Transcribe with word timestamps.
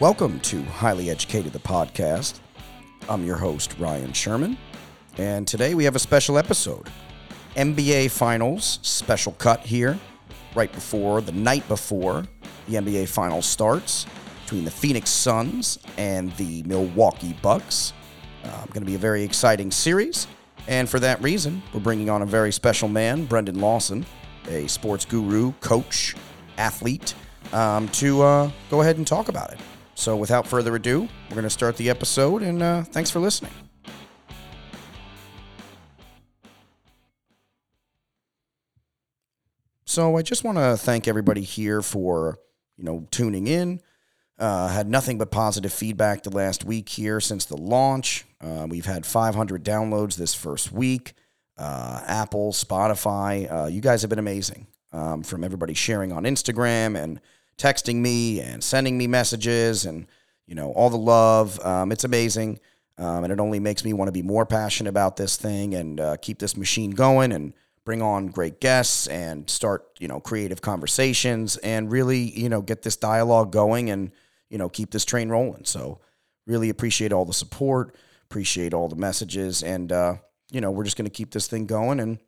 Welcome 0.00 0.38
to 0.42 0.62
Highly 0.62 1.10
Educated, 1.10 1.52
the 1.52 1.58
podcast. 1.58 2.38
I'm 3.08 3.26
your 3.26 3.34
host, 3.34 3.74
Ryan 3.80 4.12
Sherman, 4.12 4.56
and 5.16 5.44
today 5.44 5.74
we 5.74 5.82
have 5.82 5.96
a 5.96 5.98
special 5.98 6.38
episode. 6.38 6.88
NBA 7.56 8.12
Finals 8.12 8.78
special 8.82 9.32
cut 9.32 9.58
here, 9.58 9.98
right 10.54 10.70
before, 10.70 11.20
the 11.20 11.32
night 11.32 11.66
before 11.66 12.22
the 12.68 12.76
NBA 12.76 13.08
Finals 13.08 13.44
starts, 13.44 14.06
between 14.44 14.64
the 14.64 14.70
Phoenix 14.70 15.10
Suns 15.10 15.80
and 15.96 16.30
the 16.36 16.62
Milwaukee 16.62 17.36
Bucks. 17.42 17.92
Uh, 18.44 18.66
going 18.66 18.82
to 18.82 18.86
be 18.86 18.94
a 18.94 18.98
very 18.98 19.24
exciting 19.24 19.72
series, 19.72 20.28
and 20.68 20.88
for 20.88 21.00
that 21.00 21.20
reason, 21.20 21.60
we're 21.74 21.80
bringing 21.80 22.08
on 22.08 22.22
a 22.22 22.26
very 22.26 22.52
special 22.52 22.88
man, 22.88 23.24
Brendan 23.24 23.60
Lawson, 23.60 24.06
a 24.46 24.68
sports 24.68 25.04
guru, 25.04 25.50
coach, 25.54 26.14
athlete, 26.56 27.16
um, 27.52 27.88
to 27.88 28.22
uh, 28.22 28.50
go 28.70 28.80
ahead 28.80 28.96
and 28.96 29.04
talk 29.04 29.28
about 29.28 29.52
it. 29.52 29.58
So, 29.98 30.14
without 30.14 30.46
further 30.46 30.76
ado, 30.76 31.08
we're 31.28 31.34
going 31.34 31.42
to 31.42 31.50
start 31.50 31.76
the 31.76 31.90
episode, 31.90 32.40
and 32.40 32.62
uh, 32.62 32.84
thanks 32.84 33.10
for 33.10 33.18
listening. 33.18 33.50
So, 39.84 40.16
I 40.16 40.22
just 40.22 40.44
want 40.44 40.58
to 40.58 40.76
thank 40.76 41.08
everybody 41.08 41.40
here 41.40 41.82
for 41.82 42.38
you 42.76 42.84
know 42.84 43.08
tuning 43.10 43.48
in. 43.48 43.80
Uh, 44.38 44.68
had 44.68 44.88
nothing 44.88 45.18
but 45.18 45.32
positive 45.32 45.72
feedback 45.72 46.22
the 46.22 46.30
last 46.30 46.64
week 46.64 46.88
here 46.90 47.18
since 47.18 47.44
the 47.46 47.56
launch. 47.56 48.24
Uh, 48.40 48.68
we've 48.70 48.86
had 48.86 49.04
500 49.04 49.64
downloads 49.64 50.14
this 50.14 50.32
first 50.32 50.70
week. 50.70 51.14
Uh, 51.56 52.04
Apple, 52.06 52.52
Spotify, 52.52 53.52
uh, 53.52 53.66
you 53.66 53.80
guys 53.80 54.02
have 54.02 54.10
been 54.10 54.20
amazing. 54.20 54.68
Um, 54.92 55.24
from 55.24 55.42
everybody 55.42 55.74
sharing 55.74 56.12
on 56.12 56.22
Instagram 56.22 56.96
and 56.96 57.20
texting 57.58 57.96
me 57.96 58.40
and 58.40 58.62
sending 58.62 58.96
me 58.96 59.06
messages 59.06 59.84
and 59.84 60.06
you 60.46 60.54
know 60.54 60.72
all 60.72 60.90
the 60.90 60.96
love. 60.96 61.60
Um, 61.64 61.92
it's 61.92 62.04
amazing, 62.04 62.60
um, 62.96 63.24
and 63.24 63.32
it 63.32 63.40
only 63.40 63.60
makes 63.60 63.84
me 63.84 63.92
want 63.92 64.08
to 64.08 64.12
be 64.12 64.22
more 64.22 64.46
passionate 64.46 64.88
about 64.88 65.16
this 65.16 65.36
thing 65.36 65.74
and 65.74 66.00
uh, 66.00 66.16
keep 66.16 66.38
this 66.38 66.56
machine 66.56 66.92
going 66.92 67.32
and 67.32 67.52
bring 67.84 68.02
on 68.02 68.28
great 68.28 68.60
guests 68.60 69.06
and 69.06 69.48
start 69.48 69.86
you 69.98 70.08
know 70.08 70.20
creative 70.20 70.60
conversations 70.60 71.56
and 71.58 71.90
really 71.90 72.18
you 72.18 72.48
know 72.48 72.62
get 72.62 72.82
this 72.82 72.96
dialogue 72.96 73.50
going 73.52 73.90
and 73.90 74.12
you 74.48 74.58
know 74.58 74.68
keep 74.68 74.90
this 74.90 75.04
train 75.04 75.28
rolling. 75.28 75.64
So 75.64 76.00
really 76.46 76.70
appreciate 76.70 77.12
all 77.12 77.26
the 77.26 77.34
support, 77.34 77.94
appreciate 78.24 78.72
all 78.72 78.88
the 78.88 78.96
messages, 78.96 79.62
and 79.62 79.92
uh, 79.92 80.14
you 80.50 80.60
know 80.60 80.70
we're 80.70 80.84
just 80.84 80.96
going 80.96 81.10
to 81.10 81.10
keep 81.10 81.32
this 81.32 81.48
thing 81.48 81.66
going 81.66 82.00
and 82.00 82.18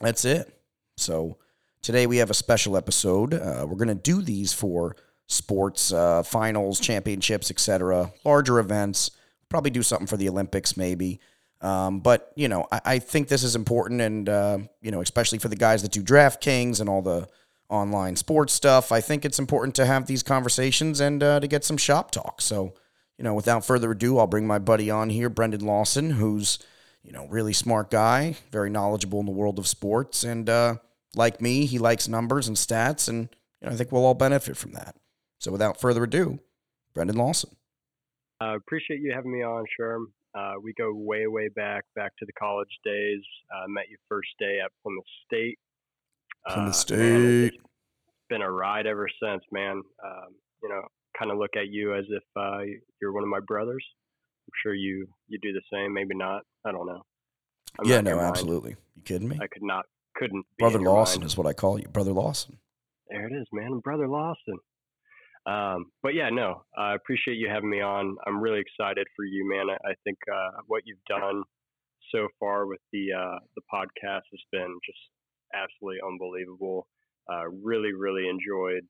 that's 0.00 0.24
it. 0.24 0.54
So 0.96 1.38
Today 1.82 2.06
we 2.06 2.18
have 2.18 2.30
a 2.30 2.34
special 2.34 2.76
episode. 2.76 3.34
Uh, 3.34 3.64
we're 3.68 3.76
going 3.76 3.88
to 3.88 3.94
do 3.94 4.20
these 4.20 4.52
for 4.52 4.96
sports, 5.26 5.92
uh, 5.92 6.22
finals, 6.22 6.80
championships, 6.80 7.50
etc., 7.50 8.12
larger 8.24 8.58
events. 8.58 9.10
Probably 9.48 9.70
do 9.70 9.82
something 9.82 10.06
for 10.06 10.16
the 10.16 10.28
Olympics, 10.28 10.76
maybe. 10.76 11.20
Um, 11.60 12.00
but 12.00 12.32
you 12.36 12.48
know, 12.48 12.66
I, 12.70 12.80
I, 12.84 12.98
think 12.98 13.28
this 13.28 13.42
is 13.42 13.56
important, 13.56 14.00
and 14.00 14.28
uh, 14.28 14.58
you 14.80 14.90
know, 14.90 15.00
especially 15.00 15.38
for 15.38 15.48
the 15.48 15.56
guys 15.56 15.82
that 15.82 15.90
do 15.90 16.02
DraftKings 16.02 16.80
and 16.80 16.88
all 16.88 17.02
the 17.02 17.28
online 17.68 18.16
sports 18.16 18.52
stuff. 18.52 18.92
I 18.92 19.00
think 19.00 19.24
it's 19.24 19.38
important 19.38 19.74
to 19.76 19.86
have 19.86 20.06
these 20.06 20.22
conversations 20.22 21.00
and 21.00 21.22
uh, 21.22 21.40
to 21.40 21.46
get 21.46 21.64
some 21.64 21.76
shop 21.76 22.10
talk. 22.10 22.40
So, 22.40 22.74
you 23.18 23.24
know, 23.24 23.34
without 23.34 23.64
further 23.64 23.90
ado, 23.90 24.18
I'll 24.18 24.26
bring 24.26 24.46
my 24.46 24.58
buddy 24.58 24.90
on 24.90 25.10
here, 25.10 25.28
Brendan 25.28 25.64
Lawson, 25.66 26.10
who's 26.10 26.58
you 27.02 27.12
know 27.12 27.26
really 27.28 27.52
smart 27.52 27.90
guy, 27.90 28.36
very 28.52 28.70
knowledgeable 28.70 29.20
in 29.20 29.26
the 29.26 29.32
world 29.32 29.58
of 29.58 29.66
sports, 29.66 30.24
and 30.24 30.48
uh, 30.48 30.76
like 31.14 31.40
me, 31.40 31.66
he 31.66 31.78
likes 31.78 32.08
numbers 32.08 32.48
and 32.48 32.56
stats, 32.56 33.08
and 33.08 33.28
you 33.60 33.68
know, 33.68 33.74
I 33.74 33.76
think 33.76 33.92
we'll 33.92 34.04
all 34.04 34.14
benefit 34.14 34.56
from 34.56 34.72
that. 34.72 34.96
So 35.38 35.52
without 35.52 35.80
further 35.80 36.04
ado, 36.04 36.38
Brendan 36.94 37.16
Lawson. 37.16 37.50
I 38.40 38.52
uh, 38.52 38.56
appreciate 38.56 39.00
you 39.00 39.12
having 39.12 39.32
me 39.32 39.42
on, 39.42 39.64
Sherm. 39.78 40.06
Uh, 40.34 40.54
we 40.62 40.72
go 40.74 40.92
way, 40.94 41.26
way 41.26 41.48
back, 41.48 41.84
back 41.96 42.12
to 42.18 42.26
the 42.26 42.32
college 42.32 42.68
days. 42.84 43.20
I 43.52 43.64
uh, 43.64 43.68
met 43.68 43.84
you 43.90 43.96
first 44.08 44.28
day 44.38 44.58
at 44.64 44.70
Plymouth 44.82 45.04
State. 45.26 45.58
Plymouth 46.46 46.68
uh, 46.68 46.72
State. 46.72 46.98
Man, 46.98 47.44
it's 47.46 47.56
been 48.28 48.42
a 48.42 48.50
ride 48.50 48.86
ever 48.86 49.08
since, 49.22 49.42
man. 49.50 49.82
Um, 50.04 50.34
you 50.62 50.68
know, 50.68 50.82
kind 51.18 51.32
of 51.32 51.38
look 51.38 51.56
at 51.56 51.68
you 51.68 51.94
as 51.94 52.04
if 52.10 52.22
uh, 52.36 52.60
you're 53.00 53.12
one 53.12 53.24
of 53.24 53.28
my 53.28 53.40
brothers. 53.40 53.84
I'm 54.46 54.52
sure 54.62 54.74
you 54.74 55.06
you 55.28 55.38
do 55.42 55.52
the 55.52 55.62
same. 55.72 55.92
Maybe 55.92 56.14
not. 56.14 56.42
I 56.64 56.72
don't 56.72 56.86
know. 56.86 57.02
I'm 57.78 57.88
yeah, 57.88 58.00
no, 58.00 58.18
absolutely. 58.20 58.76
You 58.96 59.02
kidding 59.02 59.28
me? 59.28 59.38
I 59.40 59.46
could 59.46 59.62
not 59.62 59.84
couldn't. 60.18 60.44
Brother 60.58 60.80
Lawson 60.80 61.22
is 61.22 61.36
what 61.36 61.46
I 61.46 61.52
call 61.52 61.78
you, 61.78 61.88
Brother 61.88 62.12
Lawson. 62.12 62.58
There 63.08 63.26
it 63.26 63.32
is, 63.32 63.46
man, 63.52 63.80
Brother 63.82 64.08
Lawson. 64.08 64.58
Um, 65.46 65.86
but 66.02 66.14
yeah, 66.14 66.28
no, 66.30 66.62
I 66.76 66.94
appreciate 66.94 67.36
you 67.36 67.48
having 67.48 67.70
me 67.70 67.80
on. 67.80 68.16
I'm 68.26 68.40
really 68.40 68.60
excited 68.60 69.06
for 69.16 69.24
you, 69.24 69.48
man. 69.48 69.70
I, 69.70 69.90
I 69.90 69.94
think 70.04 70.18
uh, 70.30 70.60
what 70.66 70.82
you've 70.84 71.04
done 71.08 71.42
so 72.12 72.28
far 72.38 72.66
with 72.66 72.80
the 72.92 73.12
uh, 73.16 73.38
the 73.56 73.62
podcast 73.72 74.28
has 74.30 74.42
been 74.52 74.78
just 74.84 74.98
absolutely 75.54 76.00
unbelievable. 76.06 76.86
Uh, 77.30 77.48
really, 77.62 77.92
really 77.92 78.28
enjoyed 78.28 78.84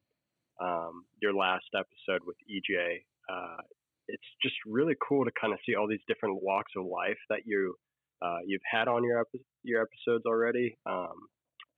um, 0.61 1.05
your 1.23 1.35
last 1.35 1.67
episode 1.75 2.23
with 2.27 2.37
EJ. 2.51 3.03
Uh, 3.31 3.63
it's 4.09 4.23
just 4.43 4.55
really 4.67 4.95
cool 5.07 5.25
to 5.25 5.31
kind 5.41 5.53
of 5.53 5.59
see 5.67 5.75
all 5.75 5.87
these 5.87 6.05
different 6.09 6.43
walks 6.43 6.73
of 6.77 6.87
life 6.87 7.19
that 7.29 7.41
you 7.45 7.75
uh, 8.23 8.39
you've 8.47 8.63
had 8.69 8.89
on 8.89 9.05
your 9.05 9.21
your 9.69 9.85
episodes 9.85 10.25
already, 10.27 10.77
um, 10.87 11.29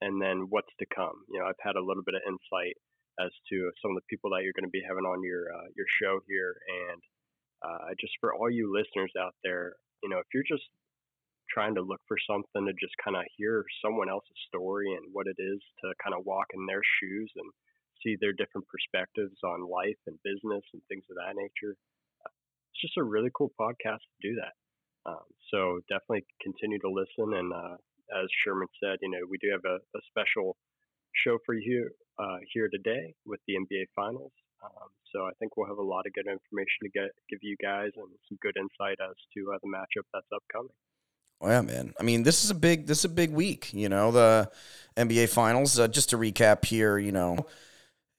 and 0.01 0.23
then 0.23 0.47
what's 0.49 0.73
to 0.79 0.87
come. 0.95 1.27
You 1.29 1.41
know, 1.41 1.47
I've 1.47 1.61
had 1.61 1.77
a 1.77 1.85
little 1.85 2.03
bit 2.07 2.15
of 2.15 2.23
insight 2.27 2.79
as 3.19 3.31
to 3.51 3.71
some 3.83 3.93
of 3.93 3.99
the 4.01 4.09
people 4.09 4.31
that 4.31 4.43
you're 4.43 4.57
going 4.57 4.71
to 4.71 4.73
be 4.73 4.87
having 4.87 5.05
on 5.05 5.21
your 5.23 5.53
uh, 5.53 5.69
your 5.77 5.87
show 6.01 6.21
here, 6.27 6.57
and 6.89 7.01
uh, 7.67 7.93
just 8.01 8.15
for 8.21 8.33
all 8.33 8.49
you 8.51 8.73
listeners 8.73 9.13
out 9.21 9.35
there, 9.45 9.75
you 10.03 10.09
know, 10.09 10.19
if 10.19 10.27
you're 10.33 10.47
just 10.49 10.65
trying 11.51 11.75
to 11.75 11.83
look 11.83 12.01
for 12.07 12.17
something 12.31 12.65
to 12.65 12.73
just 12.79 12.95
kind 13.03 13.17
of 13.17 13.27
hear 13.37 13.65
someone 13.85 14.09
else's 14.09 14.39
story 14.47 14.87
and 14.95 15.11
what 15.13 15.27
it 15.27 15.37
is 15.37 15.61
to 15.83 15.93
kind 16.03 16.15
of 16.15 16.25
walk 16.25 16.47
in 16.55 16.65
their 16.67 16.83
shoes 17.03 17.31
and 17.37 17.51
see 18.03 18.17
their 18.21 18.33
different 18.33 18.67
perspectives 18.71 19.37
on 19.45 19.67
life 19.67 19.99
and 20.07 20.17
business 20.23 20.65
and 20.73 20.81
things 20.89 21.05
of 21.11 21.19
that 21.19 21.35
nature. 21.37 21.75
Uh, 22.23 22.33
it's 22.71 22.81
just 22.81 22.97
a 22.97 23.05
really 23.05 23.31
cool 23.35 23.51
podcast 23.61 24.01
to 24.07 24.19
do 24.23 24.39
that. 24.39 24.55
Um, 25.07 25.27
so 25.51 25.81
definitely 25.89 26.25
continue 26.43 26.79
to 26.81 26.91
listen. 26.91 27.35
And 27.35 27.53
uh, 27.53 27.77
as 28.13 28.29
Sherman 28.45 28.69
said, 28.83 28.99
you 29.03 29.11
know, 29.11 29.25
we 29.29 29.39
do 29.39 29.49
have 29.51 29.65
a, 29.65 29.77
a 29.77 30.01
special 30.11 30.57
show 31.25 31.39
for 31.45 31.55
you 31.55 31.91
uh, 32.19 32.39
here 32.53 32.69
today 32.69 33.15
with 33.27 33.41
the 33.47 33.55
NBA 33.55 33.87
Finals. 33.97 34.33
Um, 34.63 34.89
so 35.13 35.25
I 35.25 35.31
think 35.39 35.57
we'll 35.57 35.67
have 35.67 35.79
a 35.79 35.83
lot 35.83 36.07
of 36.07 36.13
good 36.13 36.27
information 36.27 36.85
to 36.85 36.91
get 36.91 37.11
give 37.29 37.41
you 37.43 37.57
guys 37.63 37.91
and 37.97 38.07
some 38.29 38.39
good 38.43 38.57
insight 38.57 38.99
as 39.01 39.17
to 39.35 39.53
uh, 39.53 39.59
the 39.63 39.69
matchup 39.69 40.05
that's 40.13 40.27
upcoming. 40.35 40.73
Oh 41.41 41.49
yeah, 41.49 41.63
man. 41.63 41.95
I 41.99 42.03
mean, 42.03 42.23
this 42.23 42.45
is 42.45 42.51
a 42.51 42.55
big 42.55 42.87
this 42.87 42.99
is 42.99 43.05
a 43.07 43.09
big 43.09 43.33
week. 43.33 43.73
You 43.73 43.89
know, 43.89 44.13
the 44.13 44.51
NBA 44.97 45.31
Finals. 45.31 45.79
Uh, 45.79 45.89
just 45.89 46.11
to 46.11 46.19
recap 46.19 46.67
here, 46.67 46.99
you 46.99 47.13
know, 47.13 47.47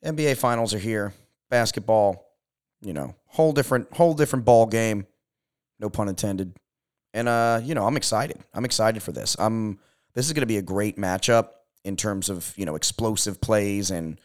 NBA 0.04 0.38
Finals 0.38 0.74
are 0.74 0.80
here. 0.80 1.14
Basketball, 1.50 2.26
you 2.82 2.94
know, 2.94 3.16
whole 3.28 3.52
different 3.52 3.94
whole 3.94 4.16
different 4.16 4.46
ball 4.46 4.66
game. 4.66 5.06
No 5.80 5.90
pun 5.90 6.10
intended. 6.10 6.56
And 7.14 7.28
uh, 7.28 7.60
you 7.64 7.76
know, 7.76 7.86
I'm 7.86 7.98
excited. 7.98 8.40
I'm 8.54 8.66
excited 8.66 9.04
for 9.04 9.12
this. 9.12 9.36
I'm 9.40 9.80
this 10.14 10.28
is 10.28 10.34
going 10.34 10.42
to 10.42 10.48
be 10.48 10.58
a 10.58 10.62
great 10.62 10.98
matchup 10.98 11.50
in 11.84 11.96
terms 11.96 12.30
of, 12.30 12.54
you 12.58 12.66
know, 12.66 12.76
explosive 12.76 13.42
plays 13.42 13.92
and, 13.92 14.20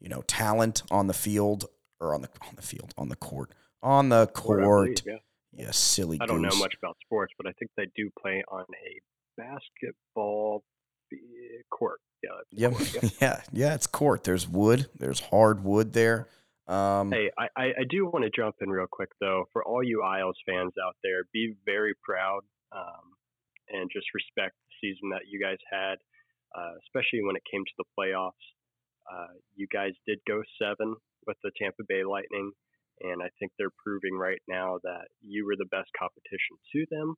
you 0.00 0.08
know, 0.08 0.22
talent 0.22 0.82
on 0.90 1.06
the 1.06 1.14
field 1.14 1.66
or 2.00 2.14
on 2.14 2.22
the 2.22 2.28
on 2.48 2.54
the 2.56 2.62
field, 2.62 2.94
on 2.96 3.08
the 3.08 3.16
court. 3.16 3.50
On 3.82 4.08
the 4.08 4.26
court. 4.28 5.02
yeah. 5.04 5.16
yeah, 5.52 5.70
silly 5.72 6.18
I 6.20 6.26
don't 6.26 6.42
know 6.42 6.56
much 6.56 6.74
about 6.80 6.96
sports, 7.04 7.32
but 7.36 7.46
I 7.46 7.52
think 7.58 7.70
they 7.76 7.86
do 7.96 8.10
play 8.20 8.42
on 8.48 8.62
a 8.62 9.00
basketball 9.36 10.62
court. 11.70 12.00
Yeah, 12.22 12.70
yeah, 12.70 13.08
yeah, 13.20 13.40
yeah. 13.52 13.74
It's 13.74 13.88
court. 13.88 14.24
There's 14.24 14.48
wood. 14.48 14.88
There's 14.96 15.18
hard 15.18 15.64
wood 15.64 15.92
there. 15.92 16.28
Um, 16.72 17.12
hey, 17.12 17.28
I, 17.36 17.84
I 17.84 17.84
do 17.84 18.06
want 18.06 18.24
to 18.24 18.30
jump 18.32 18.56
in 18.62 18.70
real 18.70 18.86
quick 18.90 19.10
though. 19.20 19.44
For 19.52 19.62
all 19.62 19.84
you 19.84 20.02
Isles 20.02 20.38
fans 20.48 20.72
out 20.82 20.96
there, 21.02 21.24
be 21.30 21.54
very 21.66 21.92
proud 22.02 22.40
um, 22.74 23.12
and 23.68 23.90
just 23.92 24.06
respect 24.14 24.56
the 24.56 24.88
season 24.88 25.10
that 25.10 25.28
you 25.28 25.38
guys 25.38 25.60
had, 25.70 26.00
uh, 26.56 26.72
especially 26.80 27.20
when 27.22 27.36
it 27.36 27.42
came 27.44 27.60
to 27.60 27.76
the 27.76 27.84
playoffs. 27.92 28.40
Uh, 29.04 29.36
you 29.54 29.66
guys 29.70 29.92
did 30.06 30.18
go 30.26 30.40
seven 30.56 30.96
with 31.26 31.36
the 31.44 31.50
Tampa 31.60 31.82
Bay 31.86 32.04
Lightning, 32.08 32.52
and 33.02 33.22
I 33.22 33.28
think 33.38 33.52
they're 33.58 33.76
proving 33.84 34.16
right 34.16 34.40
now 34.48 34.78
that 34.82 35.12
you 35.20 35.44
were 35.44 35.56
the 35.58 35.68
best 35.68 35.90
competition 35.92 36.56
to 36.72 36.86
them 36.88 37.14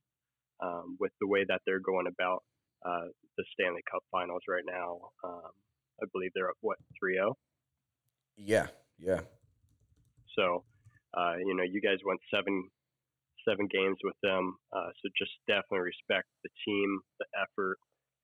um, 0.64 0.96
with 0.98 1.12
the 1.20 1.28
way 1.28 1.44
that 1.46 1.60
they're 1.64 1.78
going 1.78 2.08
about 2.08 2.42
uh, 2.84 3.06
the 3.38 3.44
Stanley 3.54 3.82
Cup 3.88 4.02
Finals 4.10 4.42
right 4.48 4.66
now. 4.66 4.98
Um, 5.22 5.54
I 6.02 6.06
believe 6.12 6.32
they're 6.34 6.50
up 6.50 6.58
what 6.60 6.78
3-0. 6.98 7.34
Yeah, 8.36 8.66
yeah. 8.98 9.20
So, 10.36 10.64
uh, 11.16 11.36
you 11.38 11.54
know, 11.54 11.62
you 11.62 11.80
guys 11.80 11.98
went 12.04 12.20
seven 12.32 12.68
seven 13.48 13.68
games 13.68 13.98
with 14.02 14.16
them. 14.22 14.56
Uh, 14.72 14.88
so 15.02 15.08
just 15.18 15.32
definitely 15.46 15.84
respect 15.92 16.28
the 16.42 16.50
team, 16.64 17.00
the 17.20 17.26
effort, 17.36 17.76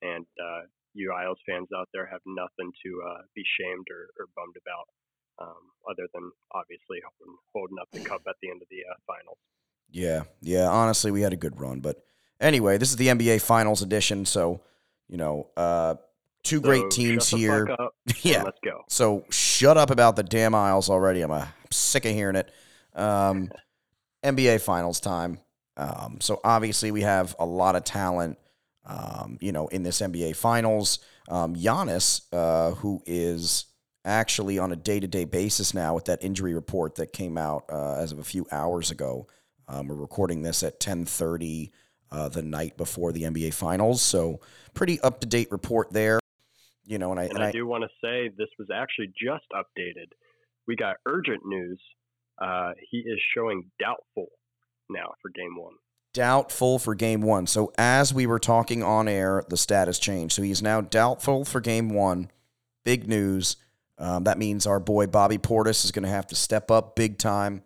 and 0.03 0.25
uh, 0.41 0.63
you 0.95 1.13
Isles 1.13 1.39
fans 1.47 1.69
out 1.77 1.89
there 1.93 2.07
have 2.07 2.25
nothing 2.27 2.73
to 2.85 2.91
uh, 3.05 3.23
be 3.35 3.45
shamed 3.45 3.87
or, 3.93 4.09
or, 4.19 4.27
bummed 4.35 4.57
about. 4.57 4.89
um, 5.41 5.73
other 5.91 6.07
than 6.15 6.31
obviously 6.53 6.99
holding 7.55 7.77
up 7.81 7.89
the 7.93 8.01
cup 8.01 8.23
at 8.29 8.37
the 8.43 8.51
end 8.51 8.63
of 8.63 8.69
the 8.71 8.79
uh, 8.89 8.97
finals. 9.07 9.39
Yeah, 9.91 10.25
yeah. 10.41 10.69
Honestly, 10.69 11.11
we 11.11 11.23
had 11.23 11.33
a 11.33 11.37
good 11.37 11.59
run, 11.59 11.81
but 11.81 12.03
anyway, 12.41 12.79
this 12.79 12.91
is 12.91 12.97
the 12.97 13.09
NBA 13.09 13.41
Finals 13.41 13.83
edition, 13.83 14.25
so 14.25 14.61
you 15.09 15.17
know, 15.17 15.49
uh, 15.57 15.97
two 16.43 16.57
So 16.57 16.63
great 16.63 16.91
teams 16.91 17.29
here. 17.29 17.69
yeah. 18.23 18.43
let's 18.43 18.59
go. 18.65 18.83
So 18.89 19.25
shut 19.31 19.77
up 19.77 19.91
about 19.91 20.17
the 20.17 20.23
damn 20.23 20.55
Isles 20.55 20.91
already. 20.91 21.23
I'm, 21.23 21.31
uh, 21.31 21.47
sick 21.71 22.05
of 22.05 22.13
hearing 22.13 22.37
it. 22.37 22.51
Um, 22.95 23.51
NBA 24.25 24.61
Finals 24.61 25.01
time. 25.01 25.39
Um, 25.77 26.19
so 26.21 26.41
obviously 26.45 26.91
we 26.91 27.03
have 27.03 27.35
a 27.39 27.47
lot 27.47 27.77
of 27.77 27.85
talent, 27.85 28.39
um, 28.85 29.39
you 29.41 29.53
know, 29.53 29.69
in 29.69 29.83
this 29.83 30.01
NBA 30.01 30.37
Finals. 30.37 30.99
Um, 31.29 31.55
Giannis, 31.55 32.23
uh, 32.33 32.75
who 32.75 33.03
is 33.07 33.67
actually 34.05 34.59
on 34.59 34.73
a 34.73 34.77
day-to-day 34.77 35.25
basis 35.25 35.75
now 35.75 35.95
with 35.95 36.07
that 36.07 36.23
injury 36.23 36.55
report 36.55 36.97
that 36.97 37.13
came 37.13 37.37
out 37.37 37.65
uh, 37.71 37.95
as 37.95 38.13
of 38.13 38.19
a 38.19 38.25
few 38.25 38.47
hours 38.51 38.91
ago. 38.91 39.27
Um, 39.69 39.89
we're 39.89 39.95
recording 39.95 40.43
this 40.43 40.63
at 40.63 40.81
10:30 40.81 41.71
uh, 42.11 42.29
the 42.29 42.43
night 42.43 42.77
before 42.77 43.13
the 43.13 43.23
NBA 43.23 43.55
Finals, 43.55 44.03
so 44.03 44.41
pretty 44.75 45.01
up-to-date 45.01 45.53
report 45.53 45.93
there. 45.93 46.20
You 46.91 46.99
know, 46.99 47.13
and 47.13 47.21
I 47.21 47.25
And 47.25 47.35
and 47.35 47.45
I 47.45 47.49
I, 47.49 47.53
do 47.53 47.67
want 47.69 47.85
to 47.85 47.91
say 48.03 48.31
this 48.37 48.49
was 48.59 48.67
actually 48.75 49.13
just 49.17 49.45
updated. 49.55 50.09
We 50.67 50.75
got 50.75 50.97
urgent 51.07 51.47
news. 51.47 51.81
Uh, 52.43 52.73
he 52.91 52.99
is 52.99 53.21
showing 53.33 53.71
doubtful 53.79 54.27
now 54.89 55.15
for 55.23 55.31
game 55.31 55.55
one. 55.57 55.75
doubtful 56.15 56.81
for 56.81 56.97
game 56.97 57.23
one. 57.23 57.47
So 57.47 57.73
as 57.79 58.13
we 58.13 58.27
were 58.27 58.41
talking 58.41 58.83
on 58.83 59.07
air, 59.07 59.45
the 59.49 59.57
status 59.57 60.01
changed. 60.01 60.35
So 60.35 60.43
he's 60.43 60.63
now 60.63 60.81
doubtful 60.81 61.45
for 61.45 61.61
game 61.61 61.91
one. 61.91 62.29
Big 62.85 63.07
news. 63.09 63.57
Um, 63.97 64.25
that 64.25 64.37
means 64.39 64.67
our 64.67 64.81
boy 64.81 65.07
Bobby 65.07 65.39
Portis 65.39 65.85
is 65.85 65.93
going 65.93 66.03
to 66.03 66.09
have 66.09 66.27
to 66.29 66.35
step 66.35 66.71
up 66.73 66.97
big 66.97 67.19
time, 67.19 67.63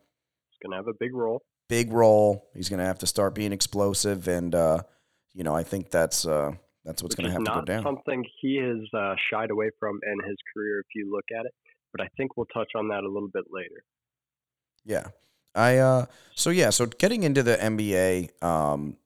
He's 0.50 0.58
going 0.62 0.72
to 0.72 0.76
have 0.76 0.88
a 0.88 0.98
big 0.98 1.14
role. 1.14 1.40
big 1.68 1.92
role. 1.92 2.50
He's 2.54 2.68
going 2.68 2.80
to 2.80 2.84
have 2.84 2.98
to 2.98 3.06
start 3.06 3.34
being 3.34 3.52
explosive, 3.52 4.28
and 4.28 4.54
uh, 4.54 4.82
you 5.32 5.44
know 5.44 5.54
I 5.54 5.62
think 5.62 5.90
that's 5.90 6.26
uh, 6.26 6.52
that's 6.84 7.02
what's 7.02 7.14
going 7.14 7.26
to 7.26 7.32
have 7.32 7.44
to 7.44 7.50
go 7.50 7.54
not 7.56 7.66
down. 7.66 7.82
something 7.82 8.24
he 8.40 8.56
has 8.56 8.88
uh, 8.92 9.14
shied 9.30 9.50
away 9.50 9.70
from 9.80 10.00
in 10.02 10.28
his 10.28 10.36
career 10.52 10.80
if 10.80 10.86
you 10.94 11.10
look 11.10 11.24
at 11.38 11.46
it. 11.46 11.54
But 11.92 12.02
I 12.02 12.08
think 12.16 12.36
we'll 12.36 12.46
touch 12.46 12.72
on 12.74 12.88
that 12.88 13.04
a 13.04 13.08
little 13.08 13.30
bit 13.32 13.44
later. 13.50 13.84
Yeah. 14.84 15.08
I 15.54 15.78
uh 15.78 16.06
so 16.34 16.50
yeah, 16.50 16.70
so 16.70 16.86
getting 16.86 17.22
into 17.22 17.42
the 17.42 17.56
NBA, 17.56 18.42
um 18.42 18.96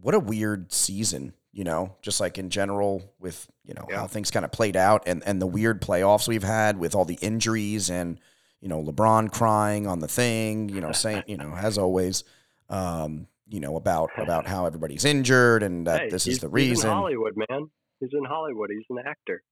what 0.00 0.14
a 0.14 0.18
weird 0.18 0.72
season, 0.72 1.34
you 1.52 1.62
know, 1.62 1.94
just 2.00 2.20
like 2.20 2.38
in 2.38 2.48
general 2.48 3.12
with, 3.18 3.46
you 3.64 3.74
know, 3.74 3.86
how 3.92 4.06
things 4.06 4.30
kind 4.30 4.46
of 4.46 4.50
played 4.50 4.76
out 4.76 5.02
and 5.06 5.22
and 5.26 5.42
the 5.42 5.46
weird 5.46 5.82
playoffs 5.82 6.26
we've 6.26 6.42
had 6.42 6.78
with 6.78 6.94
all 6.94 7.04
the 7.04 7.18
injuries 7.20 7.90
and 7.90 8.18
you 8.60 8.68
know, 8.68 8.82
LeBron 8.82 9.32
crying 9.32 9.86
on 9.86 10.00
the 10.00 10.08
thing, 10.08 10.68
you 10.68 10.80
know, 10.80 10.92
saying, 10.92 11.24
you 11.26 11.36
know, 11.36 11.54
as 11.54 11.78
always, 11.78 12.24
um, 12.68 13.26
you 13.50 13.60
know, 13.60 13.76
about 13.76 14.10
about 14.18 14.46
how 14.46 14.66
everybody's 14.66 15.04
injured 15.04 15.62
and 15.62 15.86
that 15.86 16.02
hey, 16.02 16.10
this 16.10 16.26
is 16.26 16.38
the 16.38 16.48
reason. 16.48 16.76
He's 16.76 16.84
in. 16.84 16.90
Hollywood, 16.90 17.34
man. 17.36 17.70
He's 18.00 18.10
in 18.12 18.24
Hollywood. 18.24 18.70
He's 18.72 18.86
an 18.88 19.04
actor. 19.06 19.42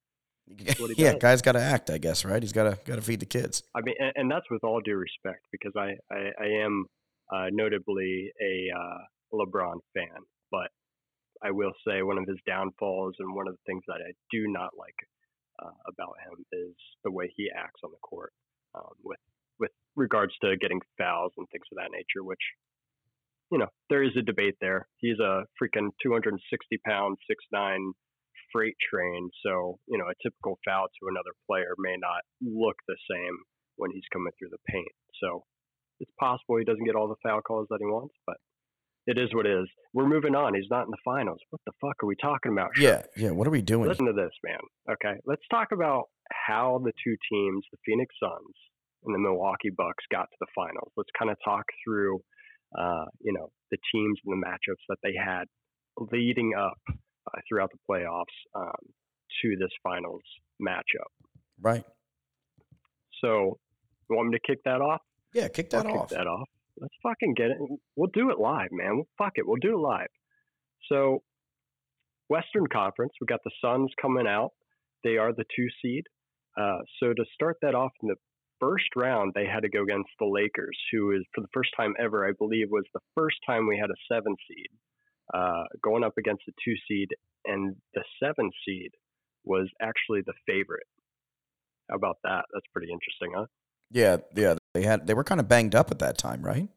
he 0.46 0.94
yeah, 0.96 1.12
does. 1.12 1.20
guy's 1.20 1.42
got 1.42 1.52
to 1.52 1.60
act, 1.60 1.90
I 1.90 1.98
guess, 1.98 2.24
right? 2.24 2.42
He's 2.42 2.52
got 2.52 2.64
to 2.64 2.78
got 2.84 2.96
to 2.96 3.02
feed 3.02 3.20
the 3.20 3.26
kids. 3.26 3.62
I 3.74 3.80
mean, 3.82 3.94
and, 3.98 4.12
and 4.16 4.30
that's 4.30 4.46
with 4.50 4.64
all 4.64 4.80
due 4.80 4.96
respect 4.96 5.44
because 5.52 5.72
I, 5.76 5.96
I, 6.10 6.30
I 6.40 6.46
am 6.64 6.86
uh, 7.32 7.46
notably 7.52 8.32
a 8.40 8.68
uh, 8.74 8.98
LeBron 9.34 9.78
fan, 9.94 10.22
but 10.50 10.70
I 11.42 11.50
will 11.50 11.72
say 11.86 12.02
one 12.02 12.18
of 12.18 12.26
his 12.26 12.38
downfalls 12.46 13.14
and 13.18 13.34
one 13.34 13.46
of 13.46 13.54
the 13.54 13.60
things 13.66 13.82
that 13.86 14.00
I 14.06 14.12
do 14.30 14.46
not 14.48 14.70
like 14.78 14.96
uh, 15.62 15.70
about 15.86 16.14
him 16.24 16.44
is 16.52 16.74
the 17.04 17.10
way 17.10 17.32
he 17.36 17.50
acts 17.54 17.80
on 17.84 17.90
the 17.90 17.98
court 17.98 18.32
um, 18.74 18.92
with 19.02 19.18
with 19.58 19.70
regards 19.96 20.32
to 20.42 20.56
getting 20.56 20.80
fouls 20.96 21.32
and 21.36 21.48
things 21.50 21.66
of 21.72 21.78
that 21.78 21.90
nature. 21.90 22.22
Which, 22.22 22.42
you 23.50 23.58
know, 23.58 23.68
there 23.90 24.02
is 24.02 24.12
a 24.18 24.22
debate 24.22 24.56
there. 24.60 24.86
He's 24.98 25.18
a 25.18 25.44
freaking 25.60 25.90
260 26.02 26.40
pound, 26.86 27.16
six 27.28 27.44
nine 27.52 27.92
freight 28.52 28.76
train. 28.90 29.28
So, 29.44 29.78
you 29.88 29.98
know, 29.98 30.06
a 30.06 30.16
typical 30.22 30.58
foul 30.66 30.86
to 30.86 31.08
another 31.08 31.32
player 31.46 31.74
may 31.78 31.96
not 31.98 32.22
look 32.40 32.76
the 32.86 32.96
same 33.10 33.36
when 33.76 33.90
he's 33.92 34.06
coming 34.12 34.32
through 34.38 34.50
the 34.50 34.62
paint. 34.68 34.92
So 35.22 35.44
it's 36.00 36.10
possible 36.18 36.58
he 36.58 36.64
doesn't 36.64 36.84
get 36.84 36.94
all 36.94 37.08
the 37.08 37.20
foul 37.22 37.40
calls 37.40 37.66
that 37.70 37.78
he 37.80 37.86
wants, 37.86 38.14
but 38.26 38.36
it 39.06 39.18
is 39.18 39.32
what 39.32 39.46
it 39.46 39.58
is. 39.58 39.66
We're 39.94 40.08
moving 40.08 40.34
on. 40.34 40.54
He's 40.54 40.70
not 40.70 40.84
in 40.84 40.90
the 40.90 41.04
finals. 41.04 41.38
What 41.50 41.62
the 41.64 41.72
fuck 41.80 42.02
are 42.02 42.06
we 42.06 42.16
talking 42.20 42.52
about? 42.52 42.70
Yeah, 42.78 43.02
yeah, 43.16 43.30
what 43.30 43.46
are 43.46 43.50
we 43.50 43.62
doing? 43.62 43.88
Listen 43.88 44.06
to 44.06 44.12
this, 44.12 44.32
man. 44.44 44.60
Okay. 44.90 45.18
Let's 45.24 45.42
talk 45.50 45.68
about 45.72 46.04
how 46.30 46.80
the 46.84 46.92
two 47.02 47.16
teams, 47.30 47.64
the 47.72 47.78
Phoenix 47.86 48.14
Suns 48.22 48.54
and 49.04 49.14
the 49.14 49.18
Milwaukee 49.18 49.70
Bucks, 49.74 50.04
got 50.12 50.24
to 50.24 50.36
the 50.40 50.46
finals. 50.54 50.92
Let's 50.96 51.10
kind 51.18 51.30
of 51.30 51.38
talk 51.42 51.64
through, 51.84 52.20
uh, 52.76 53.04
you 53.20 53.32
know, 53.32 53.50
the 53.70 53.78
teams 53.92 54.18
and 54.24 54.40
the 54.40 54.46
matchups 54.46 54.82
that 54.88 54.98
they 55.02 55.12
had 55.14 55.44
leading 56.12 56.52
up 56.58 56.78
uh, 56.88 57.40
throughout 57.48 57.70
the 57.72 57.78
playoffs 57.88 58.24
um, 58.54 58.74
to 59.42 59.56
this 59.58 59.70
finals 59.82 60.22
matchup. 60.60 61.10
Right. 61.60 61.84
So, 63.22 63.58
you 64.08 64.16
want 64.16 64.30
me 64.30 64.38
to 64.38 64.52
kick 64.52 64.62
that 64.64 64.80
off? 64.80 65.00
Yeah, 65.34 65.48
kick 65.48 65.70
that 65.70 65.86
I'll 65.86 65.98
off. 65.98 66.08
Kick 66.10 66.18
that 66.18 66.26
off. 66.26 66.48
Let's 66.80 66.94
fucking 67.02 67.34
get 67.34 67.50
it. 67.50 67.58
We'll 67.96 68.10
do 68.12 68.30
it 68.30 68.38
live, 68.38 68.68
man. 68.70 68.96
We'll 68.96 69.08
Fuck 69.18 69.32
it. 69.34 69.46
We'll 69.46 69.56
do 69.60 69.74
it 69.74 69.80
live. 69.80 70.08
So, 70.88 71.22
Western 72.28 72.66
Conference, 72.68 73.12
we 73.20 73.26
got 73.26 73.40
the 73.44 73.50
Suns 73.62 73.90
coming 74.00 74.26
out. 74.26 74.50
They 75.02 75.16
are 75.16 75.32
the 75.32 75.44
two 75.56 75.66
seed. 75.82 76.04
Uh, 76.58 76.78
so 77.00 77.08
to 77.12 77.24
start 77.34 77.56
that 77.62 77.74
off 77.74 77.92
in 78.02 78.08
the 78.08 78.16
first 78.60 78.88
round, 78.96 79.32
they 79.34 79.46
had 79.46 79.60
to 79.60 79.68
go 79.68 79.82
against 79.82 80.10
the 80.18 80.26
Lakers, 80.26 80.76
who 80.92 81.12
is 81.12 81.22
for 81.34 81.40
the 81.40 81.48
first 81.52 81.70
time 81.76 81.94
ever, 81.98 82.26
I 82.26 82.32
believe, 82.32 82.68
was 82.70 82.84
the 82.94 83.00
first 83.14 83.36
time 83.46 83.66
we 83.66 83.78
had 83.78 83.90
a 83.90 84.14
seven 84.14 84.34
seed 84.48 84.68
uh, 85.34 85.64
going 85.82 86.04
up 86.04 86.14
against 86.18 86.42
a 86.48 86.52
two 86.64 86.74
seed, 86.88 87.08
and 87.44 87.76
the 87.94 88.04
seven 88.22 88.50
seed 88.64 88.90
was 89.44 89.68
actually 89.80 90.22
the 90.26 90.34
favorite. 90.46 90.86
How 91.90 91.96
about 91.96 92.18
that? 92.24 92.44
That's 92.52 92.66
pretty 92.72 92.92
interesting, 92.92 93.32
huh? 93.36 93.46
Yeah, 93.90 94.18
yeah, 94.36 94.56
they 94.74 94.82
had 94.82 95.06
they 95.06 95.14
were 95.14 95.24
kind 95.24 95.40
of 95.40 95.48
banged 95.48 95.74
up 95.74 95.90
at 95.90 95.98
that 96.00 96.18
time, 96.18 96.42
right? 96.42 96.68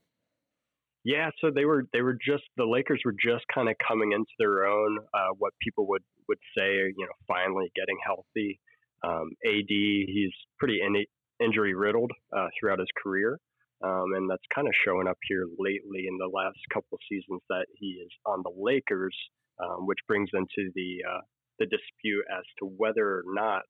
Yeah, 1.04 1.32
so 1.42 1.50
they 1.54 1.66
were 1.66 1.88
they 1.94 2.02
were 2.02 2.14
just 2.14 2.44
the 2.58 2.66
Lakers 2.66 3.02
were 3.04 3.14
just 3.14 3.46
kind 3.54 3.68
of 3.68 3.76
coming 3.86 4.12
into 4.14 4.32
their 4.40 4.66
own. 4.66 5.00
Uh, 5.14 5.34
what 5.38 5.54
people 5.62 5.88
would 5.90 6.04
would 6.30 6.38
say, 6.58 6.74
you 6.74 7.06
know, 7.06 7.14
finally 7.28 7.72
getting 7.76 7.98
healthy. 8.06 8.60
Um, 9.04 9.32
AD, 9.46 9.68
he's 9.68 10.32
pretty 10.60 10.80
in, 10.86 11.04
injury 11.44 11.74
riddled 11.74 12.12
uh, 12.36 12.48
throughout 12.60 12.80
his 12.80 12.92
career, 13.02 13.40
um, 13.84 14.14
and 14.16 14.30
that's 14.30 14.46
kind 14.54 14.68
of 14.68 14.74
showing 14.86 15.08
up 15.08 15.18
here 15.28 15.46
lately 15.58 16.06
in 16.08 16.18
the 16.18 16.30
last 16.32 16.60
couple 16.74 16.94
of 16.94 17.00
seasons 17.10 17.42
that 17.50 17.66
he 17.76 18.00
is 18.04 18.12
on 18.26 18.44
the 18.44 18.54
Lakers, 18.56 19.16
um, 19.60 19.88
which 19.88 20.00
brings 20.08 20.30
into 20.34 20.72
the 20.76 21.02
uh, 21.08 21.22
the 21.60 21.66
dispute 21.66 22.26
as 22.32 22.44
to 22.60 22.66
whether 22.66 23.22
or 23.22 23.24
not 23.28 23.64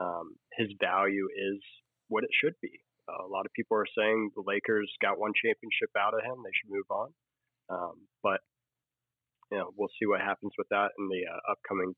um, 0.00 0.34
his 0.56 0.68
value 0.80 1.28
is 1.36 1.60
what 2.08 2.24
it 2.24 2.30
should 2.32 2.54
be. 2.60 2.80
Uh, 3.08 3.26
a 3.26 3.30
lot 3.30 3.46
of 3.46 3.52
people 3.52 3.76
are 3.76 3.88
saying 3.98 4.30
the 4.34 4.44
Lakers 4.46 4.90
got 5.00 5.18
one 5.18 5.32
championship 5.34 5.90
out 5.98 6.14
of 6.14 6.20
him; 6.20 6.42
they 6.44 6.54
should 6.54 6.72
move 6.72 6.88
on. 6.90 7.08
Um, 7.68 7.94
but 8.22 8.40
you 9.50 9.58
know, 9.58 9.70
we'll 9.76 9.92
see 10.00 10.06
what 10.06 10.20
happens 10.20 10.52
with 10.56 10.68
that 10.70 10.90
in 10.98 11.08
the 11.08 11.28
uh, 11.28 11.52
upcoming 11.52 11.92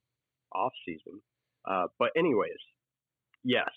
off 0.53 0.73
season. 0.85 1.21
Uh, 1.69 1.87
but 1.99 2.11
anyways, 2.17 2.59
yes. 3.45 3.71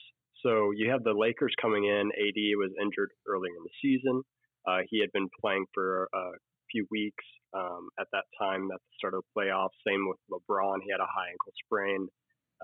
So 0.45 0.71
you 0.75 0.91
have 0.91 1.03
the 1.03 1.13
Lakers 1.13 1.53
coming 1.61 1.85
in. 1.85 2.11
AD 2.11 2.39
was 2.57 2.71
injured 2.81 3.11
earlier 3.27 3.53
in 3.57 3.63
the 3.63 3.75
season. 3.81 4.21
Uh, 4.67 4.79
he 4.89 4.99
had 4.99 5.11
been 5.13 5.27
playing 5.41 5.65
for 5.73 6.09
a 6.13 6.31
few 6.71 6.85
weeks 6.91 7.23
um, 7.55 7.87
at 7.99 8.07
that 8.11 8.25
time 8.39 8.69
at 8.73 8.79
the 8.79 8.93
start 8.97 9.13
of 9.13 9.23
the 9.23 9.41
playoffs. 9.41 9.75
Same 9.87 10.07
with 10.07 10.17
LeBron. 10.31 10.79
He 10.83 10.91
had 10.91 10.99
a 10.99 11.07
high 11.07 11.29
ankle 11.31 11.53
sprain. 11.65 12.07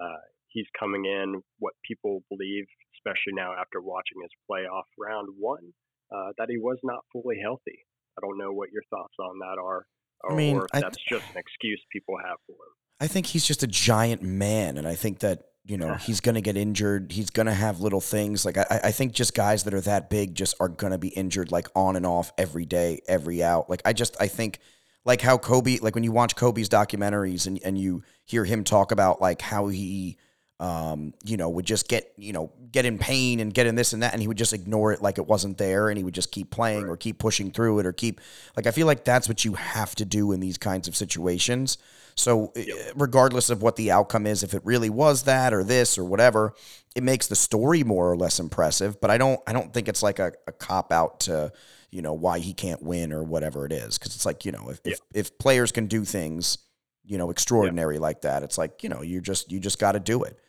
Uh, 0.01 0.21
he's 0.49 0.67
coming 0.77 1.05
in. 1.05 1.41
What 1.59 1.73
people 1.87 2.23
believe, 2.29 2.65
especially 2.99 3.33
now 3.33 3.53
after 3.59 3.81
watching 3.81 4.21
his 4.21 4.31
playoff 4.49 4.83
round 4.99 5.29
one, 5.39 5.73
uh, 6.13 6.33
that 6.37 6.49
he 6.49 6.57
was 6.57 6.77
not 6.83 6.99
fully 7.11 7.37
healthy. 7.41 7.79
I 8.17 8.21
don't 8.21 8.37
know 8.37 8.51
what 8.51 8.69
your 8.71 8.83
thoughts 8.89 9.15
on 9.19 9.39
that 9.39 9.57
are, 9.59 9.87
or, 10.21 10.31
I 10.31 10.35
mean, 10.35 10.57
or 10.57 10.65
if 10.65 10.71
I- 10.75 10.81
that's 10.81 10.97
just 11.09 11.25
an 11.31 11.37
excuse 11.37 11.81
people 11.91 12.15
have 12.17 12.37
for 12.45 12.53
him. 12.53 12.73
I 12.99 13.07
think 13.07 13.25
he's 13.27 13.45
just 13.47 13.63
a 13.63 13.67
giant 13.67 14.21
man, 14.21 14.77
and 14.77 14.87
I 14.87 14.93
think 14.95 15.19
that 15.19 15.39
you 15.65 15.77
know 15.77 15.93
he's 15.93 16.19
going 16.19 16.35
to 16.35 16.41
get 16.41 16.57
injured. 16.57 17.11
He's 17.11 17.29
going 17.29 17.45
to 17.45 17.53
have 17.53 17.79
little 17.79 18.01
things 18.01 18.43
like 18.45 18.57
I, 18.57 18.81
I 18.85 18.91
think 18.91 19.13
just 19.13 19.33
guys 19.33 19.63
that 19.63 19.73
are 19.73 19.81
that 19.81 20.09
big 20.09 20.35
just 20.35 20.55
are 20.59 20.67
going 20.67 20.91
to 20.91 20.97
be 20.97 21.09
injured 21.09 21.51
like 21.51 21.67
on 21.75 21.95
and 21.95 22.05
off 22.05 22.33
every 22.37 22.65
day, 22.65 23.01
every 23.07 23.41
out. 23.41 23.69
Like 23.69 23.81
I 23.85 23.93
just 23.93 24.17
I 24.19 24.27
think 24.27 24.59
like 25.05 25.21
how 25.21 25.37
Kobe 25.37 25.79
like 25.79 25.95
when 25.95 26.03
you 26.03 26.11
watch 26.11 26.35
Kobe's 26.35 26.67
documentaries 26.67 27.47
and 27.47 27.59
and 27.63 27.77
you 27.77 28.03
hear 28.25 28.43
him 28.43 28.63
talk 28.63 28.91
about 28.91 29.21
like 29.21 29.41
how 29.41 29.67
he 29.67 30.17
um, 30.63 31.13
you 31.25 31.35
know, 31.35 31.49
would 31.49 31.65
just 31.65 31.89
get, 31.89 32.13
you 32.15 32.31
know, 32.31 32.49
get 32.71 32.85
in 32.85 32.97
pain 32.97 33.41
and 33.41 33.53
get 33.53 33.67
in 33.67 33.75
this 33.75 33.91
and 33.91 34.01
that, 34.01 34.13
and 34.13 34.21
he 34.21 34.29
would 34.29 34.37
just 34.37 34.53
ignore 34.53 34.93
it 34.93 35.01
like 35.01 35.17
it 35.17 35.27
wasn't 35.27 35.57
there, 35.57 35.89
and 35.89 35.97
he 35.97 36.05
would 36.05 36.13
just 36.13 36.31
keep 36.31 36.51
playing 36.51 36.85
or 36.85 36.95
keep 36.95 37.19
pushing 37.19 37.51
through 37.51 37.79
it 37.79 37.85
or 37.85 37.91
keep, 37.91 38.21
like, 38.55 38.65
I 38.65 38.71
feel 38.71 38.87
like 38.87 39.03
that's 39.03 39.27
what 39.27 39.43
you 39.43 39.55
have 39.55 39.93
to 39.95 40.05
do 40.05 40.31
in 40.31 40.39
these 40.39 40.57
kinds 40.57 40.87
of 40.87 40.95
situations. 40.95 41.77
So, 42.15 42.53
eh, 42.55 42.65
regardless 42.95 43.49
of 43.49 43.61
what 43.61 43.75
the 43.75 43.91
outcome 43.91 44.25
is, 44.25 44.41
if 44.41 44.53
it 44.53 44.61
really 44.63 44.89
was 44.89 45.23
that 45.23 45.53
or 45.53 45.65
this 45.65 45.97
or 45.97 46.05
whatever, 46.05 46.53
it 46.95 47.03
makes 47.03 47.27
the 47.27 47.35
story 47.35 47.83
more 47.83 48.09
or 48.09 48.15
less 48.15 48.39
impressive. 48.39 49.01
But 49.01 49.11
I 49.11 49.17
don't, 49.17 49.41
I 49.45 49.51
don't 49.51 49.73
think 49.73 49.89
it's 49.89 50.01
like 50.01 50.19
a, 50.19 50.31
a 50.47 50.53
cop 50.53 50.93
out 50.93 51.19
to, 51.21 51.51
you 51.91 52.01
know, 52.01 52.13
why 52.13 52.39
he 52.39 52.53
can't 52.53 52.81
win 52.81 53.11
or 53.11 53.23
whatever 53.23 53.65
it 53.65 53.73
is, 53.73 53.97
because 53.97 54.15
it's 54.15 54.25
like, 54.25 54.45
you 54.45 54.53
know, 54.53 54.69
if, 54.69 54.79
if 54.85 54.99
if 55.13 55.37
players 55.37 55.73
can 55.73 55.87
do 55.87 56.05
things, 56.05 56.57
you 57.03 57.17
know, 57.17 57.31
extraordinary 57.31 57.99
like 57.99 58.21
that, 58.21 58.43
it's 58.43 58.57
like, 58.57 58.81
you 58.81 58.89
know, 58.89 59.01
you 59.01 59.19
just 59.19 59.51
you 59.51 59.59
just 59.59 59.77
got 59.77 59.91
to 59.91 59.99
do 59.99 60.23
it. 60.23 60.39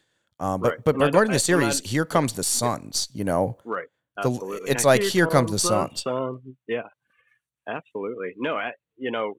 Um, 0.41 0.61
but 0.61 0.71
Right. 0.71 0.85
but 0.85 0.95
And 0.97 1.05
regarding 1.05 1.33
the 1.33 1.39
series, 1.39 1.81
I- 1.83 1.87
here 1.89 2.05
comes 2.05 2.33
the 2.35 2.43
Suns. 2.43 3.09
You 3.13 3.25
know, 3.25 3.59
Right. 3.65 3.89
The- 4.23 4.63
it's 4.67 4.85
like, 4.85 5.03
here 5.03 5.27
comes 5.27 5.51
the 5.51 5.59
Suns. 5.59 6.03
sun. 6.03 6.57
Yeah. 6.69 6.89
Absolutely. 7.69 8.35
No, 8.37 8.55
I, 8.57 8.73
you 8.97 9.11
know, 9.11 9.35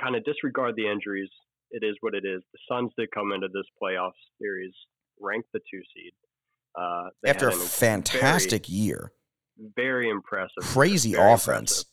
kind 0.00 0.16
of 0.16 0.24
disregard 0.24 0.74
the 0.76 0.86
injuries. 0.90 1.30
It 1.70 1.82
is 1.84 1.96
what 2.00 2.14
it 2.14 2.24
is. 2.24 2.42
The 2.52 2.58
Suns 2.68 2.92
did 2.98 3.10
come 3.10 3.32
into 3.32 3.48
this 3.48 3.66
playoff 3.82 4.12
series 4.40 4.74
ranked 5.20 5.48
the 5.52 5.60
two 5.70 5.82
seed. 5.94 6.12
Uh, 6.78 7.08
after 7.26 7.48
a 7.48 7.52
fantastic 7.52 8.68
year, 8.68 9.12
very 9.58 10.08
impressive, 10.10 10.50
crazy 10.62 11.12
very 11.14 11.32
offense. 11.32 11.70
impressive. 11.84 11.86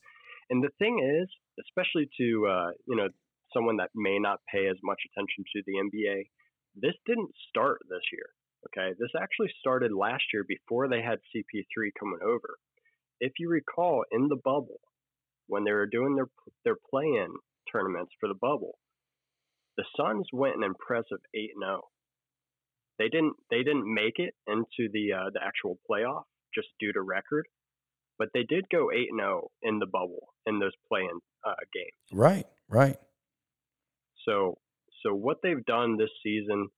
And 0.49 0.63
the 0.63 0.69
thing 0.77 0.99
is, 0.99 1.29
especially 1.65 2.09
to 2.19 2.47
uh, 2.47 2.71
you 2.87 2.95
know 2.97 3.07
someone 3.53 3.77
that 3.77 3.89
may 3.95 4.19
not 4.19 4.39
pay 4.51 4.67
as 4.67 4.75
much 4.83 4.99
attention 5.11 5.43
to 5.55 5.61
the 5.65 5.73
NBA, 5.79 6.29
this 6.75 6.95
didn't 7.05 7.31
start 7.49 7.79
this 7.89 8.03
year. 8.11 8.29
Okay, 8.67 8.95
this 8.97 9.11
actually 9.19 9.51
started 9.59 9.91
last 9.91 10.23
year 10.33 10.45
before 10.47 10.87
they 10.87 11.01
had 11.01 11.19
CP3 11.35 11.89
coming 11.99 12.19
over. 12.23 12.57
If 13.19 13.33
you 13.37 13.49
recall, 13.49 14.05
in 14.11 14.29
the 14.29 14.39
bubble, 14.43 14.79
when 15.47 15.63
they 15.63 15.71
were 15.71 15.85
doing 15.85 16.15
their 16.15 16.29
their 16.63 16.77
play-in 16.89 17.33
tournaments 17.71 18.13
for 18.19 18.27
the 18.27 18.39
bubble, 18.39 18.77
the 19.77 19.85
Suns 19.97 20.27
went 20.31 20.55
an 20.55 20.63
impressive 20.63 21.19
eight 21.35 21.51
and 21.55 21.63
zero. 21.63 21.81
They 22.99 23.09
didn't 23.09 23.35
they 23.49 23.63
didn't 23.63 23.91
make 23.91 24.17
it 24.17 24.33
into 24.47 24.89
the 24.91 25.13
uh, 25.13 25.29
the 25.33 25.41
actual 25.43 25.77
playoff 25.89 26.23
just 26.55 26.67
due 26.79 26.93
to 26.93 27.01
record, 27.01 27.45
but 28.17 28.29
they 28.33 28.43
did 28.43 28.65
go 28.71 28.91
eight 28.91 29.09
and 29.11 29.19
zero 29.19 29.49
in 29.61 29.79
the 29.79 29.87
bubble 29.87 30.29
in 30.45 30.59
those 30.59 30.73
play-in 30.87 31.19
uh, 31.45 31.53
games. 31.73 32.19
Right, 32.19 32.45
right. 32.69 32.97
So 34.25 34.57
so 35.05 35.13
what 35.13 35.37
they've 35.43 35.65
done 35.65 35.97
this 35.97 36.09
season 36.23 36.69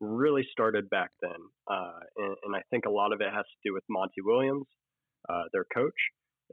really 0.00 0.46
started 0.50 0.88
back 0.90 1.10
then, 1.20 1.38
uh, 1.70 2.00
and, 2.16 2.36
and 2.44 2.56
I 2.56 2.62
think 2.70 2.86
a 2.86 2.90
lot 2.90 3.12
of 3.12 3.20
it 3.20 3.28
has 3.32 3.44
to 3.44 3.68
do 3.68 3.74
with 3.74 3.84
Monty 3.88 4.22
Williams, 4.24 4.66
uh, 5.28 5.44
their 5.52 5.66
coach, 5.72 5.98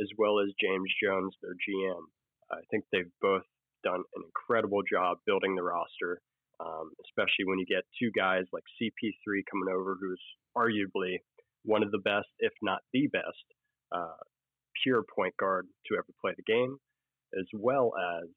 as 0.01 0.07
well 0.17 0.39
as 0.39 0.49
James 0.59 0.91
Jones, 1.01 1.33
their 1.41 1.53
GM. 1.53 2.01
I 2.51 2.61
think 2.71 2.85
they've 2.91 3.11
both 3.21 3.43
done 3.83 4.03
an 4.15 4.23
incredible 4.25 4.81
job 4.91 5.17
building 5.25 5.55
the 5.55 5.63
roster, 5.63 6.21
um, 6.59 6.91
especially 7.05 7.45
when 7.45 7.59
you 7.59 7.65
get 7.65 7.83
two 7.99 8.11
guys 8.15 8.43
like 8.51 8.63
CP3 8.81 9.41
coming 9.49 9.73
over, 9.73 9.97
who's 9.99 10.21
arguably 10.57 11.17
one 11.63 11.83
of 11.83 11.91
the 11.91 11.99
best, 11.99 12.27
if 12.39 12.53
not 12.61 12.79
the 12.93 13.07
best, 13.07 13.45
uh, 13.91 14.19
pure 14.83 15.03
point 15.15 15.35
guard 15.37 15.67
to 15.87 15.95
ever 15.95 16.07
play 16.21 16.33
the 16.35 16.43
game, 16.43 16.77
as 17.37 17.45
well 17.53 17.93
as 17.97 18.27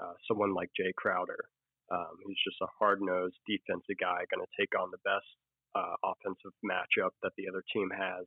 uh, 0.00 0.12
someone 0.26 0.54
like 0.54 0.70
Jay 0.76 0.92
Crowder, 0.96 1.44
um, 1.90 2.14
who's 2.24 2.40
just 2.44 2.60
a 2.60 2.70
hard 2.78 3.00
nosed 3.00 3.38
defensive 3.46 3.96
guy, 4.00 4.24
going 4.28 4.44
to 4.44 4.56
take 4.58 4.72
on 4.78 4.90
the 4.92 5.02
best 5.04 5.28
uh, 5.74 5.96
offensive 6.04 6.54
matchup 6.64 7.12
that 7.22 7.32
the 7.36 7.48
other 7.48 7.64
team 7.72 7.88
has. 7.92 8.24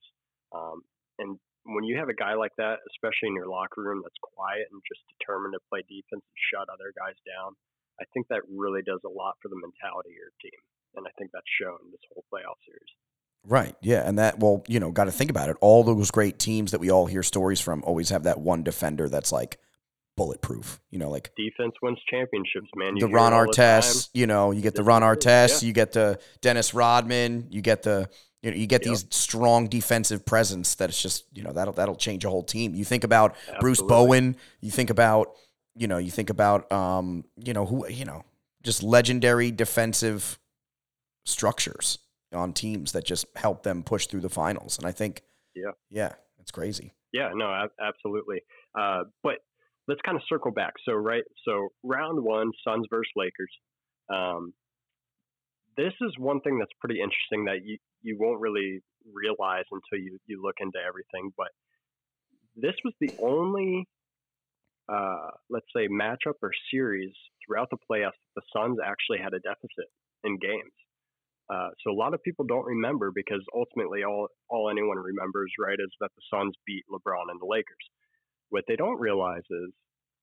Um, 0.54 0.82
and 1.20 1.38
when 1.66 1.84
you 1.84 1.98
have 1.98 2.10
a 2.10 2.18
guy 2.18 2.34
like 2.34 2.54
that, 2.58 2.82
especially 2.90 3.30
in 3.30 3.38
your 3.38 3.50
locker 3.50 3.86
room 3.86 4.02
that's 4.02 4.18
quiet 4.22 4.66
and 4.72 4.82
just 4.90 5.06
determined 5.18 5.54
to 5.54 5.62
play 5.70 5.86
defense 5.86 6.26
and 6.26 6.40
shut 6.50 6.66
other 6.74 6.90
guys 6.98 7.18
down, 7.22 7.54
I 8.02 8.06
think 8.14 8.28
that 8.30 8.42
really 8.50 8.82
does 8.82 9.02
a 9.06 9.14
lot 9.14 9.38
for 9.42 9.50
the 9.50 9.62
mentality 9.62 10.18
of 10.18 10.22
your 10.26 10.34
team. 10.42 10.60
And 10.98 11.06
I 11.06 11.12
think 11.18 11.30
that's 11.32 11.46
shown 11.62 11.78
this 11.92 12.02
whole 12.10 12.26
playoff 12.34 12.58
series. 12.66 12.92
Right. 13.46 13.76
Yeah. 13.82 14.08
And 14.08 14.20
that, 14.20 14.40
well, 14.40 14.64
you 14.68 14.80
know, 14.80 14.92
got 14.92 15.06
to 15.06 15.12
think 15.12 15.32
about 15.32 15.50
it. 15.50 15.58
All 15.62 15.84
those 15.84 16.12
great 16.12 16.38
teams 16.38 16.72
that 16.72 16.80
we 16.80 16.92
all 16.92 17.06
hear 17.06 17.24
stories 17.24 17.60
from 17.60 17.84
always 17.84 18.10
have 18.10 18.24
that 18.24 18.40
one 18.40 18.64
defender 18.64 19.10
that's 19.10 19.32
like 19.32 19.58
bulletproof. 20.18 20.80
You 20.90 21.00
know, 21.00 21.10
like 21.10 21.32
Defense 21.36 21.74
wins 21.82 22.00
championships, 22.10 22.70
man. 22.76 22.96
You 22.96 23.08
the 23.08 23.14
Ron 23.14 23.34
all 23.34 23.46
the. 23.46 23.52
Artest, 23.52 24.10
you 24.14 24.28
know, 24.28 24.52
you 24.52 24.62
get 24.62 24.76
the 24.76 24.84
Ron 24.84 25.02
Artest, 25.02 25.62
yeah. 25.62 25.68
you 25.68 25.74
get 25.74 25.94
the 25.94 26.20
Dennis 26.42 26.74
Rodman, 26.74 27.48
you 27.50 27.62
get 27.62 27.84
the, 27.84 28.10
you 28.42 28.52
know, 28.52 28.58
you 28.58 28.68
get 28.68 28.84
Yep. 28.86 28.90
these 28.90 29.06
strong 29.12 29.68
defensive 29.68 30.26
presence 30.26 30.76
that 30.76 30.90
it's 30.90 31.02
just, 31.02 31.26
you 31.34 31.44
know, 31.44 31.52
that'll, 31.54 31.74
that'll 31.74 31.96
change 31.96 32.26
a 32.26 32.30
whole 32.30 32.44
team. 32.44 32.74
You 32.76 32.84
think 32.84 33.04
about 33.04 33.36
Bruce 33.60 33.82
Bowen, 33.82 34.36
you 34.62 34.72
think 34.72 34.90
about, 34.90 35.34
you 35.76 35.88
know, 35.88 35.98
you 35.98 36.12
think 36.12 36.30
about, 36.30 36.72
um, 36.72 37.24
you 37.38 37.54
know, 37.54 37.66
who, 37.66 37.88
you 37.88 38.06
know, 38.06 38.24
just 38.64 38.84
legendary 38.84 39.52
defensive 39.52 40.40
structures 41.26 42.00
on 42.34 42.54
teams 42.54 42.94
that 42.94 43.06
just 43.06 43.26
help 43.36 43.64
them 43.64 43.84
push 43.84 44.08
through 44.08 44.22
the 44.22 44.30
finals. 44.30 44.78
And 44.78 44.88
I 44.88 44.92
think, 44.92 45.22
Yeah. 45.56 45.72
yeah, 45.90 46.14
it's 46.40 46.52
crazy. 46.52 46.94
Yeah, 47.14 47.32
no, 47.36 47.68
absolutely. 47.80 48.42
Uh, 48.74 49.04
but 49.22 49.40
let's 49.88 50.02
kind 50.02 50.16
of 50.16 50.24
circle 50.28 50.52
back. 50.52 50.74
So, 50.86 50.94
right, 50.94 51.24
so 51.46 51.70
round 51.84 52.24
one, 52.24 52.52
Suns 52.66 52.88
versus 52.90 53.12
Lakers. 53.16 53.52
Um, 54.10 54.54
this 55.78 55.94
is 56.02 56.14
one 56.18 56.42
thing 56.42 56.60
that's 56.60 56.72
pretty 56.80 57.00
interesting 57.00 57.46
that 57.46 57.66
you, 57.66 57.78
you 58.02 58.18
won't 58.20 58.42
really 58.42 58.82
realize 59.14 59.66
until 59.72 60.04
you, 60.04 60.18
you 60.28 60.42
look 60.42 60.56
into 60.60 60.78
everything. 60.78 61.32
But 61.38 61.50
this 62.56 62.76
was 62.84 62.94
the 63.00 63.12
only, 63.22 63.88
uh, 64.92 65.32
let's 65.50 65.66
say, 65.76 65.88
matchup 65.88 66.36
or 66.42 66.52
series 66.72 67.14
throughout 67.46 67.70
the 67.72 67.78
playoffs 67.90 68.20
that 68.36 68.36
the 68.36 68.42
Suns 68.54 68.78
actually 68.84 69.20
had 69.24 69.34
a 69.34 69.40
deficit 69.40 69.90
in 70.24 70.38
games. 70.38 70.76
Uh, 71.52 71.70
so 71.84 71.92
a 71.92 71.98
lot 71.98 72.14
of 72.14 72.24
people 72.24 72.46
don't 72.46 72.66
remember 72.66 73.12
because 73.14 73.44
ultimately 73.54 74.04
all 74.04 74.28
all 74.50 74.70
anyone 74.70 74.98
remembers, 74.98 75.52
right, 75.60 75.80
is 75.80 75.92
that 76.00 76.12
the 76.16 76.22
Suns 76.34 76.54
beat 76.66 76.84
LeBron 76.92 77.28
and 77.30 77.42
the 77.42 77.46
Lakers. 77.46 77.86
What 78.52 78.66
they 78.68 78.76
don't 78.76 79.00
realize 79.00 79.44
is 79.50 79.72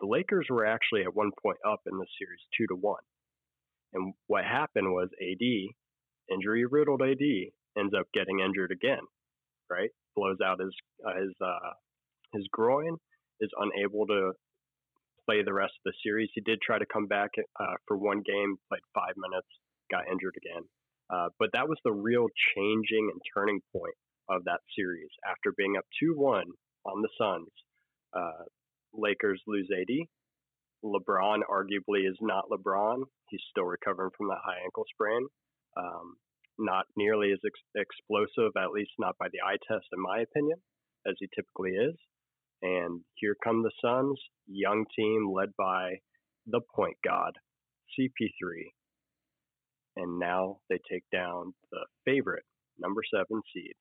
the 0.00 0.06
Lakers 0.06 0.46
were 0.48 0.64
actually 0.64 1.02
at 1.02 1.14
one 1.14 1.32
point 1.42 1.58
up 1.66 1.80
in 1.90 1.98
the 1.98 2.06
series 2.18 2.40
two 2.56 2.66
to 2.68 2.76
one, 2.76 3.02
and 3.94 4.14
what 4.28 4.44
happened 4.44 4.92
was 4.92 5.08
AD, 5.20 5.44
injury 6.32 6.64
riddled 6.66 7.02
AD, 7.02 7.24
ends 7.76 7.94
up 7.98 8.06
getting 8.14 8.40
injured 8.40 8.70
again, 8.70 9.02
right? 9.70 9.90
Blows 10.14 10.38
out 10.44 10.60
his 10.60 10.74
uh, 11.04 11.18
his 11.18 11.34
uh, 11.40 11.72
his 12.34 12.46
groin, 12.52 12.96
is 13.40 13.50
unable 13.58 14.06
to 14.06 14.32
play 15.26 15.42
the 15.42 15.52
rest 15.52 15.72
of 15.84 15.92
the 15.92 15.98
series. 16.04 16.30
He 16.34 16.40
did 16.42 16.60
try 16.60 16.78
to 16.78 16.86
come 16.86 17.06
back 17.06 17.30
uh, 17.60 17.74
for 17.86 17.96
one 17.96 18.22
game, 18.24 18.56
played 18.68 18.84
five 18.94 19.14
minutes, 19.16 19.48
got 19.90 20.08
injured 20.10 20.36
again. 20.36 20.64
Uh, 21.10 21.28
but 21.38 21.50
that 21.52 21.68
was 21.68 21.78
the 21.84 21.92
real 21.92 22.26
changing 22.54 23.10
and 23.12 23.20
turning 23.34 23.60
point 23.74 23.94
of 24.28 24.44
that 24.44 24.60
series. 24.76 25.08
After 25.28 25.52
being 25.56 25.76
up 25.76 25.84
2 26.00 26.14
1 26.16 26.44
on 26.84 27.02
the 27.02 27.08
Suns, 27.18 27.48
uh, 28.14 28.44
Lakers 28.92 29.42
lose 29.46 29.68
AD. 29.72 29.94
LeBron 30.84 31.40
arguably 31.50 32.08
is 32.08 32.16
not 32.20 32.50
LeBron. 32.50 33.02
He's 33.30 33.40
still 33.50 33.64
recovering 33.64 34.10
from 34.16 34.28
that 34.28 34.38
high 34.44 34.62
ankle 34.64 34.84
sprain. 34.94 35.26
Um, 35.76 36.16
not 36.58 36.86
nearly 36.96 37.32
as 37.32 37.38
ex- 37.44 37.86
explosive, 37.86 38.52
at 38.56 38.72
least 38.72 38.90
not 38.98 39.16
by 39.18 39.28
the 39.32 39.40
eye 39.44 39.58
test, 39.68 39.86
in 39.92 40.00
my 40.00 40.20
opinion, 40.20 40.58
as 41.06 41.14
he 41.18 41.28
typically 41.34 41.72
is. 41.72 41.94
And 42.62 43.02
here 43.14 43.36
come 43.42 43.62
the 43.62 43.70
Suns, 43.82 44.20
young 44.46 44.84
team 44.96 45.32
led 45.32 45.50
by 45.56 45.98
the 46.46 46.60
point 46.74 46.96
god, 47.04 47.32
CP3, 47.98 48.72
and 49.96 50.18
now 50.18 50.58
they 50.68 50.78
take 50.90 51.04
down 51.12 51.54
the 51.70 51.86
favorite 52.04 52.44
number 52.78 53.02
seven 53.12 53.42
seed, 53.52 53.74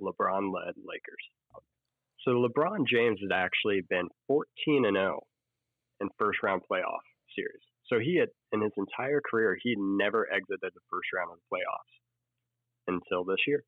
LeBron 0.00 0.52
led 0.52 0.74
Lakers. 0.76 1.24
So 2.24 2.30
LeBron 2.30 2.86
James 2.86 3.20
had 3.20 3.36
actually 3.36 3.82
been 3.88 4.08
14 4.28 4.86
and 4.86 4.96
0 4.96 5.20
in 6.00 6.08
first 6.18 6.42
round 6.42 6.62
playoff 6.70 7.04
series. 7.36 7.60
So 7.86 7.98
he 7.98 8.16
had, 8.18 8.30
in 8.52 8.62
his 8.62 8.72
entire 8.78 9.20
career, 9.20 9.58
he 9.62 9.74
never 9.76 10.26
exited 10.32 10.60
the 10.62 10.80
first 10.90 11.08
round 11.14 11.30
of 11.32 11.38
the 11.38 11.56
playoffs 11.56 12.94
until 12.94 13.24
this 13.24 13.40
year. 13.46 13.62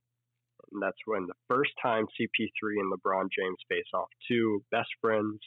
And 0.72 0.82
that's 0.82 0.96
when 1.04 1.26
the 1.26 1.34
first 1.48 1.72
time 1.82 2.06
CP3 2.18 2.80
and 2.80 2.92
LeBron 2.92 3.28
James 3.36 3.58
face 3.68 3.86
off, 3.92 4.08
two 4.26 4.62
best 4.70 4.88
friends 5.02 5.38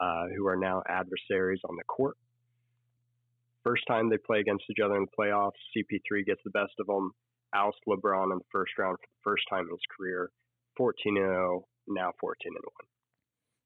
uh, 0.00 0.26
who 0.36 0.46
are 0.48 0.56
now 0.56 0.82
adversaries 0.88 1.60
on 1.68 1.76
the 1.76 1.84
court. 1.84 2.16
First 3.62 3.84
time 3.86 4.10
they 4.10 4.18
play 4.18 4.40
against 4.40 4.64
each 4.70 4.82
other 4.84 4.96
in 4.96 5.06
the 5.06 5.16
playoffs, 5.16 5.58
CP3 5.76 6.26
gets 6.26 6.40
the 6.44 6.50
best 6.50 6.72
of 6.80 6.86
them, 6.86 7.12
oust 7.54 7.78
LeBron 7.88 8.32
in 8.32 8.38
the 8.38 8.44
first 8.50 8.72
round 8.78 8.98
for 8.98 9.06
the 9.06 9.30
first 9.30 9.44
time 9.48 9.62
in 9.62 9.70
his 9.70 9.80
career, 9.96 10.30
14 10.76 11.14
0, 11.16 11.64
now 11.88 12.12
14 12.20 12.52
and 12.54 12.54
1. 12.56 12.62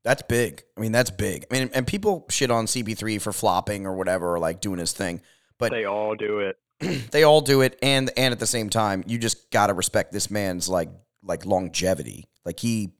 That's 0.02 0.22
big. 0.22 0.62
I 0.76 0.80
mean, 0.80 0.92
that's 0.92 1.10
big. 1.10 1.46
I 1.50 1.58
mean, 1.58 1.70
and 1.74 1.86
people 1.86 2.26
shit 2.30 2.50
on 2.50 2.66
CP3 2.66 3.20
for 3.20 3.32
flopping 3.32 3.86
or 3.86 3.94
whatever, 3.94 4.34
or 4.34 4.38
like 4.38 4.60
doing 4.60 4.78
his 4.78 4.92
thing. 4.92 5.20
But 5.58 5.72
They 5.72 5.84
all 5.84 6.14
do 6.14 6.40
it. 6.40 6.56
they 7.10 7.22
all 7.22 7.42
do 7.42 7.60
it, 7.60 7.78
and 7.82 8.10
and 8.16 8.32
at 8.32 8.38
the 8.38 8.46
same 8.46 8.70
time, 8.70 9.04
you 9.06 9.18
just 9.18 9.50
gotta 9.50 9.74
respect 9.74 10.12
this 10.12 10.30
man's 10.30 10.68
like 10.68 10.88
like 11.22 11.44
longevity. 11.44 12.28
Like 12.46 12.58
he, 12.58 12.94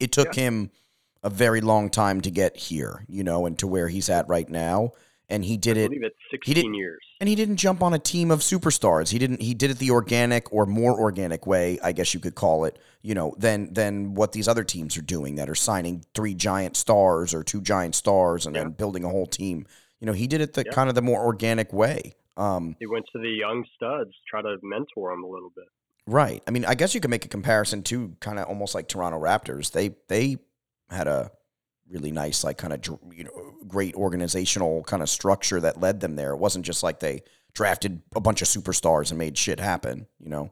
it 0.00 0.12
took 0.12 0.32
him 0.34 0.70
a 1.24 1.30
very 1.30 1.60
long 1.60 1.90
time 1.90 2.20
to 2.20 2.30
get 2.30 2.56
here, 2.56 3.04
you 3.08 3.24
know, 3.24 3.46
and 3.46 3.58
to 3.58 3.66
where 3.66 3.88
he's 3.88 4.08
at 4.08 4.28
right 4.28 4.48
now. 4.48 4.92
And 5.30 5.44
he 5.44 5.56
did 5.56 5.78
I 5.78 5.82
it 5.82 5.88
believe 5.88 6.02
it's 6.04 6.16
he 6.30 6.52
16 6.54 6.54
did- 6.72 6.76
years. 6.76 7.00
and 7.20 7.28
he 7.28 7.34
didn't 7.34 7.56
jump 7.56 7.82
on 7.82 7.94
a 7.94 7.98
team 7.98 8.30
of 8.30 8.40
superstars. 8.40 9.10
He 9.10 9.18
didn't. 9.18 9.40
He 9.40 9.54
did 9.54 9.70
it 9.70 9.78
the 9.78 9.90
organic 9.92 10.52
or 10.52 10.66
more 10.66 10.98
organic 10.98 11.46
way, 11.46 11.78
I 11.82 11.92
guess 11.92 12.12
you 12.14 12.20
could 12.20 12.34
call 12.34 12.64
it. 12.64 12.78
You 13.02 13.14
know, 13.14 13.34
than 13.38 13.72
than 13.72 14.14
what 14.14 14.32
these 14.32 14.48
other 14.48 14.64
teams 14.64 14.96
are 14.98 15.02
doing 15.02 15.36
that 15.36 15.48
are 15.48 15.54
signing 15.54 16.04
three 16.14 16.34
giant 16.34 16.76
stars 16.76 17.32
or 17.32 17.42
two 17.42 17.60
giant 17.62 17.94
stars 17.94 18.44
and 18.46 18.54
then 18.54 18.70
building 18.72 19.04
a 19.04 19.08
whole 19.08 19.26
team. 19.26 19.66
You 20.00 20.06
know, 20.06 20.12
he 20.12 20.26
did 20.26 20.40
it 20.40 20.52
the 20.54 20.64
Yeah. 20.66 20.72
kind 20.72 20.88
of 20.88 20.94
the 20.94 21.02
more 21.02 21.22
organic 21.24 21.72
way. 21.72 22.14
Um, 22.36 22.76
He 22.80 22.86
went 22.86 23.06
to 23.12 23.18
the 23.18 23.28
young 23.30 23.64
studs, 23.76 24.10
try 24.28 24.40
to 24.42 24.56
mentor 24.62 25.10
them 25.12 25.22
a 25.24 25.28
little 25.28 25.50
bit. 25.54 25.66
right. 26.06 26.42
I 26.48 26.50
mean, 26.50 26.64
I 26.64 26.74
guess 26.74 26.94
you 26.94 27.00
could 27.00 27.10
make 27.10 27.24
a 27.24 27.28
comparison 27.28 27.82
to 27.84 28.16
kind 28.20 28.38
of 28.38 28.46
almost 28.46 28.74
like 28.74 28.88
Toronto 28.88 29.18
Raptors. 29.20 29.72
They 29.72 29.94
they 30.08 30.38
had 30.90 31.06
a 31.06 31.30
really 31.90 32.12
nice 32.12 32.44
like 32.44 32.58
kind 32.58 32.72
of 32.72 32.80
you 33.12 33.24
know 33.24 33.54
great 33.66 33.94
organizational 33.94 34.82
kind 34.84 35.02
of 35.02 35.08
structure 35.08 35.60
that 35.60 35.80
led 35.80 36.00
them 36.00 36.16
there. 36.16 36.32
It 36.32 36.38
wasn't 36.38 36.64
just 36.64 36.82
like 36.82 37.00
they 37.00 37.22
drafted 37.54 38.02
a 38.14 38.20
bunch 38.20 38.42
of 38.42 38.48
superstars 38.48 39.10
and 39.10 39.18
made 39.18 39.36
shit 39.36 39.60
happen. 39.60 40.06
You 40.18 40.30
know. 40.30 40.50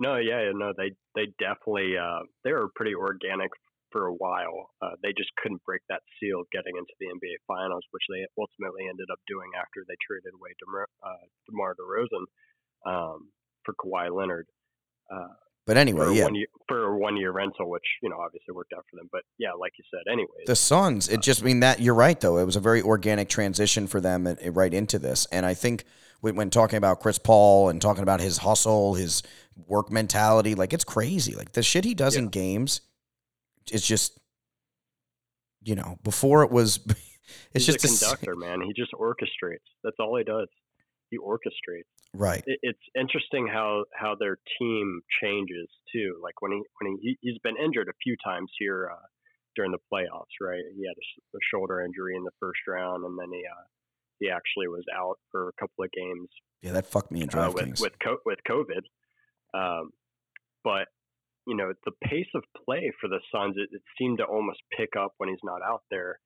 No, 0.00 0.16
yeah, 0.16 0.50
no, 0.52 0.72
they 0.76 0.92
they 1.14 1.32
definitely 1.38 1.94
uh, 1.96 2.26
they 2.44 2.52
were 2.52 2.68
pretty 2.74 2.94
organic 2.94 3.50
for 3.92 4.06
a 4.06 4.14
while. 4.14 4.72
Uh, 4.80 4.96
they 5.02 5.12
just 5.16 5.30
couldn't 5.36 5.62
break 5.64 5.82
that 5.88 6.00
seal 6.18 6.42
getting 6.50 6.74
into 6.76 6.92
the 6.98 7.06
NBA 7.06 7.36
Finals, 7.46 7.84
which 7.92 8.02
they 8.10 8.24
ultimately 8.40 8.88
ended 8.88 9.06
up 9.12 9.20
doing 9.28 9.52
after 9.54 9.84
they 9.86 9.94
traded 10.00 10.32
away 10.34 10.50
DeMar, 10.58 10.88
uh, 11.04 11.24
DeMar 11.46 11.76
DeRozan 11.76 12.24
um, 12.88 13.28
for 13.64 13.74
Kawhi 13.74 14.10
Leonard 14.10 14.48
uh, 15.12 15.36
But 15.64 15.76
anyway, 15.76 16.06
a 16.06 16.12
yeah. 16.12 16.24
one 16.24 16.34
year 16.34 16.46
for 16.66 16.84
a 16.86 16.98
one 16.98 17.16
year 17.16 17.30
rental, 17.30 17.70
which 17.70 17.84
you 18.02 18.08
know 18.08 18.16
obviously 18.16 18.52
worked 18.52 18.72
out 18.72 18.84
for 18.90 18.96
them. 18.96 19.08
But 19.12 19.22
yeah, 19.38 19.52
like 19.52 19.72
you 19.78 19.84
said, 19.90 20.10
anyways, 20.10 20.46
The 20.46 20.56
Suns, 20.56 21.08
it 21.08 21.18
uh, 21.18 21.20
just 21.20 21.42
I 21.42 21.44
mean 21.44 21.60
that 21.60 21.80
you're 21.80 21.94
right 21.94 22.18
though. 22.18 22.38
It 22.38 22.44
was 22.44 22.56
a 22.56 22.60
very 22.60 22.82
organic 22.82 23.28
transition 23.28 23.86
for 23.86 24.00
them 24.00 24.26
and, 24.26 24.56
right 24.56 24.74
into 24.74 24.98
this. 24.98 25.26
And 25.30 25.46
I 25.46 25.54
think 25.54 25.84
when, 26.20 26.34
when 26.34 26.50
talking 26.50 26.78
about 26.78 27.00
Chris 27.00 27.18
Paul 27.18 27.68
and 27.68 27.80
talking 27.80 28.02
about 28.02 28.20
his 28.20 28.38
hustle, 28.38 28.94
his 28.94 29.22
work 29.68 29.92
mentality, 29.92 30.56
like 30.56 30.72
it's 30.72 30.84
crazy. 30.84 31.36
Like 31.36 31.52
the 31.52 31.62
shit 31.62 31.84
he 31.84 31.94
does 31.94 32.16
in 32.16 32.28
games, 32.28 32.80
it's 33.70 33.86
just 33.86 34.18
you 35.62 35.76
know 35.76 35.98
before 36.02 36.42
it 36.42 36.50
was. 36.50 36.80
It's 37.54 37.64
he's 37.64 37.76
just 37.76 38.02
a 38.02 38.06
a 38.06 38.08
conductor, 38.08 38.36
man. 38.36 38.60
He 38.60 38.74
just 38.74 38.92
orchestrates. 38.92 39.64
That's 39.82 39.96
all 39.98 40.18
he 40.18 40.24
does. 40.24 40.48
He 41.12 41.18
orchestrates. 41.18 41.92
right. 42.14 42.42
it, 42.46 42.58
it's 42.62 42.86
interesting 42.96 43.46
how 43.46 43.84
how 43.94 44.16
their 44.18 44.38
team 44.58 45.02
changes 45.22 45.68
too. 45.92 46.18
Like 46.22 46.40
when 46.40 46.52
he 46.52 46.62
when 46.80 46.98
he 47.02 47.18
he's 47.20 47.38
been 47.44 47.56
injured 47.62 47.88
a 47.88 47.96
few 48.02 48.16
times 48.24 48.50
here 48.58 48.90
uh, 48.90 49.06
during 49.54 49.72
the 49.72 49.84
playoffs, 49.92 50.32
right? 50.40 50.64
He 50.74 50.88
had 50.88 50.96
a 50.96 51.38
shoulder 51.52 51.82
injury 51.82 52.16
in 52.16 52.24
the 52.24 52.32
first 52.40 52.60
round, 52.66 53.04
and 53.04 53.18
then 53.18 53.28
he 53.30 53.44
uh, 53.44 53.64
he 54.20 54.30
actually 54.30 54.68
was 54.68 54.84
out 54.96 55.18
for 55.30 55.50
a 55.50 55.52
couple 55.60 55.84
of 55.84 55.90
games 55.92 56.28
Yeah, 56.62 56.72
that 56.72 56.86
fucked 56.86 57.10
me 57.10 57.20
in 57.22 57.28
uh, 57.36 57.50
with 57.50 57.66
DraftKings. 57.66 57.80
with 57.80 57.92
co- 58.02 58.24
with 58.24 58.38
COVID. 58.48 58.84
Um, 59.52 59.90
but 60.64 60.88
you 61.46 61.56
know 61.56 61.72
the 61.84 61.92
pace 62.04 62.30
of 62.34 62.42
play 62.64 62.90
for 63.00 63.08
the 63.08 63.20
Suns 63.34 63.56
it, 63.58 63.68
it 63.72 63.82
seemed 63.98 64.18
to 64.18 64.24
almost 64.24 64.60
pick 64.74 64.90
up 64.98 65.12
when 65.18 65.28
he's 65.28 65.44
not 65.44 65.60
out 65.62 65.82
there, 65.90 66.18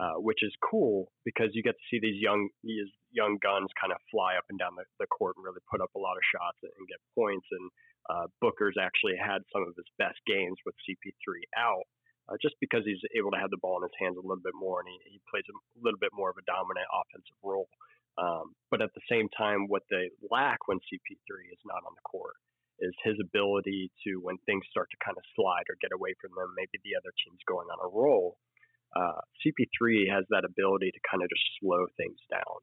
uh, 0.00 0.14
which 0.16 0.42
is 0.42 0.52
cool 0.68 1.12
because 1.24 1.50
you 1.52 1.62
get 1.62 1.74
to 1.74 1.86
see 1.90 2.00
these 2.00 2.20
young 2.20 2.48
these 2.64 2.90
young 3.12 3.38
guns 3.38 3.68
kind 3.78 3.92
of 3.92 4.00
fly 4.10 4.34
up 4.34 4.48
and 4.48 4.58
down 4.58 4.74
the, 4.74 4.84
the 4.98 5.06
court 5.08 5.36
and 5.36 5.44
really 5.44 5.62
put 5.68 5.80
up 5.80 5.92
a 5.94 6.00
lot 6.00 6.16
of 6.16 6.24
shots 6.24 6.58
and, 6.64 6.88
get 6.88 7.00
points. 7.14 7.46
And 7.52 7.66
uh, 8.10 8.26
Booker's 8.40 8.76
actually 8.80 9.16
had 9.16 9.44
some 9.52 9.62
of 9.62 9.76
his 9.76 9.88
best 10.00 10.18
games 10.26 10.58
with 10.66 10.74
CP3 10.84 11.46
out. 11.56 11.86
Uh, 12.30 12.38
just 12.38 12.54
because 12.62 12.86
he's 12.86 13.02
able 13.18 13.34
to 13.34 13.40
have 13.42 13.50
the 13.50 13.58
ball 13.58 13.82
in 13.82 13.86
his 13.90 13.98
hands 13.98 14.14
a 14.14 14.22
little 14.22 14.38
bit 14.46 14.54
more 14.54 14.78
and 14.78 14.86
he, 14.86 15.18
he 15.18 15.18
plays 15.26 15.42
a 15.50 15.56
little 15.82 15.98
bit 15.98 16.14
more 16.14 16.30
of 16.30 16.38
a 16.38 16.46
dominant 16.46 16.86
offensive 16.94 17.34
role. 17.42 17.66
Um, 18.14 18.54
but 18.70 18.78
at 18.78 18.94
the 18.94 19.02
same 19.10 19.26
time, 19.34 19.66
what 19.66 19.82
they 19.90 20.06
lack 20.30 20.70
when 20.70 20.78
CP3 20.86 21.50
is 21.50 21.58
not 21.66 21.82
on 21.82 21.98
the 21.98 22.06
court 22.06 22.38
is 22.80 22.92
his 23.04 23.16
ability 23.22 23.90
to, 24.04 24.20
when 24.20 24.36
things 24.44 24.66
start 24.68 24.90
to 24.90 25.04
kind 25.04 25.16
of 25.16 25.24
slide 25.34 25.66
or 25.70 25.78
get 25.80 25.94
away 25.94 26.12
from 26.20 26.34
them, 26.34 26.52
maybe 26.56 26.82
the 26.82 26.98
other 26.98 27.14
team's 27.24 27.42
going 27.46 27.68
on 27.70 27.78
a 27.82 27.88
roll. 27.88 28.36
Uh, 28.92 29.22
CP3 29.40 30.10
has 30.12 30.24
that 30.28 30.44
ability 30.44 30.92
to 30.92 31.00
kind 31.08 31.22
of 31.22 31.28
just 31.30 31.46
slow 31.60 31.88
things 31.96 32.20
down, 32.28 32.58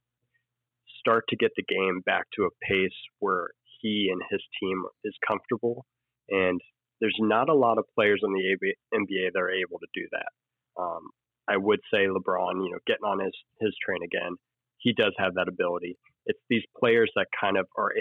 start 1.00 1.26
to 1.30 1.36
get 1.36 1.52
the 1.56 1.64
game 1.64 2.02
back 2.06 2.26
to 2.36 2.44
a 2.44 2.66
pace 2.68 2.98
where 3.20 3.50
he 3.82 4.10
and 4.12 4.22
his 4.30 4.42
team 4.62 4.84
is 5.04 5.16
comfortable. 5.28 5.86
And 6.30 6.60
there's 7.02 7.18
not 7.20 7.50
a 7.50 7.56
lot 7.56 7.78
of 7.78 7.86
players 7.96 8.22
in 8.24 8.34
the 8.34 8.76
NBA 8.94 9.34
that 9.34 9.40
are 9.40 9.50
able 9.50 9.80
to 9.80 9.88
do 9.94 10.08
that. 10.12 10.82
Um, 10.82 11.10
I 11.50 11.58
would 11.58 11.80
say 11.92 12.06
LeBron, 12.06 12.64
you 12.64 12.72
know, 12.72 12.80
getting 12.86 13.06
on 13.06 13.20
his 13.20 13.34
his 13.60 13.76
train 13.84 14.04
again, 14.04 14.36
he 14.78 14.94
does 14.94 15.14
have 15.18 15.34
that 15.36 15.48
ability. 15.48 15.98
It's 16.26 16.40
these 16.50 16.64
players 16.78 17.12
that 17.16 17.28
kind 17.40 17.58
of 17.58 17.68
are 17.78 17.92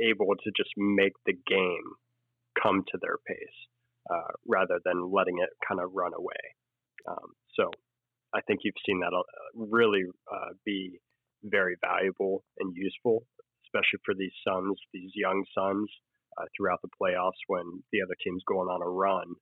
able 0.00 0.34
to 0.34 0.50
just 0.56 0.70
make 0.76 1.12
the 1.24 1.34
game 1.46 1.86
come 2.60 2.82
to 2.88 2.98
their 3.00 3.16
pace 3.26 3.58
uh, 4.10 4.32
rather 4.46 4.80
than 4.84 5.12
letting 5.12 5.38
it 5.38 5.50
kind 5.66 5.80
of 5.80 5.90
run 5.94 6.12
away. 6.14 6.42
Um, 7.08 7.34
so 7.54 7.70
I 8.34 8.40
think 8.42 8.60
you've 8.64 8.74
seen 8.84 9.00
that 9.00 9.14
uh, 9.14 9.22
really 9.54 10.04
uh, 10.32 10.52
be 10.64 10.98
very 11.50 11.76
valuable 11.80 12.44
and 12.58 12.74
useful, 12.74 13.24
especially 13.66 14.00
for 14.04 14.14
these 14.14 14.32
Suns, 14.46 14.76
these 14.92 15.10
young 15.14 15.44
Suns, 15.56 15.88
uh, 16.38 16.44
throughout 16.56 16.80
the 16.82 16.92
playoffs 17.00 17.40
when 17.46 17.82
the 17.92 18.02
other 18.02 18.16
team's 18.22 18.42
going 18.46 18.68
on 18.68 18.82
a 18.82 18.88
run. 18.88 19.34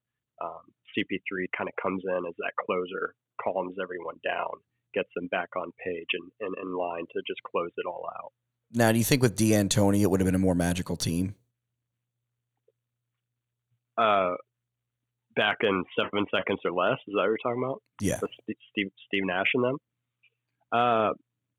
Um, 0.43 0.65
CP3 0.97 1.47
kind 1.57 1.69
of 1.69 1.75
comes 1.83 2.03
in 2.05 2.23
as 2.29 2.35
that 2.39 2.53
closer, 2.65 3.15
calms 3.43 3.77
everyone 3.83 4.17
down, 4.25 4.63
gets 4.95 5.09
them 5.15 5.29
back 5.29 5.49
on 5.57 5.73
page 5.85 6.09
and, 6.15 6.31
and 6.41 6.55
in 6.63 6.77
line 6.77 7.05
to 7.13 7.23
just 7.27 7.43
close 7.43 7.71
it 7.77 7.87
all 7.87 8.09
out. 8.17 8.33
Now, 8.73 8.93
do 8.93 8.99
you 8.99 9.05
think 9.05 9.23
with 9.23 9.37
D'Antoni 9.37 10.03
it 10.03 10.11
would 10.11 10.21
have 10.21 10.27
been 10.27 10.35
a 10.35 10.39
more 10.39 10.55
magical 10.55 10.97
team? 10.97 11.35
Uh, 13.97 14.35
back 15.37 15.59
in 15.63 15.85
seven 15.97 16.27
seconds 16.35 16.61
or 16.65 16.73
less, 16.73 16.99
is 17.07 17.15
that 17.15 17.21
what 17.21 17.27
you're 17.27 17.39
talking 17.43 17.63
about? 17.63 17.83
Yeah. 18.01 18.17
Steve, 18.17 18.57
Steve, 18.71 18.91
Steve 19.07 19.25
Nash 19.25 19.47
and 19.55 19.65
them? 19.65 19.79
Uh, 20.73 21.11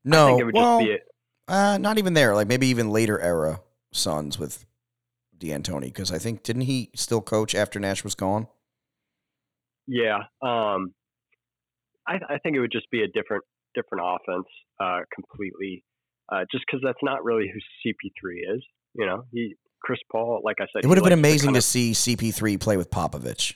No. 0.06 0.24
I 0.24 0.28
think 0.28 0.40
it 0.40 0.44
would 0.44 0.54
well, 0.54 0.78
just 0.78 0.88
be 0.88 0.94
a, 0.94 1.52
uh, 1.52 1.78
not 1.78 1.98
even 1.98 2.14
there. 2.14 2.34
Like 2.34 2.46
maybe 2.48 2.68
even 2.68 2.90
later 2.90 3.20
era 3.20 3.60
Suns 3.92 4.38
with 4.38 4.64
D'Antoni, 5.36 5.82
because 5.82 6.12
I 6.12 6.18
think 6.18 6.42
didn't 6.42 6.62
he 6.62 6.90
still 6.94 7.20
coach 7.20 7.54
after 7.54 7.78
Nash 7.78 8.04
was 8.04 8.14
gone? 8.14 8.46
Yeah, 9.86 10.18
um, 10.42 10.94
I, 12.06 12.14
I 12.28 12.38
think 12.42 12.56
it 12.56 12.60
would 12.60 12.72
just 12.72 12.90
be 12.90 13.02
a 13.02 13.08
different 13.08 13.44
different 13.74 14.04
offense 14.04 14.46
uh, 14.80 15.00
completely, 15.14 15.84
uh, 16.32 16.44
just 16.50 16.64
because 16.66 16.80
that's 16.82 16.98
not 17.02 17.24
really 17.24 17.52
who 17.52 17.60
CP3 17.88 18.56
is. 18.56 18.64
You 18.94 19.06
know, 19.06 19.24
he 19.32 19.54
Chris 19.82 20.00
Paul, 20.10 20.40
like 20.42 20.56
I 20.60 20.66
said, 20.72 20.84
It 20.84 20.88
would 20.88 20.98
have 20.98 21.04
been 21.04 21.12
amazing 21.12 21.54
to 21.54 21.62
see 21.62 21.92
CP3 21.92 22.58
play 22.58 22.76
with 22.76 22.90
Popovich. 22.90 23.54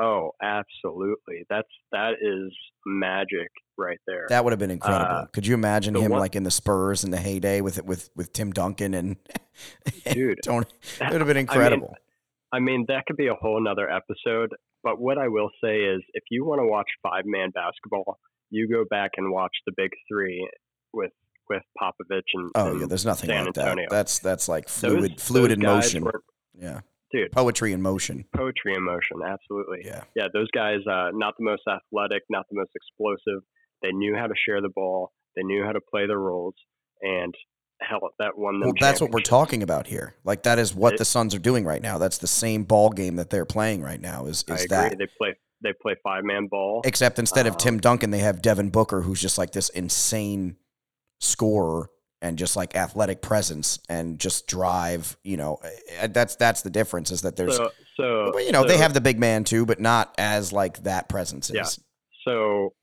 Oh, 0.00 0.30
absolutely, 0.42 1.44
that's 1.50 1.68
that 1.92 2.14
is 2.20 2.52
magic 2.86 3.48
right 3.76 3.98
there. 4.06 4.26
That 4.28 4.44
would 4.44 4.52
have 4.52 4.58
been 4.58 4.70
incredible. 4.70 5.14
Uh, 5.14 5.26
Could 5.26 5.46
you 5.46 5.54
imagine 5.54 5.94
him 5.94 6.10
one- 6.12 6.20
like 6.20 6.34
in 6.36 6.42
the 6.42 6.50
Spurs 6.50 7.04
in 7.04 7.10
the 7.10 7.18
heyday 7.18 7.60
with 7.60 7.82
with 7.84 8.10
with 8.16 8.32
Tim 8.32 8.50
Duncan 8.52 8.94
and 8.94 9.16
Dude, 10.12 10.38
Tony? 10.44 10.66
It 11.00 11.12
would 11.12 11.20
have 11.20 11.26
been 11.26 11.36
I 11.36 11.40
mean, 11.40 11.48
incredible. 11.48 11.94
I 12.52 12.58
mean, 12.58 12.84
that 12.88 13.06
could 13.06 13.16
be 13.16 13.28
a 13.28 13.34
whole 13.34 13.62
nother 13.62 13.88
episode. 13.90 14.50
But 14.82 14.98
what 14.98 15.18
I 15.18 15.28
will 15.28 15.50
say 15.62 15.76
is, 15.80 16.00
if 16.14 16.24
you 16.30 16.44
want 16.46 16.60
to 16.60 16.66
watch 16.66 16.88
five 17.02 17.24
man 17.26 17.50
basketball, 17.50 18.18
you 18.50 18.66
go 18.68 18.84
back 18.88 19.12
and 19.18 19.30
watch 19.30 19.52
the 19.66 19.72
Big 19.76 19.90
Three 20.10 20.48
with 20.92 21.12
with 21.48 21.62
Popovich 21.80 22.22
and 22.34 22.50
oh 22.54 22.70
and 22.72 22.80
yeah, 22.80 22.86
there's 22.86 23.04
nothing 23.04 23.28
San 23.28 23.46
like 23.46 23.58
Antonio. 23.58 23.86
that. 23.90 23.94
That's 23.94 24.18
that's 24.20 24.48
like 24.48 24.66
those- 24.66 24.92
fluid 24.92 25.20
fluid 25.20 25.50
those 25.50 25.56
in 25.58 25.60
motion. 25.62 26.04
were- 26.04 26.22
yeah, 26.58 26.80
dude, 27.12 27.32
poetry 27.32 27.72
in 27.72 27.82
motion. 27.82 28.24
poetry 28.36 28.74
in 28.74 28.82
motion. 28.84 29.18
Absolutely. 29.26 29.82
Yeah. 29.84 30.04
Yeah, 30.14 30.28
those 30.32 30.50
guys, 30.52 30.78
uh, 30.86 31.10
not 31.12 31.34
the 31.38 31.44
most 31.44 31.62
athletic, 31.68 32.22
not 32.30 32.46
the 32.50 32.56
most 32.56 32.70
explosive. 32.74 33.42
They 33.82 33.92
knew 33.92 34.14
how 34.16 34.26
to 34.26 34.34
share 34.46 34.60
the 34.60 34.68
ball. 34.68 35.12
They 35.36 35.42
knew 35.42 35.64
how 35.64 35.72
to 35.72 35.80
play 35.80 36.06
their 36.06 36.18
roles, 36.18 36.54
and 37.02 37.34
hell, 37.80 38.00
that 38.18 38.36
won 38.36 38.54
them. 38.60 38.68
Well, 38.68 38.74
that's 38.78 39.00
what 39.00 39.10
we're 39.10 39.20
talking 39.20 39.62
about 39.62 39.86
here. 39.86 40.14
Like 40.24 40.42
that 40.42 40.58
is 40.58 40.74
what 40.74 40.94
It- 40.94 40.98
the 40.98 41.04
Suns 41.04 41.34
are 41.34 41.38
doing 41.38 41.64
right 41.64 41.80
now. 41.80 41.96
That's 41.98 42.18
the 42.18 42.26
same 42.26 42.64
ball 42.64 42.90
game 42.90 43.16
that 43.16 43.30
they're 43.30 43.44
playing 43.46 43.80
right 43.82 44.00
now. 44.00 44.26
Is 44.26 44.44
I 44.50 44.54
is 44.54 44.64
agree. 44.64 44.76
that? 44.76 44.98
They 44.98 45.06
play 45.18 45.34
they 45.62 45.72
play 45.80 45.94
five 46.02 46.24
man 46.24 46.46
ball. 46.50 46.80
Except 46.84 47.18
instead 47.18 47.46
of 47.46 47.56
Tim 47.58 47.74
Um, 47.74 47.80
Duncan, 47.80 48.10
they 48.10 48.18
have 48.18 48.40
Devin 48.42 48.70
Booker, 48.70 49.02
who's 49.02 49.20
just 49.20 49.36
like 49.38 49.52
this 49.52 49.68
insane 49.70 50.56
scorer 51.20 51.90
and 52.22 52.38
just 52.38 52.56
like 52.56 52.76
athletic 52.76 53.22
presence 53.22 53.78
and 53.88 54.18
just 54.18 54.46
drive. 54.46 55.16
You 55.24 55.36
know, 55.36 55.58
eh, 55.98 56.08
that's 56.08 56.36
that's 56.36 56.62
the 56.62 56.70
difference. 56.70 57.10
Is 57.10 57.22
that 57.22 57.36
there's, 57.36 57.56
so, 57.56 57.70
so 57.96 58.30
well, 58.34 58.44
you 58.44 58.52
know, 58.52 58.64
they 58.64 58.78
have 58.78 58.94
the 58.94 59.00
big 59.00 59.18
man 59.18 59.44
too, 59.44 59.66
but 59.66 59.80
not 59.80 60.14
as 60.18 60.52
like 60.52 60.82
that 60.84 61.08
presence 61.08 61.50
is. 61.50 61.54
Yeah. 61.54 61.64
So 62.26 62.74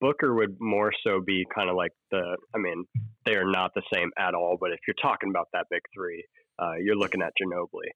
Booker 0.00 0.34
would 0.34 0.56
more 0.60 0.92
so 1.04 1.20
be 1.24 1.44
kind 1.54 1.70
of 1.70 1.76
like 1.76 1.92
the. 2.10 2.36
I 2.54 2.58
mean, 2.58 2.84
they 3.24 3.34
are 3.34 3.50
not 3.50 3.72
the 3.74 3.82
same 3.92 4.10
at 4.18 4.34
all. 4.34 4.56
But 4.60 4.72
if 4.72 4.78
you're 4.86 4.94
talking 5.00 5.30
about 5.30 5.48
that 5.52 5.66
big 5.70 5.82
three, 5.94 6.24
uh, 6.58 6.74
you're 6.82 6.96
looking 6.96 7.22
at 7.22 7.32
Ginobili. 7.40 7.90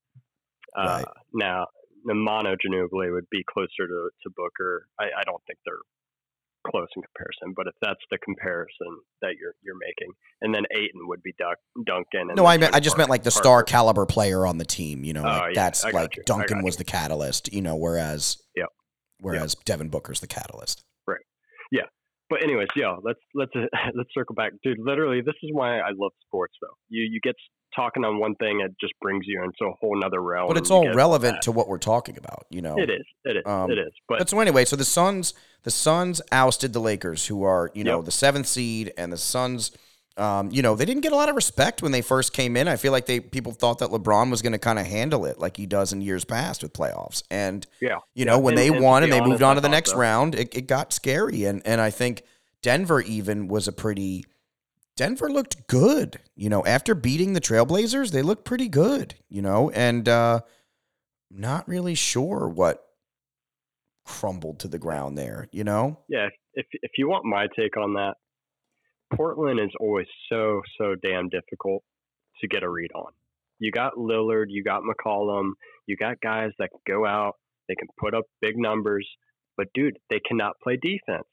Uh, 0.76 1.03
Right. 1.03 1.05
Now, 1.33 1.66
the 2.05 2.14
Manu 2.14 2.50
Ginobili 2.50 3.12
would 3.12 3.29
be 3.31 3.44
closer 3.53 3.87
to, 3.87 4.11
to 4.22 4.31
Booker. 4.37 4.87
I, 4.98 5.05
I 5.05 5.22
don't 5.24 5.42
think 5.46 5.59
they're 5.64 5.74
close 6.66 6.88
in 6.96 7.02
comparison, 7.02 7.54
but 7.56 7.66
if 7.66 7.74
that's 7.80 8.00
the 8.10 8.18
comparison 8.18 9.00
that 9.22 9.34
you're 9.40 9.54
you're 9.62 9.78
making, 9.78 10.12
and 10.42 10.54
then 10.54 10.64
Aiton 10.76 11.06
would 11.08 11.22
be 11.22 11.32
Duck, 11.38 11.56
Duncan. 11.86 12.28
And 12.30 12.36
No, 12.36 12.46
I 12.46 12.58
meant 12.58 12.74
I 12.74 12.80
just 12.80 12.96
meant 12.98 13.10
like 13.10 13.22
the 13.22 13.30
star 13.30 13.58
Parker. 13.58 13.70
caliber 13.70 14.06
player 14.06 14.46
on 14.46 14.58
the 14.58 14.64
team. 14.64 15.04
You 15.04 15.12
know, 15.14 15.22
Oh, 15.22 15.24
like 15.28 15.54
yeah, 15.54 15.62
that's 15.64 15.84
like 15.84 16.16
you, 16.16 16.22
Duncan 16.26 16.62
was 16.62 16.76
the 16.76 16.84
catalyst. 16.84 17.52
You 17.52 17.62
know, 17.62 17.76
whereas 17.76 18.36
Yep. 18.56 18.68
whereas 19.20 19.54
Devin 19.64 19.88
Booker's 19.88 20.20
the 20.20 20.26
catalyst. 20.26 20.82
Right. 21.06 21.20
Yeah. 21.72 21.86
But 22.28 22.42
anyways, 22.44 22.68
yeah, 22.76 22.96
let's 23.02 23.18
let's 23.34 23.52
uh, 23.56 23.66
let's 23.94 24.10
circle 24.14 24.34
back, 24.34 24.52
dude. 24.62 24.78
Literally, 24.78 25.20
this 25.20 25.34
is 25.42 25.50
why 25.52 25.78
I 25.78 25.90
love 25.96 26.12
sports. 26.26 26.54
Though 26.60 26.74
you 26.88 27.02
you 27.10 27.20
get 27.22 27.34
talking 27.74 28.04
on 28.04 28.18
one 28.18 28.35
thing, 28.37 28.61
it 28.61 28.72
just 28.80 28.92
brings 29.00 29.24
you 29.26 29.42
into 29.42 29.64
a 29.70 29.74
whole 29.80 29.98
nother 29.98 30.20
realm. 30.22 30.48
But 30.48 30.56
it's 30.56 30.70
all 30.70 30.92
relevant 30.92 31.42
to 31.42 31.52
what 31.52 31.68
we're 31.68 31.78
talking 31.78 32.16
about. 32.18 32.46
You 32.50 32.62
know, 32.62 32.76
It 32.78 32.90
is. 32.90 33.04
It 33.24 33.37
is. 33.38 33.42
Um, 33.46 33.70
it 33.70 33.78
is. 33.78 33.92
But, 34.09 34.18
But 34.18 34.28
so 34.28 34.40
anyway, 34.40 34.64
so 34.64 34.76
the 34.76 34.85
Suns, 34.85 35.35
the 35.62 35.70
Suns 35.70 36.20
ousted 36.33 36.72
the 36.72 36.80
Lakers, 36.80 37.26
who 37.26 37.42
are 37.44 37.70
you 37.74 37.85
know 37.85 37.96
Yep. 37.98 38.04
the 38.06 38.11
seventh 38.11 38.46
seed, 38.46 38.92
and 38.96 39.12
the 39.12 39.16
Suns, 39.16 39.70
um, 40.16 40.50
you 40.50 40.61
know, 40.62 40.74
they 40.74 40.85
didn't 40.85 41.02
get 41.02 41.12
a 41.12 41.16
lot 41.16 41.28
of 41.28 41.37
respect 41.37 41.80
when 41.83 41.92
they 41.92 42.02
first 42.02 42.33
came 42.33 42.56
in. 42.56 42.66
I 42.68 42.76
feel 42.76 42.92
like 42.92 43.06
they 43.06 43.20
people 43.20 43.52
thought 43.52 43.78
that 43.78 43.90
LeBron 43.90 44.30
was 44.30 44.42
going 44.42 44.52
to 44.52 44.59
kind 44.59 44.78
of 44.78 44.87
handle 44.87 45.24
it 45.24 45.38
like 45.38 45.56
he 45.56 45.66
does 45.66 45.92
in 45.92 46.00
years 46.02 46.24
past 46.24 46.62
with 46.62 46.72
playoffs, 46.72 47.22
and 47.30 47.66
yeah, 47.80 47.98
you 48.14 48.24
know 48.24 48.33
Yeah, 48.35 48.38
when 48.38 48.52
and- 48.54 48.59
they 48.59 48.68
and 48.68 48.85
won 48.85 49.02
and 49.04 49.12
they 49.12 49.20
moved 49.20 49.42
on 49.42 49.54
to 49.54 49.61
the 49.61 49.68
next 49.68 49.92
so. 49.92 49.98
round, 49.98 50.35
it, 50.35 50.54
it 50.54 50.66
got 50.66 50.92
scary, 50.92 51.44
and 51.44 51.62
and 51.64 51.80
I 51.80 51.90
think 51.90 52.22
Denver 52.62 53.00
even 53.00 53.48
was 53.48 53.68
a 53.68 53.72
pretty. 53.72 54.24
Denver 55.00 55.30
looked 55.30 55.66
good, 55.66 56.18
you 56.36 56.50
know. 56.50 56.62
After 56.66 56.94
beating 56.94 57.32
the 57.32 57.40
Trailblazers, 57.40 58.10
they 58.10 58.20
looked 58.20 58.44
pretty 58.44 58.68
good, 58.68 59.14
you 59.30 59.40
know, 59.40 59.70
and 59.70 60.06
uh, 60.06 60.40
not 61.30 61.66
really 61.66 61.94
sure 61.94 62.46
what 62.46 62.84
crumbled 64.04 64.58
to 64.58 64.68
the 64.68 64.78
ground 64.78 65.16
there, 65.16 65.48
you 65.52 65.64
know? 65.64 66.00
yeah. 66.10 66.28
If 66.52 66.66
if 66.82 66.90
you 66.98 67.08
want 67.08 67.24
my 67.24 67.46
take 67.58 67.78
on 67.78 67.94
that, 67.94 68.16
Portland 69.14 69.58
is 69.58 69.70
always 69.80 70.06
so 70.30 70.60
so 70.76 70.96
damn 71.02 71.30
difficult 71.30 71.82
to 72.42 72.46
get 72.46 72.62
a 72.62 72.68
read 72.68 72.90
on. 72.94 73.12
You 73.58 73.70
got 73.70 73.94
Lillard, 73.94 74.48
you 74.50 74.62
got 74.62 74.82
McCollum, 74.82 75.52
you 75.86 75.96
got 75.96 76.20
guys 76.20 76.50
that 76.58 76.68
can 76.72 76.80
go 76.86 77.06
out, 77.06 77.36
they 77.68 77.74
can 77.74 77.88
put 77.98 78.12
up 78.12 78.24
big 78.42 78.58
numbers, 78.58 79.08
but 79.56 79.68
dude, 79.72 79.96
they 80.10 80.20
cannot 80.20 80.60
play 80.62 80.76
defense. 80.76 81.24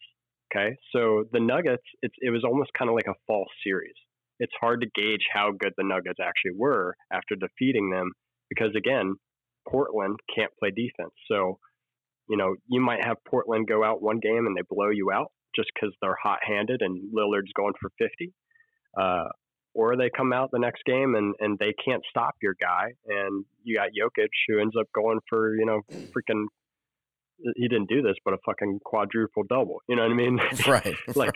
Okay, 0.51 0.77
so 0.93 1.25
the 1.31 1.39
Nuggets, 1.39 1.83
it's 2.01 2.15
it 2.19 2.29
was 2.29 2.43
almost 2.43 2.71
kind 2.77 2.89
of 2.89 2.95
like 2.95 3.07
a 3.07 3.19
false 3.27 3.49
series. 3.63 3.95
It's 4.39 4.53
hard 4.60 4.81
to 4.81 4.88
gauge 4.95 5.25
how 5.33 5.51
good 5.51 5.73
the 5.77 5.83
Nuggets 5.83 6.19
actually 6.21 6.55
were 6.55 6.95
after 7.12 7.36
defeating 7.36 7.89
them 7.89 8.12
because 8.49 8.73
again, 8.75 9.15
Portland 9.67 10.17
can't 10.33 10.51
play 10.60 10.69
defense. 10.69 11.13
So, 11.29 11.60
you 12.29 12.38
know, 12.38 12.55
you 12.67 12.79
might 12.79 13.03
have 13.03 13.17
Portland 13.27 13.67
go 13.67 13.83
out 13.83 14.01
one 14.01 14.19
game 14.19 14.45
and 14.45 14.55
they 14.55 14.62
blow 14.69 14.89
you 14.89 15.12
out 15.12 15.31
just 15.55 15.69
because 15.73 15.93
they're 16.01 16.17
hot-handed 16.21 16.81
and 16.81 17.12
Lillard's 17.13 17.51
going 17.55 17.73
for 17.81 17.89
50. 17.97 18.31
Uh, 18.97 19.29
or 19.77 19.95
they 19.95 20.10
come 20.10 20.33
out 20.33 20.49
the 20.51 20.60
next 20.60 20.83
game 20.86 21.13
and, 21.15 21.36
and 21.39 21.57
they 21.60 21.73
can't 21.86 22.01
stop 22.10 22.36
your 22.41 22.55
guy, 22.60 22.93
and 23.05 23.45
you 23.63 23.77
got 23.77 23.89
Jokic 23.89 24.29
who 24.47 24.60
ends 24.60 24.75
up 24.77 24.88
going 24.93 25.19
for 25.29 25.55
you 25.55 25.65
know 25.65 25.81
freaking. 26.12 26.45
He 27.56 27.67
didn't 27.67 27.89
do 27.89 28.02
this, 28.02 28.15
but 28.26 28.34
a 28.34 28.38
fucking 28.45 28.80
quadruple 28.84 29.43
double. 29.47 29.82
You 29.88 29.95
know 29.95 30.04
what 30.04 30.12
I 30.12 30.15
mean? 30.15 30.39
Right. 30.67 30.95
like 31.15 31.36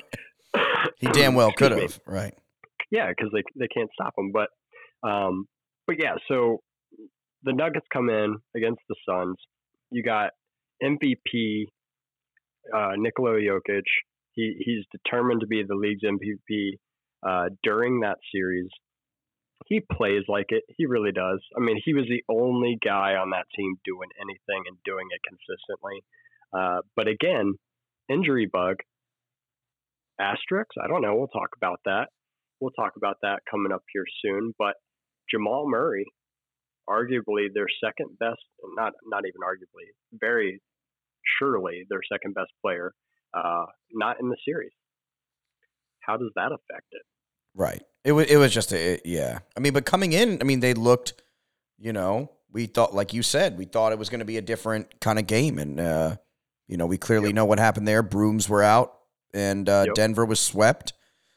he 0.98 1.08
damn 1.08 1.36
well 1.36 1.52
could 1.52 1.72
have. 1.72 2.00
Right. 2.06 2.34
yeah, 2.90 3.10
because 3.10 3.32
they 3.34 3.44
they 3.58 3.68
can't 3.68 3.90
stop 3.94 4.14
him. 4.18 4.32
But 4.32 4.50
um, 5.08 5.48
but 5.88 5.98
yeah, 6.00 6.16
so 6.28 6.62
the 7.44 7.54
Nuggets 7.54 7.86
come 7.92 8.10
in 8.10 8.38
against 8.56 8.82
the 8.90 8.96
Suns. 9.08 9.38
You 9.92 10.04
got 10.04 10.32
MVP 10.84 11.66
uh, 12.76 12.92
Nikola 12.98 13.40
Jokic. 13.40 13.84
He 14.34 14.56
he's 14.60 14.86
determined 14.92 15.42
to 15.42 15.48
be 15.48 15.64
the 15.64 15.76
league's 15.76 16.04
MVP 16.04 16.78
uh, 17.28 17.50
during 17.64 18.02
that 18.02 18.18
series. 18.34 18.70
He 19.72 19.80
plays 19.80 20.24
like 20.28 20.48
it. 20.50 20.64
He 20.76 20.86
really 20.86 21.14
does. 21.14 21.40
I 21.56 21.62
mean, 21.62 21.80
he 21.84 21.94
was 21.94 22.06
the 22.10 22.24
only 22.28 22.78
guy 22.84 23.16
on 23.16 23.30
that 23.30 23.46
team 23.56 23.76
doing 23.86 24.10
anything 24.20 24.64
and 24.68 24.76
doing 24.84 25.08
it 25.12 25.22
consistently. 25.24 26.04
Uh, 26.52 26.82
but 26.98 27.08
again, 27.08 27.54
injury 28.10 28.50
bug. 28.52 28.78
Asterisks. 30.20 30.76
I 30.84 30.88
don't 30.88 31.02
know. 31.02 31.16
We'll 31.16 31.28
talk 31.28 31.52
about 31.56 31.80
that 31.86 32.10
we'll 32.62 32.72
talk 32.72 32.94
about 32.96 33.18
that 33.24 33.40
coming 33.50 33.74
up 33.74 33.84
here 33.92 34.06
soon. 34.24 34.54
But 34.58 34.76
Jamal 35.30 35.68
Murray, 35.68 36.06
arguably 36.88 37.48
their 37.54 37.68
second 37.84 38.18
best, 38.20 38.40
not 38.78 38.94
not 39.06 39.24
even 39.26 39.42
arguably, 39.42 39.90
very 40.14 40.62
surely 41.40 41.86
their 41.90 42.02
second 42.10 42.36
best 42.36 42.52
player, 42.64 42.94
uh, 43.34 43.66
not 43.92 44.22
in 44.22 44.30
the 44.30 44.38
series. 44.46 44.72
How 46.00 46.18
does 46.18 46.32
that 46.36 46.52
affect 46.52 46.88
it? 46.92 47.02
Right. 47.54 47.84
It 48.04 48.14
was 48.14 48.28
it 48.28 48.38
was 48.38 48.54
just 48.54 48.72
a 48.72 48.94
it- 48.94 49.02
yeah. 49.06 49.40
I 49.56 49.60
mean, 49.60 49.74
but 49.74 49.86
coming 49.86 50.14
in, 50.14 50.40
I 50.42 50.44
mean, 50.44 50.60
they 50.60 50.74
looked, 50.74 51.14
you 51.78 51.94
know, 51.94 52.32
we 52.52 52.66
thought 52.66 52.94
like 52.96 53.14
you 53.14 53.24
said, 53.24 53.58
we 53.58 53.66
thought 53.66 53.92
it 53.92 54.00
was 54.00 54.10
going 54.10 54.20
to 54.20 54.26
be 54.26 54.38
a 54.38 54.42
different 54.42 55.00
kind 55.00 55.20
of 55.20 55.28
game 55.28 55.58
and 55.60 55.80
uh 55.80 56.16
you 56.68 56.78
know, 56.78 56.86
we 56.86 56.98
clearly 56.98 57.28
Yep. 57.28 57.36
know 57.36 57.46
what 57.46 57.60
happened 57.60 57.88
there. 57.88 58.02
Brooms 58.02 58.48
were 58.48 58.64
out 58.64 58.94
and 59.34 59.68
uh 59.70 59.84
Yep. 59.88 59.96
Denver 59.96 60.26
was 60.26 60.40
swept. 60.40 60.94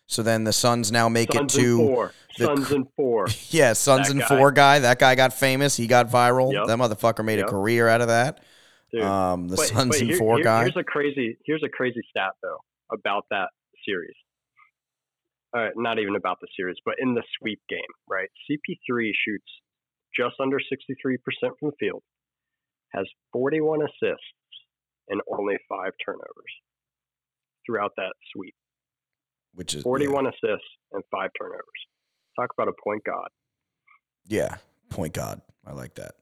So 0.07 0.22
then 0.22 0.44
the 0.44 0.53
Suns 0.53 0.92
now 0.92 1.09
make 1.09 1.33
Suns 1.33 1.55
it 1.57 1.61
to 1.61 1.81
and 1.81 1.88
four. 1.88 2.12
the 2.38 2.44
Suns 2.44 2.70
and 2.72 2.87
four. 2.96 3.27
Yeah, 3.50 3.72
Suns 3.72 4.07
That 4.09 4.12
and 4.12 4.20
guy. 4.20 4.29
four 4.29 4.53
guy. 4.53 4.79
That 4.81 4.98
guy 4.98 5.14
got 5.14 5.33
famous. 5.33 5.77
He 5.77 5.87
got 5.87 6.11
viral. 6.11 6.53
Yep. 6.53 6.66
That 6.66 6.79
motherfucker 6.79 7.24
made 7.24 7.38
a 7.40 7.44
career 7.44 7.88
out 7.88 8.00
of 8.03 8.09
that. 8.09 8.40
Dude. 8.92 9.03
Um, 9.03 9.48
the 9.48 9.57
But- 9.57 9.66
Suns 9.66 9.88
but 9.90 10.00
and 10.00 10.09
here- 10.11 10.18
four 10.18 10.37
here- 10.37 10.44
guy. 10.44 10.62
Here's 10.62 10.77
a 10.77 10.85
crazy 10.85 11.37
here's 11.44 11.62
a 11.64 11.68
crazy 11.68 12.00
stat 12.11 12.33
though 12.42 12.59
about 12.92 13.24
that 13.31 13.48
series. 13.85 14.14
Uh, 15.56 15.68
not 15.76 15.98
even 16.00 16.16
about 16.16 16.38
the 16.40 16.48
series, 16.56 16.76
but 16.84 16.94
in 16.98 17.14
the 17.14 17.22
sweep 17.38 17.60
game, 17.68 17.80
right? 18.08 18.28
CP3 18.50 19.10
shoots 19.24 19.46
just 20.16 20.34
under 20.40 20.58
63% 20.58 21.18
from 21.58 21.70
the 21.70 21.72
field, 21.78 22.02
has 22.92 23.06
41 23.32 23.80
assists, 23.82 24.24
and 25.08 25.20
only 25.30 25.56
five 25.68 25.92
turnovers 26.04 26.52
throughout 27.66 27.92
that 27.96 28.12
sweep. 28.34 28.54
which 29.54 29.74
is 29.74 29.82
41 29.82 30.26
assists 30.26 30.66
and 30.92 31.02
five 31.10 31.30
turnovers. 31.40 31.62
Talk 32.38 32.50
about 32.56 32.68
a 32.68 32.72
point 32.82 33.02
god. 33.04 33.28
Yeah, 34.26 34.40
yeah, 34.50 34.56
point 34.90 35.12
guard. 35.14 35.40
I 35.66 35.72
like 35.72 35.94
that. 35.96 36.12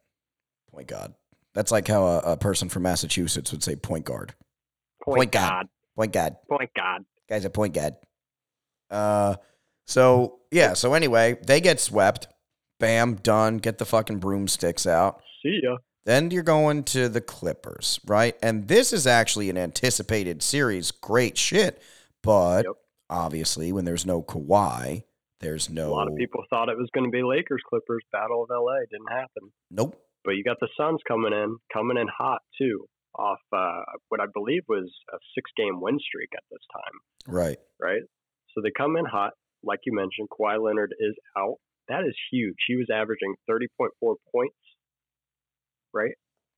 Point 0.70 0.88
guard. 0.88 1.14
That's 1.54 1.70
like 1.72 1.88
how 1.88 2.04
a, 2.04 2.18
a 2.32 2.36
person 2.36 2.68
from 2.68 2.82
Massachusetts 2.82 3.50
would 3.52 3.62
say 3.62 3.76
point 3.76 4.04
guard. 4.04 4.34
Point, 5.04 5.18
Point 5.18 5.32
god. 5.32 5.50
god. 5.50 5.66
Point 5.96 6.12
guard. 6.12 6.36
Point 6.50 6.70
god. 6.76 7.04
Guy's 7.28 7.44
a 7.44 7.50
point 7.50 7.74
guard. 7.74 7.94
Uh, 8.92 9.37
so 9.87 10.40
yeah. 10.50 10.74
So 10.74 10.94
anyway, 10.94 11.37
they 11.46 11.61
get 11.61 11.81
swept. 11.81 12.28
Bam, 12.78 13.14
done. 13.16 13.59
Get 13.59 13.78
the 13.78 13.85
fucking 13.85 14.18
broomsticks 14.18 14.87
out. 14.87 15.22
See 15.42 15.61
ya. 15.62 15.78
Then 16.05 16.31
you're 16.33 16.42
going 16.42 16.83
to 16.85 17.09
the 17.09 17.20
Clippers, 17.20 18.00
right? 18.07 18.37
And 18.42 18.66
this 18.66 18.92
is 18.92 19.07
actually 19.07 19.50
an 19.50 19.57
anticipated 19.57 20.42
series. 20.42 20.90
Great 20.90 21.38
shit. 21.38 21.81
But 22.22 22.64
Yep. 22.64 22.74
obviously, 23.09 23.72
when 23.72 23.85
there's 23.85 24.05
no 24.05 24.20
Kawhi, 24.22 25.05
there's 25.40 25.70
no. 25.70 25.90
A 25.90 25.94
lot 25.94 26.09
of 26.09 26.16
people 26.16 26.42
thought 26.50 26.68
it 26.68 26.76
was 26.76 26.88
going 26.92 27.05
to 27.05 27.11
be 27.11 27.22
Lakers 27.22 27.62
Clippers 27.68 28.02
battle 28.11 28.42
of 28.44 28.50
LA. 28.50 28.81
Didn't 28.90 29.11
happen. 29.11 29.52
Nope. 29.70 29.96
But 30.24 30.33
you 30.33 30.42
got 30.44 30.59
the 30.61 30.68
Suns 30.76 31.00
coming 31.07 31.33
in, 31.33 31.57
coming 31.72 31.96
in 31.96 32.07
hot 32.09 32.42
too, 32.59 32.87
off 33.16 33.38
uh, 33.52 33.83
what 34.09 34.20
I 34.20 34.26
believe 34.33 34.62
was 34.68 34.90
a 35.12 35.18
six-game 35.37 35.81
win 35.81 35.98
streak 36.00 36.31
at 36.37 36.42
this 36.50 36.61
time, 36.72 37.33
Right. 37.35 37.59
right? 37.81 38.02
So 38.54 38.60
they 38.62 38.70
come 38.76 38.96
in 38.96 39.04
hot, 39.04 39.32
like 39.62 39.80
you 39.84 39.94
mentioned. 39.94 40.28
Kawhi 40.28 40.62
Leonard 40.62 40.94
is 40.98 41.14
out. 41.36 41.56
That 41.88 42.04
is 42.04 42.14
huge. 42.30 42.56
He 42.66 42.76
was 42.76 42.88
averaging 42.92 43.34
30.4 43.48 43.88
points, 44.32 44.56
right? 45.92 46.14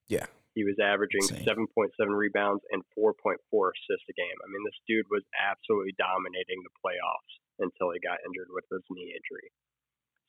Yeah. 0.08 0.26
He 0.54 0.62
was 0.62 0.76
averaging 0.78 1.22
7.7 1.22 1.66
rebounds 1.98 2.62
and 2.70 2.82
4.4 2.96 3.10
assists 3.10 4.06
a 4.08 4.14
game. 4.14 4.38
I 4.38 4.46
mean, 4.46 4.62
this 4.64 4.78
dude 4.86 5.06
was 5.10 5.22
absolutely 5.34 5.94
dominating 5.98 6.62
the 6.62 6.70
playoffs 6.78 7.34
until 7.58 7.90
he 7.90 7.98
got 7.98 8.22
injured 8.22 8.48
with 8.50 8.64
his 8.70 8.82
knee 8.90 9.10
injury. 9.10 9.50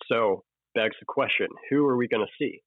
So, 0.10 0.44
begs 0.74 0.96
the 1.00 1.06
question 1.06 1.48
who 1.70 1.86
are 1.86 1.96
we 1.96 2.08
going 2.08 2.26
to 2.26 2.38
see? 2.40 2.62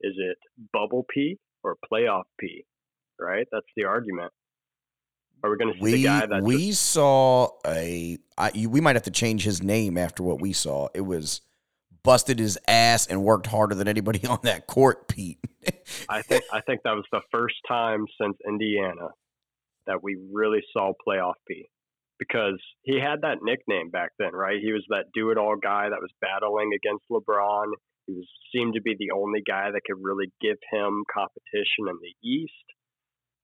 Is 0.00 0.14
it 0.18 0.38
bubble 0.72 1.06
P 1.08 1.38
or 1.62 1.76
playoff 1.90 2.24
P? 2.38 2.64
Right? 3.20 3.46
That's 3.52 3.70
the 3.76 3.84
argument. 3.84 4.32
Are 5.42 5.50
we 5.50 5.56
going 5.56 5.72
to 5.72 5.78
see 5.78 5.84
the 5.84 5.92
We 5.92 6.02
guy 6.02 6.26
that 6.26 6.42
we 6.42 6.72
saw 6.72 7.48
a. 7.66 8.18
I, 8.36 8.50
you- 8.54 8.70
we 8.70 8.80
might 8.80 8.96
have 8.96 9.04
to 9.04 9.10
change 9.10 9.44
his 9.44 9.62
name 9.62 9.96
after 9.96 10.22
what 10.22 10.40
we 10.40 10.52
saw. 10.52 10.88
It 10.94 11.02
was 11.02 11.40
busted 12.02 12.38
his 12.38 12.58
ass 12.66 13.06
and 13.06 13.22
worked 13.22 13.46
harder 13.46 13.74
than 13.74 13.88
anybody 13.88 14.26
on 14.26 14.38
that 14.42 14.66
court, 14.66 15.08
Pete. 15.08 15.38
I 16.08 16.22
think 16.22 16.44
I 16.52 16.60
think 16.60 16.82
that 16.84 16.92
was 16.94 17.04
the 17.12 17.22
first 17.30 17.56
time 17.66 18.06
since 18.20 18.36
Indiana 18.46 19.08
that 19.86 20.02
we 20.02 20.16
really 20.32 20.60
saw 20.72 20.92
playoff 21.06 21.34
P 21.48 21.68
because 22.18 22.60
he 22.82 23.00
had 23.00 23.22
that 23.22 23.38
nickname 23.42 23.90
back 23.90 24.10
then, 24.18 24.32
right? 24.32 24.60
He 24.60 24.72
was 24.72 24.84
that 24.90 25.06
do 25.14 25.30
it 25.30 25.38
all 25.38 25.56
guy 25.56 25.88
that 25.88 26.00
was 26.00 26.10
battling 26.20 26.70
against 26.74 27.04
LeBron. 27.10 27.72
He 28.06 28.12
was 28.12 28.28
seemed 28.54 28.74
to 28.74 28.82
be 28.82 28.94
the 28.98 29.10
only 29.16 29.40
guy 29.46 29.70
that 29.70 29.80
could 29.86 29.98
really 30.02 30.30
give 30.40 30.58
him 30.70 31.04
competition 31.12 31.88
in 31.88 31.96
the 32.00 32.28
East. 32.28 32.52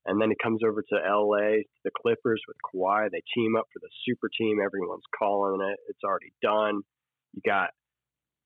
And 0.07 0.21
then 0.21 0.31
he 0.31 0.37
comes 0.43 0.63
over 0.67 0.83
to 0.83 0.97
LA, 0.97 1.63
the 1.85 1.91
Clippers 2.01 2.43
with 2.49 2.57
Kawhi. 2.65 3.11
They 3.11 3.23
team 3.35 3.57
up 3.57 3.67
for 3.73 3.81
the 3.81 3.91
super 4.07 4.31
team. 4.39 4.59
Everyone's 4.65 5.03
calling 5.19 5.61
it. 5.63 5.79
It's 5.89 6.05
already 6.05 6.33
done. 6.43 6.83
You 7.35 7.43
got 7.45 7.71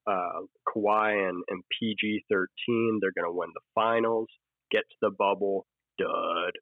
uh, 0.06 0.42
Kawhi 0.68 1.28
and, 1.28 1.42
and 1.48 1.62
PG 1.78 2.24
13. 2.30 3.00
They're 3.00 3.12
going 3.12 3.30
to 3.30 3.36
win 3.36 3.50
the 3.54 3.60
finals, 3.74 4.28
get 4.72 4.82
to 4.90 4.96
the 5.02 5.10
bubble. 5.10 5.66
Dud. 5.98 6.52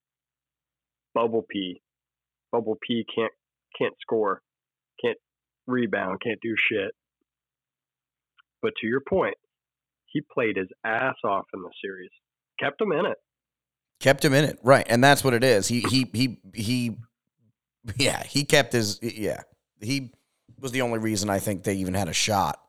Bubble 1.14 1.46
P. 1.48 1.80
Bubble 2.52 2.78
P 2.86 3.04
can't 3.14 3.32
can't 3.78 3.94
score, 4.00 4.42
can't 5.04 5.18
rebound, 5.66 6.20
can't 6.24 6.40
do 6.42 6.54
shit. 6.70 6.92
But 8.62 8.72
to 8.80 8.86
your 8.86 9.00
point, 9.08 9.36
he 10.06 10.22
played 10.32 10.56
his 10.56 10.68
ass 10.84 11.16
off 11.24 11.46
in 11.54 11.62
the 11.62 11.70
series, 11.82 12.10
kept 12.60 12.80
him 12.80 12.92
in 12.92 13.06
it. 13.06 13.18
Kept 14.00 14.24
him 14.24 14.32
in 14.32 14.44
it, 14.44 14.58
right? 14.62 14.86
And 14.88 15.02
that's 15.02 15.24
what 15.24 15.34
it 15.34 15.42
is. 15.42 15.66
He 15.66 15.80
he 15.80 16.08
he 16.12 16.38
he. 16.54 16.96
Yeah, 17.96 18.22
he 18.22 18.44
kept 18.44 18.72
his. 18.72 18.98
Yeah, 19.02 19.42
he 19.80 20.12
was 20.60 20.72
the 20.72 20.82
only 20.82 20.98
reason 20.98 21.30
I 21.30 21.38
think 21.38 21.64
they 21.64 21.74
even 21.74 21.94
had 21.94 22.08
a 22.08 22.12
shot. 22.12 22.60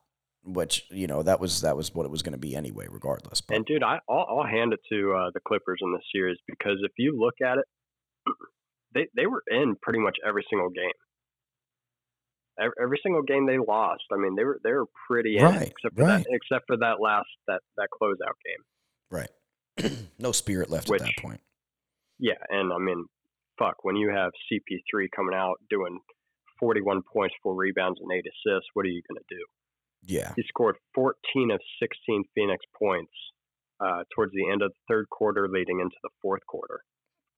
Which 0.42 0.86
you 0.90 1.06
know 1.06 1.22
that 1.22 1.38
was 1.38 1.60
that 1.60 1.76
was 1.76 1.94
what 1.94 2.06
it 2.06 2.10
was 2.10 2.22
going 2.22 2.32
to 2.32 2.38
be 2.38 2.56
anyway, 2.56 2.86
regardless. 2.90 3.42
But. 3.42 3.56
And 3.58 3.66
dude, 3.66 3.82
I 3.82 3.98
I'll, 4.08 4.26
I'll 4.28 4.46
hand 4.46 4.72
it 4.72 4.80
to 4.90 5.12
uh, 5.14 5.30
the 5.34 5.40
Clippers 5.46 5.78
in 5.82 5.92
this 5.92 6.02
series 6.12 6.38
because 6.48 6.78
if 6.82 6.92
you 6.96 7.16
look 7.16 7.34
at 7.44 7.58
it, 7.58 7.64
they 8.94 9.06
they 9.14 9.26
were 9.26 9.42
in 9.48 9.76
pretty 9.80 9.98
much 9.98 10.16
every 10.26 10.44
single 10.48 10.70
game. 10.70 10.90
Every, 12.58 12.72
every 12.82 13.00
single 13.02 13.22
game 13.22 13.46
they 13.46 13.58
lost. 13.58 14.04
I 14.10 14.16
mean, 14.16 14.34
they 14.34 14.44
were 14.44 14.58
they 14.64 14.72
were 14.72 14.86
pretty 15.06 15.36
in 15.36 15.44
right, 15.44 15.68
except 15.68 15.96
for 15.96 16.04
right. 16.04 16.24
that 16.24 16.26
except 16.30 16.66
for 16.66 16.78
that 16.78 17.00
last 17.00 17.28
that 17.46 17.60
that 17.76 17.88
closeout 18.00 18.40
game. 18.44 18.64
Right. 19.10 19.30
no 20.18 20.32
spirit 20.32 20.70
left 20.70 20.88
Which, 20.88 21.00
at 21.02 21.06
that 21.06 21.22
point. 21.22 21.40
Yeah, 22.18 22.34
and 22.48 22.72
I 22.72 22.78
mean, 22.78 23.06
fuck, 23.58 23.82
when 23.84 23.96
you 23.96 24.10
have 24.10 24.30
CP3 24.52 25.06
coming 25.14 25.34
out 25.34 25.56
doing 25.70 25.98
41 26.58 27.02
points, 27.12 27.34
four 27.42 27.54
rebounds, 27.54 27.98
and 28.02 28.10
eight 28.12 28.24
assists, 28.26 28.68
what 28.74 28.84
are 28.84 28.88
you 28.90 29.02
going 29.08 29.18
to 29.26 29.34
do? 29.34 29.44
Yeah. 30.02 30.32
He 30.36 30.42
scored 30.48 30.76
14 30.94 31.50
of 31.50 31.60
16 31.82 32.24
Phoenix 32.34 32.64
points 32.78 33.12
uh, 33.80 34.04
towards 34.14 34.32
the 34.32 34.50
end 34.50 34.62
of 34.62 34.70
the 34.70 34.94
third 34.94 35.08
quarter, 35.10 35.48
leading 35.48 35.80
into 35.80 35.96
the 36.02 36.10
fourth 36.20 36.44
quarter. 36.46 36.80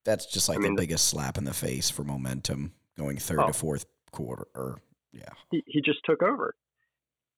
That's 0.04 0.26
just 0.26 0.48
like 0.48 0.58
I 0.58 0.60
mean, 0.60 0.74
the 0.74 0.80
the- 0.82 0.86
biggest 0.88 1.08
slap 1.08 1.38
in 1.38 1.44
the 1.44 1.54
face 1.54 1.90
for 1.90 2.02
momentum 2.04 2.72
going 2.98 3.16
third 3.18 3.38
Oh. 3.40 3.46
to 3.46 3.52
fourth 3.52 3.86
quarter. 4.10 4.46
Or 4.54 4.78
yeah, 5.12 5.28
He, 5.52 5.62
he 5.66 5.80
just 5.80 6.00
took 6.04 6.22
over. 6.22 6.54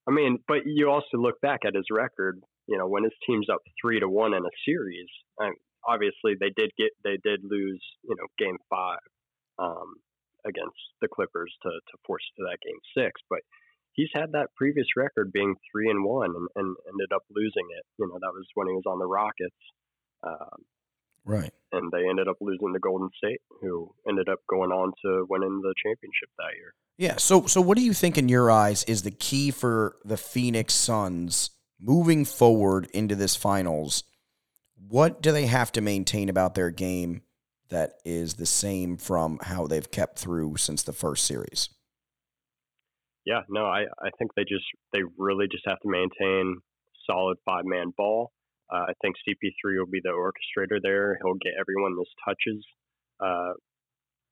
I 0.09 0.11
mean, 0.13 0.39
but 0.49 0.59
you 0.67 0.89
also 0.91 1.17
look 1.19 1.41
back 1.41 1.61
at 1.67 1.75
his 1.75 1.85
record. 1.91 2.41
You 2.67 2.79
know, 2.79 2.87
when 2.87 3.05
his 3.05 3.13
team's 3.27 3.49
up 3.53 3.61
three 3.81 4.01
to 4.01 4.09
one 4.09 4.35
in 4.35 4.45
a 4.45 4.55
series, 4.65 5.09
I 5.41 5.51
obviously 5.87 6.35
they 6.39 6.51
did 6.57 6.71
get 6.79 6.91
they 7.03 7.19
did 7.23 7.41
lose. 7.43 7.83
You 8.03 8.17
know, 8.17 8.27
game 8.39 8.59
five 8.71 9.05
um, 9.59 9.95
against 10.47 10.81
the 11.01 11.09
Clippers 11.09 11.53
to 11.63 11.71
to 11.71 11.95
force 12.07 12.25
to 12.37 12.45
that 12.45 12.59
game 12.65 12.81
six, 12.97 13.21
but 13.29 13.41
he's 13.93 14.11
had 14.15 14.33
that 14.33 14.55
previous 14.57 14.87
record 14.97 15.33
being 15.33 15.55
three 15.71 15.91
and 15.91 16.05
one 16.05 16.31
and, 16.35 16.49
and 16.57 16.77
ended 16.89 17.13
up 17.15 17.23
losing 17.31 17.67
it. 17.77 17.85
You 17.99 18.09
know, 18.09 18.19
that 18.21 18.33
was 18.35 18.47
when 18.55 18.69
he 18.69 18.75
was 18.75 18.85
on 18.87 18.99
the 18.99 19.07
Rockets. 19.07 19.57
Um, 20.23 20.65
right. 21.25 21.53
and 21.73 21.91
they 21.93 22.09
ended 22.09 22.29
up 22.29 22.37
losing 22.41 22.73
to 22.73 22.79
Golden 22.79 23.11
State, 23.17 23.41
who 23.61 23.93
ended 24.09 24.29
up 24.29 24.39
going 24.49 24.71
on 24.71 24.93
to 25.05 25.27
winning 25.29 25.61
the 25.61 25.75
championship 25.83 26.31
that 26.39 26.57
year. 26.57 26.75
Yeah. 26.97 27.17
So, 27.17 27.47
so 27.47 27.61
what 27.61 27.77
do 27.77 27.85
you 27.85 27.93
think 27.93 28.17
in 28.17 28.29
your 28.29 28.51
eyes 28.51 28.85
is 28.85 29.03
the 29.03 29.11
key 29.11 29.51
for 29.51 29.97
the 30.05 30.17
Phoenix 30.17 30.75
Suns 30.75 31.51
moving 31.81 32.25
forward 32.25 32.89
into 32.93 33.15
this 33.15 33.37
finals? 33.37 34.05
What 34.89 35.23
do 35.23 35.33
they 35.33 35.47
have 35.47 35.73
to 35.73 35.81
maintain 35.81 36.29
about 36.29 36.55
their 36.55 36.71
game 36.71 37.23
that 37.71 37.95
is 38.05 38.35
the 38.35 38.47
same 38.47 38.97
from 38.97 39.39
how 39.43 39.67
they've 39.67 39.91
kept 39.91 40.19
through 40.19 40.57
since 40.57 40.83
the 40.83 40.93
first 40.93 41.25
series? 41.25 41.71
Yeah, 43.25 43.41
no, 43.49 43.65
I, 43.65 43.85
I 44.03 44.11
think 44.19 44.33
they 44.37 44.43
just 44.43 44.65
they 44.93 45.01
really 45.17 45.47
just 45.51 45.65
have 45.67 45.81
to 45.81 45.89
maintain 45.89 46.61
solid 47.09 47.39
five 47.45 47.65
man 47.65 47.93
ball. 47.97 48.33
Uh, 48.73 48.85
I 48.89 48.93
think 49.03 49.17
CP3 49.27 49.79
will 49.79 49.91
be 49.91 50.01
the 50.03 50.11
orchestrator 50.11 50.81
there. 50.83 51.19
He'll 51.23 51.41
get 51.41 51.53
everyone 51.59 51.97
those 51.97 52.13
touches 52.25 52.65
uh, 53.21 53.53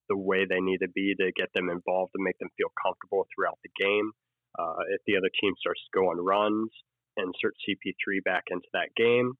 the 0.09 0.17
way 0.17 0.45
they 0.49 0.61
need 0.61 0.79
to 0.79 0.89
be 0.89 1.15
to 1.19 1.33
get 1.37 1.49
them 1.55 1.71
involved 1.71 2.13
and 2.15 2.25
make 2.25 2.39
them 2.39 2.49
feel 2.57 2.73
comfortable 2.83 3.27
throughout 3.35 3.59
the 3.63 3.71
game. 3.79 4.13
Uh, 4.59 4.85
if 4.93 5.01
the 5.07 5.17
other 5.17 5.31
team 5.41 5.53
starts 5.59 5.81
to 5.81 5.99
go 5.99 6.11
on 6.11 6.21
runs, 6.21 6.71
insert 7.17 7.55
CP3 7.69 8.25
back 8.25 8.45
into 8.51 8.69
that 8.73 8.89
game, 8.97 9.33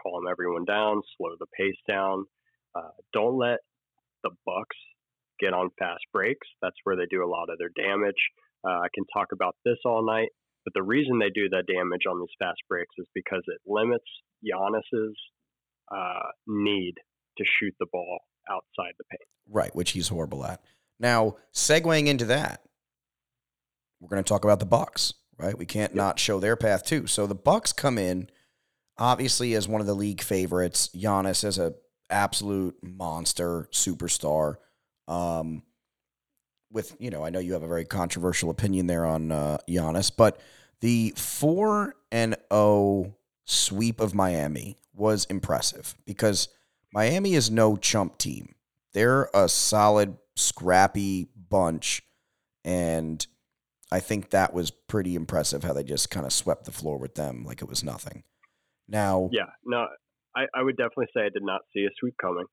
calm 0.00 0.24
everyone 0.30 0.64
down, 0.64 1.02
slow 1.16 1.30
the 1.38 1.46
pace 1.56 1.78
down. 1.88 2.24
Uh, 2.74 2.90
don't 3.12 3.38
let 3.38 3.60
the 4.22 4.30
Bucks 4.44 4.76
get 5.40 5.52
on 5.52 5.70
fast 5.78 6.04
breaks. 6.12 6.46
That's 6.62 6.76
where 6.84 6.96
they 6.96 7.06
do 7.10 7.24
a 7.24 7.28
lot 7.28 7.50
of 7.50 7.58
their 7.58 7.70
damage. 7.76 8.30
Uh, 8.66 8.80
I 8.80 8.88
can 8.94 9.04
talk 9.12 9.28
about 9.32 9.56
this 9.64 9.78
all 9.84 10.04
night, 10.04 10.30
but 10.64 10.74
the 10.74 10.82
reason 10.82 11.18
they 11.18 11.30
do 11.30 11.48
that 11.50 11.66
damage 11.66 12.02
on 12.10 12.18
these 12.20 12.34
fast 12.38 12.58
breaks 12.68 12.94
is 12.98 13.06
because 13.14 13.42
it 13.46 13.60
limits 13.66 14.04
Giannis's 14.44 15.16
uh, 15.94 16.30
need 16.46 16.94
to 17.38 17.44
shoot 17.60 17.74
the 17.78 17.86
ball 17.92 18.18
outside 18.50 18.94
the 18.98 19.04
paint. 19.10 19.28
Right, 19.48 19.74
which 19.74 19.92
he's 19.92 20.08
horrible 20.08 20.44
at. 20.44 20.60
Now, 20.98 21.36
segueing 21.54 22.06
into 22.06 22.24
that, 22.26 22.62
we're 24.00 24.08
going 24.08 24.22
to 24.22 24.28
talk 24.28 24.44
about 24.44 24.60
the 24.60 24.66
Bucks, 24.66 25.14
right? 25.38 25.56
We 25.56 25.66
can't 25.66 25.94
not 25.94 26.18
show 26.18 26.40
their 26.40 26.56
path 26.56 26.84
too. 26.84 27.06
So 27.06 27.26
the 27.26 27.34
Bucks 27.34 27.72
come 27.72 27.98
in 27.98 28.28
obviously 28.98 29.54
as 29.54 29.68
one 29.68 29.80
of 29.80 29.86
the 29.86 29.94
league 29.94 30.22
favorites. 30.22 30.90
Giannis 30.94 31.44
as 31.44 31.58
a 31.58 31.74
absolute 32.10 32.76
monster 32.82 33.68
superstar. 33.72 34.56
Um, 35.08 35.62
with 36.70 36.96
you 36.98 37.10
know, 37.10 37.24
I 37.24 37.30
know 37.30 37.38
you 37.38 37.52
have 37.52 37.62
a 37.62 37.68
very 37.68 37.84
controversial 37.84 38.50
opinion 38.50 38.86
there 38.86 39.06
on 39.06 39.32
uh, 39.32 39.58
Giannis, 39.68 40.10
but 40.14 40.40
the 40.80 41.14
four 41.16 41.94
and 42.10 42.36
O 42.50 43.14
sweep 43.44 44.00
of 44.00 44.14
Miami 44.14 44.76
was 44.94 45.24
impressive 45.26 45.94
because 46.04 46.48
Miami 46.92 47.34
is 47.34 47.50
no 47.50 47.76
chump 47.76 48.18
team. 48.18 48.54
They're 48.92 49.28
a 49.34 49.48
solid, 49.48 50.16
scrappy 50.34 51.28
bunch, 51.48 52.02
and 52.64 53.24
I 53.92 54.00
think 54.00 54.30
that 54.30 54.52
was 54.52 54.70
pretty 54.70 55.14
impressive 55.14 55.62
how 55.62 55.72
they 55.72 55.84
just 55.84 56.10
kind 56.10 56.26
of 56.26 56.32
swept 56.32 56.64
the 56.64 56.72
floor 56.72 56.98
with 56.98 57.14
them 57.14 57.44
like 57.44 57.62
it 57.62 57.68
was 57.68 57.84
nothing. 57.84 58.24
Now, 58.88 59.28
Yeah, 59.32 59.50
no, 59.64 59.86
I, 60.34 60.46
I 60.54 60.62
would 60.62 60.76
definitely 60.76 61.06
say 61.14 61.22
I 61.22 61.28
did 61.30 61.42
not 61.42 61.62
see 61.72 61.84
a 61.84 61.90
sweep 61.98 62.14
coming. 62.20 62.46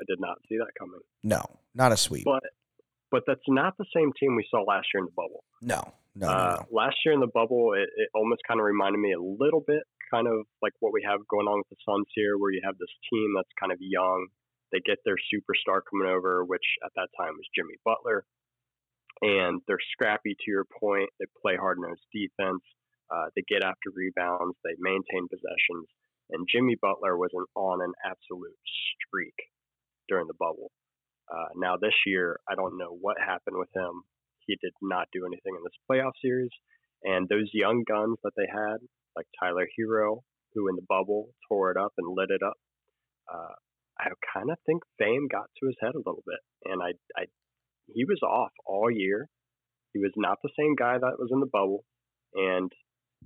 I 0.00 0.04
did 0.08 0.18
not 0.20 0.38
see 0.48 0.56
that 0.58 0.72
coming. 0.78 1.00
no, 1.22 1.42
not 1.74 1.92
a 1.92 1.96
sweep. 1.96 2.24
But 2.24 2.42
but 3.10 3.22
that's 3.28 3.46
not 3.46 3.76
the 3.78 3.86
same 3.94 4.10
team 4.18 4.34
we 4.34 4.44
saw 4.50 4.62
last 4.62 4.88
year 4.92 4.98
in 5.00 5.06
the 5.06 5.12
bubble. 5.14 5.44
No, 5.62 5.92
no, 6.16 6.26
no, 6.26 6.32
Uh, 6.32 6.56
no. 6.62 6.66
last 6.76 6.96
year 7.04 7.14
in 7.14 7.20
the 7.20 7.30
bubble, 7.32 7.74
it, 7.74 7.86
it 7.96 8.08
almost 8.12 8.42
kind 8.46 8.58
of 8.58 8.66
reminded 8.66 8.98
me 8.98 9.12
a 9.12 9.20
little 9.22 9.62
bit, 9.64 9.84
kind 10.10 10.26
of 10.26 10.46
like 10.60 10.72
what 10.80 10.92
we 10.92 11.02
have 11.06 11.20
going 11.28 11.46
on 11.46 11.58
with 11.58 11.68
the 11.70 11.76
Suns 11.86 12.06
here, 12.14 12.36
where 12.38 12.50
you 12.50 12.60
have 12.64 12.76
this 12.78 12.90
team 13.12 13.34
that's 13.36 13.50
kind 13.60 13.70
of 13.70 13.78
young. 13.80 14.26
They 14.72 14.80
get 14.84 14.98
their 15.04 15.14
superstar 15.30 15.78
coming 15.88 16.08
over, 16.10 16.44
which 16.44 16.66
at 16.84 16.90
that 16.96 17.06
time 17.16 17.34
was 17.38 17.46
Jimmy 17.54 17.74
Butler, 17.84 18.26
and 19.24 19.62
they're 19.66 19.80
scrappy. 19.92 20.36
To 20.36 20.50
your 20.50 20.66
point, 20.68 21.08
they 21.18 21.24
play 21.40 21.56
hard 21.56 21.78
nosed 21.80 22.04
defense. 22.12 22.60
Uh, 23.08 23.32
they 23.34 23.42
get 23.48 23.64
after 23.64 23.88
rebounds. 23.94 24.56
They 24.64 24.76
maintain 24.78 25.28
possessions. 25.32 25.88
And 26.30 26.46
Jimmy 26.50 26.76
Butler 26.80 27.16
was 27.16 27.30
an, 27.32 27.46
on 27.56 27.80
an 27.80 27.92
absolute 28.04 28.56
streak 29.00 29.36
during 30.08 30.26
the 30.26 30.36
bubble. 30.38 30.70
Uh, 31.32 31.48
now 31.56 31.76
this 31.80 31.96
year, 32.06 32.38
I 32.48 32.54
don't 32.54 32.76
know 32.76 32.92
what 33.00 33.16
happened 33.18 33.56
with 33.56 33.72
him. 33.74 34.04
He 34.46 34.58
did 34.60 34.72
not 34.82 35.08
do 35.12 35.24
anything 35.24 35.56
in 35.56 35.64
this 35.64 35.80
playoff 35.88 36.12
series. 36.20 36.52
And 37.02 37.28
those 37.28 37.48
young 37.52 37.84
guns 37.88 38.18
that 38.24 38.32
they 38.36 38.48
had, 38.48 38.76
like 39.16 39.26
Tyler 39.40 39.68
Herro, 39.72 40.20
who 40.52 40.68
in 40.68 40.76
the 40.76 40.84
bubble 40.88 41.28
tore 41.48 41.70
it 41.70 41.78
up 41.78 41.92
and 41.96 42.14
lit 42.14 42.28
it 42.28 42.42
up, 42.44 42.56
uh, 43.32 43.56
I 43.98 44.08
kind 44.34 44.50
of 44.50 44.58
think 44.66 44.82
fame 44.98 45.28
got 45.30 45.48
to 45.60 45.66
his 45.66 45.76
head 45.80 45.94
a 45.94 46.04
little 46.04 46.24
bit. 46.26 46.40
And 46.64 46.82
I, 46.82 46.92
I, 47.16 47.24
he 47.92 48.04
was 48.04 48.20
off 48.22 48.52
all 48.66 48.90
year. 48.90 49.28
He 49.92 50.00
was 50.00 50.12
not 50.16 50.38
the 50.42 50.50
same 50.58 50.74
guy 50.74 50.98
that 50.98 51.18
was 51.18 51.30
in 51.32 51.40
the 51.40 51.46
bubble. 51.46 51.84
And 52.34 52.70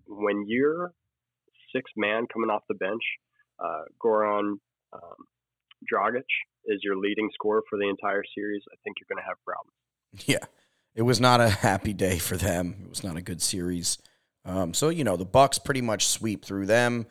when 0.07 0.44
you're 0.47 0.92
six 1.75 1.90
man 1.97 2.27
coming 2.33 2.51
off 2.51 2.62
the 2.68 2.75
bench, 2.75 3.03
uh, 3.59 3.85
Goran 4.03 4.55
um, 4.92 5.25
Dragic 5.92 6.25
is 6.66 6.81
your 6.83 6.97
leading 6.97 7.31
scorer 7.33 7.62
for 7.68 7.79
the 7.79 7.88
entire 7.88 8.23
series, 8.35 8.62
I 8.71 8.77
think 8.85 8.97
you're 9.01 9.14
going 9.14 9.23
to 9.23 9.29
have 9.29 9.37
problems. 9.44 9.73
Yeah, 10.27 10.44
it 10.94 11.03
was 11.03 11.21
not 11.21 11.40
a 11.40 11.49
happy 11.49 11.92
day 11.92 12.18
for 12.18 12.37
them. 12.37 12.77
It 12.83 12.88
was 12.88 13.05
not 13.05 13.16
a 13.16 13.23
good 13.23 13.42
series. 13.42 13.99
Um, 14.44 14.73
so 14.73 14.88
you 14.88 15.05
know 15.05 15.16
the 15.16 15.27
Bucks 15.27 15.59
pretty 15.59 15.83
much 15.83 16.07
sweep 16.09 16.44
through 16.44 16.66
them. 16.66 17.07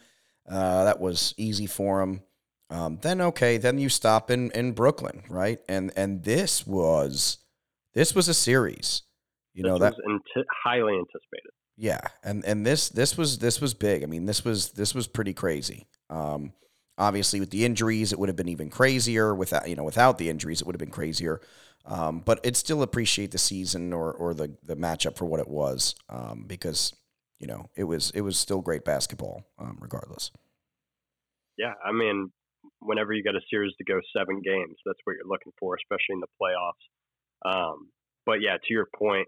Uh, 0.49 0.85
that 0.85 0.99
was 0.99 1.33
easy 1.37 1.67
for 1.67 1.99
them. 1.99 2.21
Um, 2.69 2.99
then 3.01 3.21
okay, 3.21 3.57
then 3.57 3.79
you 3.79 3.89
stop 3.89 4.29
in 4.29 4.51
in 4.51 4.73
Brooklyn, 4.73 5.23
right? 5.29 5.59
And 5.69 5.91
and 5.95 6.23
this 6.23 6.67
was 6.67 7.37
this 7.93 8.13
was 8.13 8.27
a 8.27 8.33
series. 8.33 9.03
You 9.53 9.63
this 9.63 9.69
know 9.69 9.77
that 9.77 9.93
highly 10.63 10.93
anticipated. 10.93 11.51
yeah, 11.77 12.01
and 12.23 12.43
and 12.45 12.65
this 12.65 12.89
this 12.89 13.17
was 13.17 13.39
this 13.39 13.61
was 13.61 13.73
big. 13.73 14.03
I 14.03 14.05
mean, 14.05 14.25
this 14.25 14.43
was 14.43 14.71
this 14.71 14.93
was 14.93 15.07
pretty 15.07 15.33
crazy. 15.33 15.87
Um, 16.09 16.53
obviously, 16.97 17.39
with 17.39 17.51
the 17.51 17.63
injuries, 17.63 18.11
it 18.11 18.19
would 18.19 18.29
have 18.29 18.35
been 18.35 18.49
even 18.49 18.69
crazier. 18.69 19.33
Without 19.33 19.69
you 19.69 19.75
know, 19.75 19.85
without 19.85 20.17
the 20.17 20.29
injuries, 20.29 20.61
it 20.61 20.67
would 20.67 20.75
have 20.75 20.79
been 20.79 20.91
crazier. 20.91 21.39
Um, 21.85 22.19
but 22.19 22.41
it 22.43 22.57
still 22.57 22.81
appreciate 22.81 23.31
the 23.31 23.37
season 23.37 23.93
or 23.93 24.11
or 24.11 24.33
the 24.33 24.57
the 24.61 24.75
matchup 24.75 25.15
for 25.15 25.25
what 25.25 25.39
it 25.39 25.47
was, 25.47 25.95
um, 26.09 26.43
because 26.45 26.93
you 27.39 27.47
know 27.47 27.69
it 27.77 27.85
was 27.85 28.11
it 28.11 28.21
was 28.21 28.37
still 28.37 28.59
great 28.59 28.83
basketball, 28.83 29.45
um, 29.57 29.77
regardless. 29.79 30.31
Yeah, 31.57 31.73
I 31.83 31.91
mean, 31.91 32.31
whenever 32.79 33.13
you 33.13 33.23
get 33.23 33.35
a 33.35 33.41
series 33.49 33.73
to 33.77 33.83
go 33.83 33.99
seven 34.15 34.41
games, 34.43 34.75
that's 34.85 34.99
what 35.03 35.15
you're 35.17 35.29
looking 35.29 35.53
for, 35.59 35.75
especially 35.75 36.15
in 36.17 36.23
the 36.23 36.37
playoffs. 36.41 36.85
Um, 37.45 37.89
but 38.25 38.41
yeah, 38.41 38.57
to 38.57 38.73
your 38.73 38.87
point, 38.95 39.27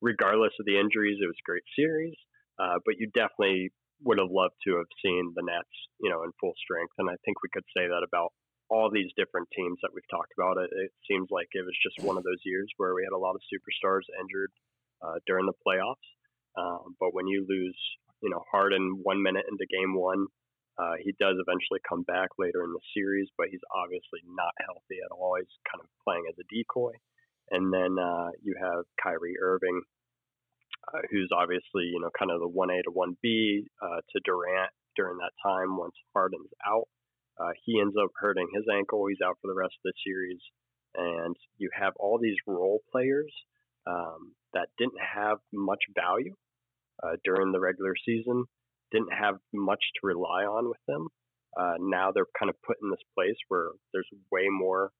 regardless 0.00 0.52
of 0.58 0.66
the 0.66 0.78
injuries, 0.78 1.18
it 1.20 1.26
was 1.26 1.36
a 1.38 1.48
great 1.48 1.64
series. 1.76 2.14
Uh, 2.58 2.78
but 2.84 2.96
you 2.98 3.08
definitely 3.14 3.70
would 4.04 4.18
have 4.18 4.30
loved 4.30 4.54
to 4.66 4.76
have 4.76 4.88
seen 5.04 5.32
the 5.34 5.42
Nets, 5.42 5.72
you 6.00 6.10
know, 6.10 6.24
in 6.24 6.30
full 6.40 6.52
strength. 6.56 6.92
And 6.98 7.08
I 7.08 7.16
think 7.24 7.42
we 7.42 7.48
could 7.52 7.64
say 7.76 7.88
that 7.88 8.04
about 8.04 8.32
all 8.70 8.88
these 8.88 9.10
different 9.16 9.48
teams 9.50 9.78
that 9.82 9.90
we've 9.92 10.06
talked 10.10 10.32
about. 10.38 10.56
It, 10.62 10.70
it 10.72 10.92
seems 11.10 11.28
like 11.30 11.48
it 11.52 11.66
was 11.66 11.76
just 11.82 12.06
one 12.06 12.16
of 12.16 12.22
those 12.22 12.40
years 12.44 12.70
where 12.76 12.94
we 12.94 13.02
had 13.02 13.16
a 13.16 13.18
lot 13.18 13.34
of 13.34 13.42
superstars 13.50 14.06
injured 14.20 14.52
uh, 15.02 15.18
during 15.26 15.46
the 15.46 15.58
playoffs. 15.66 16.06
Um, 16.56 16.94
but 16.98 17.12
when 17.12 17.26
you 17.26 17.44
lose, 17.48 17.76
you 18.22 18.30
know, 18.30 18.42
Harden 18.50 19.00
one 19.02 19.22
minute 19.22 19.44
into 19.50 19.66
game 19.66 19.94
one, 19.94 20.26
uh, 20.80 20.96
he 21.04 21.12
does 21.20 21.36
eventually 21.36 21.80
come 21.86 22.02
back 22.08 22.30
later 22.38 22.64
in 22.64 22.72
the 22.72 22.80
series, 22.96 23.28
but 23.36 23.48
he's 23.50 23.64
obviously 23.68 24.24
not 24.24 24.56
healthy 24.64 24.96
at 25.04 25.12
all. 25.12 25.36
He's 25.36 25.60
kind 25.68 25.84
of 25.84 25.88
playing 26.04 26.24
as 26.28 26.40
a 26.40 26.48
decoy. 26.48 26.96
And 27.50 27.68
then 27.72 28.00
uh, 28.00 28.32
you 28.40 28.56
have 28.56 28.88
Kyrie 29.02 29.36
Irving, 29.42 29.82
uh, 30.88 31.04
who's 31.10 31.28
obviously, 31.36 31.92
you 31.92 32.00
know, 32.00 32.08
kind 32.16 32.30
of 32.30 32.40
the 32.40 32.48
1A 32.48 32.84
to 32.88 32.92
1B 32.96 33.66
uh, 33.82 34.00
to 34.00 34.20
Durant 34.24 34.72
during 34.96 35.18
that 35.18 35.36
time 35.44 35.76
once 35.76 35.94
Harden's 36.14 36.54
out. 36.64 36.88
Uh, 37.36 37.52
he 37.64 37.80
ends 37.80 37.96
up 38.00 38.10
hurting 38.16 38.48
his 38.54 38.64
ankle. 38.72 39.04
He's 39.08 39.20
out 39.24 39.36
for 39.42 39.48
the 39.48 39.58
rest 39.58 39.74
of 39.84 39.92
the 39.92 40.00
series. 40.06 40.40
And 40.96 41.36
you 41.58 41.68
have 41.78 41.92
all 41.98 42.18
these 42.18 42.36
role 42.46 42.80
players 42.90 43.32
um, 43.86 44.32
that 44.54 44.68
didn't 44.78 45.00
have 45.00 45.38
much 45.52 45.80
value 45.94 46.34
uh, 47.02 47.16
during 47.24 47.52
the 47.52 47.60
regular 47.60 47.94
season 48.06 48.44
didn't 48.92 49.12
have 49.12 49.36
much 49.52 49.82
to 49.94 50.06
rely 50.06 50.44
on 50.44 50.68
with 50.68 50.80
them. 50.86 51.08
Uh, 51.58 51.74
now 51.80 52.12
they're 52.12 52.30
kind 52.38 52.50
of 52.50 52.56
put 52.62 52.76
in 52.82 52.90
this 52.90 53.02
place 53.14 53.36
where 53.48 53.70
there's 53.92 54.08
way 54.30 54.46
more 54.48 54.92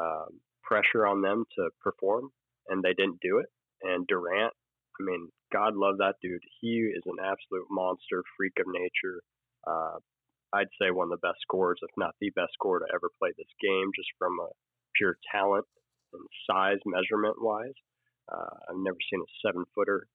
um, 0.00 0.40
pressure 0.62 1.06
on 1.06 1.22
them 1.22 1.44
to 1.56 1.70
perform, 1.80 2.30
and 2.68 2.82
they 2.82 2.94
didn't 2.94 3.20
do 3.20 3.38
it. 3.38 3.46
And 3.82 4.06
Durant, 4.06 4.52
I 5.00 5.04
mean, 5.04 5.28
God 5.52 5.74
love 5.76 5.98
that 5.98 6.16
dude. 6.22 6.42
He 6.60 6.90
is 6.94 7.02
an 7.06 7.16
absolute 7.22 7.66
monster, 7.70 8.22
freak 8.36 8.54
of 8.58 8.66
nature. 8.68 9.22
Uh, 9.66 9.98
I'd 10.52 10.72
say 10.80 10.90
one 10.90 11.12
of 11.12 11.20
the 11.20 11.26
best 11.26 11.40
scorers, 11.42 11.78
if 11.82 11.90
not 11.96 12.14
the 12.20 12.30
best 12.30 12.52
scorer 12.54 12.80
to 12.80 12.94
ever 12.94 13.10
play 13.18 13.30
this 13.36 13.52
game, 13.60 13.90
just 13.94 14.08
from 14.18 14.32
a 14.40 14.48
pure 14.96 15.16
talent 15.30 15.66
and 16.12 16.24
size 16.48 16.80
measurement 16.86 17.36
wise. 17.40 17.76
Uh, 18.32 18.56
I've 18.68 18.80
never 18.80 18.96
seen 19.10 19.20
a 19.20 19.30
seven 19.44 19.64
footer 19.74 20.06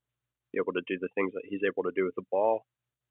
be 0.52 0.60
able 0.62 0.74
to 0.74 0.86
do 0.88 0.98
the 1.02 1.10
things 1.16 1.34
that 1.34 1.46
he's 1.50 1.66
able 1.66 1.84
to 1.84 1.96
do 1.96 2.06
with 2.06 2.16
the 2.16 2.26
ball. 2.30 2.66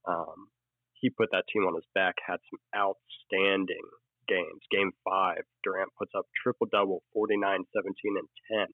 Um, 0.08 0.48
he 0.94 1.10
put 1.10 1.30
that 1.32 1.44
team 1.52 1.64
on 1.64 1.74
his 1.74 1.84
back, 1.94 2.14
had 2.26 2.38
some 2.50 2.60
outstanding 2.74 3.86
games. 4.28 4.62
Game 4.70 4.92
five, 5.04 5.42
Durant 5.64 5.90
puts 5.98 6.12
up 6.16 6.26
triple 6.42 6.68
double, 6.70 7.02
49, 7.12 7.64
17, 7.74 7.94
and 8.18 8.28
10. 8.50 8.66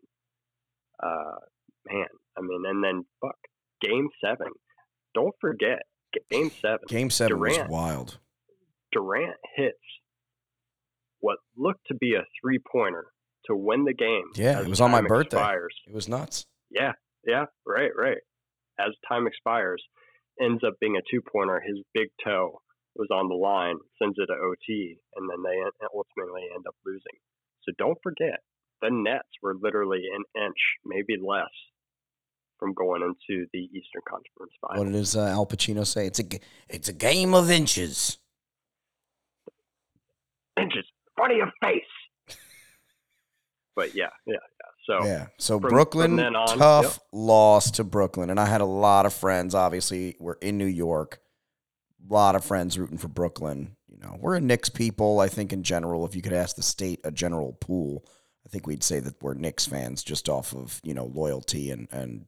Uh, 1.03 1.39
man, 1.91 2.07
I 2.37 2.41
mean, 2.43 2.63
and 2.67 2.85
then 2.85 3.05
fuck, 3.21 3.39
game 3.81 4.09
seven. 4.23 4.53
Don't 5.15 5.35
forget, 5.41 5.83
game 6.31 6.51
seven. 6.61 6.81
Game 6.89 7.11
seven 7.11 7.37
Durant, 7.37 7.59
was 7.63 7.69
wild. 7.71 8.19
Durant 8.93 9.37
hits 9.57 9.79
what 11.21 11.39
looked 11.57 11.87
to 11.89 11.95
be 11.95 12.15
a 12.15 12.25
three 12.41 12.59
pointer 12.71 13.07
to 13.47 13.57
win 13.57 13.85
the 13.85 13.95
game. 13.95 14.31
Yeah, 14.35 14.61
it 14.61 14.69
was 14.69 14.81
on 14.81 14.91
my 14.91 15.03
birthday. 15.03 15.39
Expires. 15.39 15.75
It 15.87 15.95
was 15.95 16.09
nuts. 16.09 16.47
Yeah, 16.71 16.93
yeah, 17.27 17.47
right, 17.67 17.91
right. 17.97 18.19
As 18.79 18.93
time 19.09 19.27
expires, 19.27 19.83
ends 20.43 20.63
up 20.65 20.75
being 20.81 20.97
a 20.97 21.03
two 21.11 21.21
pointer. 21.21 21.61
His 21.61 21.79
big 21.95 22.09
toe 22.25 22.61
was 22.97 23.09
on 23.13 23.29
the 23.29 23.35
line, 23.35 23.77
sends 24.01 24.17
it 24.19 24.27
to 24.27 24.33
OT, 24.33 24.99
and 25.17 25.31
then 25.31 25.43
they 25.43 25.57
ultimately 25.95 26.43
end 26.55 26.65
up 26.67 26.75
losing. 26.85 27.19
So 27.63 27.73
don't 27.79 27.99
forget, 28.03 28.41
the 28.83 28.91
Nets 28.91 29.29
were 29.43 29.55
literally 29.61 30.03
an 30.15 30.25
inch, 30.43 30.77
maybe 30.85 31.17
less, 31.21 31.53
from 32.59 32.75
going 32.75 33.03
into 33.03 33.47
the 33.53 33.61
Eastern 33.61 34.03
Conference 34.09 34.53
Final. 34.61 34.85
What 34.85 34.93
does 34.93 35.17
uh, 35.17 35.27
Al 35.27 35.47
Pacino 35.47 35.87
say? 35.87 36.07
It's 36.07 36.21
a 36.21 36.25
it's 36.69 36.89
a 36.89 36.93
game 36.93 37.35
of 37.35 37.51
inches. 37.51 38.19
Inches, 40.61 40.85
front 41.17 41.33
of 41.33 41.39
your 41.39 41.53
face. 41.63 42.37
but 43.77 43.95
yeah, 43.95 44.11
yeah, 44.27 44.35
yeah. 44.35 44.71
So 44.89 45.05
yeah. 45.05 45.27
So 45.37 45.61
from- 45.61 45.71
Brooklyn, 45.71 46.17
from 46.17 46.35
on, 46.35 46.59
tough 46.59 46.85
yep. 46.85 47.03
loss 47.13 47.71
to 47.73 47.85
Brooklyn, 47.85 48.31
and 48.31 48.41
I 48.41 48.47
had 48.47 48.63
a 48.63 48.67
lot 48.67 49.05
of 49.05 49.13
friends. 49.13 49.55
Obviously, 49.55 50.17
we're 50.19 50.39
in 50.41 50.57
New 50.57 50.67
York. 50.67 51.21
A 52.09 52.13
lot 52.13 52.35
of 52.35 52.45
friends 52.45 52.79
rooting 52.79 52.97
for 52.97 53.09
Brooklyn. 53.09 53.77
You 53.87 53.99
know, 53.99 54.17
we're 54.19 54.37
a 54.37 54.41
Knicks 54.41 54.71
people. 54.71 55.21
I 55.21 55.29
think 55.29 55.53
in 55.53 55.63
general, 55.63 56.07
if 56.07 56.17
you 56.17 56.23
could 56.23 56.33
ask 56.33 56.57
the 56.57 56.63
state 56.63 57.01
a 57.05 57.11
general 57.11 57.53
pool, 57.61 58.07
I 58.47 58.49
think 58.49 58.67
we'd 58.67 58.83
say 58.83 58.99
that 59.01 59.23
we're 59.23 59.35
Knicks 59.35 59.67
fans 59.67 60.03
just 60.03 60.29
off 60.31 60.55
of 60.55 60.81
you 60.83 60.95
know 60.95 61.05
loyalty 61.05 61.71
and 61.71 61.87
and 61.93 62.25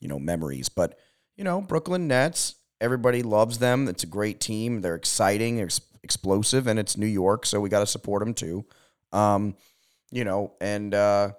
you 0.00 0.06
know 0.06 0.20
memories. 0.20 0.68
But 0.68 0.96
you 1.36 1.42
know, 1.42 1.60
Brooklyn 1.60 2.06
Nets. 2.06 2.54
Everybody 2.80 3.22
loves 3.22 3.58
them. 3.58 3.88
It's 3.88 4.02
a 4.02 4.06
great 4.06 4.40
team. 4.40 4.82
They're 4.82 4.96
exciting, 4.96 5.60
ex- 5.60 5.80
explosive, 6.02 6.66
and 6.66 6.78
it's 6.78 6.98
New 6.98 7.06
York, 7.06 7.46
so 7.46 7.60
we 7.60 7.70
got 7.70 7.80
to 7.80 7.86
support 7.86 8.22
them 8.22 8.34
too. 8.34 8.66
Um, 9.12 9.56
you 10.10 10.24
know, 10.24 10.52
and 10.60 10.92
uh, 10.92 11.30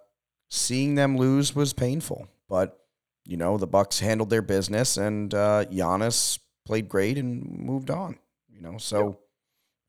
seeing 0.49 0.95
them 0.95 1.17
lose 1.17 1.55
was 1.55 1.73
painful. 1.73 2.27
But 2.49 2.79
you 3.25 3.37
know, 3.37 3.57
the 3.57 3.67
Bucks 3.67 3.99
handled 3.99 4.29
their 4.29 4.41
business, 4.41 4.97
and 4.97 5.33
uh, 5.33 5.65
Giannis 5.65 6.39
played 6.65 6.87
great 6.87 7.17
and 7.17 7.59
moved 7.59 7.89
on. 7.89 8.17
You 8.49 8.61
know, 8.61 8.77
so 8.77 9.19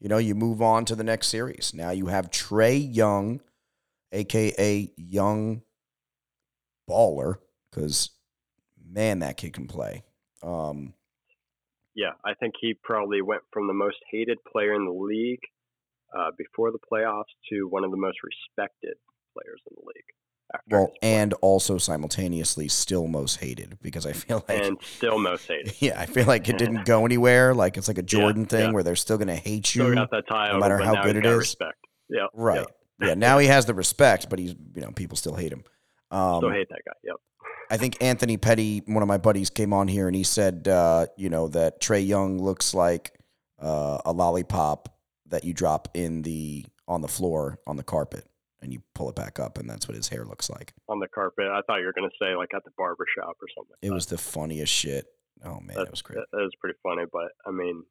you 0.01 0.09
know 0.09 0.19
you 0.19 0.35
move 0.35 0.62
on 0.62 0.85
to 0.87 0.95
the 0.95 1.05
next 1.05 1.29
series. 1.29 1.73
Now 1.75 1.90
you 1.90 2.07
have 2.07 2.31
Trae 2.31 2.95
Young, 2.95 3.40
aka 4.12 4.90
Young 4.97 5.62
Baller, 6.88 7.37
because 7.71 8.11
man, 8.83 9.19
that 9.21 9.37
kid 9.37 9.53
can 9.53 9.66
play. 9.66 10.05
Um, 10.42 10.95
yeah, 11.95 12.12
I 12.25 12.35
think 12.35 12.55
he 12.61 12.75
probably 12.75 13.23
went 13.23 13.42
from 13.53 13.66
the 13.66 13.75
most 13.75 13.97
hated 14.11 14.38
player 14.51 14.75
in 14.75 14.85
the 14.85 14.92
league 14.92 15.40
uh, 16.16 16.31
before 16.37 16.71
the 16.71 16.79
playoffs 16.79 17.33
to 17.51 17.66
one 17.69 17.85
of 17.85 17.90
the 17.90 17.97
most 17.97 18.19
respected 18.23 18.97
players 19.33 19.61
in 19.71 19.77
the 19.77 19.83
league. 19.87 20.05
Well, 20.69 20.93
and 21.03 21.33
also 21.35 21.77
simultaneously 21.79 22.69
still 22.69 23.07
most 23.09 23.41
hated 23.41 23.79
because 23.83 24.07
I 24.07 24.13
feel 24.13 24.45
like 24.49 24.63
and 24.65 24.79
still 24.81 25.19
most 25.19 25.47
hated. 25.47 25.75
yeah, 25.81 26.01
I 26.01 26.07
feel 26.07 26.27
like 26.27 26.49
it 26.49 26.59
didn't 26.59 26.85
go 26.87 27.05
anywhere. 27.05 27.55
Like 27.55 27.77
it's 27.77 27.89
like 27.89 27.99
a 27.99 28.03
Jordan 28.03 28.47
thing 28.47 28.69
yeah. 28.69 28.71
where 28.73 28.83
they're 28.83 28.97
still 28.97 29.19
gonna 29.19 29.37
hate 29.37 29.75
you. 29.75 29.83
Still 29.83 29.95
got 29.95 30.11
that 30.11 30.29
title, 30.29 30.61
matter 30.61 30.79
but 30.79 30.87
how 30.87 31.03
good 31.03 31.17
it 31.17 31.27
is. 31.27 31.37
Respect. 31.37 31.79
Yeah, 32.09 32.27
Right. 32.33 32.65
Yeah. 33.01 33.09
yeah. 33.09 33.15
Now 33.15 33.39
he 33.39 33.49
has 33.49 33.67
the 33.67 33.75
respect, 33.75 34.31
but 34.31 34.39
he's 34.39 34.55
you 34.75 34.83
know 34.83 34.93
people 34.93 35.17
still 35.17 35.35
hate 35.35 35.53
him. 35.53 35.65
Um, 36.11 36.39
Still 36.39 36.53
hate 36.53 36.69
that 36.69 36.83
guy. 36.87 36.93
Yep. 37.03 37.17
I 37.69 37.77
think 37.77 38.01
Anthony 38.01 38.37
Petty, 38.37 38.83
one 38.87 39.03
of 39.03 39.09
my 39.09 39.19
buddies, 39.19 39.51
came 39.51 39.73
on 39.73 39.89
here 39.89 40.07
and 40.07 40.15
he 40.15 40.23
said, 40.23 40.69
uh, 40.69 41.07
you 41.17 41.29
know, 41.29 41.49
that 41.49 41.81
Trae 41.81 42.07
Young 42.07 42.41
looks 42.41 42.75
like 42.75 43.19
uh, 43.61 43.99
a 44.05 44.13
lollipop 44.13 44.97
that 45.27 45.43
you 45.43 45.53
drop 45.53 45.89
in 45.95 46.23
the 46.23 46.65
on 46.87 47.01
the 47.01 47.09
floor 47.09 47.59
on 47.67 47.77
the 47.77 47.83
carpet 47.83 48.25
and 48.67 48.73
you 48.75 48.83
pull 48.95 49.09
it 49.09 49.15
back 49.17 49.39
up, 49.41 49.57
and 49.59 49.71
that's 49.71 49.89
what 49.89 49.97
his 49.97 50.09
hair 50.09 50.25
looks 50.25 50.51
like. 50.51 50.75
On 50.89 50.99
the 51.01 51.09
carpet. 51.09 51.47
I 51.47 51.61
thought 51.67 51.79
you 51.81 51.87
were 51.87 51.93
going 51.95 52.09
to 52.11 52.17
say 52.25 52.35
like 52.37 52.51
at 52.55 52.65
the 52.65 52.71
barber 52.77 53.07
shop 53.17 53.37
or 53.41 53.47
something. 53.57 53.71
like 53.71 53.79
It 53.83 53.89
that. 53.89 53.95
was 53.95 54.07
the 54.07 54.19
funniest 54.19 54.73
shit. 54.73 55.07
Oh 55.45 55.61
man, 55.61 55.79
it 55.79 55.91
was 55.91 56.03
great. 56.03 56.17
That, 56.17 56.27
that 56.33 56.43
was 56.43 56.53
pretty 56.61 56.79
funny, 56.83 57.05
but 57.13 57.29
I 57.47 57.51
mean, 57.51 57.83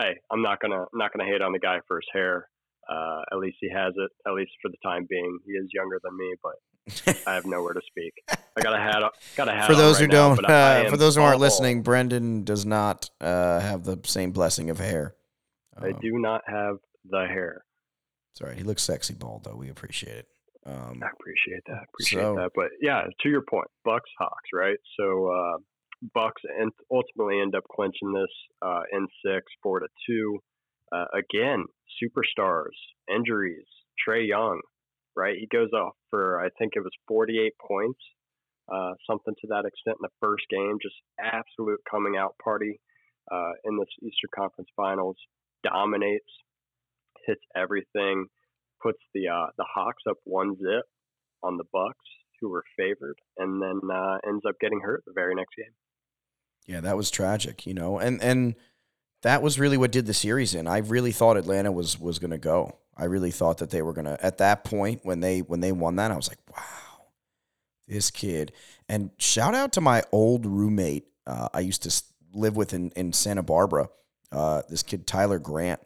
hey, 0.00 0.18
I'm 0.30 0.42
not 0.42 0.60
gonna 0.60 0.82
I'm 0.82 0.98
not 0.98 1.12
gonna 1.12 1.28
hate 1.30 1.42
on 1.42 1.52
the 1.52 1.58
guy 1.58 1.78
for 1.86 1.96
his 1.98 2.08
hair. 2.12 2.48
Uh, 2.90 3.20
at 3.32 3.38
least 3.38 3.56
he 3.60 3.70
has 3.70 3.92
it. 3.96 4.10
At 4.26 4.32
least 4.34 4.50
for 4.60 4.70
the 4.70 4.76
time 4.82 5.06
being, 5.08 5.38
he 5.46 5.52
is 5.52 5.68
younger 5.72 6.00
than 6.02 6.16
me, 6.16 6.34
but 6.42 7.22
I 7.26 7.34
have 7.34 7.46
nowhere 7.46 7.72
to 7.74 7.80
speak. 7.86 8.12
I 8.56 8.60
got 8.62 8.74
a 8.74 8.78
hat. 8.78 9.02
on- 9.02 9.10
Got 9.36 9.48
a 9.48 9.52
hat. 9.52 9.66
for 9.66 9.74
those 9.74 10.00
right 10.00 10.10
who 10.10 10.16
now, 10.16 10.34
don't, 10.34 10.44
uh, 10.50 10.90
for 10.90 10.96
those 10.98 11.16
who 11.16 11.22
aren't 11.22 11.40
listening, 11.40 11.82
Brendan 11.82 12.44
does 12.44 12.66
not 12.66 13.08
uh, 13.20 13.60
have 13.60 13.84
the 13.84 13.98
same 14.04 14.32
blessing 14.32 14.68
of 14.70 14.78
hair. 14.78 15.14
I 15.78 15.88
Um, 15.90 15.98
do 16.00 16.12
not 16.18 16.42
have 16.46 16.76
the 17.08 17.26
hair. 17.26 17.63
Right. 18.42 18.56
He 18.56 18.64
looks 18.64 18.82
sexy 18.82 19.14
bald 19.14 19.44
though. 19.44 19.56
We 19.56 19.70
appreciate 19.70 20.16
it. 20.16 20.26
Um, 20.66 21.00
I 21.02 21.08
appreciate 21.12 21.62
that. 21.66 21.84
Appreciate 21.92 22.22
So- 22.22 22.34
that. 22.36 22.50
But 22.54 22.70
yeah, 22.80 23.02
to 23.20 23.28
your 23.28 23.42
point, 23.48 23.68
Bucks 23.84 24.10
Hawks, 24.18 24.48
right? 24.52 24.78
So 24.98 25.28
uh, 25.28 25.58
Bucks 26.14 26.42
and 26.58 26.72
ultimately 26.90 27.40
end 27.40 27.54
up 27.54 27.64
clinching 27.74 28.12
this 28.12 28.32
uh, 28.62 28.82
in 28.92 29.06
six, 29.24 29.44
four 29.62 29.80
to 29.80 29.86
two. 30.08 30.38
Uh, 30.92 31.04
again, 31.14 31.64
superstars, 32.02 32.74
injuries, 33.14 33.66
Trae 34.06 34.26
Young, 34.26 34.60
right? 35.16 35.36
He 35.38 35.46
goes 35.46 35.70
off 35.72 35.94
for 36.10 36.40
I 36.40 36.48
think 36.58 36.72
it 36.76 36.80
was 36.80 36.92
48 37.08 37.52
points, 37.66 38.00
uh, 38.72 38.92
something 39.08 39.34
to 39.40 39.46
that 39.48 39.64
extent 39.66 39.98
in 40.00 40.02
the 40.02 40.08
first 40.20 40.44
game. 40.50 40.78
Just 40.82 40.96
absolute 41.20 41.80
coming 41.90 42.16
out 42.16 42.34
party 42.42 42.80
uh, 43.30 43.52
in 43.64 43.76
this 43.78 43.88
Eastern 44.02 44.30
Conference 44.34 44.68
Finals. 44.76 45.16
Dominates, 45.62 46.28
hits 47.26 47.42
everything, 47.56 48.26
puts 48.82 48.98
the 49.14 49.28
uh, 49.28 49.46
the 49.56 49.66
Hawks 49.72 50.02
up 50.08 50.16
one 50.24 50.56
zip 50.56 50.84
on 51.42 51.56
the 51.56 51.64
Bucks, 51.72 52.06
who 52.40 52.48
were 52.48 52.64
favored, 52.76 53.18
and 53.38 53.60
then 53.60 53.80
uh, 53.90 54.18
ends 54.26 54.44
up 54.48 54.56
getting 54.60 54.80
hurt 54.80 55.02
the 55.06 55.12
very 55.14 55.34
next 55.34 55.54
game. 55.56 55.72
Yeah, 56.66 56.80
that 56.80 56.96
was 56.96 57.10
tragic, 57.10 57.66
you 57.66 57.74
know, 57.74 57.98
and 57.98 58.22
and 58.22 58.54
that 59.22 59.42
was 59.42 59.58
really 59.58 59.76
what 59.76 59.92
did 59.92 60.06
the 60.06 60.14
series 60.14 60.54
in. 60.54 60.66
I 60.66 60.78
really 60.78 61.12
thought 61.12 61.36
Atlanta 61.36 61.72
was 61.72 61.98
was 61.98 62.18
going 62.18 62.30
to 62.30 62.38
go. 62.38 62.78
I 62.96 63.04
really 63.04 63.30
thought 63.30 63.58
that 63.58 63.70
they 63.70 63.82
were 63.82 63.92
going 63.92 64.04
to 64.06 64.24
at 64.24 64.38
that 64.38 64.64
point 64.64 65.00
when 65.02 65.20
they 65.20 65.40
when 65.40 65.60
they 65.60 65.72
won 65.72 65.96
that 65.96 66.10
I 66.10 66.16
was 66.16 66.28
like, 66.28 66.38
"Wow. 66.50 67.06
This 67.86 68.10
kid." 68.10 68.52
And 68.88 69.10
shout 69.18 69.54
out 69.54 69.72
to 69.72 69.80
my 69.80 70.02
old 70.12 70.46
roommate 70.46 71.06
uh, 71.26 71.48
I 71.52 71.60
used 71.60 71.82
to 71.84 72.02
live 72.32 72.56
with 72.56 72.72
in 72.72 72.90
in 72.90 73.12
Santa 73.12 73.42
Barbara. 73.42 73.88
Uh, 74.30 74.62
this 74.68 74.82
kid 74.82 75.06
Tyler 75.06 75.38
Grant. 75.38 75.80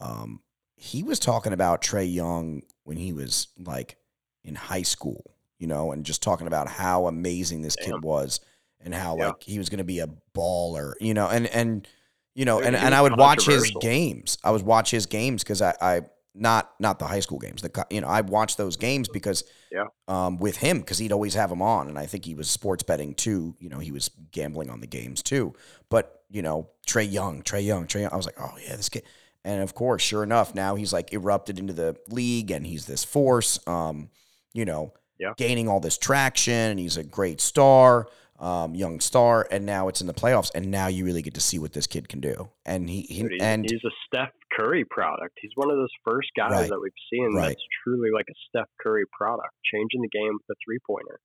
Um, 0.00 0.40
he 0.78 1.02
was 1.02 1.18
talking 1.18 1.52
about 1.52 1.82
Trae 1.82 2.12
Young 2.12 2.62
when 2.84 2.96
he 2.96 3.12
was 3.12 3.48
like 3.58 3.96
in 4.44 4.54
high 4.54 4.82
school, 4.82 5.34
you 5.58 5.66
know, 5.66 5.90
and 5.90 6.06
just 6.06 6.22
talking 6.22 6.46
about 6.46 6.68
how 6.68 7.08
amazing 7.08 7.62
this 7.62 7.76
Damn. 7.76 7.86
kid 7.86 8.02
was 8.02 8.40
and 8.80 8.94
how 8.94 9.16
yeah. 9.16 9.28
like 9.28 9.42
he 9.42 9.58
was 9.58 9.68
going 9.68 9.78
to 9.78 9.84
be 9.84 9.98
a 9.98 10.08
baller, 10.34 10.92
you 11.00 11.14
know, 11.14 11.28
and 11.28 11.46
and 11.48 11.86
you 12.34 12.44
know, 12.44 12.60
and, 12.60 12.76
and 12.76 12.94
I 12.94 13.02
would 13.02 13.16
watch 13.16 13.46
his 13.46 13.72
games. 13.80 14.38
I 14.44 14.52
would 14.52 14.62
watch 14.62 14.92
his 14.92 15.06
games 15.06 15.42
because 15.42 15.60
I, 15.60 15.74
I 15.80 16.02
not 16.32 16.70
not 16.78 17.00
the 17.00 17.06
high 17.06 17.18
school 17.18 17.40
games. 17.40 17.60
The 17.60 17.86
you 17.90 18.00
know 18.00 18.06
I 18.06 18.20
watched 18.20 18.56
those 18.56 18.76
games 18.76 19.08
because 19.08 19.42
yeah 19.72 19.86
um, 20.06 20.38
with 20.38 20.56
him 20.56 20.78
because 20.78 20.98
he'd 20.98 21.10
always 21.10 21.34
have 21.34 21.50
them 21.50 21.60
on, 21.60 21.88
and 21.88 21.98
I 21.98 22.06
think 22.06 22.24
he 22.24 22.34
was 22.34 22.48
sports 22.48 22.84
betting 22.84 23.14
too. 23.14 23.56
You 23.58 23.68
know 23.68 23.80
he 23.80 23.90
was 23.90 24.10
gambling 24.30 24.70
on 24.70 24.80
the 24.80 24.86
games 24.86 25.22
too. 25.22 25.54
But 25.90 26.22
you 26.30 26.42
know 26.42 26.70
Trae 26.86 27.10
Young, 27.10 27.42
Trae 27.42 27.64
Young, 27.64 27.88
Trae 27.88 28.02
Young. 28.02 28.12
I 28.12 28.16
was 28.16 28.26
like, 28.26 28.40
oh 28.40 28.56
yeah, 28.62 28.76
this 28.76 28.88
kid. 28.88 29.02
And 29.44 29.62
of 29.62 29.74
course, 29.74 30.02
sure 30.02 30.22
enough, 30.22 30.54
now 30.54 30.74
he's 30.74 30.92
like 30.92 31.12
erupted 31.12 31.58
into 31.58 31.72
the 31.72 31.96
league, 32.08 32.50
and 32.50 32.66
he's 32.66 32.86
this 32.86 33.04
force. 33.04 33.58
Um, 33.66 34.10
you 34.52 34.64
know, 34.64 34.92
yeah. 35.18 35.32
gaining 35.36 35.68
all 35.68 35.80
this 35.80 35.96
traction, 35.96 36.54
and 36.54 36.78
he's 36.78 36.96
a 36.96 37.04
great 37.04 37.40
star 37.40 38.08
um, 38.38 38.74
young 38.74 39.00
star, 39.00 39.46
and 39.50 39.66
now 39.66 39.88
it's 39.88 40.00
in 40.00 40.06
the 40.06 40.14
playoffs, 40.14 40.50
and 40.54 40.70
now 40.70 40.86
you 40.86 41.04
really 41.04 41.22
get 41.22 41.34
to 41.34 41.40
see 41.40 41.58
what 41.58 41.72
this 41.72 41.86
kid 41.86 42.08
can 42.08 42.20
do. 42.20 42.48
And 42.64 42.88
he, 42.88 43.02
he 43.02 43.22
Dude, 43.22 43.32
he's, 43.32 43.42
and 43.42 43.64
he's 43.68 43.84
a 43.84 43.90
Steph 44.06 44.32
Curry 44.52 44.84
product. 44.84 45.38
He's 45.40 45.50
one 45.56 45.70
of 45.70 45.76
those 45.76 45.92
first 46.04 46.28
guys 46.36 46.52
right, 46.52 46.68
that 46.70 46.80
we've 46.80 46.92
seen 47.12 47.34
right. 47.34 47.48
that's 47.48 47.62
truly 47.82 48.10
like 48.14 48.26
a 48.30 48.34
Steph 48.48 48.68
Curry 48.80 49.04
product, 49.16 49.52
changing 49.72 50.02
the 50.02 50.08
game 50.08 50.32
with 50.34 50.56
a 50.56 50.58
three 50.64 50.78
pointer. 50.86 51.18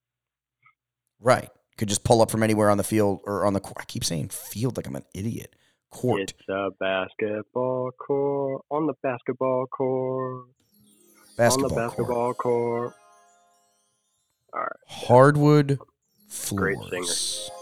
Right, 1.20 1.50
could 1.78 1.88
just 1.88 2.04
pull 2.04 2.22
up 2.22 2.32
from 2.32 2.42
anywhere 2.42 2.70
on 2.70 2.78
the 2.78 2.84
field 2.84 3.22
or 3.26 3.46
on 3.46 3.54
the 3.54 3.60
court. 3.60 3.78
I 3.80 3.86
keep 3.86 4.04
saying 4.04 4.30
field 4.30 4.78
like 4.78 4.88
I'm 4.88 4.96
an 4.96 5.06
idiot. 5.14 5.56
Court. 5.94 6.22
It's 6.22 6.50
a 6.50 6.70
basketball 6.80 7.92
court 7.92 8.64
on 8.72 8.88
the 8.88 8.94
basketball 9.04 9.68
court. 9.68 10.48
Basketball 11.38 11.66
on 11.66 11.70
the 11.70 11.82
basketball 11.82 12.34
court. 12.34 12.38
court. 12.38 12.94
All 14.54 14.62
right. 14.62 14.70
Hardwood 14.88 15.80
Floors. 16.30 16.60
Great 16.60 16.78
singer. 16.90 17.54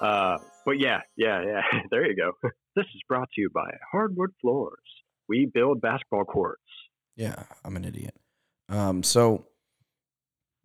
Uh, 0.00 0.38
but 0.64 0.78
yeah, 0.78 1.00
yeah, 1.16 1.42
yeah. 1.44 1.80
there 1.90 2.06
you 2.06 2.14
go. 2.14 2.32
this 2.76 2.84
is 2.94 3.00
brought 3.08 3.28
to 3.34 3.40
you 3.40 3.50
by 3.50 3.70
Hardwood 3.90 4.30
Floors. 4.40 4.78
We 5.28 5.46
build 5.46 5.80
basketball 5.80 6.24
courts. 6.24 6.62
Yeah, 7.16 7.44
I'm 7.64 7.76
an 7.76 7.84
idiot. 7.84 8.14
Um, 8.68 9.02
so 9.02 9.46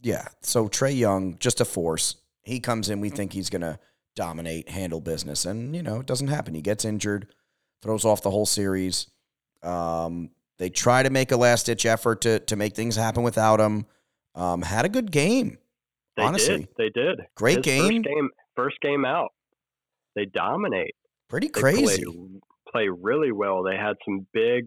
yeah, 0.02 0.28
so 0.42 0.68
Trae 0.68 0.98
Young, 0.98 1.38
just 1.40 1.62
a 1.62 1.66
force. 1.66 2.16
He 2.44 2.60
comes 2.60 2.90
in, 2.90 3.02
we 3.02 3.10
think 3.10 3.34
he's 3.34 3.50
gonna 3.50 3.80
dominate, 4.18 4.68
handle 4.68 5.00
business, 5.00 5.46
and 5.46 5.74
you 5.74 5.82
know, 5.82 6.02
it 6.02 6.06
doesn't 6.06 6.28
happen. 6.28 6.54
He 6.54 6.62
gets 6.62 6.84
injured, 6.84 7.28
throws 7.82 8.04
off 8.04 8.22
the 8.22 8.32
whole 8.32 8.46
series. 8.46 9.08
Um, 9.64 10.32
they 10.58 10.70
try 10.70 11.04
to 11.04 11.10
make 11.10 11.32
a 11.32 11.38
last 11.38 11.68
ditch 11.68 11.86
effort 11.86 12.22
to 12.22 12.40
to 12.40 12.56
make 12.58 12.76
things 12.76 12.98
happen 12.98 13.24
without 13.24 13.62
him. 13.62 13.86
Um, 14.36 14.62
had 14.62 14.84
a 14.86 14.90
good 14.90 15.12
game. 15.12 15.58
They 16.18 16.24
Honestly, 16.24 16.58
did. 16.58 16.68
They 16.78 16.90
did. 16.90 17.22
Great 17.36 17.64
game. 17.64 18.04
First 18.04 18.04
game. 18.04 18.30
First 18.56 18.82
game 18.82 19.06
out. 19.06 19.30
They 20.16 20.26
dominate. 20.26 20.96
Pretty 21.30 21.48
crazy. 21.48 22.04
They 22.04 22.40
play 22.72 22.88
really 22.90 23.32
well. 23.32 23.62
They 23.62 23.76
had 23.76 23.96
some 24.04 24.26
big 24.34 24.66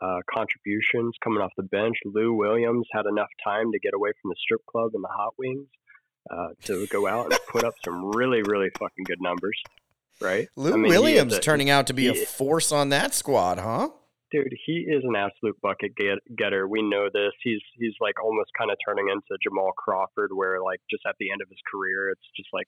uh, 0.00 0.20
contributions 0.34 1.14
coming 1.22 1.42
off 1.42 1.52
the 1.56 1.64
bench. 1.64 1.96
Lou 2.06 2.32
Williams 2.32 2.86
had 2.92 3.04
enough 3.06 3.28
time 3.44 3.72
to 3.72 3.78
get 3.78 3.92
away 3.94 4.10
from 4.20 4.30
the 4.30 4.36
strip 4.38 4.64
club 4.66 4.92
and 4.94 5.04
the 5.04 5.08
hot 5.08 5.34
wings 5.38 5.68
uh, 6.30 6.48
to 6.64 6.86
go 6.88 7.06
out 7.06 7.32
and 7.32 7.40
put 7.48 7.64
up 7.64 7.74
some 7.84 8.10
really, 8.14 8.42
really 8.42 8.70
fucking 8.78 9.04
good 9.04 9.20
numbers. 9.20 9.60
Right? 10.20 10.48
Lou 10.56 10.72
I 10.72 10.76
mean, 10.76 10.88
Williams 10.88 11.34
a, 11.34 11.40
turning 11.40 11.68
out 11.68 11.86
to 11.88 11.92
be 11.92 12.04
he, 12.04 12.22
a 12.22 12.26
force 12.26 12.72
on 12.72 12.88
that 12.88 13.14
squad, 13.14 13.58
huh? 13.58 13.90
dude, 14.30 14.52
he 14.66 14.86
is 14.88 15.02
an 15.04 15.16
absolute 15.16 15.60
bucket 15.60 15.94
get, 15.96 16.18
getter. 16.36 16.66
We 16.68 16.82
know 16.82 17.08
this. 17.12 17.32
He's 17.42 17.60
he's 17.78 17.94
like 18.00 18.22
almost 18.22 18.50
kind 18.58 18.70
of 18.70 18.76
turning 18.86 19.08
into 19.08 19.38
Jamal 19.42 19.72
Crawford, 19.76 20.30
where 20.34 20.62
like 20.62 20.80
just 20.90 21.02
at 21.06 21.14
the 21.18 21.30
end 21.30 21.42
of 21.42 21.48
his 21.48 21.58
career, 21.70 22.10
it's 22.10 22.20
just 22.36 22.48
like, 22.52 22.66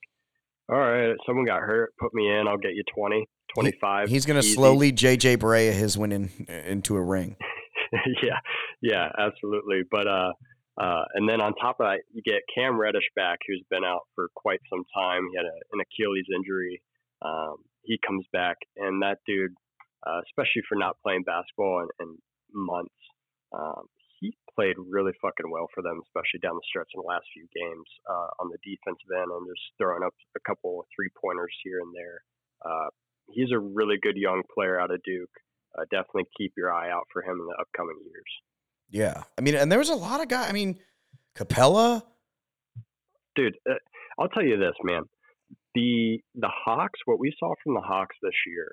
all 0.68 0.78
right, 0.78 1.16
someone 1.26 1.46
got 1.46 1.60
hurt, 1.60 1.94
put 1.98 2.14
me 2.14 2.28
in, 2.28 2.46
I'll 2.48 2.58
get 2.58 2.74
you 2.74 2.84
20, 2.94 3.26
25. 3.54 4.08
He, 4.08 4.14
he's 4.14 4.26
going 4.26 4.40
to 4.40 4.46
slowly 4.46 4.92
JJ 4.92 5.38
Barea 5.38 5.72
his 5.72 5.96
win 5.96 6.12
in, 6.12 6.30
into 6.48 6.96
a 6.96 7.02
ring. 7.02 7.36
yeah, 8.22 8.38
yeah, 8.82 9.08
absolutely. 9.18 9.82
But 9.90 10.06
uh, 10.06 10.32
uh, 10.80 11.04
and 11.14 11.28
then 11.28 11.40
on 11.40 11.54
top 11.54 11.80
of 11.80 11.86
that, 11.86 12.00
you 12.12 12.22
get 12.22 12.42
Cam 12.54 12.78
Reddish 12.78 13.08
back, 13.16 13.38
who's 13.46 13.64
been 13.70 13.84
out 13.84 14.02
for 14.14 14.28
quite 14.34 14.60
some 14.70 14.84
time. 14.94 15.28
He 15.30 15.36
had 15.36 15.46
a, 15.46 15.56
an 15.72 15.80
Achilles 15.80 16.26
injury. 16.34 16.82
Um, 17.22 17.56
he 17.82 17.98
comes 18.06 18.24
back, 18.32 18.56
and 18.76 19.02
that 19.02 19.18
dude 19.26 19.54
uh, 20.06 20.20
especially 20.26 20.62
for 20.68 20.76
not 20.76 20.96
playing 21.02 21.24
basketball 21.24 21.82
in, 21.82 21.88
in 22.00 22.16
months. 22.52 22.94
Um, 23.52 23.86
he 24.20 24.34
played 24.54 24.76
really 24.78 25.12
fucking 25.22 25.50
well 25.50 25.68
for 25.74 25.82
them, 25.82 26.00
especially 26.06 26.42
down 26.42 26.56
the 26.56 26.68
stretch 26.68 26.90
in 26.94 27.00
the 27.00 27.08
last 27.08 27.26
few 27.32 27.46
games 27.54 27.86
uh, 28.08 28.30
on 28.38 28.50
the 28.50 28.58
defensive 28.62 29.10
end 29.10 29.30
and 29.30 29.46
just 29.46 29.74
throwing 29.78 30.02
up 30.02 30.14
a 30.36 30.42
couple 30.46 30.84
three 30.94 31.08
pointers 31.18 31.54
here 31.62 31.80
and 31.80 31.94
there. 31.94 32.18
Uh, 32.62 32.90
he's 33.30 33.50
a 33.54 33.58
really 33.58 33.96
good 34.02 34.16
young 34.16 34.42
player 34.54 34.78
out 34.78 34.90
of 34.90 35.02
Duke. 35.02 35.30
Uh, 35.76 35.86
definitely 35.90 36.26
keep 36.36 36.52
your 36.56 36.72
eye 36.72 36.90
out 36.90 37.06
for 37.12 37.22
him 37.22 37.38
in 37.38 37.46
the 37.46 37.58
upcoming 37.60 37.98
years. 38.02 38.32
Yeah, 38.90 39.22
I 39.36 39.40
mean, 39.40 39.54
and 39.54 39.70
there 39.70 39.78
was 39.78 39.90
a 39.90 39.94
lot 39.94 40.20
of 40.22 40.28
guys. 40.28 40.48
I 40.48 40.52
mean, 40.52 40.78
Capela, 41.36 42.02
dude. 43.36 43.56
Uh, 43.68 43.74
I'll 44.18 44.28
tell 44.28 44.44
you 44.44 44.58
this, 44.58 44.74
man. 44.82 45.02
The 45.74 46.18
the 46.34 46.50
Hawks, 46.64 47.00
what 47.04 47.18
we 47.18 47.34
saw 47.38 47.54
from 47.62 47.74
the 47.74 47.80
Hawks 47.80 48.16
this 48.22 48.32
year, 48.46 48.72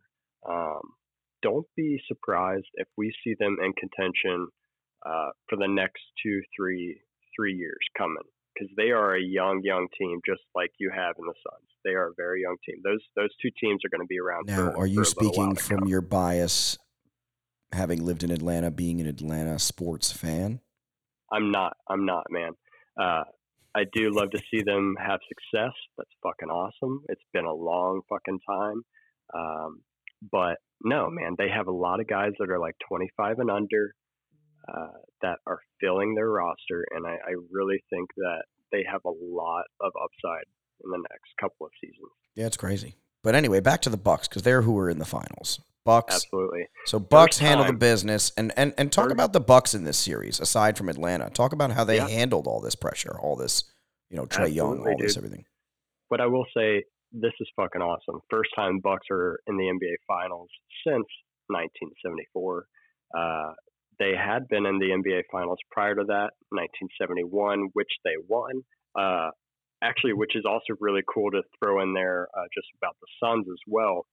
um, 0.49 0.81
don't 1.41 1.67
be 1.75 1.99
surprised 2.07 2.67
if 2.75 2.87
we 2.97 3.13
see 3.23 3.35
them 3.39 3.57
in 3.63 3.73
contention 3.73 4.47
uh, 5.05 5.29
for 5.47 5.57
the 5.57 5.67
next 5.67 6.01
two, 6.23 6.41
three, 6.57 6.99
three 7.35 7.53
years 7.53 7.77
coming 7.97 8.23
because 8.53 8.71
they 8.77 8.91
are 8.91 9.15
a 9.15 9.21
young, 9.21 9.61
young 9.63 9.87
team, 9.97 10.19
just 10.25 10.41
like 10.55 10.71
you 10.79 10.89
have 10.89 11.15
in 11.19 11.25
the 11.25 11.33
Suns. 11.43 11.69
They 11.83 11.91
are 11.91 12.07
a 12.07 12.13
very 12.15 12.41
young 12.41 12.55
team. 12.65 12.77
Those 12.83 13.01
those 13.15 13.29
two 13.41 13.51
teams 13.61 13.81
are 13.85 13.89
going 13.89 14.01
to 14.01 14.07
be 14.07 14.19
around. 14.19 14.47
Now, 14.47 14.71
for, 14.71 14.79
are 14.79 14.87
you 14.87 15.03
speaking 15.05 15.55
from 15.55 15.87
your 15.87 16.01
bias, 16.01 16.77
having 17.71 18.05
lived 18.05 18.23
in 18.23 18.31
Atlanta, 18.31 18.71
being 18.71 19.01
an 19.01 19.07
Atlanta 19.07 19.59
sports 19.59 20.11
fan? 20.11 20.59
I'm 21.31 21.51
not. 21.51 21.75
I'm 21.89 22.05
not, 22.05 22.25
man. 22.29 22.51
Uh, 22.99 23.23
I 23.75 23.83
do 23.91 24.09
love 24.11 24.31
to 24.31 24.41
see 24.51 24.61
them 24.63 24.95
have 24.99 25.19
success. 25.27 25.73
That's 25.97 26.09
fucking 26.23 26.49
awesome. 26.49 27.01
It's 27.09 27.23
been 27.33 27.45
a 27.45 27.53
long 27.53 28.01
fucking 28.07 28.39
time. 28.47 28.83
Um, 29.33 29.81
but 30.31 30.57
no, 30.83 31.09
man, 31.09 31.35
they 31.37 31.49
have 31.49 31.67
a 31.67 31.71
lot 31.71 31.99
of 31.99 32.07
guys 32.07 32.31
that 32.39 32.49
are 32.49 32.59
like 32.59 32.75
25 32.87 33.39
and 33.39 33.51
under 33.51 33.93
uh, 34.67 34.97
that 35.21 35.37
are 35.45 35.59
filling 35.81 36.15
their 36.15 36.29
roster, 36.29 36.85
and 36.91 37.05
I, 37.05 37.11
I 37.11 37.35
really 37.51 37.83
think 37.89 38.09
that 38.17 38.43
they 38.71 38.83
have 38.89 39.01
a 39.05 39.09
lot 39.09 39.65
of 39.81 39.91
upside 40.01 40.45
in 40.83 40.91
the 40.91 40.97
next 40.97 41.31
couple 41.39 41.65
of 41.65 41.71
seasons. 41.81 42.11
Yeah, 42.35 42.47
it's 42.47 42.57
crazy. 42.57 42.95
But 43.23 43.35
anyway, 43.35 43.59
back 43.59 43.81
to 43.83 43.89
the 43.89 43.97
Bucks 43.97 44.27
because 44.27 44.43
they're 44.43 44.61
who 44.61 44.73
were 44.73 44.89
in 44.89 44.99
the 44.99 45.05
finals. 45.05 45.59
Bucks, 45.85 46.15
absolutely. 46.15 46.67
So 46.85 46.99
Bucks 46.99 47.37
handle 47.37 47.65
the 47.65 47.73
business, 47.73 48.31
and 48.35 48.51
and 48.57 48.73
and 48.77 48.91
talk 48.91 49.11
about 49.11 49.33
the 49.33 49.39
Bucks 49.39 49.75
in 49.75 49.83
this 49.83 49.97
series. 49.97 50.39
Aside 50.39 50.77
from 50.77 50.89
Atlanta, 50.89 51.29
talk 51.29 51.53
about 51.53 51.71
how 51.71 51.83
they 51.83 51.97
yeah. 51.97 52.07
handled 52.07 52.47
all 52.47 52.59
this 52.59 52.75
pressure, 52.75 53.17
all 53.19 53.35
this, 53.35 53.65
you 54.09 54.17
know, 54.17 54.25
Trae 54.25 54.53
Young, 54.53 54.79
all 54.79 54.97
dude. 54.97 54.99
this 54.99 55.15
everything. 55.15 55.45
But 56.09 56.21
I 56.21 56.25
will 56.25 56.45
say, 56.57 56.83
this 57.11 57.33
is 57.39 57.47
fucking 57.55 57.81
awesome. 57.81 58.19
First 58.29 58.49
time 58.55 58.79
Bucks 58.79 59.07
are 59.11 59.39
in 59.47 59.57
the 59.57 59.65
NBA 59.65 59.95
Finals 60.07 60.49
since 60.85 61.05
1974. 61.47 62.65
Uh, 63.15 63.53
they 63.99 64.13
had 64.17 64.47
been 64.47 64.65
in 64.65 64.79
the 64.79 64.87
NBA 64.87 65.21
Finals 65.31 65.59
prior 65.71 65.95
to 65.95 66.03
that, 66.07 66.31
1971, 66.49 67.69
which 67.73 67.91
they 68.03 68.15
won. 68.27 68.63
Uh, 68.97 69.29
actually, 69.83 70.13
which 70.13 70.35
is 70.35 70.43
also 70.45 70.73
really 70.79 71.01
cool 71.13 71.31
to 71.31 71.43
throw 71.59 71.81
in 71.81 71.93
there 71.93 72.27
uh, 72.35 72.43
just 72.53 72.67
about 72.81 72.95
the 73.01 73.07
Suns 73.21 73.45
as 73.47 73.59
well. 73.67 74.05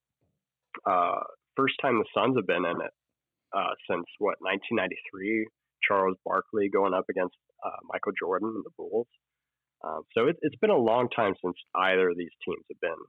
Uh, 0.86 1.20
first 1.56 1.74
time 1.80 1.98
the 1.98 2.08
Suns 2.14 2.36
have 2.36 2.46
been 2.46 2.64
in 2.64 2.80
it 2.80 2.94
uh, 3.54 3.74
since 3.88 4.06
what 4.18 4.40
1993. 4.40 5.46
Charles 5.82 6.16
Barkley 6.24 6.70
going 6.70 6.94
up 6.94 7.06
against 7.10 7.34
uh, 7.64 7.80
Michael 7.90 8.12
Jordan 8.18 8.52
and 8.54 8.64
the 8.64 8.70
Bulls. 8.78 9.08
Um, 9.84 10.02
so 10.14 10.28
it, 10.28 10.36
has 10.42 10.52
been 10.60 10.70
a 10.70 10.76
long 10.76 11.08
time 11.14 11.34
since 11.42 11.56
either 11.74 12.10
of 12.10 12.16
these 12.16 12.30
teams 12.46 12.62
have 12.70 12.80
been 12.80 13.02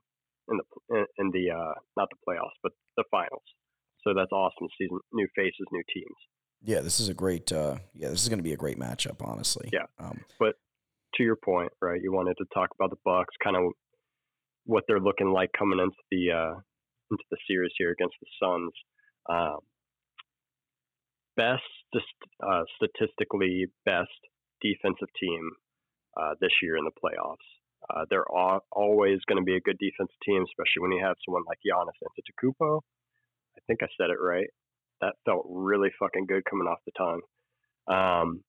in 0.49 0.57
the 0.57 0.97
in, 0.97 1.05
in 1.19 1.31
the 1.31 1.53
uh, 1.53 1.73
not 1.95 2.09
the 2.09 2.17
playoffs 2.27 2.57
but 2.63 2.71
the 2.97 3.03
finals. 3.11 3.45
So 4.03 4.13
that's 4.13 4.31
awesome. 4.31 4.67
Season 4.77 4.99
new 5.13 5.27
faces, 5.35 5.65
new 5.71 5.83
teams. 5.93 6.17
Yeah, 6.63 6.81
this 6.81 6.99
is 6.99 7.09
a 7.09 7.13
great. 7.13 7.51
Uh, 7.51 7.77
yeah, 7.93 8.09
this 8.09 8.23
is 8.23 8.29
going 8.29 8.39
to 8.39 8.43
be 8.43 8.53
a 8.53 8.57
great 8.57 8.79
matchup, 8.79 9.21
honestly. 9.21 9.69
Yeah, 9.71 9.85
um, 9.99 10.21
but 10.39 10.55
to 11.15 11.23
your 11.23 11.35
point, 11.35 11.71
right? 11.81 12.01
You 12.01 12.11
wanted 12.11 12.35
to 12.37 12.45
talk 12.53 12.69
about 12.77 12.89
the 12.89 12.97
Bucks, 13.05 13.33
kind 13.43 13.55
of 13.55 13.71
what 14.65 14.83
they're 14.87 14.99
looking 14.99 15.31
like 15.31 15.49
coming 15.57 15.79
into 15.79 15.95
the 16.09 16.31
uh, 16.31 16.59
into 17.13 17.23
the 17.31 17.37
series 17.47 17.71
here 17.77 17.91
against 17.91 18.15
the 18.21 18.27
Suns. 18.41 18.73
Um, 19.29 19.59
best, 21.35 21.63
uh, 22.41 22.63
statistically 22.75 23.67
best 23.85 24.09
defensive 24.61 25.09
team 25.19 25.51
uh, 26.17 26.33
this 26.41 26.51
year 26.61 26.77
in 26.77 26.85
the 26.85 26.91
playoffs. 26.91 27.47
Uh, 27.89 28.05
they're 28.09 28.29
all, 28.31 28.61
always 28.71 29.19
going 29.27 29.41
to 29.41 29.45
be 29.45 29.55
a 29.55 29.61
good 29.61 29.77
defensive 29.77 30.15
team, 30.25 30.43
especially 30.43 30.81
when 30.81 30.91
you 30.91 31.03
have 31.03 31.17
someone 31.25 31.43
like 31.47 31.59
Giannis 31.65 31.99
Antetokounmpo. 32.01 32.79
I 33.57 33.59
think 33.67 33.81
I 33.83 33.87
said 33.97 34.09
it 34.09 34.21
right. 34.21 34.47
That 35.01 35.15
felt 35.25 35.45
really 35.49 35.89
fucking 35.99 36.25
good 36.27 36.43
coming 36.49 36.67
off 36.67 36.79
the 36.85 36.91
tongue. 36.97 37.21
Um, 37.87 38.43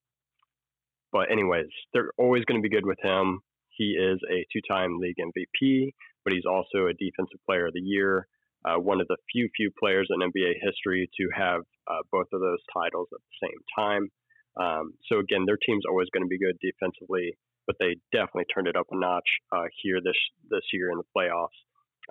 but 1.13 1.31
anyways, 1.31 1.67
they're 1.93 2.13
always 2.17 2.45
going 2.45 2.61
to 2.61 2.63
be 2.63 2.75
good 2.75 2.87
with 2.87 2.99
him. 3.03 3.41
He 3.71 3.97
is 3.99 4.21
a 4.31 4.47
two-time 4.53 4.99
league 4.99 5.17
MVP, 5.19 5.93
but 6.25 6.33
he's 6.33 6.45
also 6.45 6.87
a 6.87 6.95
defensive 6.95 7.41
player 7.47 7.67
of 7.67 7.73
the 7.75 7.81
year. 7.81 8.29
Uh, 8.65 8.79
one 8.79 9.01
of 9.01 9.09
the 9.09 9.17
few 9.31 9.49
few 9.57 9.71
players 9.79 10.09
in 10.11 10.21
NBA 10.21 10.55
history 10.63 11.09
to 11.21 11.29
have 11.37 11.63
uh, 11.87 12.03
both 12.11 12.27
of 12.33 12.41
those 12.41 12.61
titles 12.73 13.09
at 13.13 13.21
the 13.21 13.49
same 13.49 13.61
time. 13.77 14.09
Um, 14.57 14.95
so 15.11 15.19
again, 15.19 15.45
their 15.47 15.59
team's 15.59 15.85
always 15.89 16.09
going 16.13 16.25
to 16.25 16.29
be 16.29 16.39
good 16.39 16.57
defensively, 16.63 17.37
but 17.67 17.77
they 17.79 17.97
definitely 18.13 18.47
turned 18.55 18.69
it 18.69 18.77
up 18.77 18.87
a 18.91 18.97
notch 18.97 19.29
uh, 19.53 19.65
here 19.83 20.01
this 20.03 20.17
this 20.51 20.63
year 20.73 20.91
in 20.91 20.99
the 20.99 21.05
playoffs. 21.17 21.49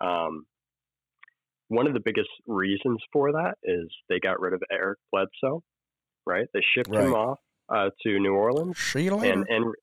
Um, 0.01 0.45
one 1.69 1.87
of 1.87 1.93
the 1.93 2.01
biggest 2.03 2.29
reasons 2.45 2.99
for 3.11 3.31
that 3.31 3.55
is 3.63 3.89
they 4.09 4.19
got 4.19 4.39
rid 4.39 4.53
of 4.53 4.61
Eric 4.71 4.99
Bledsoe, 5.11 5.63
right? 6.25 6.47
They 6.53 6.61
shipped 6.75 6.89
right. 6.89 7.05
him 7.05 7.13
off 7.13 7.39
uh, 7.69 7.89
to 8.03 8.19
New 8.19 8.33
Orleans, 8.33 8.77
and 9.29 9.45
and 9.49 9.73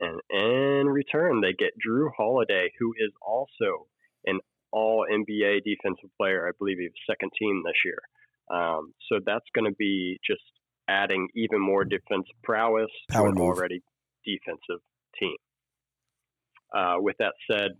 and 0.00 0.20
in 0.30 0.88
return 0.88 1.40
they 1.40 1.52
get 1.52 1.70
Jrue 1.86 2.10
Holiday, 2.16 2.70
who 2.78 2.94
is 2.98 3.12
also 3.24 3.86
an 4.24 4.40
All 4.76 5.06
NBA 5.10 5.64
defensive 5.64 6.10
player. 6.20 6.46
I 6.46 6.52
believe 6.58 6.76
he 6.78 6.84
was 6.84 7.08
second 7.08 7.30
team 7.38 7.62
this 7.64 7.80
year. 7.82 7.98
Um, 8.52 8.92
so 9.08 9.20
that's 9.24 9.46
going 9.54 9.64
to 9.70 9.74
be 9.76 10.18
just 10.28 10.42
adding 10.88 11.28
even 11.34 11.60
more 11.60 11.84
defensive 11.84 12.36
prowess 12.44 12.90
Power 13.10 13.28
to 13.28 13.32
an 13.32 13.38
move. 13.38 13.56
already 13.56 13.80
defensive 14.24 14.82
team. 15.18 15.36
Uh, 16.76 16.96
with 16.98 17.16
that 17.18 17.32
said, 17.50 17.70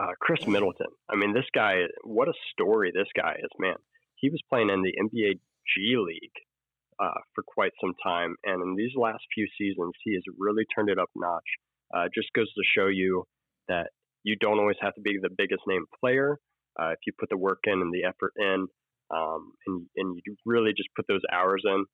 uh, 0.00 0.12
Khris 0.20 0.46
Middleton. 0.46 0.88
I 1.08 1.16
mean, 1.16 1.32
this 1.32 1.44
guy, 1.54 1.82
what 2.02 2.28
a 2.28 2.32
story 2.52 2.90
this 2.92 3.08
guy 3.16 3.36
is, 3.38 3.50
man. 3.58 3.76
He 4.16 4.30
was 4.30 4.40
playing 4.48 4.70
in 4.70 4.82
the 4.82 4.92
NBA 4.92 5.38
G 5.76 5.96
League 5.96 6.36
uh, 6.98 7.20
for 7.34 7.44
quite 7.46 7.72
some 7.80 7.94
time, 8.02 8.34
and 8.44 8.62
in 8.62 8.76
these 8.76 8.92
last 8.96 9.22
few 9.34 9.46
seasons, 9.58 9.92
he 10.04 10.14
has 10.14 10.22
really 10.38 10.64
turned 10.74 10.90
it 10.90 10.98
up 10.98 11.10
notch. 11.14 11.44
Uh, 11.94 12.04
just 12.14 12.32
goes 12.34 12.52
to 12.54 12.62
show 12.76 12.86
you 12.86 13.24
that 13.68 13.90
you 14.22 14.36
don't 14.36 14.58
always 14.58 14.76
have 14.80 14.94
to 14.94 15.00
be 15.00 15.18
the 15.20 15.30
biggest 15.36 15.62
name 15.66 15.84
player. 16.00 16.38
Uh, 16.80 16.90
if 16.90 16.98
you 17.06 17.12
put 17.18 17.28
the 17.30 17.36
work 17.36 17.60
in 17.64 17.80
and 17.80 17.92
the 17.92 18.04
effort 18.04 18.32
in, 18.36 18.66
um, 19.10 19.52
and 19.66 19.86
and 19.96 20.20
you 20.24 20.36
really 20.46 20.72
just 20.76 20.88
put 20.94 21.06
those 21.08 21.22
hours 21.32 21.62
in, 21.64 21.84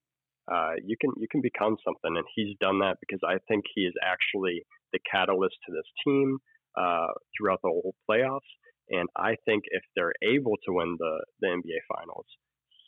uh, 0.53 0.75
you 0.85 0.97
can 1.01 1.11
you 1.17 1.27
can 1.31 1.41
become 1.41 1.77
something. 1.85 2.17
And 2.17 2.25
he's 2.35 2.57
done 2.61 2.81
that 2.81 2.99
because 3.01 3.21
I 3.27 3.39
think 3.49 3.65
he 3.75 3.83
is 3.83 3.95
actually 4.03 4.63
the 4.93 4.99
catalyst 5.11 5.57
to 5.67 5.73
this 5.73 5.89
team 6.05 6.39
uh, 6.77 7.13
throughout 7.37 7.61
the 7.63 7.71
whole 7.71 7.95
playoffs. 8.09 8.51
And 8.89 9.09
I 9.17 9.35
think 9.45 9.65
if 9.71 9.83
they're 9.95 10.15
able 10.23 10.55
to 10.65 10.73
win 10.73 10.97
the, 10.99 11.25
the 11.41 11.49
NBA 11.49 11.81
Finals, 11.97 12.27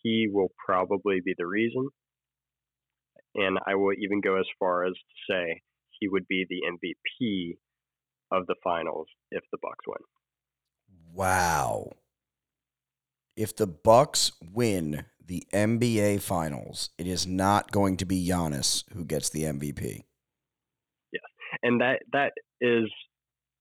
he 0.02 0.28
will 0.30 0.50
probably 0.64 1.20
be 1.24 1.34
the 1.36 1.46
reason. 1.46 1.88
And 3.34 3.58
I 3.66 3.74
will 3.74 3.94
even 3.98 4.20
go 4.20 4.38
as 4.38 4.46
far 4.58 4.84
as 4.84 4.92
to 4.92 5.32
say 5.32 5.62
he 5.98 6.08
would 6.08 6.26
be 6.28 6.46
the 6.48 6.62
MVP 6.70 7.56
of 8.30 8.46
the 8.46 8.54
finals 8.62 9.08
if 9.30 9.44
the 9.50 9.58
Bucks 9.60 9.84
win. 9.86 9.98
Wow. 11.14 11.92
If 13.36 13.54
the 13.56 13.66
Bucks 13.66 14.32
win 14.52 15.04
the 15.24 15.46
NBA 15.52 16.20
Finals, 16.22 16.90
it 16.98 17.06
is 17.06 17.26
not 17.26 17.70
going 17.70 17.96
to 17.98 18.06
be 18.06 18.26
Giannis 18.26 18.84
who 18.94 19.04
gets 19.04 19.28
the 19.28 19.44
MVP. 19.44 20.04
Yes, 21.12 21.22
and 21.62 21.80
that 21.80 22.00
that 22.12 22.32
is 22.60 22.90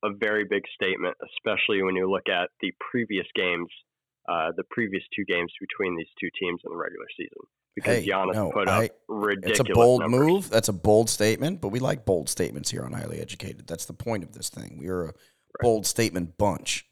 a 0.04 0.10
very 0.14 0.46
big 0.46 0.64
statement, 0.74 1.16
especially 1.24 1.84
when 1.84 1.96
you 1.96 2.10
look 2.10 2.30
at 2.30 2.50
the 2.62 2.72
previous 2.92 3.28
games, 3.36 3.68
uh, 4.30 4.52
the 4.56 4.64
previous 4.72 5.04
two 5.16 5.26
games 5.26 5.52
between 5.60 5.98
these 5.98 6.10
two 6.20 6.30
teams 6.40 6.62
in 6.66 6.72
the 6.72 6.78
regular 6.78 7.08
season. 7.18 7.44
Because 7.78 8.04
hey, 8.04 8.10
Giannis 8.10 8.34
no, 8.34 8.50
put 8.50 8.68
up 8.68 8.82
I, 8.82 8.90
ridiculous. 9.08 9.60
It's 9.60 9.70
a 9.70 9.72
bold 9.72 10.02
numbers. 10.02 10.20
move. 10.20 10.50
That's 10.50 10.68
a 10.68 10.74
bold 10.74 11.12
statement, 11.12 11.62
but 11.62 11.68
we 11.68 11.80
like 11.80 12.06
bold 12.06 12.28
statements 12.28 12.72
here 12.72 12.84
on 12.84 12.92
Highly 12.92 13.20
Educated. 13.20 13.68
That's 13.68 13.86
the 13.86 13.94
point 13.94 14.24
of 14.24 14.34
this 14.34 14.50
thing. 14.50 14.80
We 14.80 14.88
are 14.88 15.04
a 15.04 15.06
right. 15.06 15.14
bold 15.62 15.86
statement 15.86 16.40
bunch. 16.40 16.88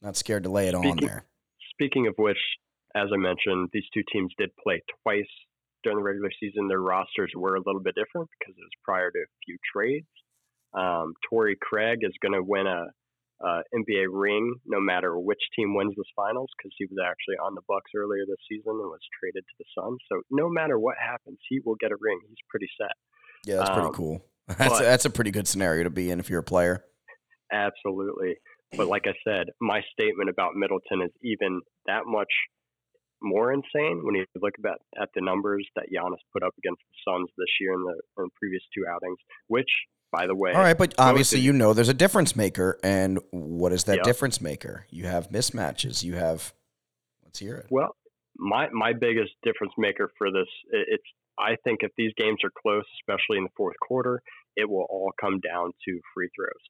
Not 0.00 0.16
scared 0.16 0.44
to 0.44 0.50
lay 0.50 0.68
it 0.68 0.76
speaking, 0.76 0.90
on 0.92 0.96
there. 0.98 1.24
Speaking 1.72 2.06
of 2.06 2.14
which, 2.16 2.38
as 2.94 3.08
I 3.12 3.16
mentioned, 3.16 3.70
these 3.72 3.82
two 3.92 4.04
teams 4.12 4.32
did 4.38 4.50
play 4.62 4.84
twice 5.02 5.26
during 5.82 5.98
the 5.98 6.04
regular 6.04 6.30
season. 6.38 6.68
Their 6.68 6.80
rosters 6.80 7.32
were 7.34 7.56
a 7.56 7.62
little 7.66 7.82
bit 7.82 7.96
different 7.96 8.30
because 8.38 8.54
it 8.56 8.62
was 8.62 8.70
prior 8.84 9.10
to 9.10 9.18
a 9.18 9.26
few 9.44 9.56
trades. 9.74 10.06
Um, 10.74 11.14
Torrey 11.28 11.56
Craig 11.60 12.00
is 12.02 12.14
going 12.22 12.34
to 12.34 12.42
win 12.44 12.68
a, 12.68 12.84
a, 13.40 13.62
NBA 13.74 14.06
ring 14.10 14.54
no 14.66 14.80
matter 14.80 15.18
which 15.18 15.40
team 15.56 15.74
wins 15.74 15.94
this 15.96 16.06
finals 16.16 16.50
because 16.56 16.72
he 16.78 16.86
was 16.86 16.98
actually 17.04 17.36
on 17.44 17.54
the 17.54 17.62
Bucks 17.68 17.90
earlier 17.96 18.24
this 18.26 18.42
season 18.48 18.72
and 18.72 18.90
was 18.90 19.00
traded 19.18 19.44
to 19.44 19.54
the 19.58 19.64
Suns. 19.76 19.98
So 20.10 20.22
no 20.30 20.48
matter 20.48 20.78
what 20.78 20.96
happens, 20.98 21.38
he 21.48 21.60
will 21.64 21.76
get 21.76 21.92
a 21.92 21.96
ring. 22.00 22.20
He's 22.28 22.42
pretty 22.48 22.68
set. 22.80 22.94
Yeah, 23.46 23.58
that's 23.58 23.70
um, 23.70 23.76
pretty 23.76 23.94
cool. 23.94 24.24
That's 24.48 24.78
but, 24.78 24.80
a, 24.80 24.84
that's 24.84 25.04
a 25.04 25.10
pretty 25.10 25.30
good 25.30 25.46
scenario 25.46 25.84
to 25.84 25.90
be 25.90 26.10
in 26.10 26.20
if 26.20 26.30
you're 26.30 26.40
a 26.40 26.42
player. 26.42 26.82
Absolutely. 27.52 28.36
But 28.74 28.88
like 28.88 29.04
I 29.06 29.12
said, 29.22 29.48
my 29.60 29.82
statement 29.92 30.30
about 30.30 30.54
Middleton 30.54 31.02
is 31.02 31.12
even 31.22 31.60
that 31.84 32.06
much 32.06 32.32
more 33.20 33.52
insane 33.52 34.00
when 34.04 34.14
you 34.14 34.24
look 34.40 34.54
at, 34.64 34.80
at 35.00 35.08
the 35.14 35.20
numbers 35.20 35.66
that 35.76 35.86
Giannis 35.92 36.22
put 36.32 36.42
up 36.42 36.54
against 36.58 36.80
the 36.80 36.96
Suns 37.04 37.28
this 37.36 37.52
year 37.60 37.74
in 37.74 37.82
the, 37.82 37.92
in 37.92 38.24
the 38.24 38.36
previous 38.40 38.62
two 38.74 38.86
outings, 38.88 39.18
which 39.48 39.70
by 40.12 40.26
the 40.26 40.34
way. 40.34 40.52
All 40.52 40.60
right, 40.60 40.76
but 40.76 40.94
obviously 40.98 41.40
you 41.40 41.52
know 41.52 41.72
there's 41.72 41.88
a 41.88 41.94
difference 41.94 42.36
maker, 42.36 42.78
and 42.82 43.18
what 43.30 43.72
is 43.72 43.84
that 43.84 43.96
yep. 43.96 44.04
difference 44.04 44.40
maker? 44.40 44.86
You 44.90 45.06
have 45.06 45.30
mismatches. 45.30 46.02
You 46.02 46.14
have. 46.14 46.52
Let's 47.24 47.38
hear 47.38 47.56
it. 47.56 47.66
Well, 47.70 47.94
my 48.36 48.68
my 48.70 48.92
biggest 48.92 49.32
difference 49.42 49.72
maker 49.76 50.10
for 50.16 50.30
this, 50.30 50.48
it's 50.70 51.04
I 51.38 51.56
think 51.64 51.80
if 51.82 51.92
these 51.96 52.12
games 52.16 52.38
are 52.44 52.50
close, 52.62 52.84
especially 53.00 53.38
in 53.38 53.44
the 53.44 53.54
fourth 53.56 53.76
quarter, 53.86 54.22
it 54.56 54.68
will 54.68 54.86
all 54.90 55.12
come 55.20 55.40
down 55.40 55.72
to 55.86 56.00
free 56.14 56.28
throws. 56.34 56.64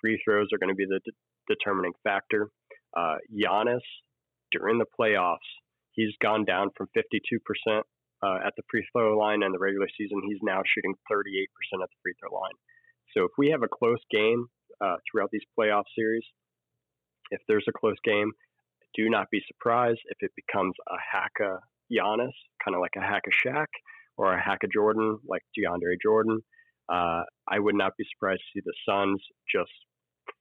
Free 0.00 0.20
throws 0.24 0.48
are 0.52 0.58
going 0.58 0.70
to 0.70 0.76
be 0.76 0.86
the 0.86 1.00
de- 1.04 1.54
determining 1.54 1.92
factor. 2.04 2.50
Uh, 2.96 3.16
Giannis 3.32 3.84
during 4.50 4.78
the 4.78 4.86
playoffs, 4.98 5.48
he's 5.92 6.14
gone 6.22 6.44
down 6.44 6.70
from 6.76 6.88
52% 6.96 7.82
uh, 8.22 8.38
at 8.44 8.54
the 8.56 8.62
free 8.70 8.86
throw 8.92 9.16
line 9.16 9.42
in 9.42 9.52
the 9.52 9.58
regular 9.58 9.88
season. 9.96 10.20
He's 10.26 10.38
now 10.42 10.62
shooting 10.66 10.94
38% 11.10 11.44
at 11.82 11.88
the 11.88 11.98
free 12.02 12.14
throw 12.20 12.34
line. 12.34 12.56
So 13.16 13.24
if 13.24 13.32
we 13.38 13.50
have 13.50 13.62
a 13.62 13.68
close 13.68 14.00
game 14.10 14.46
uh, 14.80 14.96
throughout 15.10 15.30
these 15.32 15.42
playoff 15.58 15.84
series, 15.96 16.24
if 17.30 17.40
there's 17.48 17.64
a 17.68 17.72
close 17.72 17.96
game, 18.04 18.32
do 18.94 19.08
not 19.08 19.26
be 19.30 19.40
surprised 19.46 20.00
if 20.06 20.18
it 20.20 20.30
becomes 20.34 20.74
a 20.88 20.96
hack 21.12 21.32
of 21.40 21.60
Giannis, 21.92 22.32
kind 22.64 22.74
of 22.74 22.80
like 22.80 22.96
a 22.96 23.00
hack 23.00 23.22
of 23.26 23.32
Shaq, 23.32 23.66
or 24.16 24.32
a 24.32 24.42
hack 24.42 24.58
of 24.64 24.72
Jordan, 24.72 25.18
like 25.26 25.42
DeAndre 25.58 25.96
Jordan. 26.02 26.40
Uh, 26.88 27.22
I 27.46 27.58
would 27.58 27.74
not 27.74 27.92
be 27.98 28.04
surprised 28.14 28.40
to 28.40 28.60
see 28.60 28.62
the 28.64 28.74
Suns 28.88 29.22
just 29.52 29.70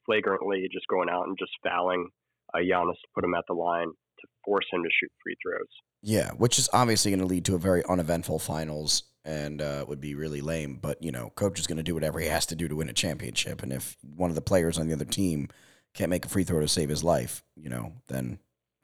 flagrantly 0.05 0.67
just 0.71 0.87
going 0.87 1.09
out 1.09 1.27
and 1.27 1.37
just 1.37 1.51
fouling 1.63 2.09
uh, 2.53 2.59
Giannis 2.59 2.93
to 2.93 3.07
put 3.13 3.23
him 3.23 3.33
at 3.33 3.43
the 3.47 3.53
line 3.53 3.87
to 3.87 4.27
force 4.43 4.65
him 4.71 4.83
to 4.83 4.89
shoot 4.89 5.11
free 5.23 5.35
throws. 5.43 5.67
Yeah, 6.01 6.31
which 6.31 6.57
is 6.57 6.69
obviously 6.73 7.11
going 7.11 7.19
to 7.19 7.25
lead 7.25 7.45
to 7.45 7.55
a 7.55 7.59
very 7.59 7.83
uneventful 7.87 8.39
finals 8.39 9.03
and 9.27 9.61
uh, 9.61 9.83
would 9.87 9.99
be 9.99 10.15
really 10.15 10.41
lame. 10.41 10.79
But 10.81 11.03
you 11.03 11.11
know, 11.11 11.31
coach 11.35 11.59
is 11.59 11.67
going 11.67 11.77
to 11.77 11.83
do 11.83 11.93
whatever 11.93 12.19
he 12.19 12.27
has 12.27 12.45
to 12.47 12.55
do 12.55 12.67
to 12.67 12.75
win 12.75 12.89
a 12.89 12.93
championship. 12.93 13.61
And 13.61 13.73
if 13.73 13.97
one 14.15 14.31
of 14.31 14.35
the 14.35 14.41
players 14.41 14.79
on 14.79 14.87
the 14.87 14.93
other 14.93 15.05
team 15.05 15.49
can't 15.93 16.09
make 16.09 16.25
a 16.25 16.29
free 16.29 16.45
throw 16.45 16.61
to 16.61 16.67
save 16.67 16.89
his 16.89 17.03
life, 17.03 17.43
you 17.55 17.69
know, 17.69 17.91
then 18.07 18.39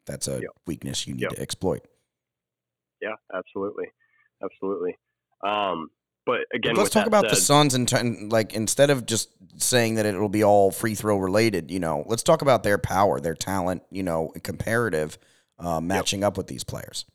that's 0.06 0.28
a 0.28 0.34
yep. 0.34 0.52
weakness 0.68 1.08
you 1.08 1.14
need 1.14 1.22
yep. 1.22 1.32
to 1.32 1.42
exploit. 1.42 1.88
Yeah, 3.02 3.16
absolutely, 3.34 3.86
absolutely. 4.44 4.98
Um, 5.46 5.90
but 6.26 6.42
again, 6.54 6.76
let's 6.76 6.90
talk 6.90 7.08
about 7.08 7.26
said, 7.26 7.32
the 7.32 7.36
Suns 7.38 7.74
and 7.74 8.32
like 8.32 8.54
instead 8.54 8.90
of 8.90 9.06
just 9.06 9.30
saying 9.58 9.96
that 9.96 10.06
it'll 10.06 10.30
be 10.30 10.44
all 10.44 10.72
free 10.72 10.96
throw 10.96 11.18
related, 11.18 11.72
you 11.72 11.80
know, 11.80 12.04
let's 12.08 12.24
talk 12.24 12.42
about 12.42 12.64
their 12.64 12.78
power, 12.78 13.20
their 13.20 13.34
talent, 13.34 13.84
you 13.92 14.04
know, 14.04 14.34
comparative 14.44 15.18
uh, 15.60 15.80
matching 15.80 16.22
yep. 16.22 16.30
up 16.30 16.38
with 16.38 16.48
these 16.48 16.64
players. 16.64 17.06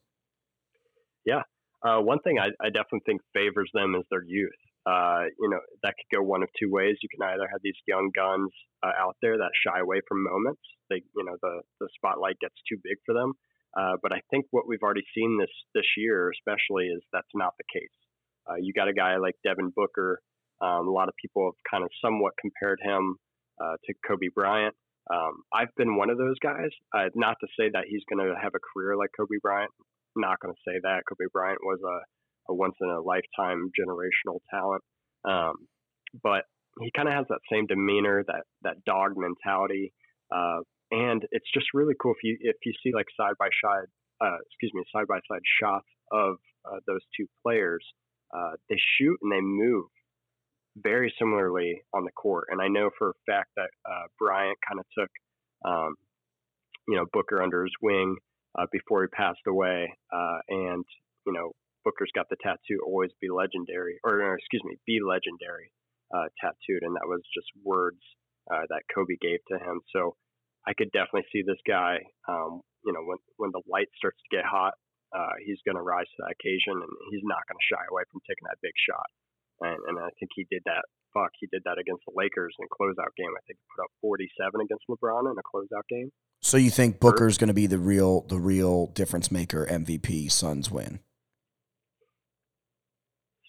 Yeah. 1.24 1.43
Uh, 1.85 2.01
one 2.01 2.18
thing 2.20 2.39
I, 2.39 2.49
I, 2.61 2.70
definitely 2.70 3.07
think 3.07 3.20
favors 3.33 3.70
them 3.72 3.95
is 3.95 4.03
their 4.11 4.24
youth. 4.26 4.51
Uh, 4.85 5.31
you 5.39 5.49
know, 5.49 5.61
that 5.83 5.95
could 5.95 6.16
go 6.16 6.22
one 6.22 6.43
of 6.43 6.49
two 6.59 6.70
ways. 6.70 6.97
You 7.03 7.09
can 7.09 7.22
either 7.22 7.47
have 7.51 7.61
these 7.62 7.79
young 7.87 8.11
guns 8.14 8.51
uh, 8.83 8.91
out 8.99 9.16
there 9.22 9.39
that 9.39 9.51
shy 9.55 9.79
away 9.79 10.01
from 10.09 10.24
moments. 10.24 10.62
They, 10.91 11.03
you 11.14 11.24
know, 11.24 11.37
the, 11.41 11.62
the 11.79 11.89
spotlight 11.95 12.41
gets 12.41 12.55
too 12.68 12.79
big 12.83 12.97
for 13.07 13.14
them. 13.14 13.35
Uh, 13.79 13.95
but 14.03 14.12
I 14.12 14.20
think 14.31 14.47
what 14.51 14.66
we've 14.66 14.83
already 14.83 15.05
seen 15.14 15.39
this 15.39 15.53
this 15.74 15.87
year, 15.97 16.31
especially, 16.31 16.87
is 16.87 17.03
that's 17.12 17.29
not 17.35 17.53
the 17.59 17.79
case. 17.79 17.95
Uh, 18.49 18.57
you 18.61 18.72
got 18.72 18.89
a 18.89 18.95
guy 18.95 19.16
like 19.18 19.35
Devin 19.45 19.72
Booker. 19.76 20.20
Um, 20.61 20.89
a 20.89 20.91
lot 20.91 21.09
of 21.09 21.14
people 21.20 21.45
have 21.47 21.70
kind 21.70 21.85
of 21.85 21.91
somewhat 22.03 22.33
compared 22.41 22.81
him 22.83 23.16
uh, 23.62 23.76
to 23.85 23.95
Kobe 24.07 24.29
Bryant. 24.35 24.74
Um, 25.12 25.43
I've 25.53 25.74
been 25.76 25.97
one 25.97 26.11
of 26.11 26.18
those 26.18 26.37
guys. 26.43 26.70
Uh, 26.95 27.09
not 27.14 27.37
to 27.41 27.47
say 27.59 27.70
that 27.72 27.85
he's 27.89 28.03
going 28.11 28.26
to 28.26 28.35
have 28.41 28.53
a 28.55 28.61
career 28.72 28.97
like 28.97 29.11
Kobe 29.16 29.39
Bryant. 29.43 29.70
Not 30.19 30.41
going 30.41 30.55
to 30.55 30.61
say 30.66 30.79
that. 30.83 31.03
Kobe 31.09 31.29
Bryant 31.33 31.61
was 31.62 31.81
a, 31.85 32.53
a 32.53 32.55
once 32.55 32.75
in 32.81 32.89
a 32.91 33.01
lifetime 33.01 33.71
generational 33.79 34.41
talent. 34.51 34.83
Um, 35.25 35.55
but 36.23 36.45
he 36.81 36.91
kind 36.95 37.09
of 37.09 37.14
has 37.14 37.27
that 37.29 37.41
same 37.51 37.66
demeanor, 37.66 38.25
that 38.27 38.45
that 38.62 38.85
dog 38.85 39.12
mentality, 39.16 39.93
uh, 40.35 40.61
and 40.91 41.25
it's 41.33 41.51
just 41.53 41.66
really 41.75 41.95
cool 42.01 42.12
if 42.12 42.23
you 42.23 42.37
if 42.41 42.57
you 42.64 42.73
see 42.83 42.93
like 42.95 43.07
side 43.16 43.35
by 43.39 43.49
side, 43.64 43.89
uh, 44.21 44.37
excuse 44.47 44.73
me, 44.75 44.85
side 44.95 45.07
by 45.09 45.19
side 45.31 45.43
shots 45.61 45.87
of 46.12 46.37
uh, 46.64 46.79
those 46.87 47.01
two 47.16 47.27
players. 47.43 47.85
Uh, 48.35 48.53
they 48.69 48.77
shoot 48.99 49.16
and 49.23 49.33
they 49.33 49.41
move 49.41 49.87
very 50.77 51.12
similarly 51.19 51.83
on 51.95 52.05
the 52.05 52.12
court. 52.12 52.49
And 52.51 52.61
I 52.61 52.69
know 52.69 52.91
for 52.99 53.11
a 53.11 53.33
fact 53.33 53.51
that 53.57 53.71
uh, 53.89 54.07
Bryant 54.19 54.59
kind 54.69 54.79
of 54.79 54.87
took, 54.97 55.11
um, 55.64 55.95
you 56.87 56.97
know, 56.97 57.07
Booker 57.12 57.43
under 57.43 57.64
his 57.64 57.73
wing 57.83 58.16
uh, 58.57 58.67
before 58.71 59.03
he 59.03 59.09
passed 59.09 59.45
away. 59.47 59.93
Uh, 60.13 60.39
and, 60.49 60.85
you 61.27 61.33
know, 61.33 61.53
Booker's 61.85 62.13
got 62.15 62.29
the 62.31 62.37
tattoo 62.43 62.81
always 62.85 63.11
be 63.21 63.29
legendary, 63.31 63.99
or, 64.05 64.21
or 64.21 64.35
excuse 64.37 64.63
me, 64.65 64.77
be 64.87 65.01
legendary 65.01 65.73
uh, 66.15 66.29
tattooed. 66.41 66.83
And 66.83 66.95
that 66.97 67.09
was 67.09 67.23
just 67.35 67.49
words 67.65 68.01
uh, 68.53 68.65
that 68.69 68.87
Kobe 68.95 69.17
gave 69.21 69.41
to 69.49 69.59
him. 69.59 69.81
So 69.95 70.17
I 70.67 70.75
could 70.75 70.93
definitely 70.93 71.29
see 71.33 71.43
this 71.43 71.61
guy, 71.67 72.01
um, 72.29 72.61
you 72.85 72.93
know, 72.93 73.05
when, 73.05 73.19
when 73.37 73.51
the 73.53 73.63
light 73.67 73.89
starts 73.97 74.19
to 74.23 74.37
get 74.37 74.45
hot, 74.45 74.75
uh, 75.17 75.41
he's 75.41 75.61
going 75.65 75.77
to 75.77 75.83
rise 75.83 76.05
to 76.05 76.21
the 76.21 76.33
occasion 76.37 76.77
and 76.77 76.93
he's 77.09 77.25
not 77.25 77.41
going 77.49 77.57
to 77.57 77.69
shy 77.73 77.81
away 77.89 78.05
from 78.13 78.21
taking 78.29 78.45
that 78.45 78.61
big 78.61 78.77
shot 78.77 79.09
and, 79.61 79.79
and 79.87 79.97
I 79.99 80.11
think 80.19 80.31
he 80.35 80.47
did 80.51 80.63
that. 80.67 80.85
Fuck, 81.15 81.31
he 81.41 81.49
did 81.51 81.63
that 81.65 81.79
against 81.79 82.03
the 82.07 82.13
Lakers 82.15 82.55
in 82.59 82.65
a 82.65 82.69
closeout 82.69 83.15
game. 83.17 83.31
I 83.37 83.41
think 83.47 83.59
he 83.59 83.67
put 83.75 83.83
up 83.83 83.91
47 84.01 84.61
against 84.61 84.85
LeBron 84.89 85.31
in 85.31 85.37
a 85.39 85.43
closeout 85.43 85.87
game. 85.89 86.11
So 86.41 86.57
you 86.57 86.71
think 86.71 87.01
Booker's 87.01 87.39
going 87.39 87.49
to 87.49 87.55
be 87.55 87.67
the 87.67 87.79
real 87.79 88.23
the 88.29 88.39
real 88.39 88.87
difference 88.89 89.31
maker 89.33 89.67
MVP 89.69 90.31
Suns 90.31 90.71
win? 90.71 91.01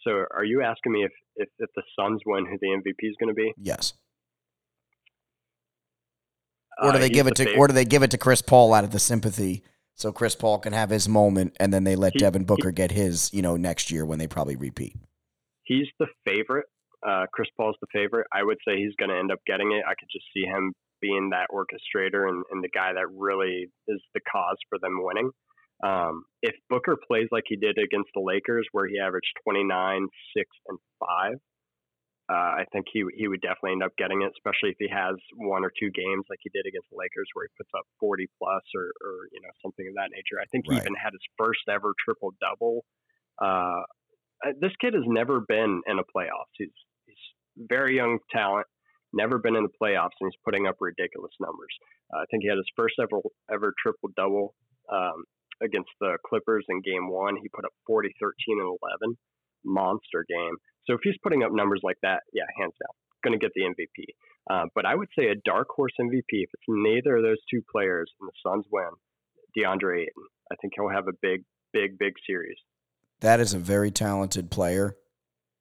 So 0.04 0.12
are 0.12 0.46
you 0.46 0.64
asking 0.64 0.94
me 0.94 1.04
if, 1.04 1.12
if, 1.36 1.50
if 1.60 1.70
the 1.76 1.84
Suns 2.00 2.22
win 2.26 2.46
who 2.46 2.58
the 2.60 2.68
MVP 2.68 3.10
is 3.10 3.16
going 3.20 3.30
to 3.30 3.36
be? 3.36 3.54
Yes. 3.58 3.94
Or 6.82 6.92
do 6.92 6.98
uh, 6.98 7.02
they 7.02 7.10
give 7.10 7.28
it 7.28 7.32
the 7.32 7.44
to 7.44 7.44
favorite. 7.44 7.60
or 7.60 7.68
do 7.68 7.74
they 7.74 7.86
give 7.86 8.04
it 8.04 8.12
to 8.12 8.18
Chris 8.18 8.42
Paul 8.42 8.74
out 8.74 8.86
of 8.86 8.92
the 8.92 9.00
sympathy 9.00 9.64
so 9.96 10.14
Chris 10.14 10.36
Paul 10.36 10.60
can 10.60 10.72
have 10.72 10.90
his 10.90 11.10
moment 11.10 11.58
and 11.60 11.74
then 11.74 11.84
they 11.84 11.98
let 11.98 12.14
he, 12.14 12.20
Devin 12.20 12.46
Booker 12.46 12.70
he, 12.70 12.74
get 12.74 12.92
his, 12.92 13.32
you 13.34 13.42
know, 13.42 13.58
next 13.58 13.92
year 13.92 14.06
when 14.06 14.18
they 14.18 14.28
probably 14.28 14.56
repeat? 14.56 14.96
he's 15.70 15.88
the 16.00 16.08
favorite. 16.26 16.66
Uh, 17.06 17.26
Chris 17.32 17.50
Paul's 17.56 17.78
the 17.82 17.88
favorite. 17.94 18.28
I 18.34 18.44
would 18.44 18.58
say 18.68 18.78
he's 18.78 18.96
going 19.00 19.10
to 19.10 19.18
end 19.18 19.32
up 19.32 19.40
getting 19.48 19.72
it. 19.72 19.84
I 19.88 19.96
could 19.96 20.10
just 20.12 20.26
see 20.34 20.44
him 20.44 20.74
being 21.02 21.30
that 21.32 21.48
orchestrator 21.52 22.28
and, 22.28 22.44
and 22.52 22.64
the 22.64 22.70
guy 22.70 22.94
that 22.94 23.08
really 23.16 23.68
is 23.88 24.02
the 24.14 24.20
cause 24.30 24.58
for 24.68 24.78
them 24.80 25.00
winning. 25.02 25.32
Um, 25.82 26.24
if 26.42 26.56
Booker 26.70 26.98
plays 27.08 27.28
like 27.32 27.46
he 27.48 27.56
did 27.56 27.78
against 27.78 28.12
the 28.14 28.20
Lakers, 28.20 28.68
where 28.74 28.86
he 28.86 29.00
averaged 29.00 29.32
29, 29.44 30.08
6, 30.36 30.50
and 30.68 30.78
5, 31.00 31.34
uh, 32.30 32.62
I 32.62 32.66
think 32.72 32.86
he 32.94 33.02
he 33.18 33.26
would 33.26 33.42
definitely 33.42 33.80
end 33.80 33.82
up 33.82 33.98
getting 33.98 34.22
it, 34.22 34.30
especially 34.38 34.70
if 34.70 34.78
he 34.78 34.86
has 34.92 35.16
one 35.34 35.66
or 35.66 35.72
two 35.74 35.90
games 35.90 36.30
like 36.30 36.38
he 36.46 36.54
did 36.54 36.68
against 36.68 36.92
the 36.92 37.00
Lakers, 37.00 37.26
where 37.34 37.50
he 37.50 37.58
puts 37.58 37.74
up 37.74 37.88
40 37.98 38.30
plus 38.38 38.62
or, 38.78 38.94
or 39.02 39.26
you 39.34 39.42
know 39.42 39.50
something 39.66 39.88
of 39.90 39.96
that 39.98 40.14
nature. 40.14 40.38
I 40.38 40.46
think 40.52 40.70
he 40.70 40.78
right. 40.78 40.84
even 40.86 40.94
had 40.94 41.18
his 41.18 41.26
first 41.42 41.66
ever 41.66 41.98
triple 41.98 42.38
double 42.38 42.86
uh, 43.42 43.84
uh, 44.46 44.56
this 44.60 44.72
kid 44.80 44.94
has 44.94 45.04
never 45.08 45.42
been 45.42 45.82
in 45.88 46.00
a 46.00 46.04
playoffs. 46.04 46.54
He's 46.58 46.68
he's 46.68 46.89
very 47.60 47.96
young 47.96 48.20
talent, 48.32 48.68
never 49.14 49.38
been 49.38 49.56
in 49.56 49.64
the 49.64 49.76
playoffs, 49.82 50.18
and 50.20 50.32
he's 50.32 50.42
putting 50.46 50.68
up 50.68 50.78
ridiculous 50.80 51.32
numbers. 51.40 51.74
Uh, 52.14 52.20
I 52.22 52.26
think 52.32 52.44
he 52.44 52.50
had 52.50 52.58
his 52.58 52.70
first 52.76 52.96
ever 53.02 53.22
ever 53.52 53.74
triple 53.82 54.10
double 54.16 54.56
um, 54.92 55.24
against 55.62 55.90
the 56.00 56.18
Clippers 56.26 56.66
in 56.70 56.82
Game 56.82 57.10
One. 57.10 57.36
He 57.42 57.50
put 57.50 57.66
up 57.66 57.74
40, 57.88 58.10
13, 58.20 58.60
and 58.60 58.78
11, 59.04 59.18
monster 59.66 60.26
game. 60.28 60.56
So 60.86 60.94
if 60.94 61.02
he's 61.04 61.18
putting 61.22 61.44
up 61.44 61.52
numbers 61.52 61.82
like 61.84 61.98
that, 62.02 62.22
yeah, 62.34 62.48
hands 62.58 62.74
down, 62.80 62.96
going 63.24 63.38
to 63.38 63.44
get 63.44 63.52
the 63.54 63.68
MVP. 63.68 64.16
Uh, 64.50 64.66
but 64.74 64.86
I 64.86 64.96
would 64.96 65.10
say 65.18 65.28
a 65.28 65.36
dark 65.46 65.68
horse 65.70 65.92
MVP 66.00 66.24
if 66.32 66.50
it's 66.54 66.64
neither 66.68 67.18
of 67.18 67.24
those 67.24 67.38
two 67.52 67.62
players 67.72 68.10
and 68.20 68.28
the 68.28 68.34
Suns 68.42 68.66
win, 68.72 68.90
DeAndre 69.56 70.02
Ayton. 70.02 70.26
I 70.52 70.56
think 70.56 70.74
he'll 70.76 70.90
have 70.90 71.08
a 71.08 71.14
big, 71.22 71.44
big, 71.74 72.00
big 72.00 72.14
series 72.26 72.58
that 73.22 73.40
is 73.40 73.54
a 73.54 73.60
very 73.60 73.92
talented 73.92 74.50
player 74.50 74.96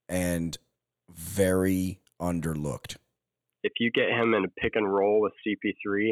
and 0.09 0.57
very 1.11 2.00
underlooked. 2.20 2.96
If 3.62 3.72
you 3.80 3.90
get 3.90 4.09
him 4.09 4.34
in 4.34 4.44
a 4.44 4.61
pick 4.61 4.76
and 4.76 4.92
roll 4.92 5.20
with 5.20 5.32
CP3, 5.46 6.11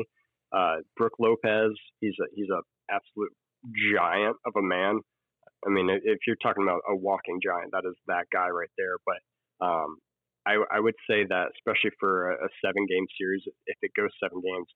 uh, 0.53 0.77
Brook 0.97 1.15
Lopez, 1.19 1.73
he's 2.01 2.15
a 2.21 2.27
he's 2.35 2.49
a 2.51 2.61
absolute 2.91 3.33
giant 3.95 4.37
of 4.47 4.53
a 4.57 4.63
man. 4.63 5.01
I 5.67 5.71
mean, 5.71 5.91
if 5.91 6.19
you're 6.27 6.37
talking 6.43 6.63
about 6.63 6.83
a 6.89 6.95
walking 6.95 7.41
giant, 7.43 7.73
that 7.73 7.83
is 7.89 7.97
that 8.07 8.27
guy 8.33 8.49
right 8.49 8.71
there. 8.77 8.97
But 9.05 9.65
um, 9.65 9.97
I, 10.47 10.63
I, 10.71 10.79
would 10.79 10.95
say 11.09 11.25
that, 11.27 11.51
especially 11.59 11.91
for 11.99 12.31
a, 12.31 12.47
a 12.47 12.49
seven 12.63 12.87
game 12.87 13.07
series, 13.19 13.43
if 13.67 13.79
it 13.83 13.91
goes 13.97 14.11
seven 14.23 14.39
games, 14.39 14.69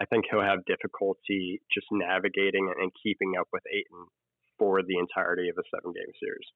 I 0.00 0.06
think 0.06 0.24
he'll 0.30 0.46
have 0.46 0.64
difficulty 0.64 1.60
just 1.74 1.86
navigating 1.90 2.72
and 2.80 2.90
keeping 3.02 3.34
up 3.38 3.48
with 3.52 3.62
Ayton 3.68 4.06
for 4.58 4.80
the 4.82 4.96
entirety 4.96 5.50
of 5.50 5.58
a 5.58 5.66
seven 5.74 5.92
game 5.92 6.12
series. 6.22 6.48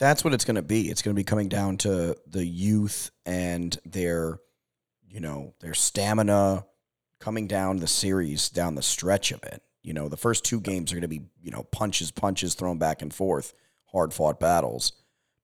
That's 0.00 0.24
what 0.24 0.32
it's 0.32 0.46
going 0.46 0.56
to 0.56 0.62
be. 0.62 0.90
It's 0.90 1.02
going 1.02 1.14
to 1.14 1.20
be 1.20 1.24
coming 1.24 1.48
down 1.48 1.76
to 1.78 2.16
the 2.26 2.44
youth 2.44 3.10
and 3.26 3.78
their, 3.84 4.40
you 5.06 5.20
know, 5.20 5.54
their 5.60 5.74
stamina 5.74 6.64
coming 7.20 7.46
down 7.46 7.76
the 7.76 7.86
series, 7.86 8.48
down 8.48 8.74
the 8.74 8.82
stretch 8.82 9.30
of 9.30 9.42
it. 9.44 9.62
You 9.82 9.92
know, 9.92 10.08
the 10.08 10.16
first 10.16 10.44
two 10.44 10.60
games 10.60 10.90
are 10.90 10.96
going 10.96 11.02
to 11.02 11.08
be, 11.08 11.26
you 11.42 11.50
know, 11.50 11.64
punches, 11.64 12.10
punches 12.10 12.54
thrown 12.54 12.78
back 12.78 13.02
and 13.02 13.12
forth, 13.12 13.52
hard 13.92 14.14
fought 14.14 14.40
battles. 14.40 14.92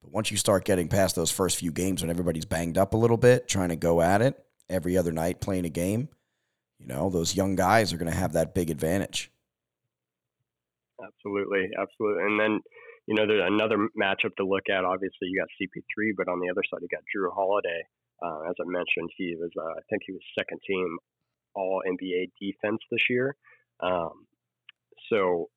But 0.01 0.11
once 0.11 0.31
you 0.31 0.37
start 0.37 0.65
getting 0.65 0.87
past 0.87 1.15
those 1.15 1.31
first 1.31 1.57
few 1.57 1.71
games 1.71 2.01
when 2.01 2.09
everybody's 2.09 2.45
banged 2.45 2.79
up 2.79 2.95
a 2.95 2.97
little 2.97 3.17
bit, 3.17 3.47
trying 3.47 3.69
to 3.69 3.75
go 3.75 4.01
at 4.01 4.23
it 4.23 4.43
every 4.69 4.97
other 4.97 5.11
night 5.11 5.39
playing 5.39 5.65
a 5.65 5.69
game, 5.69 6.09
you 6.79 6.87
know, 6.87 7.11
those 7.11 7.35
young 7.35 7.55
guys 7.55 7.93
are 7.93 7.97
going 7.97 8.11
to 8.11 8.17
have 8.17 8.33
that 8.33 8.55
big 8.55 8.71
advantage. 8.71 9.31
Absolutely, 11.03 11.69
absolutely. 11.79 12.23
And 12.23 12.39
then, 12.39 12.61
you 13.07 13.15
know, 13.15 13.25
there's 13.25 13.47
another 13.47 13.87
matchup 13.95 14.35
to 14.35 14.45
look 14.45 14.67
at. 14.69 14.83
Obviously, 14.83 15.31
you 15.31 15.39
got 15.39 15.47
CP3, 15.55 16.11
but 16.15 16.27
on 16.27 16.39
the 16.39 16.51
other 16.51 16.61
side, 16.67 16.83
you 16.83 16.91
got 16.91 17.07
Jrue 17.07 17.33
Holiday. 17.33 17.81
Uh, 18.21 18.49
as 18.49 18.55
I 18.59 18.67
mentioned, 18.67 19.09
he 19.15 19.35
was, 19.39 19.49
uh, 19.57 19.79
I 19.79 19.83
think 19.89 20.03
he 20.05 20.11
was 20.11 20.21
second 20.37 20.59
team 20.67 20.97
All 21.55 21.81
NBA 21.87 22.31
defense 22.39 22.81
this 22.91 23.07
year. 23.09 23.35
Um, 23.79 24.27
so 25.09 25.47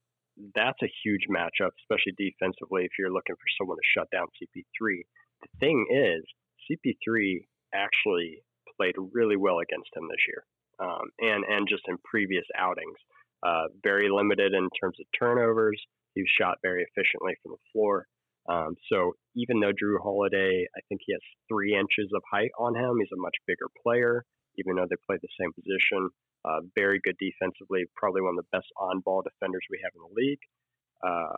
that's 0.54 0.78
a 0.82 0.92
huge 1.02 1.26
matchup, 1.28 1.74
especially 1.82 2.14
defensively, 2.16 2.84
if 2.84 2.92
you're 2.98 3.12
looking 3.12 3.34
for 3.34 3.50
someone 3.58 3.76
to 3.76 3.92
shut 3.98 4.08
down 4.12 4.26
CP3. 4.38 5.02
The 5.42 5.48
thing 5.58 5.86
is, 5.90 6.22
CP3 6.70 7.46
actually 7.74 8.42
played 8.76 8.94
really 9.12 9.36
well 9.36 9.58
against 9.58 9.90
him 9.96 10.06
this 10.08 10.22
year, 10.28 10.44
um, 10.78 11.10
and 11.18 11.44
and 11.44 11.66
just 11.68 11.82
in 11.88 11.96
previous 12.04 12.44
outings 12.56 12.96
uh, 13.42 13.68
very 13.82 14.08
limited 14.10 14.52
in 14.52 14.68
terms 14.80 14.96
of 15.00 15.06
turnovers. 15.18 15.80
He 16.14 16.24
shot 16.40 16.58
very 16.62 16.84
efficiently 16.84 17.34
from 17.42 17.52
the 17.52 17.64
floor. 17.72 18.06
Um, 18.48 18.74
so 18.90 19.12
even 19.36 19.60
though 19.60 19.72
Jrue 19.72 20.02
Holiday, 20.02 20.66
I 20.76 20.80
think 20.88 21.02
he 21.04 21.12
has 21.12 21.20
three 21.48 21.74
inches 21.74 22.10
of 22.14 22.22
height 22.30 22.50
on 22.58 22.74
him, 22.74 22.96
he's 22.98 23.12
a 23.12 23.20
much 23.20 23.36
bigger 23.46 23.68
player. 23.82 24.24
Even 24.58 24.76
though 24.76 24.86
they 24.90 24.96
play 25.06 25.16
the 25.22 25.28
same 25.40 25.52
position, 25.52 26.10
uh, 26.44 26.60
very 26.76 27.00
good 27.04 27.16
defensively, 27.20 27.84
probably 27.96 28.20
one 28.20 28.36
of 28.36 28.44
the 28.44 28.56
best 28.56 28.66
on-ball 28.76 29.22
defenders 29.22 29.62
we 29.70 29.80
have 29.82 29.92
in 29.94 30.02
the 30.02 30.20
league. 30.20 30.42
Uh, 31.06 31.36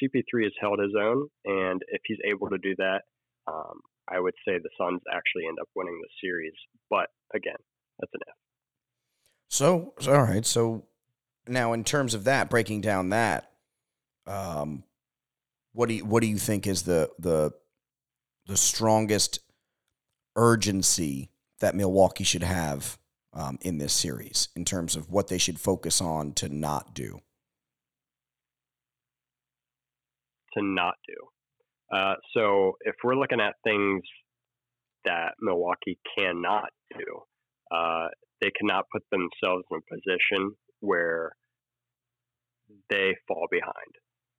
CP3 0.00 0.44
has 0.44 0.52
held 0.58 0.80
his 0.80 0.94
own, 0.98 1.28
and 1.44 1.82
if 1.88 2.00
he's 2.06 2.18
able 2.24 2.48
to 2.48 2.58
do 2.58 2.74
that, 2.78 3.02
um, 3.46 3.80
I 4.08 4.18
would 4.18 4.34
say 4.46 4.58
the 4.58 4.70
Suns 4.78 5.00
actually 5.12 5.46
end 5.46 5.58
up 5.60 5.68
winning 5.74 6.00
the 6.00 6.08
series. 6.26 6.54
But 6.88 7.08
again, 7.34 7.60
that's 7.98 8.12
an 8.14 8.20
if. 8.26 8.34
So, 9.48 9.94
all 10.08 10.22
right. 10.22 10.46
So 10.46 10.86
now, 11.50 11.72
in 11.72 11.84
terms 11.84 12.14
of 12.14 12.24
that, 12.24 12.50
breaking 12.50 12.80
down 12.80 13.10
that, 13.10 13.50
um, 14.26 14.84
what 15.72 15.88
do 15.88 15.94
you, 15.96 16.04
what 16.04 16.20
do 16.20 16.26
you 16.26 16.38
think 16.38 16.66
is 16.66 16.82
the 16.82 17.10
the 17.18 17.52
the 18.46 18.56
strongest 18.56 19.40
urgency 20.36 21.30
that 21.60 21.74
Milwaukee 21.74 22.24
should 22.24 22.42
have 22.42 22.98
um, 23.32 23.58
in 23.60 23.78
this 23.78 23.92
series 23.92 24.48
in 24.56 24.64
terms 24.64 24.96
of 24.96 25.10
what 25.10 25.28
they 25.28 25.38
should 25.38 25.60
focus 25.60 26.00
on 26.00 26.32
to 26.34 26.48
not 26.48 26.94
do? 26.94 27.20
to 30.56 30.62
not 30.64 30.94
do. 31.06 31.96
Uh, 31.96 32.14
so 32.34 32.76
if 32.82 32.94
we're 33.02 33.16
looking 33.16 33.40
at 33.40 33.54
things 33.64 34.02
that 35.04 35.32
Milwaukee 35.40 35.98
cannot 36.16 36.68
do, 36.96 37.76
uh, 37.76 38.08
they 38.40 38.50
cannot 38.58 38.86
put 38.92 39.02
themselves 39.10 39.64
in 39.70 39.78
a 39.78 39.94
position 39.94 40.54
where 40.80 41.32
they 42.88 43.16
fall 43.28 43.46
behind. 43.50 43.94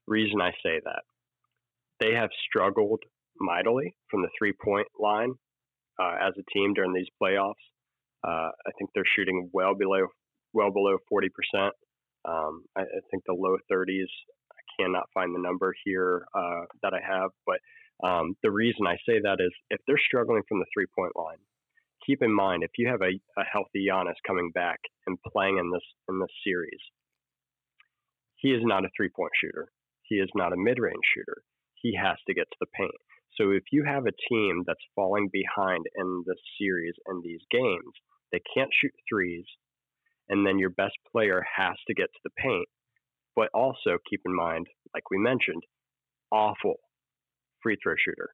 Reason 0.07 0.41
I 0.41 0.51
say 0.63 0.79
that, 0.83 1.03
they 1.99 2.13
have 2.13 2.29
struggled 2.47 3.01
mightily 3.39 3.95
from 4.09 4.21
the 4.21 4.29
three 4.37 4.53
point 4.63 4.87
line 4.99 5.33
uh, 5.99 6.15
as 6.21 6.33
a 6.37 6.51
team 6.53 6.73
during 6.73 6.93
these 6.93 7.07
playoffs. 7.21 7.53
Uh, 8.23 8.51
I 8.67 8.71
think 8.77 8.91
they're 8.93 9.03
shooting 9.15 9.49
well 9.53 9.75
below 9.75 10.07
well 10.53 10.71
below 10.71 10.97
40%. 11.11 11.29
Um, 12.27 12.65
I, 12.75 12.81
I, 12.81 12.99
think 13.09 13.23
the 13.25 13.33
low 13.33 13.57
30s. 13.71 14.11
I 14.51 14.83
cannot 14.83 15.05
find 15.13 15.33
the 15.33 15.39
number 15.39 15.73
here 15.85 16.25
uh, 16.35 16.65
that 16.83 16.93
I 16.93 16.99
have, 17.01 17.31
but 17.47 17.57
um, 18.07 18.35
the 18.43 18.51
reason 18.51 18.85
I 18.85 18.97
say 19.07 19.19
that 19.23 19.37
is 19.39 19.51
if 19.69 19.79
they're 19.87 20.01
struggling 20.05 20.43
from 20.47 20.59
the 20.59 20.65
three 20.73 20.85
point 20.95 21.13
line, 21.15 21.37
keep 22.05 22.21
in 22.21 22.33
mind 22.33 22.63
if 22.63 22.71
you 22.77 22.87
have 22.87 23.01
a, 23.01 23.13
a 23.39 23.43
healthy 23.51 23.87
Giannis 23.89 24.19
coming 24.25 24.51
back 24.53 24.79
and 25.07 25.17
playing 25.31 25.57
in 25.57 25.71
this 25.71 25.83
in 26.09 26.19
this 26.19 26.31
series, 26.45 26.79
he 28.41 28.49
is 28.49 28.61
not 28.63 28.85
a 28.85 28.89
three 28.97 29.09
point 29.09 29.31
shooter. 29.39 29.69
He 30.01 30.15
is 30.15 30.29
not 30.35 30.51
a 30.51 30.57
mid 30.57 30.79
range 30.79 31.05
shooter. 31.15 31.43
He 31.75 31.95
has 31.95 32.17
to 32.27 32.33
get 32.33 32.49
to 32.51 32.57
the 32.59 32.73
paint. 32.75 33.01
So 33.37 33.51
if 33.51 33.63
you 33.71 33.83
have 33.85 34.05
a 34.05 34.19
team 34.29 34.63
that's 34.65 34.93
falling 34.95 35.29
behind 35.31 35.85
in 35.95 36.23
this 36.27 36.41
series 36.59 36.95
and 37.05 37.23
these 37.23 37.41
games, 37.49 37.93
they 38.31 38.41
can't 38.53 38.69
shoot 38.73 38.91
threes, 39.09 39.45
and 40.27 40.45
then 40.45 40.59
your 40.59 40.71
best 40.71 40.97
player 41.11 41.43
has 41.55 41.75
to 41.87 41.93
get 41.93 42.07
to 42.11 42.19
the 42.23 42.31
paint. 42.37 42.67
But 43.35 43.49
also 43.53 43.97
keep 44.09 44.21
in 44.25 44.35
mind, 44.35 44.67
like 44.93 45.09
we 45.09 45.17
mentioned, 45.17 45.63
awful 46.31 46.75
free 47.63 47.77
throw 47.81 47.93
shooter. 47.97 48.29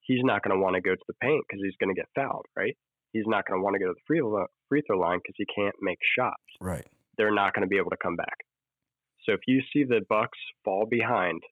He's 0.00 0.22
not 0.22 0.42
going 0.42 0.56
to 0.56 0.62
want 0.62 0.76
to 0.76 0.80
go 0.80 0.94
to 0.94 1.08
the 1.08 1.14
paint 1.20 1.44
because 1.48 1.62
he's 1.62 1.76
going 1.80 1.94
to 1.94 2.00
get 2.00 2.08
fouled, 2.14 2.46
right? 2.56 2.76
He's 3.12 3.26
not 3.26 3.46
going 3.46 3.58
to 3.58 3.64
want 3.64 3.74
to 3.74 3.80
go 3.80 3.86
to 3.86 3.94
the 3.94 4.06
free, 4.06 4.22
free 4.68 4.82
throw 4.86 4.98
line 4.98 5.18
because 5.18 5.34
he 5.36 5.46
can't 5.54 5.74
make 5.80 5.98
shots. 6.16 6.42
Right. 6.60 6.86
They're 7.16 7.34
not 7.34 7.54
going 7.54 7.62
to 7.62 7.68
be 7.68 7.78
able 7.78 7.90
to 7.90 7.96
come 8.02 8.16
back. 8.16 8.36
So 9.24 9.32
if 9.32 9.40
you 9.46 9.62
see 9.72 9.84
the 9.84 10.00
Bucks 10.08 10.38
fall 10.64 10.86
behind 10.86 11.42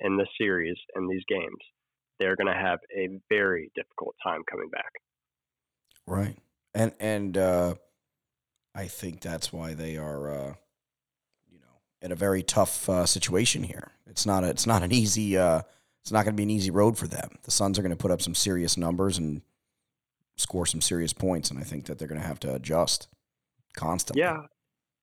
in 0.00 0.16
the 0.16 0.26
series 0.38 0.76
in 0.96 1.08
these 1.08 1.22
games, 1.28 1.58
they're 2.18 2.36
going 2.36 2.52
to 2.52 2.60
have 2.60 2.78
a 2.96 3.08
very 3.28 3.70
difficult 3.74 4.14
time 4.22 4.42
coming 4.50 4.68
back. 4.70 4.92
Right. 6.06 6.36
And 6.74 6.92
and 6.98 7.36
uh, 7.36 7.74
I 8.74 8.86
think 8.86 9.20
that's 9.20 9.52
why 9.52 9.74
they 9.74 9.96
are 9.96 10.30
uh, 10.30 10.54
you 11.50 11.58
know, 11.60 11.80
in 12.00 12.12
a 12.12 12.16
very 12.16 12.42
tough 12.42 12.88
uh, 12.88 13.06
situation 13.06 13.62
here. 13.62 13.92
It's 14.06 14.24
not 14.24 14.44
a, 14.44 14.48
it's 14.48 14.66
not 14.66 14.82
an 14.82 14.92
easy 14.92 15.36
uh, 15.36 15.62
it's 16.00 16.12
not 16.12 16.24
going 16.24 16.34
to 16.34 16.40
be 16.40 16.44
an 16.44 16.50
easy 16.50 16.70
road 16.70 16.96
for 16.96 17.06
them. 17.06 17.38
The 17.42 17.50
Suns 17.50 17.78
are 17.78 17.82
going 17.82 17.90
to 17.90 17.96
put 17.96 18.10
up 18.10 18.22
some 18.22 18.34
serious 18.34 18.76
numbers 18.76 19.18
and 19.18 19.42
score 20.36 20.64
some 20.64 20.80
serious 20.80 21.12
points 21.12 21.50
and 21.50 21.58
I 21.58 21.62
think 21.62 21.86
that 21.86 21.98
they're 21.98 22.08
going 22.08 22.20
to 22.20 22.26
have 22.26 22.40
to 22.40 22.54
adjust 22.54 23.08
constantly. 23.76 24.22
Yeah. 24.22 24.42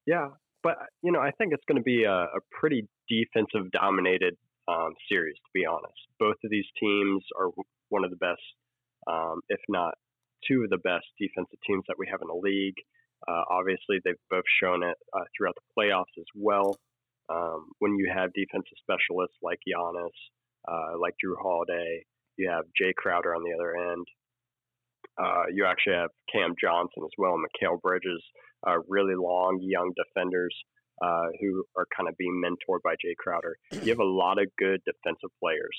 Yeah, 0.05 0.29
but 0.63 0.77
you 1.01 1.11
know, 1.11 1.19
I 1.19 1.31
think 1.31 1.53
it's 1.53 1.63
going 1.67 1.77
to 1.77 1.83
be 1.83 2.03
a, 2.03 2.11
a 2.11 2.39
pretty 2.51 2.87
defensive 3.07 3.71
dominated 3.71 4.35
um, 4.67 4.93
series, 5.09 5.35
to 5.35 5.51
be 5.53 5.65
honest. 5.65 5.99
Both 6.19 6.37
of 6.43 6.51
these 6.51 6.67
teams 6.79 7.23
are 7.39 7.49
one 7.89 8.03
of 8.03 8.11
the 8.11 8.17
best, 8.17 8.41
um, 9.07 9.41
if 9.49 9.59
not 9.67 9.95
two 10.47 10.63
of 10.63 10.69
the 10.69 10.77
best 10.77 11.05
defensive 11.19 11.59
teams 11.65 11.83
that 11.87 11.97
we 11.97 12.07
have 12.09 12.21
in 12.21 12.27
the 12.27 12.41
league. 12.41 12.77
Uh, 13.27 13.43
obviously, 13.49 13.99
they've 14.03 14.21
both 14.29 14.47
shown 14.61 14.83
it 14.83 14.95
uh, 15.13 15.25
throughout 15.35 15.55
the 15.55 15.67
playoffs 15.75 16.15
as 16.17 16.29
well. 16.35 16.77
Um, 17.29 17.69
when 17.79 17.95
you 17.95 18.11
have 18.13 18.33
defensive 18.33 18.77
specialists 18.81 19.37
like 19.43 19.59
Giannis, 19.67 20.15
uh, 20.67 20.97
like 20.97 21.13
Jrue 21.23 21.37
Holiday, 21.41 22.05
you 22.37 22.49
have 22.49 22.63
Jae 22.79 22.95
Crowder 22.95 23.35
on 23.35 23.43
the 23.43 23.53
other 23.53 23.75
end. 23.75 24.07
Uh, 25.21 25.43
you 25.53 25.65
actually 25.65 25.95
have 25.95 26.09
Cam 26.31 26.55
Johnson 26.59 27.03
as 27.03 27.11
well, 27.17 27.35
and 27.35 27.43
Mikal 27.43 27.81
Bridges, 27.81 28.23
uh, 28.67 28.77
really 28.87 29.15
long, 29.15 29.59
young 29.61 29.91
defenders 29.95 30.55
uh, 31.01 31.27
who 31.39 31.63
are 31.77 31.85
kind 31.95 32.09
of 32.09 32.17
being 32.17 32.41
mentored 32.43 32.79
by 32.83 32.93
Jae 32.93 33.15
Crowder. 33.17 33.55
You 33.71 33.89
have 33.89 33.99
a 33.99 34.03
lot 34.03 34.37
of 34.39 34.47
good 34.57 34.81
defensive 34.85 35.29
players 35.41 35.77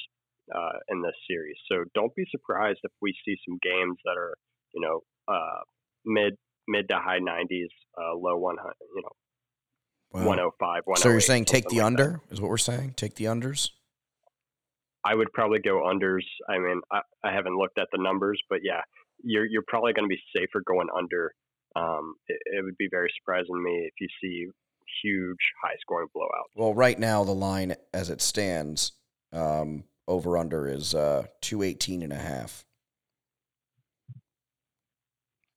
uh, 0.55 0.79
in 0.89 1.03
this 1.03 1.15
series, 1.29 1.57
so 1.71 1.85
don't 1.95 2.15
be 2.15 2.25
surprised 2.31 2.81
if 2.83 2.93
we 3.03 3.15
see 3.25 3.37
some 3.47 3.59
games 3.63 3.99
that 4.05 4.17
are, 4.17 4.35
you 4.75 4.81
know, 4.81 5.01
uh, 5.29 5.61
mid 6.05 6.35
mid 6.69 6.89
to 6.89 6.97
high 6.97 7.19
90s, 7.19 7.67
uh, 7.99 8.15
low 8.15 8.37
100, 8.37 8.73
you 8.95 9.03
know, 9.03 10.21
wow. 10.21 10.27
105, 10.27 10.83
So 10.97 11.11
you're 11.11 11.21
saying 11.21 11.45
take 11.47 11.69
the 11.69 11.77
like 11.79 11.85
under 11.85 12.23
that. 12.29 12.35
is 12.35 12.41
what 12.41 12.49
we're 12.49 12.59
saying? 12.59 12.95
Take 12.97 13.17
the 13.17 13.25
unders? 13.25 13.71
I 15.05 15.15
would 15.15 15.33
probably 15.33 15.61
go 15.61 15.83
unders. 15.83 16.25
I 16.49 16.59
mean, 16.59 16.81
I, 16.93 17.01
I 17.25 17.33
haven't 17.33 17.57
looked 17.57 17.79
at 17.79 17.89
the 17.91 17.99
numbers, 18.01 18.41
but 18.49 18.61
yeah, 18.63 18.83
you're 19.23 19.47
you're 19.47 19.65
probably 19.67 19.93
going 19.93 20.09
to 20.09 20.15
be 20.15 20.21
safer 20.37 20.63
going 20.67 20.89
under. 20.97 21.33
Um, 21.77 22.15
it, 22.27 22.39
it, 22.47 22.65
would 22.65 22.77
be 22.77 22.89
very 22.91 23.11
surprising 23.21 23.55
to 23.55 23.61
me 23.61 23.89
if 23.89 23.95
you 24.01 24.09
see 24.21 24.47
huge 25.03 25.39
high 25.63 25.77
scoring 25.81 26.09
blowouts. 26.17 26.51
Well, 26.55 26.75
right 26.75 26.99
now 26.99 27.25
the 27.25 27.33
line 27.33 27.77
as 27.95 28.11
it 28.11 28.21
stands, 28.21 28.93
um, 29.33 29.85
over 30.09 30.37
under 30.37 30.67
is 30.69 30.95
uh, 30.95 31.27
218 31.41 32.03
and 32.03 32.13
a 32.13 32.17
half. 32.17 32.65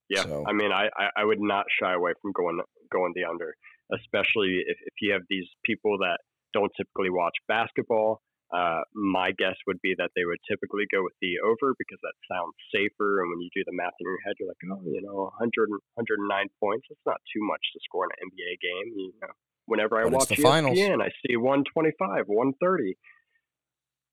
Yeah, 0.10 0.24
so. 0.24 0.44
I 0.48 0.54
mean, 0.54 0.72
I, 0.72 0.90
I 1.18 1.26
would 1.26 1.40
not 1.40 1.66
shy 1.82 1.94
away 1.94 2.12
from 2.22 2.34
going 2.34 2.60
going 2.92 3.14
the 3.16 3.24
under, 3.24 3.56
especially 3.92 4.62
if, 4.68 4.78
if 4.86 4.94
you 5.02 5.14
have 5.14 5.24
these 5.30 5.48
people 5.66 5.98
that 6.00 6.20
don't 6.54 6.72
typically 6.78 7.10
watch 7.10 7.34
basketball 7.48 8.22
uh, 8.54 8.86
my 8.94 9.34
guess 9.34 9.58
would 9.66 9.82
be 9.82 9.96
that 9.98 10.14
they 10.16 10.26
would 10.26 10.38
typically 10.46 10.86
go 10.94 11.02
with 11.02 11.18
the 11.22 11.42
over 11.42 11.74
because 11.74 11.98
that 12.06 12.14
sounds 12.30 12.54
safer. 12.70 13.26
And 13.26 13.34
when 13.34 13.42
you 13.42 13.50
do 13.50 13.66
the 13.66 13.74
math 13.74 13.98
in 14.00 14.06
your 14.06 14.22
head, 14.22 14.38
you're 14.38 14.48
like, 14.48 14.62
oh, 14.70 14.86
you 14.86 15.02
know, 15.02 15.34
100, 15.42 15.74
109 15.98 16.30
points. 16.62 16.86
It's 16.90 17.02
not 17.06 17.18
too 17.34 17.42
much 17.42 17.66
to 17.74 17.80
score 17.82 18.06
in 18.06 18.14
an 18.14 18.30
NBA 18.30 18.54
game. 18.62 18.88
You 18.94 19.14
know, 19.26 19.34
whenever 19.66 19.98
I 19.98 20.04
but 20.04 20.14
watch 20.14 20.30
ESPN, 20.30 20.44
finals. 20.44 20.78
I 21.02 21.10
see 21.26 21.36
125, 21.36 22.30
130. 22.30 22.98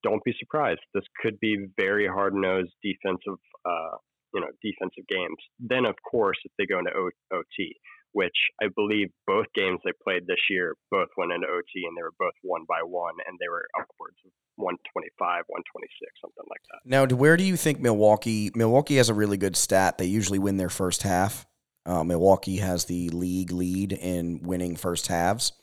Don't 0.01 0.23
be 0.23 0.33
surprised. 0.39 0.81
This 0.95 1.05
could 1.21 1.39
be 1.39 1.69
very 1.77 2.07
hard 2.07 2.33
nosed 2.33 2.73
defensive, 2.81 3.37
uh, 3.61 4.01
you 4.33 4.41
know, 4.41 4.49
defensive 4.65 5.05
games. 5.05 5.37
Then, 5.61 5.85
of 5.85 5.93
course, 6.01 6.41
if 6.43 6.51
they 6.57 6.65
go 6.65 6.79
into 6.79 6.89
OT, 6.97 7.77
which 8.13 8.35
I 8.61 8.67
believe 8.75 9.09
both 9.25 9.47
games 9.55 9.79
they 9.83 9.91
played 10.03 10.27
this 10.27 10.39
year 10.49 10.75
both 10.89 11.07
went 11.17 11.31
into 11.31 11.47
OT 11.47 11.85
and 11.87 11.97
they 11.97 12.03
were 12.03 12.13
both 12.19 12.33
one 12.41 12.65
by 12.67 12.81
one 12.83 13.15
and 13.27 13.37
they 13.39 13.47
were 13.49 13.65
upwards 13.79 14.17
of 14.25 14.31
125, 14.57 15.43
126, 15.47 16.11
something 16.21 16.45
like 16.49 16.61
that. 16.69 16.79
Now, 16.85 17.15
where 17.15 17.37
do 17.37 17.43
you 17.43 17.55
think 17.55 17.79
Milwaukee? 17.79 18.51
Milwaukee 18.55 18.97
has 18.97 19.09
a 19.09 19.13
really 19.13 19.37
good 19.37 19.55
stat. 19.55 19.97
They 19.97 20.05
usually 20.05 20.39
win 20.39 20.57
their 20.57 20.69
first 20.69 21.03
half. 21.03 21.45
Uh, 21.85 22.03
Milwaukee 22.03 22.57
has 22.57 22.85
the 22.85 23.09
league 23.09 23.51
lead 23.51 23.93
in 23.93 24.41
winning 24.43 24.75
first 24.75 25.07
halves. 25.07 25.53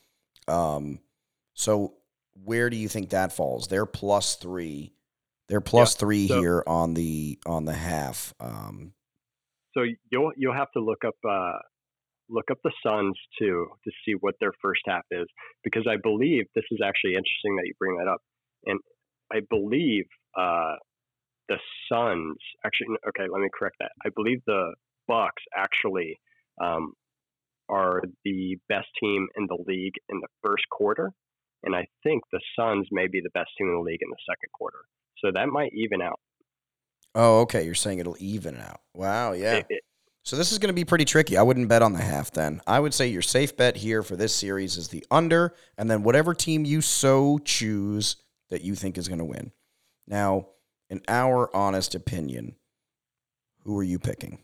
Um, 0.47 0.99
so, 1.53 1.93
where 2.43 2.69
do 2.69 2.77
you 2.77 2.87
think 2.87 3.09
that 3.09 3.31
falls? 3.31 3.67
They're 3.67 3.85
plus 3.85 4.35
three. 4.35 4.93
They're 5.47 5.61
plus 5.61 5.95
yeah, 5.95 5.99
three 5.99 6.27
so, 6.27 6.39
here 6.39 6.63
on 6.67 6.93
the 6.93 7.39
on 7.45 7.65
the 7.65 7.73
half. 7.73 8.33
Um, 8.39 8.93
so 9.73 9.83
you'll 10.11 10.31
you'll 10.35 10.53
have 10.53 10.71
to 10.73 10.79
look 10.79 11.03
up 11.05 11.15
uh, 11.27 11.57
look 12.29 12.51
up 12.51 12.59
the 12.63 12.71
Suns 12.85 13.17
too 13.37 13.67
to 13.83 13.91
see 14.05 14.13
what 14.19 14.35
their 14.39 14.53
first 14.61 14.81
half 14.85 15.03
is 15.11 15.27
because 15.63 15.87
I 15.89 15.97
believe 16.01 16.45
this 16.55 16.65
is 16.71 16.79
actually 16.83 17.11
interesting 17.11 17.55
that 17.55 17.65
you 17.65 17.73
bring 17.79 17.97
that 17.97 18.07
up, 18.07 18.21
and 18.65 18.79
I 19.31 19.41
believe 19.49 20.05
uh, 20.37 20.75
the 21.47 21.57
Suns 21.91 22.37
actually. 22.65 22.95
Okay, 23.09 23.29
let 23.31 23.41
me 23.41 23.49
correct 23.53 23.77
that. 23.79 23.91
I 24.05 24.09
believe 24.15 24.41
the 24.45 24.73
Bucks 25.07 25.43
actually 25.55 26.19
um, 26.61 26.93
are 27.67 28.03
the 28.23 28.57
best 28.67 28.87
team 28.99 29.27
in 29.35 29.47
the 29.47 29.57
league 29.67 29.95
in 30.09 30.19
the 30.19 30.27
first 30.43 30.63
quarter, 30.69 31.11
and 31.63 31.75
I 31.75 31.87
think 32.03 32.23
the 32.31 32.41
Suns 32.57 32.87
may 32.91 33.07
be 33.07 33.21
the 33.21 33.31
best 33.33 33.49
team 33.57 33.67
in 33.67 33.73
the 33.73 33.81
league 33.81 34.01
in 34.01 34.09
the 34.09 34.17
second 34.27 34.51
quarter. 34.53 34.79
So 35.17 35.31
that 35.33 35.49
might 35.49 35.73
even 35.73 36.01
out. 36.01 36.19
Oh, 37.15 37.41
okay. 37.41 37.63
You're 37.65 37.75
saying 37.75 37.99
it'll 37.99 38.15
even 38.19 38.57
out. 38.57 38.81
Wow. 38.93 39.33
Yeah. 39.33 39.55
It, 39.55 39.65
it, 39.69 39.83
so 40.29 40.35
this 40.35 40.51
is 40.51 40.59
going 40.59 40.69
to 40.69 40.75
be 40.75 40.85
pretty 40.85 41.05
tricky. 41.05 41.37
I 41.37 41.41
wouldn't 41.41 41.69
bet 41.69 41.81
on 41.81 41.93
the 41.93 42.03
half 42.03 42.29
then. 42.29 42.61
I 42.67 42.79
would 42.79 42.93
say 42.93 43.07
your 43.07 43.23
safe 43.23 43.57
bet 43.57 43.77
here 43.77 44.03
for 44.03 44.15
this 44.15 44.35
series 44.35 44.77
is 44.77 44.89
the 44.89 45.03
under, 45.09 45.55
and 45.75 45.89
then 45.89 46.03
whatever 46.03 46.35
team 46.35 46.65
you 46.65 46.81
so 46.81 47.39
choose 47.39 48.15
that 48.51 48.61
you 48.61 48.75
think 48.75 48.99
is 48.99 49.07
going 49.07 49.17
to 49.17 49.25
win. 49.25 49.51
Now, 50.05 50.49
in 50.87 51.01
our 51.07 51.49
honest 51.55 51.95
opinion, 51.95 52.57
who 53.63 53.75
are 53.79 53.83
you 53.83 53.97
picking? 53.97 54.37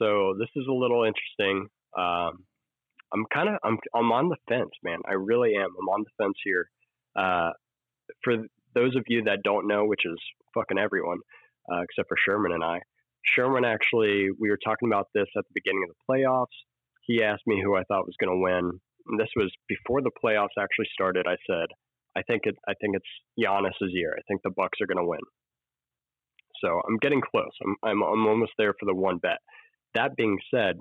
So 0.00 0.36
this 0.38 0.50
is 0.54 0.68
a 0.68 0.72
little 0.72 1.02
interesting. 1.02 1.66
Um, 1.98 2.44
I'm 3.12 3.24
kind 3.34 3.48
of 3.48 3.56
I'm 3.64 3.76
I'm 3.92 4.12
on 4.12 4.28
the 4.28 4.36
fence, 4.48 4.70
man. 4.84 5.00
I 5.04 5.14
really 5.14 5.56
am. 5.56 5.70
I'm 5.80 5.88
on 5.88 6.04
the 6.04 6.24
fence 6.24 6.36
here. 6.44 6.70
Uh, 7.16 7.50
for 8.22 8.36
those 8.76 8.94
of 8.94 9.02
you 9.08 9.24
that 9.24 9.42
don't 9.42 9.66
know, 9.66 9.84
which 9.84 10.02
is 10.04 10.18
fucking 10.54 10.78
everyone, 10.78 11.18
uh, 11.72 11.80
except 11.80 12.08
for 12.08 12.16
Sherman 12.24 12.52
and 12.52 12.62
I, 12.62 12.82
Sherman 13.24 13.64
actually, 13.64 14.28
we 14.38 14.50
were 14.50 14.58
talking 14.64 14.88
about 14.88 15.08
this 15.14 15.28
at 15.36 15.44
the 15.44 15.54
beginning 15.54 15.84
of 15.88 15.94
the 15.94 16.12
playoffs. 16.12 16.46
He 17.02 17.22
asked 17.22 17.46
me 17.46 17.60
who 17.62 17.76
I 17.76 17.84
thought 17.84 18.06
was 18.06 18.16
going 18.20 18.32
to 18.32 18.42
win 18.42 18.80
this 19.18 19.28
was 19.36 19.52
before 19.68 20.02
the 20.02 20.10
playoffs 20.22 20.58
actually 20.58 20.88
started. 20.92 21.26
I 21.26 21.36
said, 21.46 21.66
I 22.16 22.22
think 22.22 22.42
it, 22.44 22.56
I 22.68 22.74
think 22.80 22.96
it's 22.96 23.06
Giannis's 23.38 23.92
year. 23.92 24.14
I 24.16 24.22
think 24.28 24.42
the 24.42 24.50
Bucks 24.50 24.78
are 24.80 24.86
going 24.86 25.02
to 25.02 25.08
win. 25.08 25.20
So 26.62 26.80
I'm 26.86 26.98
getting 26.98 27.20
close. 27.20 27.50
I'm, 27.64 27.76
I'm, 27.82 28.02
I'm 28.02 28.26
almost 28.26 28.52
there 28.58 28.74
for 28.78 28.86
the 28.86 28.94
one 28.94 29.18
bet. 29.18 29.38
That 29.94 30.16
being 30.16 30.38
said, 30.54 30.76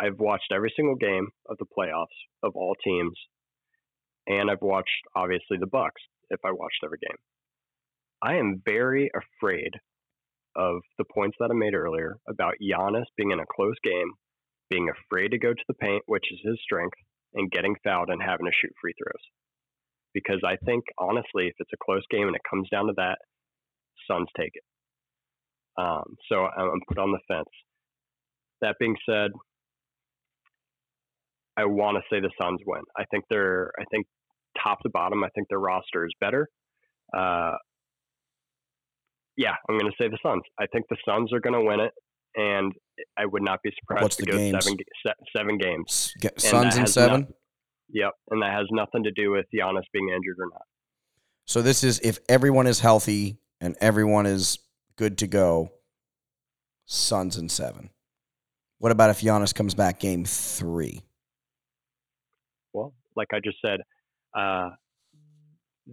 I've 0.00 0.18
watched 0.18 0.52
every 0.52 0.72
single 0.74 0.96
game 0.96 1.28
of 1.48 1.58
the 1.58 1.66
playoffs 1.66 2.06
of 2.42 2.52
all 2.56 2.74
teams, 2.82 3.14
and 4.26 4.50
I've 4.50 4.62
watched 4.62 4.88
obviously 5.14 5.58
the 5.58 5.66
Bucks. 5.66 6.00
If 6.30 6.40
I 6.44 6.50
watched 6.50 6.80
every 6.84 6.98
game, 6.98 7.18
I 8.22 8.36
am 8.36 8.62
very 8.64 9.10
afraid 9.14 9.72
of 10.56 10.82
the 10.98 11.04
points 11.04 11.36
that 11.40 11.50
I 11.50 11.54
made 11.54 11.74
earlier 11.74 12.18
about 12.28 12.54
Giannis 12.62 13.04
being 13.16 13.30
in 13.30 13.40
a 13.40 13.46
close 13.54 13.76
game, 13.82 14.12
being 14.70 14.90
afraid 14.90 15.28
to 15.28 15.38
go 15.38 15.52
to 15.52 15.64
the 15.68 15.74
paint, 15.74 16.02
which 16.06 16.24
is 16.32 16.40
his 16.44 16.58
strength, 16.62 16.96
and 17.34 17.50
getting 17.50 17.76
fouled 17.84 18.10
and 18.10 18.22
having 18.22 18.46
to 18.46 18.52
shoot 18.52 18.72
free 18.80 18.94
throws. 19.02 19.22
Because 20.14 20.40
I 20.44 20.56
think 20.64 20.84
honestly, 20.98 21.48
if 21.48 21.54
it's 21.58 21.72
a 21.72 21.84
close 21.84 22.02
game 22.10 22.26
and 22.26 22.36
it 22.36 22.42
comes 22.48 22.68
down 22.70 22.86
to 22.86 22.92
that, 22.96 23.18
Suns 24.10 24.28
take 24.36 24.52
it. 24.54 24.64
Um, 25.78 26.16
so 26.28 26.46
I'm 26.46 26.80
put 26.88 26.98
on 26.98 27.12
the 27.12 27.20
fence. 27.28 27.48
That 28.60 28.76
being 28.78 28.96
said, 29.08 29.30
I 31.56 31.64
want 31.64 31.96
to 31.96 32.02
say 32.10 32.20
the 32.20 32.30
Suns 32.40 32.60
win. 32.66 32.82
I 32.96 33.04
think 33.10 33.24
they're, 33.30 33.72
I 33.78 33.84
think 33.90 34.06
top 34.62 34.80
to 34.82 34.90
bottom, 34.90 35.24
I 35.24 35.28
think 35.34 35.48
their 35.48 35.58
roster 35.58 36.04
is 36.04 36.12
better. 36.20 36.48
Uh, 37.16 37.56
yeah, 39.36 39.54
I'm 39.68 39.78
going 39.78 39.90
to 39.90 39.96
say 40.02 40.08
the 40.08 40.18
Suns. 40.22 40.42
I 40.60 40.66
think 40.66 40.86
the 40.90 40.96
Suns 41.08 41.32
are 41.32 41.40
going 41.40 41.54
to 41.54 41.64
win 41.64 41.80
it, 41.80 41.92
and 42.36 42.72
I 43.16 43.26
would 43.26 43.42
not 43.42 43.60
be 43.62 43.70
surprised 43.80 44.02
What's 44.02 44.16
to 44.16 44.24
the 44.24 44.32
go 44.32 44.36
games? 44.38 44.64
seven 44.64 44.78
seven 45.36 45.58
games. 45.58 46.12
Get 46.20 46.40
Suns 46.40 46.76
in 46.76 46.86
seven. 46.86 47.20
not- 47.22 47.30
Yep, 47.94 48.12
and 48.30 48.40
that 48.42 48.52
has 48.52 48.66
nothing 48.70 49.04
to 49.04 49.10
do 49.10 49.30
with 49.32 49.44
Giannis 49.54 49.82
being 49.92 50.08
injured 50.08 50.36
or 50.38 50.46
not. 50.50 50.62
So 51.44 51.60
this 51.60 51.84
is 51.84 51.98
if 52.00 52.18
everyone 52.28 52.66
is 52.66 52.80
healthy 52.80 53.36
and 53.60 53.76
everyone 53.82 54.24
is 54.24 54.58
good 54.96 55.18
to 55.18 55.26
go. 55.26 55.72
Suns 56.86 57.36
in 57.36 57.48
seven. 57.48 57.90
What 58.78 58.92
about 58.92 59.10
if 59.10 59.20
Giannis 59.20 59.54
comes 59.54 59.74
back 59.74 60.00
game 60.00 60.24
three? 60.24 61.02
Well, 62.72 62.94
like 63.14 63.28
I 63.32 63.40
just 63.40 63.58
said, 63.64 63.80
uh, 64.34 64.70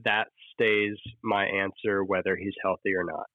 that 0.05 0.27
stays 0.59 0.97
my 1.23 1.45
answer 1.45 2.03
whether 2.03 2.35
he's 2.35 2.53
healthy 2.63 2.93
or 2.95 3.03
not. 3.03 3.25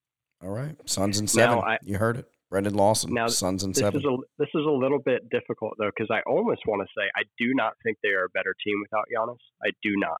All 0.42 0.50
right, 0.50 0.76
Suns 0.88 1.18
in 1.20 1.26
seven. 1.26 1.58
I- 1.58 1.78
you 1.82 1.96
heard 1.98 2.16
it, 2.18 2.26
Brendan 2.50 2.74
Lawson. 2.74 3.14
Now, 3.14 3.28
Suns 3.28 3.62
in 3.64 3.70
This 3.70 3.78
seven. 3.78 4.00
is 4.00 4.04
a 4.06 4.16
this 4.38 4.48
is 4.54 4.64
a 4.66 4.70
little 4.70 4.98
bit 4.98 5.28
difficult 5.30 5.74
though 5.78 5.90
because 5.96 6.10
I 6.10 6.20
almost 6.26 6.62
want 6.66 6.82
to 6.86 6.92
say 6.96 7.08
I 7.16 7.22
do 7.38 7.54
not 7.54 7.72
think 7.82 7.98
they 8.02 8.10
are 8.10 8.24
a 8.24 8.28
better 8.30 8.54
team 8.64 8.80
without 8.82 9.04
Giannis. 9.14 9.38
I 9.64 9.70
do 9.82 9.96
not. 9.96 10.18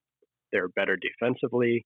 They're 0.53 0.69
better 0.69 0.97
defensively. 0.97 1.85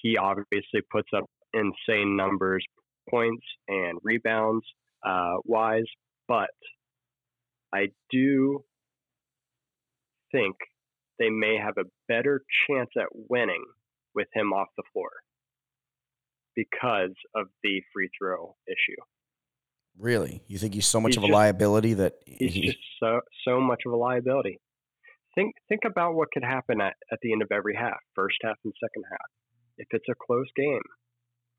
He 0.00 0.16
obviously 0.16 0.80
puts 0.90 1.08
up 1.16 1.24
insane 1.52 2.16
numbers, 2.16 2.64
points 3.10 3.44
and 3.68 3.98
rebounds 4.02 4.64
uh, 5.04 5.36
wise, 5.44 5.84
but 6.28 6.50
I 7.72 7.88
do 8.10 8.64
think 10.32 10.56
they 11.18 11.30
may 11.30 11.56
have 11.62 11.74
a 11.78 11.84
better 12.08 12.42
chance 12.68 12.90
at 12.96 13.06
winning 13.12 13.64
with 14.14 14.28
him 14.34 14.52
off 14.52 14.68
the 14.76 14.82
floor 14.92 15.10
because 16.56 17.14
of 17.34 17.46
the 17.62 17.82
free 17.92 18.08
throw 18.18 18.54
issue. 18.68 19.00
really, 19.98 20.42
you 20.46 20.58
think 20.58 20.74
he's 20.74 20.86
so 20.86 21.00
much 21.00 21.10
He's 21.10 21.18
of 21.18 21.24
a 21.24 21.26
just- 21.28 21.34
liability 21.34 21.94
that 21.94 22.14
he's 22.26 22.52
he, 22.54 22.62
just 22.66 22.78
so 23.00 23.20
so 23.46 23.60
much 23.60 23.82
of 23.86 23.92
a 23.92 23.96
liability. 23.96 24.58
Think 25.34 25.54
think 25.68 25.82
about 25.84 26.14
what 26.14 26.28
could 26.32 26.44
happen 26.44 26.80
at, 26.80 26.94
at 27.10 27.18
the 27.22 27.32
end 27.32 27.42
of 27.42 27.48
every 27.52 27.74
half, 27.74 27.98
first 28.14 28.36
half 28.42 28.56
and 28.64 28.72
second 28.80 29.04
half. 29.10 29.28
If 29.78 29.88
it's 29.90 30.08
a 30.08 30.14
close 30.26 30.46
game, 30.56 30.86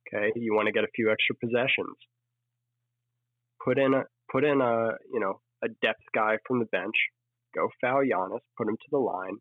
okay, 0.07 0.31
you 0.35 0.53
want 0.55 0.67
to 0.67 0.71
get 0.71 0.85
a 0.85 0.91
few 0.95 1.11
extra 1.11 1.35
possessions. 1.35 1.97
Put 3.63 3.77
in 3.77 3.93
a 3.93 4.03
put 4.31 4.43
in 4.45 4.61
a 4.61 4.91
you 5.11 5.19
know 5.19 5.41
a 5.63 5.67
depth 5.81 6.03
guy 6.13 6.37
from 6.47 6.59
the 6.59 6.65
bench. 6.65 6.95
Go 7.55 7.69
foul 7.81 8.03
Giannis, 8.03 8.39
put 8.57 8.67
him 8.67 8.75
to 8.75 8.89
the 8.91 8.97
line. 8.97 9.37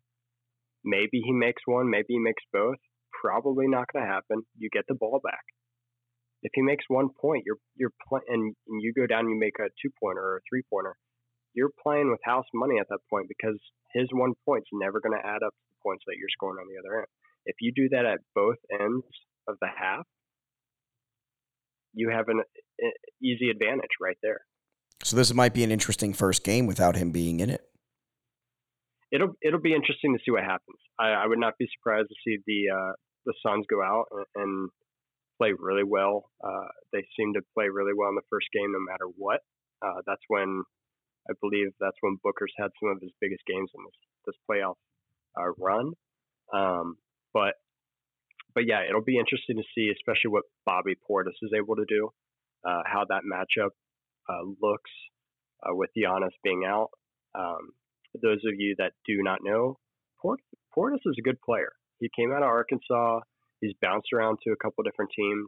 Maybe 0.83 1.21
he 1.25 1.31
makes 1.31 1.61
one, 1.65 1.89
maybe 1.89 2.05
he 2.09 2.19
makes 2.19 2.43
both. 2.53 2.77
Probably 3.25 3.67
not 3.67 3.87
going 3.91 4.05
to 4.05 4.11
happen. 4.11 4.43
You 4.57 4.69
get 4.71 4.85
the 4.87 4.95
ball 4.95 5.19
back. 5.23 5.43
If 6.43 6.51
he 6.53 6.61
makes 6.61 6.85
one 6.87 7.09
point, 7.09 7.43
you're 7.45 7.57
you're 7.75 7.95
playing, 8.07 8.25
and, 8.27 8.55
and 8.67 8.81
you 8.81 8.93
go 8.93 9.07
down, 9.07 9.21
and 9.21 9.29
you 9.29 9.39
make 9.39 9.57
a 9.59 9.69
two 9.81 9.89
pointer 9.99 10.21
or 10.21 10.37
a 10.37 10.41
three 10.49 10.61
pointer 10.69 10.95
you're 11.55 11.71
playing 11.81 12.11
with 12.11 12.19
house 12.23 12.45
money 12.53 12.75
at 12.79 12.87
that 12.89 12.99
point 13.09 13.27
because 13.27 13.57
his 13.93 14.07
one 14.11 14.33
point's 14.45 14.67
never 14.73 14.99
going 14.99 15.17
to 15.17 15.25
add 15.25 15.41
up 15.41 15.53
to 15.55 15.65
the 15.71 15.81
points 15.81 16.03
that 16.05 16.15
you're 16.19 16.29
scoring 16.29 16.59
on 16.59 16.67
the 16.67 16.77
other 16.77 16.99
end. 16.99 17.07
If 17.45 17.55
you 17.61 17.71
do 17.73 17.89
that 17.89 18.05
at 18.05 18.19
both 18.35 18.57
ends 18.71 19.05
of 19.47 19.55
the 19.61 19.67
half, 19.67 20.05
you 21.93 22.09
have 22.09 22.27
an 22.27 22.41
easy 23.23 23.49
advantage 23.49 23.95
right 24.01 24.17
there. 24.21 24.41
so 25.01 25.15
this 25.15 25.33
might 25.33 25.53
be 25.53 25.63
an 25.63 25.71
interesting 25.71 26.13
first 26.13 26.43
game 26.43 26.67
without 26.67 26.97
him 26.97 27.11
being 27.11 27.39
in 27.39 27.49
it. 27.49 27.61
It'll 29.11 29.33
it'll 29.41 29.61
be 29.61 29.73
interesting 29.73 30.13
to 30.13 30.19
see 30.25 30.31
what 30.31 30.43
happens. 30.43 30.77
I, 30.99 31.09
I 31.09 31.25
would 31.27 31.39
not 31.39 31.53
be 31.57 31.67
surprised 31.77 32.09
to 32.09 32.15
see 32.25 32.39
the 32.45 32.75
uh, 32.75 32.93
the 33.25 33.33
Suns 33.45 33.65
go 33.69 33.81
out 33.81 34.05
and, 34.11 34.25
and 34.35 34.69
play 35.37 35.51
really 35.57 35.83
well. 35.83 36.29
Uh, 36.43 36.67
they 36.93 37.05
seem 37.17 37.33
to 37.33 37.41
play 37.53 37.67
really 37.69 37.93
well 37.95 38.09
in 38.09 38.15
the 38.15 38.29
first 38.29 38.47
game, 38.53 38.71
no 38.71 38.79
matter 38.79 39.05
what. 39.17 39.41
Uh, 39.81 40.01
that's 40.05 40.21
when 40.27 40.63
I 41.29 41.33
believe 41.41 41.67
that's 41.79 41.97
when 42.01 42.17
Booker's 42.23 42.53
had 42.57 42.71
some 42.79 42.89
of 42.89 43.01
his 43.01 43.11
biggest 43.19 43.43
games 43.45 43.69
in 43.75 43.83
this 43.83 43.99
this 44.27 44.35
playoff 44.49 44.75
uh, 45.37 45.51
run. 45.57 45.93
Um, 46.53 46.95
but 47.33 47.55
but 48.53 48.65
yeah, 48.65 48.81
it'll 48.87 49.03
be 49.03 49.19
interesting 49.19 49.57
to 49.57 49.63
see, 49.75 49.91
especially 49.91 50.31
what 50.31 50.43
Bobby 50.65 50.95
Portis 51.09 51.35
is 51.41 51.51
able 51.55 51.75
to 51.75 51.85
do, 51.87 52.09
uh, 52.65 52.81
how 52.85 53.05
that 53.09 53.23
matchup 53.23 53.71
uh, 54.29 54.43
looks 54.61 54.91
uh, 55.63 55.75
with 55.75 55.89
Giannis 55.97 56.31
being 56.43 56.63
out. 56.65 56.89
Um, 57.37 57.71
those 58.21 58.39
of 58.45 58.53
you 58.57 58.75
that 58.77 58.93
do 59.05 59.21
not 59.21 59.39
know, 59.43 59.77
Port- 60.21 60.39
Portis 60.75 61.05
is 61.05 61.15
a 61.19 61.21
good 61.21 61.41
player. 61.41 61.73
He 61.99 62.09
came 62.15 62.31
out 62.31 62.43
of 62.43 62.49
Arkansas. 62.49 63.21
He's 63.61 63.73
bounced 63.81 64.09
around 64.13 64.37
to 64.43 64.51
a 64.51 64.55
couple 64.57 64.83
different 64.83 65.11
teams. 65.15 65.47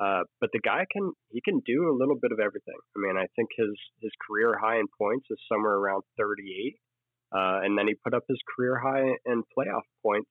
Uh, 0.00 0.24
but 0.40 0.50
the 0.52 0.60
guy 0.60 0.84
can 0.92 1.12
he 1.30 1.40
can 1.40 1.60
do 1.64 1.88
a 1.88 1.96
little 1.96 2.16
bit 2.20 2.30
of 2.30 2.38
everything. 2.38 2.76
I 2.94 2.98
mean, 3.00 3.16
I 3.16 3.26
think 3.34 3.48
his 3.56 3.72
his 4.02 4.12
career 4.28 4.58
high 4.60 4.76
in 4.76 4.86
points 4.98 5.26
is 5.30 5.38
somewhere 5.50 5.72
around 5.72 6.02
38, 6.18 6.76
uh, 7.32 7.64
and 7.64 7.78
then 7.78 7.88
he 7.88 7.94
put 8.04 8.12
up 8.12 8.24
his 8.28 8.38
career 8.54 8.78
high 8.78 9.16
in 9.24 9.42
playoff 9.56 9.88
points 10.04 10.30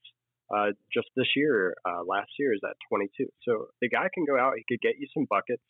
uh, 0.54 0.70
just 0.94 1.08
this 1.16 1.30
year. 1.36 1.74
Uh, 1.84 2.04
last 2.06 2.30
year 2.38 2.54
is 2.54 2.62
at 2.64 2.76
22. 2.90 3.26
So 3.42 3.68
the 3.82 3.90
guy 3.90 4.08
can 4.14 4.26
go 4.26 4.38
out. 4.38 4.54
He 4.58 4.64
could 4.70 4.82
get 4.82 5.00
you 5.00 5.08
some 5.14 5.26
buckets. 5.30 5.64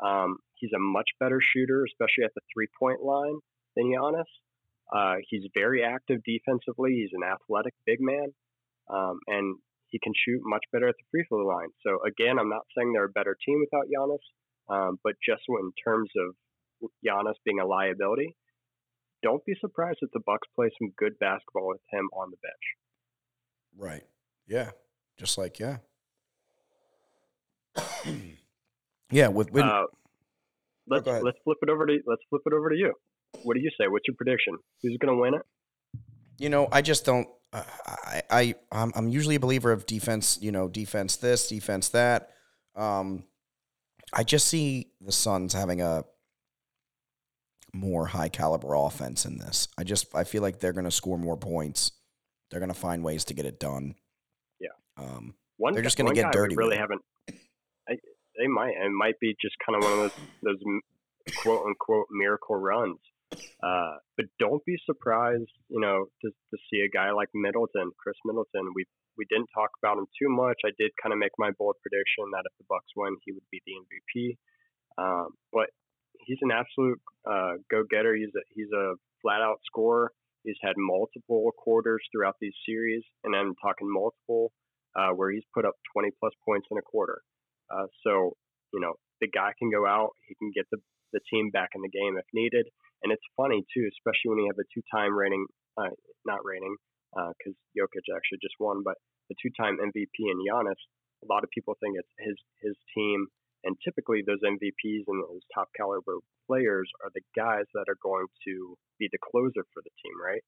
Um, 0.00 0.38
he's 0.54 0.72
a 0.74 0.80
much 0.80 1.10
better 1.20 1.40
shooter, 1.40 1.84
especially 1.84 2.24
at 2.24 2.32
the 2.34 2.40
three 2.52 2.68
point 2.78 3.02
line 3.02 3.38
than 3.76 3.92
Giannis. 3.92 4.30
Uh, 4.92 5.16
he's 5.28 5.44
very 5.54 5.84
active 5.84 6.20
defensively. 6.24 6.92
He's 6.92 7.12
an 7.12 7.22
athletic 7.22 7.74
big 7.86 7.98
man, 8.00 8.32
um, 8.92 9.18
and 9.26 9.56
he 9.88 9.98
can 10.02 10.12
shoot 10.14 10.40
much 10.44 10.64
better 10.72 10.88
at 10.88 10.94
the 10.96 11.04
free 11.10 11.24
throw 11.28 11.46
line. 11.46 11.68
So 11.86 11.98
again, 12.06 12.38
I'm 12.38 12.48
not 12.48 12.62
saying 12.76 12.92
they're 12.92 13.04
a 13.04 13.08
better 13.08 13.36
team 13.46 13.60
without 13.60 13.86
Giannis, 13.86 14.24
um, 14.68 14.98
but 15.04 15.14
just 15.26 15.42
in 15.48 15.72
terms 15.84 16.10
of 16.16 16.88
Giannis 17.06 17.34
being 17.44 17.60
a 17.60 17.66
liability, 17.66 18.36
don't 19.22 19.44
be 19.44 19.54
surprised 19.60 19.98
if 20.02 20.10
the 20.12 20.20
Bucks 20.24 20.48
play 20.54 20.70
some 20.78 20.92
good 20.96 21.18
basketball 21.18 21.68
with 21.68 21.80
him 21.90 22.08
on 22.16 22.30
the 22.30 22.36
bench. 22.42 22.64
Right. 23.76 24.04
Yeah. 24.46 24.70
Just 25.18 25.38
like 25.38 25.58
yeah. 25.58 25.78
yeah. 29.10 29.28
With, 29.28 29.52
with 29.52 29.64
Uh, 29.64 29.86
let's 30.88 31.04
go 31.04 31.12
ahead. 31.12 31.22
let's 31.22 31.38
flip 31.44 31.58
it 31.62 31.68
over 31.68 31.86
to 31.86 31.98
let's 32.06 32.22
flip 32.28 32.42
it 32.46 32.52
over 32.52 32.70
to 32.70 32.76
you. 32.76 32.94
What 33.44 33.54
do 33.54 33.60
you 33.60 33.70
say? 33.78 33.86
What's 33.88 34.06
your 34.08 34.16
prediction? 34.16 34.58
Who's 34.82 34.98
going 35.00 35.14
to 35.14 35.20
win 35.20 35.34
it? 35.34 35.42
you 36.38 36.48
know, 36.48 36.68
I 36.72 36.82
just 36.82 37.04
don't. 37.04 37.28
I 37.52 38.22
I 38.30 38.54
I'm, 38.70 38.92
I'm 38.94 39.08
usually 39.08 39.34
a 39.34 39.40
believer 39.40 39.72
of 39.72 39.86
defense. 39.86 40.38
You 40.40 40.52
know, 40.52 40.68
defense 40.68 41.16
this, 41.16 41.48
defense 41.48 41.90
that. 41.90 42.30
Um, 42.74 43.24
I 44.12 44.24
just 44.24 44.46
see 44.48 44.92
the 45.00 45.12
Suns 45.12 45.52
having 45.52 45.80
a 45.80 46.04
more 47.74 48.06
high 48.06 48.28
caliber 48.28 48.74
offense 48.74 49.24
in 49.24 49.38
this. 49.38 49.68
I 49.78 49.84
just 49.84 50.14
I 50.14 50.24
feel 50.24 50.42
like 50.42 50.60
they're 50.60 50.72
going 50.72 50.84
to 50.84 50.90
score 50.90 51.18
more 51.18 51.36
points. 51.36 51.92
They're 52.50 52.60
going 52.60 52.72
to 52.72 52.78
find 52.78 53.02
ways 53.02 53.24
to 53.26 53.34
get 53.34 53.46
it 53.46 53.58
done. 53.58 53.94
Yeah. 54.60 54.68
Um, 54.98 55.34
One, 55.56 55.72
They're 55.74 55.82
just 55.82 55.96
gonna 55.96 56.14
get 56.14 56.32
dirty 56.32 56.54
really 56.54 56.76
haven't. 56.76 57.02
I, 57.88 57.96
they 58.38 58.46
might. 58.46 58.74
It 58.76 58.90
might 58.90 59.18
be 59.20 59.34
just 59.40 59.56
kind 59.64 59.76
of 59.76 59.88
one 59.88 59.92
of 59.92 59.98
those 60.42 60.58
those 60.60 61.36
quote 61.36 61.66
unquote 61.66 62.06
miracle 62.10 62.56
runs. 62.56 62.98
Uh, 63.62 63.96
but 64.16 64.26
don't 64.38 64.64
be 64.64 64.76
surprised, 64.84 65.50
you 65.68 65.80
know, 65.80 66.06
to, 66.20 66.28
to 66.30 66.56
see 66.70 66.80
a 66.80 66.90
guy 66.90 67.12
like 67.12 67.28
Middleton, 67.34 67.90
Khris 67.98 68.18
Middleton. 68.24 68.72
We 68.74 68.84
we 69.18 69.26
didn't 69.28 69.48
talk 69.54 69.70
about 69.82 69.98
him 69.98 70.06
too 70.18 70.28
much. 70.28 70.56
I 70.64 70.70
did 70.78 70.90
kind 71.02 71.12
of 71.12 71.18
make 71.18 71.32
my 71.36 71.50
bold 71.58 71.76
prediction 71.82 72.32
that 72.32 72.48
if 72.48 72.52
the 72.56 72.64
Bucks 72.68 72.88
win, 72.96 73.16
he 73.24 73.32
would 73.32 73.44
be 73.52 73.60
the 73.66 73.76
MVP. 73.76 74.36
Um, 74.96 75.36
but 75.52 75.68
he's 76.24 76.38
an 76.40 76.50
absolute 76.50 77.00
uh, 77.28 77.60
go 77.70 77.84
getter. 77.88 78.14
He's 78.14 78.32
a 78.34 78.42
he's 78.50 78.72
a 78.72 78.94
flat 79.20 79.40
out 79.40 79.60
scorer. 79.66 80.12
He's 80.44 80.58
had 80.60 80.74
multiple 80.76 81.50
quarters 81.56 82.02
throughout 82.10 82.36
these 82.40 82.54
series, 82.66 83.02
and 83.22 83.36
I'm 83.36 83.54
talking 83.62 83.86
multiple 83.86 84.52
uh, 84.96 85.10
where 85.14 85.30
he's 85.30 85.44
put 85.54 85.64
up 85.64 85.74
20 85.94 86.10
plus 86.18 86.32
points 86.44 86.66
in 86.70 86.78
a 86.78 86.82
quarter. 86.82 87.22
Uh, 87.70 87.86
so, 88.04 88.36
you 88.72 88.80
know, 88.80 88.94
the 89.20 89.28
guy 89.28 89.52
can 89.58 89.70
go 89.70 89.86
out, 89.86 90.10
he 90.26 90.34
can 90.34 90.50
get 90.54 90.66
the, 90.70 90.78
the 91.12 91.20
team 91.30 91.50
back 91.50 91.70
in 91.74 91.82
the 91.82 91.88
game 91.88 92.16
if 92.18 92.24
needed. 92.34 92.66
And 93.02 93.12
it's 93.12 93.34
funny, 93.36 93.64
too, 93.74 93.88
especially 93.90 94.30
when 94.30 94.38
you 94.46 94.50
have 94.50 94.62
a 94.62 94.68
two 94.70 94.82
time 94.90 95.14
reigning, 95.14 95.46
uh, 95.76 95.94
not 96.24 96.44
reigning, 96.44 96.76
because 97.12 97.56
uh, 97.58 97.74
Jokic 97.76 98.06
actually 98.14 98.40
just 98.40 98.56
won, 98.60 98.82
but 98.84 98.96
the 99.28 99.36
two 99.42 99.50
time 99.58 99.78
MVP 99.82 100.16
in 100.30 100.38
Giannis, 100.42 100.78
a 101.22 101.28
lot 101.28 101.44
of 101.44 101.50
people 101.50 101.76
think 101.80 101.96
it's 101.98 102.14
his, 102.18 102.38
his 102.62 102.76
team. 102.94 103.26
And 103.64 103.76
typically, 103.84 104.22
those 104.26 104.42
MVPs 104.42 105.06
and 105.06 105.22
those 105.22 105.46
top 105.54 105.68
caliber 105.76 106.18
players 106.46 106.90
are 107.04 107.10
the 107.14 107.22
guys 107.36 107.66
that 107.74 107.86
are 107.86 107.98
going 108.02 108.26
to 108.46 108.74
be 108.98 109.08
the 109.10 109.22
closer 109.22 109.62
for 109.70 109.82
the 109.86 109.94
team, 110.02 110.18
right? 110.18 110.42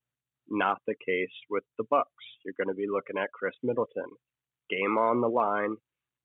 Not 0.49 0.79
the 0.87 0.99
case 0.99 1.35
with 1.49 1.63
the 1.79 1.87
Bucks. 1.89 2.25
You're 2.45 2.59
going 2.59 2.75
to 2.75 2.75
be 2.75 2.91
looking 2.91 3.17
at 3.17 3.31
Khris 3.33 3.55
Middleton, 3.63 4.11
game 4.69 4.99
on 4.99 5.21
the 5.21 5.31
line, 5.31 5.77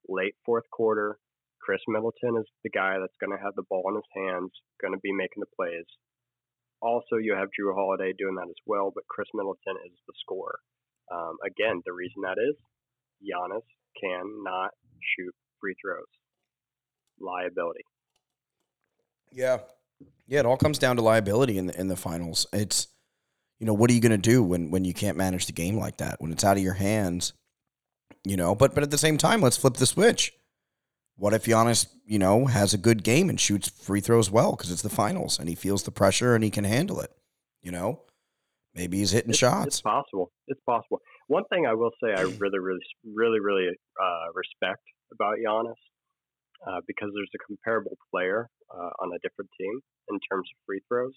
late 0.07 0.35
fourth 0.45 0.65
quarter. 0.71 1.17
Khris 1.61 1.81
Middleton 1.87 2.37
is 2.37 2.49
the 2.63 2.73
guy 2.73 2.97
that's 2.99 3.19
going 3.21 3.37
to 3.37 3.43
have 3.43 3.53
the 3.55 3.67
ball 3.69 3.85
in 3.89 3.95
his 3.95 4.11
hands, 4.15 4.51
going 4.81 4.93
to 4.93 4.99
be 5.03 5.13
making 5.13 5.41
the 5.45 5.55
plays. 5.55 5.85
Also, 6.81 7.17
you 7.21 7.35
have 7.35 7.49
Jrue 7.49 7.73
Holiday 7.75 8.13
doing 8.17 8.35
that 8.35 8.47
as 8.49 8.55
well, 8.65 8.91
but 8.93 9.03
Khris 9.09 9.27
Middleton 9.33 9.75
is 9.85 9.97
the 10.07 10.13
scorer. 10.21 10.59
Um, 11.11 11.37
again, 11.45 11.81
the 11.85 11.93
reason 11.93 12.21
that 12.23 12.37
is 12.37 12.55
Giannis 13.23 13.65
cannot 14.01 14.71
shoot 15.17 15.33
free 15.59 15.75
throws. 15.83 16.05
Liability. 17.19 17.83
Yeah. 19.31 19.57
Yeah, 20.27 20.39
it 20.39 20.45
all 20.45 20.57
comes 20.57 20.79
down 20.79 20.95
to 20.95 21.01
liability 21.01 21.57
in 21.57 21.67
the 21.67 21.77
in 21.77 21.89
the 21.89 21.97
finals. 21.97 22.47
It's 22.53 22.87
you 23.59 23.65
know, 23.65 23.73
what 23.73 23.89
are 23.89 23.93
you 23.93 23.99
going 23.99 24.13
to 24.13 24.17
do 24.17 24.41
when 24.41 24.71
when 24.71 24.85
you 24.85 24.93
can't 24.93 25.17
manage 25.17 25.47
the 25.47 25.51
game 25.51 25.77
like 25.77 25.97
that? 25.97 26.21
When 26.21 26.31
it's 26.31 26.45
out 26.45 26.55
of 26.55 26.63
your 26.63 26.75
hands 26.75 27.33
you 28.25 28.37
know. 28.37 28.55
But 28.55 28.73
but 28.73 28.83
at 28.83 28.91
the 28.91 28.97
same 28.97 29.17
time, 29.17 29.41
let's 29.41 29.57
flip 29.57 29.75
the 29.75 29.85
switch. 29.85 30.33
What 31.19 31.33
if 31.33 31.43
Giannis, 31.43 31.85
you 32.05 32.17
know, 32.17 32.45
has 32.45 32.73
a 32.73 32.77
good 32.77 33.03
game 33.03 33.29
and 33.29 33.37
shoots 33.37 33.67
free 33.67 33.99
throws 33.99 34.31
well 34.31 34.51
because 34.51 34.71
it's 34.71 34.81
the 34.81 34.89
finals 34.89 35.37
and 35.37 35.49
he 35.49 35.55
feels 35.55 35.83
the 35.83 35.91
pressure 35.91 36.33
and 36.33 36.45
he 36.45 36.49
can 36.49 36.63
handle 36.63 37.01
it? 37.01 37.11
You 37.61 37.73
know, 37.73 38.03
maybe 38.73 38.99
he's 38.99 39.11
hitting 39.11 39.31
it's, 39.31 39.39
shots. 39.39 39.67
It's 39.67 39.81
possible. 39.81 40.31
It's 40.47 40.61
possible. 40.65 41.01
One 41.27 41.43
thing 41.51 41.65
I 41.67 41.73
will 41.73 41.91
say, 42.01 42.13
I 42.15 42.21
really, 42.39 42.59
really, 42.59 42.79
really, 43.03 43.41
really 43.41 43.67
uh, 44.01 44.31
respect 44.33 44.81
about 45.11 45.35
Giannis 45.45 45.75
uh, 46.65 46.79
because 46.87 47.09
there's 47.13 47.31
a 47.35 47.45
comparable 47.45 47.97
player 48.11 48.47
uh, 48.73 48.89
on 49.03 49.11
a 49.13 49.19
different 49.19 49.51
team 49.59 49.81
in 50.09 50.19
terms 50.31 50.47
of 50.47 50.57
free 50.65 50.79
throws. 50.87 51.13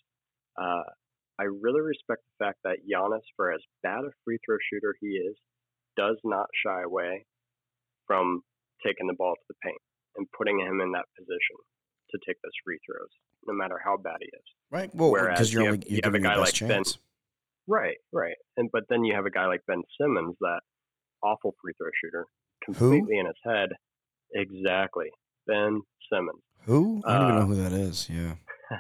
Uh, 0.61 0.83
I 1.39 1.45
really 1.45 1.81
respect 1.81 2.23
the 2.27 2.45
fact 2.45 2.59
that 2.65 2.79
Giannis, 2.93 3.23
for 3.37 3.53
as 3.53 3.61
bad 3.85 4.01
a 4.01 4.11
free 4.25 4.39
throw 4.45 4.57
shooter 4.73 4.97
he 5.01 5.11
is, 5.11 5.37
does 5.97 6.17
not 6.25 6.47
shy 6.67 6.83
away 6.83 7.25
from 8.09 8.43
taking 8.85 9.07
the 9.07 9.15
ball 9.15 9.35
to 9.35 9.45
the 9.49 9.55
paint 9.63 9.79
and 10.17 10.27
putting 10.37 10.61
him 10.61 10.81
in 10.81 10.93
that 10.93 11.07
position 11.17 11.57
to 12.11 12.19
take 12.27 12.37
those 12.43 12.53
free 12.65 12.79
throws, 12.85 13.09
no 13.47 13.55
matter 13.55 13.81
how 13.83 13.97
bad 13.97 14.17
he 14.21 14.27
is. 14.27 14.45
Right. 14.71 14.95
Well, 14.95 15.13
because 15.13 15.53
you're, 15.53 15.63
you 15.63 15.71
have, 15.71 15.85
you 15.89 16.01
have 16.05 16.15
a 16.15 16.21
guy 16.21 16.37
like 16.37 16.53
chance. 16.53 16.93
Ben. 16.93 17.03
Right, 17.67 17.97
right. 18.13 18.37
And 18.57 18.71
but 18.73 18.85
then 18.89 19.05
you 19.05 19.15
have 19.15 19.27
a 19.27 19.31
guy 19.31 19.47
like 19.47 19.61
Ben 19.67 19.83
Simmons, 20.01 20.37
that 20.41 20.61
awful 21.23 21.55
free 21.63 21.73
throw 21.79 21.91
shooter, 22.03 22.27
completely 22.65 23.15
who? 23.15 23.21
in 23.21 23.27
his 23.27 23.37
head. 23.45 23.69
Exactly, 24.35 25.11
Ben 25.47 25.81
Simmons. 26.13 26.43
Who? 26.65 27.03
I 27.07 27.19
don't 27.19 27.23
uh, 27.23 27.25
even 27.25 27.37
know 27.37 27.43
uh, 27.43 27.47
who 27.47 27.55
that 27.63 27.73
is. 27.73 28.09
Yeah. 28.11 28.35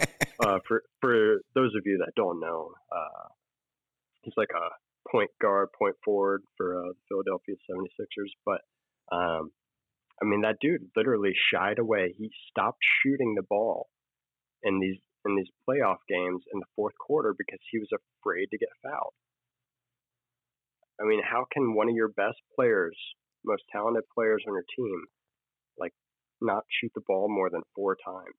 uh, 0.40 0.58
for 0.66 0.82
for 1.00 1.40
those 1.54 1.74
of 1.76 1.82
you 1.84 1.98
that 1.98 2.12
don't 2.16 2.40
know, 2.40 2.72
uh, 2.90 3.28
he's 4.22 4.34
like 4.36 4.50
a 4.54 4.68
point 5.10 5.30
guard, 5.40 5.68
point 5.78 5.96
forward 6.04 6.42
for 6.56 6.76
uh, 6.76 6.88
the 6.88 6.94
Philadelphia 7.08 7.54
76ers. 7.70 8.30
But 8.44 8.60
um, 9.14 9.50
I 10.20 10.24
mean, 10.24 10.42
that 10.42 10.56
dude 10.60 10.82
literally 10.96 11.32
shied 11.52 11.78
away. 11.78 12.14
He 12.16 12.30
stopped 12.50 12.80
shooting 13.02 13.34
the 13.34 13.42
ball 13.42 13.88
in 14.62 14.80
these 14.80 14.98
in 15.24 15.36
these 15.36 15.48
playoff 15.68 15.98
games 16.08 16.42
in 16.52 16.60
the 16.60 16.66
fourth 16.74 16.94
quarter 16.98 17.34
because 17.36 17.58
he 17.70 17.78
was 17.78 17.88
afraid 17.92 18.46
to 18.50 18.58
get 18.58 18.68
fouled. 18.82 19.12
I 21.00 21.04
mean, 21.04 21.20
how 21.22 21.46
can 21.52 21.74
one 21.74 21.88
of 21.88 21.94
your 21.94 22.08
best 22.08 22.38
players, 22.56 22.96
most 23.44 23.62
talented 23.70 24.04
players 24.14 24.42
on 24.48 24.54
your 24.54 24.64
team, 24.76 25.02
like 25.78 25.92
not 26.40 26.64
shoot 26.68 26.90
the 26.94 27.02
ball 27.06 27.28
more 27.28 27.50
than 27.50 27.62
four 27.74 27.96
times? 28.04 28.34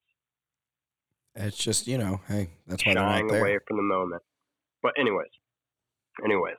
It's 1.34 1.56
just 1.56 1.86
you 1.86 1.96
know, 1.96 2.20
hey, 2.28 2.50
that's 2.66 2.84
why 2.84 2.94
shying 2.94 3.30
away 3.30 3.58
from 3.66 3.76
the 3.76 3.82
moment. 3.82 4.22
But 4.82 4.92
anyways, 4.98 5.30
Anyways, 6.24 6.56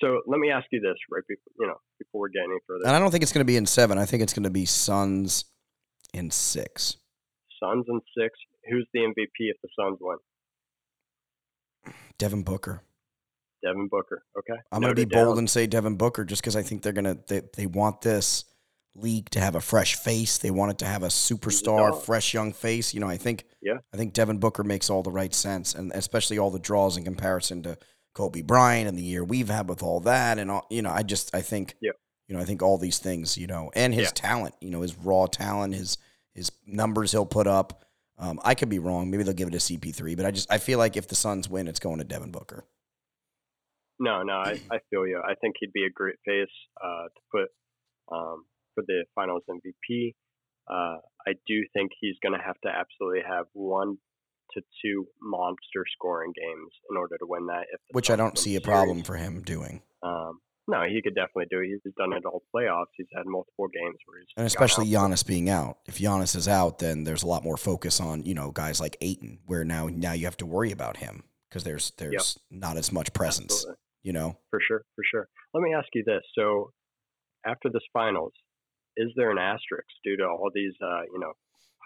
so 0.00 0.20
let 0.26 0.40
me 0.40 0.50
ask 0.50 0.66
you 0.72 0.80
this, 0.80 0.96
right? 1.10 1.22
Before, 1.28 1.52
you 1.58 1.66
know, 1.66 1.76
before 1.98 2.22
we 2.22 2.30
get 2.30 2.44
any 2.44 2.58
further. 2.66 2.84
And 2.86 2.96
I 2.96 2.98
don't 2.98 3.10
think 3.10 3.22
it's 3.22 3.32
going 3.32 3.44
to 3.44 3.50
be 3.50 3.56
in 3.56 3.66
seven. 3.66 3.98
I 3.98 4.06
think 4.06 4.22
it's 4.22 4.32
going 4.32 4.44
to 4.44 4.50
be 4.50 4.64
Suns 4.64 5.44
in 6.12 6.30
six. 6.30 6.96
Suns 7.62 7.84
in 7.88 8.00
six. 8.18 8.38
Who's 8.70 8.86
the 8.92 9.00
MVP 9.00 9.28
if 9.38 9.56
the 9.62 9.68
Suns 9.78 9.98
win? 10.00 10.16
Devin 12.18 12.42
Booker. 12.42 12.82
Devin 13.64 13.88
Booker. 13.88 14.22
Okay. 14.38 14.60
I'm 14.70 14.82
going 14.82 14.94
to 14.94 15.06
be 15.06 15.12
bold 15.12 15.38
and 15.38 15.48
say 15.48 15.66
Devin 15.66 15.96
Booker 15.96 16.24
just 16.24 16.42
because 16.42 16.56
I 16.56 16.62
think 16.62 16.82
they're 16.82 16.92
going 16.92 17.04
to 17.04 17.18
they, 17.26 17.42
they 17.56 17.66
want 17.66 18.02
this 18.02 18.44
league 18.94 19.30
to 19.30 19.40
have 19.40 19.54
a 19.54 19.60
fresh 19.60 19.96
face. 19.96 20.38
They 20.38 20.50
want 20.50 20.72
it 20.72 20.78
to 20.78 20.86
have 20.86 21.02
a 21.02 21.08
superstar, 21.08 22.00
fresh 22.00 22.34
young 22.34 22.52
face. 22.52 22.94
You 22.94 23.00
know, 23.00 23.08
I 23.08 23.16
think 23.16 23.44
yeah. 23.62 23.78
I 23.92 23.96
think 23.96 24.12
Devin 24.12 24.38
Booker 24.38 24.64
makes 24.64 24.90
all 24.90 25.02
the 25.02 25.10
right 25.10 25.34
sense, 25.34 25.74
and 25.74 25.92
especially 25.92 26.38
all 26.38 26.50
the 26.50 26.58
draws 26.58 26.96
in 26.96 27.04
comparison 27.04 27.62
to 27.62 27.78
Kobe 28.14 28.42
Bryant 28.42 28.88
and 28.88 28.96
the 28.96 29.02
year 29.02 29.24
we've 29.24 29.48
had 29.48 29.68
with 29.68 29.82
all 29.82 30.00
that 30.00 30.38
and 30.38 30.50
all, 30.50 30.66
you 30.70 30.82
know, 30.82 30.90
I 30.90 31.02
just 31.02 31.34
I 31.34 31.42
think 31.42 31.74
yeah. 31.80 31.92
you 32.28 32.34
know, 32.34 32.40
I 32.40 32.44
think 32.44 32.62
all 32.62 32.78
these 32.78 32.98
things, 32.98 33.36
you 33.36 33.46
know, 33.46 33.70
and 33.74 33.92
his 33.92 34.04
yeah. 34.04 34.10
talent, 34.14 34.54
you 34.60 34.70
know, 34.70 34.80
his 34.80 34.96
raw 34.96 35.26
talent, 35.26 35.74
his 35.74 35.98
his 36.34 36.50
numbers 36.66 37.12
he'll 37.12 37.26
put 37.26 37.46
up. 37.46 37.84
Um, 38.16 38.38
I 38.44 38.54
could 38.54 38.68
be 38.68 38.78
wrong. 38.78 39.10
Maybe 39.10 39.24
they'll 39.24 39.34
give 39.34 39.48
it 39.48 39.52
to 39.52 39.58
CP3, 39.58 40.16
but 40.16 40.24
I 40.24 40.30
just 40.30 40.50
I 40.50 40.58
feel 40.58 40.78
like 40.78 40.96
if 40.96 41.08
the 41.08 41.16
Suns 41.16 41.48
win, 41.48 41.66
it's 41.66 41.80
going 41.80 41.98
to 41.98 42.04
Devin 42.04 42.30
Booker. 42.30 42.64
No, 43.98 44.22
no, 44.22 44.34
I, 44.34 44.60
I 44.70 44.78
feel 44.90 45.06
you. 45.06 45.20
I 45.24 45.34
think 45.34 45.56
he'd 45.60 45.72
be 45.72 45.84
a 45.84 45.90
great 45.90 46.16
face 46.24 46.48
uh, 46.82 47.04
to 47.04 47.20
put 47.30 47.48
um, 48.12 48.44
for 48.74 48.82
the 48.86 49.04
Finals 49.14 49.42
MVP. 49.48 50.14
Uh, 50.68 50.98
I 51.26 51.34
do 51.46 51.62
think 51.72 51.92
he's 52.00 52.16
going 52.22 52.36
to 52.36 52.44
have 52.44 52.60
to 52.62 52.68
absolutely 52.68 53.22
have 53.26 53.46
one 53.52 53.98
to 54.52 54.62
two 54.84 55.06
monster 55.20 55.84
scoring 55.94 56.32
games 56.36 56.70
in 56.90 56.96
order 56.96 57.16
to 57.18 57.26
win 57.26 57.46
that. 57.46 57.66
Which 57.92 58.10
I 58.10 58.16
don't 58.16 58.38
see 58.38 58.56
a 58.56 58.60
problem 58.60 59.02
for 59.02 59.16
him 59.16 59.42
doing. 59.42 59.82
Um, 60.02 60.40
no, 60.66 60.82
he 60.88 61.02
could 61.02 61.14
definitely 61.14 61.46
do 61.50 61.60
it. 61.60 61.80
He's 61.84 61.92
done 61.94 62.12
it 62.14 62.24
all 62.24 62.42
playoffs. 62.54 62.86
He's 62.96 63.06
had 63.14 63.26
multiple 63.26 63.68
games 63.68 63.98
where 64.06 64.20
he's 64.20 64.28
and 64.36 64.46
especially 64.46 64.86
Giannis 64.86 65.26
being 65.26 65.50
out. 65.50 65.78
If 65.86 65.98
Giannis 65.98 66.34
is 66.34 66.48
out, 66.48 66.78
then 66.78 67.04
there's 67.04 67.22
a 67.22 67.26
lot 67.26 67.44
more 67.44 67.58
focus 67.58 68.00
on 68.00 68.24
you 68.24 68.34
know 68.34 68.50
guys 68.50 68.80
like 68.80 68.96
Ayton, 69.00 69.40
where 69.46 69.64
now 69.64 69.88
now 69.88 70.12
you 70.12 70.24
have 70.24 70.38
to 70.38 70.46
worry 70.46 70.72
about 70.72 70.96
him 70.96 71.24
because 71.48 71.64
there's 71.64 71.92
there's 71.98 72.12
yep. 72.12 72.60
not 72.62 72.76
as 72.78 72.92
much 72.92 73.12
presence. 73.12 73.52
Absolutely. 73.52 73.76
You 74.02 74.12
know, 74.12 74.38
for 74.50 74.60
sure, 74.66 74.84
for 74.94 75.04
sure. 75.10 75.28
Let 75.52 75.62
me 75.62 75.74
ask 75.74 75.88
you 75.92 76.02
this: 76.06 76.22
so 76.34 76.70
after 77.44 77.68
this 77.70 77.82
finals, 77.92 78.32
is 78.96 79.10
there 79.16 79.30
an 79.30 79.38
asterisk 79.38 79.88
due 80.02 80.16
to 80.16 80.24
all 80.24 80.50
these 80.54 80.72
uh, 80.82 81.02
you 81.12 81.20
know 81.20 81.32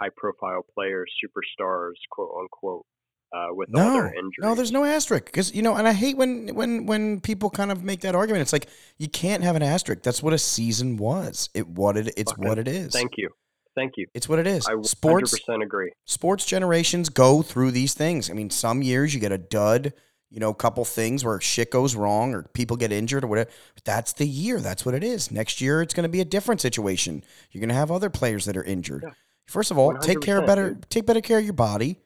high 0.00 0.10
profile 0.16 0.64
players, 0.74 1.10
superstars, 1.24 1.94
quote 2.10 2.30
unquote, 2.40 2.86
uh, 3.32 3.48
with 3.50 3.68
no, 3.70 3.82
all 3.82 3.92
their 3.92 4.14
injuries. 4.14 4.38
No, 4.40 4.54
there's 4.54 4.72
no 4.72 4.84
asterisk 4.84 5.26
because 5.26 5.54
you 5.54 5.62
know, 5.62 5.74
and 5.74 5.86
I 5.86 5.92
hate 5.92 6.16
when 6.16 6.54
when 6.54 6.86
when 6.86 7.20
people 7.20 7.50
kind 7.50 7.70
of 7.70 7.82
make 7.82 8.00
that 8.00 8.14
argument. 8.14 8.42
It's 8.42 8.52
like 8.52 8.68
you 8.96 9.08
can't 9.08 9.42
have 9.42 9.56
an 9.56 9.62
asterisk. 9.62 10.02
That's 10.02 10.22
what 10.22 10.32
a 10.32 10.38
season 10.38 10.96
was. 10.96 11.50
It 11.54 11.68
what 11.68 11.96
it 11.96 12.12
it's 12.16 12.32
okay. 12.32 12.48
what 12.48 12.58
it 12.58 12.68
is. 12.68 12.92
Thank 12.92 13.12
you. 13.16 13.30
Thank 13.74 13.92
you. 13.96 14.06
It's 14.12 14.28
what 14.28 14.40
it 14.40 14.46
is. 14.48 14.66
I 14.66 14.72
100% 14.72 14.86
sports, 14.86 15.40
agree. 15.62 15.92
Sports 16.04 16.44
generations 16.44 17.10
go 17.10 17.42
through 17.42 17.70
these 17.70 17.94
things. 17.94 18.28
I 18.28 18.32
mean, 18.32 18.50
some 18.50 18.82
years 18.82 19.14
you 19.14 19.20
get 19.20 19.30
a 19.30 19.38
dud, 19.38 19.92
you 20.30 20.40
know, 20.40 20.50
a 20.50 20.54
couple 20.54 20.84
things 20.84 21.24
where 21.24 21.40
shit 21.40 21.70
goes 21.70 21.94
wrong 21.94 22.34
or 22.34 22.42
people 22.54 22.76
get 22.76 22.90
injured 22.90 23.22
or 23.22 23.28
whatever. 23.28 23.50
But 23.74 23.84
That's 23.84 24.14
the 24.14 24.26
year. 24.26 24.58
That's 24.58 24.84
what 24.84 24.96
it 24.96 25.04
is. 25.04 25.30
Next 25.30 25.60
year 25.60 25.80
it's 25.80 25.94
going 25.94 26.02
to 26.02 26.08
be 26.08 26.20
a 26.20 26.24
different 26.24 26.60
situation. 26.60 27.22
You're 27.52 27.60
going 27.60 27.68
to 27.68 27.76
have 27.76 27.92
other 27.92 28.10
players 28.10 28.46
that 28.46 28.56
are 28.56 28.64
injured. 28.64 29.04
Yeah. 29.06 29.12
First 29.48 29.70
of 29.70 29.78
all, 29.78 29.94
take 29.96 30.20
care 30.20 30.38
of 30.38 30.46
better 30.46 30.78
take 30.90 31.06
better 31.06 31.20
care 31.20 31.38
of 31.38 31.44
your 31.44 31.54
body. 31.54 32.00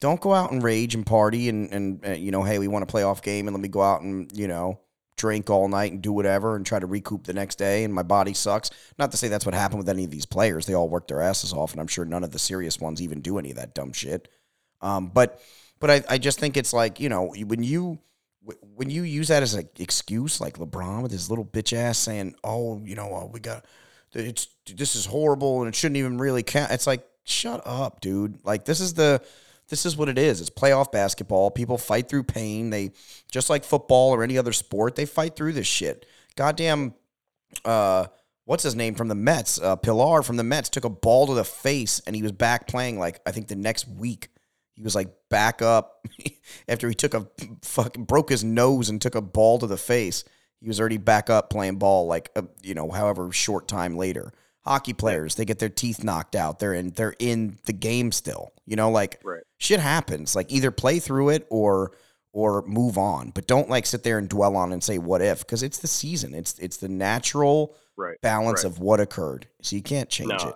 Don't 0.00 0.20
go 0.20 0.32
out 0.32 0.52
and 0.52 0.62
rage 0.62 0.94
and 0.94 1.04
party 1.04 1.48
and 1.48 1.72
and 1.72 2.06
uh, 2.06 2.10
you 2.12 2.30
know, 2.30 2.42
hey, 2.42 2.58
we 2.58 2.68
want 2.68 2.86
to 2.86 2.90
play 2.90 3.02
off 3.02 3.22
game 3.22 3.48
and 3.48 3.54
let 3.56 3.60
me 3.60 3.68
go 3.68 3.82
out 3.82 4.02
and 4.02 4.30
you 4.36 4.48
know 4.48 4.78
drink 5.16 5.50
all 5.50 5.66
night 5.66 5.90
and 5.90 6.00
do 6.00 6.12
whatever 6.12 6.54
and 6.54 6.64
try 6.64 6.78
to 6.78 6.86
recoup 6.86 7.24
the 7.24 7.32
next 7.32 7.56
day 7.56 7.84
and 7.84 7.92
my 7.92 8.02
body 8.02 8.32
sucks. 8.32 8.70
Not 8.98 9.10
to 9.10 9.16
say 9.16 9.28
that's 9.28 9.44
what 9.44 9.54
happened 9.54 9.78
with 9.78 9.88
any 9.88 10.04
of 10.04 10.10
these 10.10 10.26
players. 10.26 10.66
They 10.66 10.74
all 10.74 10.88
work 10.88 11.08
their 11.08 11.20
asses 11.20 11.52
off 11.52 11.72
and 11.72 11.80
I'm 11.80 11.88
sure 11.88 12.04
none 12.04 12.22
of 12.22 12.30
the 12.30 12.38
serious 12.38 12.78
ones 12.78 13.02
even 13.02 13.20
do 13.20 13.38
any 13.38 13.50
of 13.50 13.56
that 13.56 13.74
dumb 13.74 13.92
shit. 13.92 14.28
Um, 14.80 15.08
but 15.08 15.40
but 15.80 15.90
I, 15.90 16.04
I 16.08 16.18
just 16.18 16.38
think 16.38 16.56
it's 16.56 16.72
like, 16.72 17.00
you 17.00 17.08
know, 17.08 17.34
when 17.34 17.62
you 17.62 17.98
when 18.74 18.90
you 18.90 19.02
use 19.02 19.28
that 19.28 19.42
as 19.42 19.54
an 19.54 19.68
excuse, 19.78 20.40
like 20.40 20.58
LeBron 20.58 21.02
with 21.02 21.12
his 21.12 21.28
little 21.28 21.44
bitch 21.44 21.76
ass 21.76 21.98
saying, 21.98 22.34
"Oh, 22.42 22.80
you 22.84 22.94
know, 22.94 23.14
uh, 23.14 23.26
we 23.26 23.40
got 23.40 23.64
it's 24.12 24.48
this 24.74 24.96
is 24.96 25.06
horrible 25.06 25.60
and 25.60 25.68
it 25.68 25.74
shouldn't 25.74 25.96
even 25.96 26.18
really 26.18 26.42
count. 26.42 26.70
It's 26.72 26.86
like 26.86 27.06
shut 27.24 27.62
up, 27.64 28.00
dude. 28.00 28.38
Like 28.44 28.64
this 28.64 28.80
is 28.80 28.94
the 28.94 29.22
this 29.68 29.84
is 29.84 29.96
what 29.96 30.08
it 30.08 30.18
is. 30.18 30.40
It's 30.40 30.50
playoff 30.50 30.90
basketball. 30.90 31.50
People 31.50 31.78
fight 31.78 32.08
through 32.08 32.24
pain. 32.24 32.70
They 32.70 32.92
just 33.30 33.50
like 33.50 33.64
football 33.64 34.14
or 34.14 34.22
any 34.22 34.38
other 34.38 34.52
sport, 34.52 34.96
they 34.96 35.06
fight 35.06 35.36
through 35.36 35.52
this 35.52 35.66
shit. 35.66 36.06
Goddamn 36.36 36.94
uh 37.64 38.06
what's 38.44 38.62
his 38.62 38.74
name 38.74 38.94
from 38.94 39.08
the 39.08 39.14
Mets? 39.14 39.60
Uh, 39.60 39.76
Pillar 39.76 40.22
from 40.22 40.36
the 40.36 40.44
Mets 40.44 40.70
took 40.70 40.84
a 40.84 40.90
ball 40.90 41.26
to 41.26 41.34
the 41.34 41.44
face 41.44 42.00
and 42.06 42.16
he 42.16 42.22
was 42.22 42.32
back 42.32 42.66
playing 42.66 42.98
like 42.98 43.20
I 43.26 43.32
think 43.32 43.48
the 43.48 43.56
next 43.56 43.86
week. 43.88 44.28
He 44.74 44.82
was 44.84 44.94
like 44.94 45.08
back 45.28 45.60
up 45.60 46.06
after 46.68 46.88
he 46.88 46.94
took 46.94 47.12
a 47.12 47.26
fucking 47.62 48.04
broke 48.04 48.30
his 48.30 48.44
nose 48.44 48.88
and 48.88 49.02
took 49.02 49.16
a 49.16 49.20
ball 49.20 49.58
to 49.58 49.66
the 49.66 49.76
face. 49.76 50.24
He 50.60 50.68
was 50.68 50.80
already 50.80 50.96
back 50.98 51.30
up 51.30 51.50
playing 51.50 51.76
ball 51.76 52.06
like 52.06 52.30
a, 52.36 52.44
you 52.62 52.74
know 52.74 52.90
however 52.90 53.30
short 53.32 53.68
time 53.68 53.96
later. 53.96 54.32
Hockey 54.64 54.92
players 54.92 55.36
they 55.36 55.44
get 55.44 55.58
their 55.60 55.68
teeth 55.68 56.04
knocked 56.04 56.34
out. 56.36 56.58
They're 56.58 56.74
in 56.74 56.90
they're 56.90 57.14
in 57.18 57.58
the 57.64 57.72
game 57.72 58.12
still. 58.12 58.52
You 58.66 58.76
know 58.76 58.90
like 58.90 59.20
Right. 59.24 59.42
shit 59.58 59.80
happens. 59.80 60.34
Like 60.36 60.52
either 60.52 60.70
play 60.70 60.98
through 60.98 61.30
it 61.30 61.46
or 61.50 61.92
or 62.34 62.62
move 62.66 62.98
on, 62.98 63.30
but 63.30 63.46
don't 63.46 63.70
like 63.70 63.86
sit 63.86 64.02
there 64.02 64.18
and 64.18 64.28
dwell 64.28 64.56
on 64.56 64.72
and 64.72 64.84
say 64.84 64.98
what 64.98 65.22
if 65.22 65.40
because 65.40 65.62
it's 65.62 65.78
the 65.78 65.86
season. 65.88 66.34
It's 66.34 66.58
it's 66.58 66.76
the 66.76 66.88
natural 66.88 67.74
Right. 67.96 68.20
balance 68.20 68.62
Right. 68.64 68.70
of 68.70 68.78
what 68.78 69.00
occurred. 69.00 69.48
So 69.62 69.74
you 69.76 69.82
can't 69.82 70.08
change 70.10 70.28
No, 70.30 70.50
it. 70.50 70.54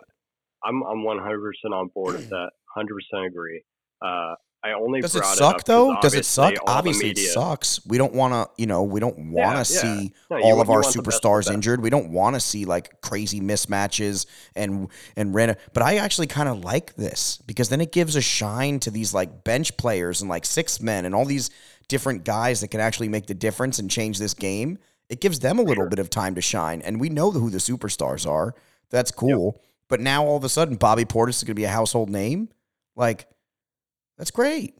I'm 0.65 0.83
I'm 0.83 1.05
100 1.05 1.41
percent 1.41 1.73
on 1.75 1.89
board 1.95 2.17
with 2.17 2.29
that. 2.29 2.51
100 2.75 2.95
percent 2.95 3.27
agree. 3.27 3.65
Uh, 4.05 4.35
I 4.65 4.73
only 4.73 5.01
Does 5.01 5.17
it 5.17 5.25
suck 5.25 5.41
up 5.43 5.55
'cause 5.57 5.63
though? 5.67 5.97
Does 6.01 6.15
it 6.15 6.25
suck? 6.25 6.55
obviously 6.55 6.61
all 6.61 6.67
the 6.67 6.79
Obviously, 6.79 7.11
it 7.11 7.19
sucks. 7.33 7.85
We 7.85 7.99
don't 7.99 8.15
want 8.15 8.33
to, 8.33 8.49
you 8.57 8.67
know, 8.67 8.85
we 8.85 9.01
don't 9.01 9.19
want 9.33 9.67
to 9.67 9.73
Yeah, 9.75 9.81
yeah. 9.85 9.97
see 9.99 10.13
No, 10.31 10.37
all 10.41 10.51
want- 10.57 10.61
of 10.61 10.67
you 10.69 10.75
our 10.75 10.81
of 10.81 10.87
superstars 10.87 11.53
injured. 11.53 11.83
We 11.83 11.91
don't 11.91 12.11
want 12.13 12.35
to 12.37 12.41
see 12.41 12.65
like 12.65 13.01
crazy 13.01 13.41
mismatches 13.41 14.27
and 14.55 14.89
and 15.17 15.35
random. 15.35 15.57
But 15.73 15.83
I 15.83 15.97
actually 15.97 16.29
kind 16.29 16.49
of 16.49 16.63
like 16.65 16.95
this 16.95 17.39
because 17.45 17.71
then 17.71 17.81
it 17.81 17.91
gives 17.91 18.15
a 18.15 18.21
shine 18.21 18.79
to 18.81 18.91
these 18.93 19.13
like 19.13 19.43
bench 19.43 19.77
players 19.77 20.21
and 20.21 20.31
like 20.31 20.47
six 20.47 20.81
men 20.81 21.05
and 21.07 21.15
all 21.15 21.25
these 21.25 21.51
different 21.89 22.25
guys 22.25 22.61
that 22.61 22.69
can 22.69 22.81
actually 22.81 23.09
make 23.09 23.27
the 23.27 23.35
difference 23.35 23.81
and 23.81 23.91
change 23.91 24.19
this 24.21 24.33
game. 24.35 24.79
It 25.09 25.21
gives 25.21 25.41
them 25.41 25.59
a 25.59 25.63
little 25.63 25.83
Sure. 25.83 25.91
bit 25.91 25.99
of 25.99 26.09
time 26.09 26.37
to 26.37 26.41
shine, 26.41 26.81
and 26.83 27.01
we 27.01 27.09
know 27.09 27.33
who 27.33 27.51
the 27.51 27.59
superstars 27.59 28.27
are. 28.31 28.55
That's 28.91 29.11
cool. 29.11 29.61
But 29.89 30.01
now 30.01 30.25
all 30.25 30.37
of 30.37 30.45
a 30.45 30.49
sudden, 30.49 30.77
Bobby 30.77 31.05
Portis 31.05 31.31
is 31.39 31.43
going 31.43 31.49
to 31.49 31.55
be 31.55 31.65
a 31.65 31.69
household 31.69 32.09
name. 32.09 32.49
Like, 32.97 33.27
that's 34.23 34.31
great. 34.31 34.75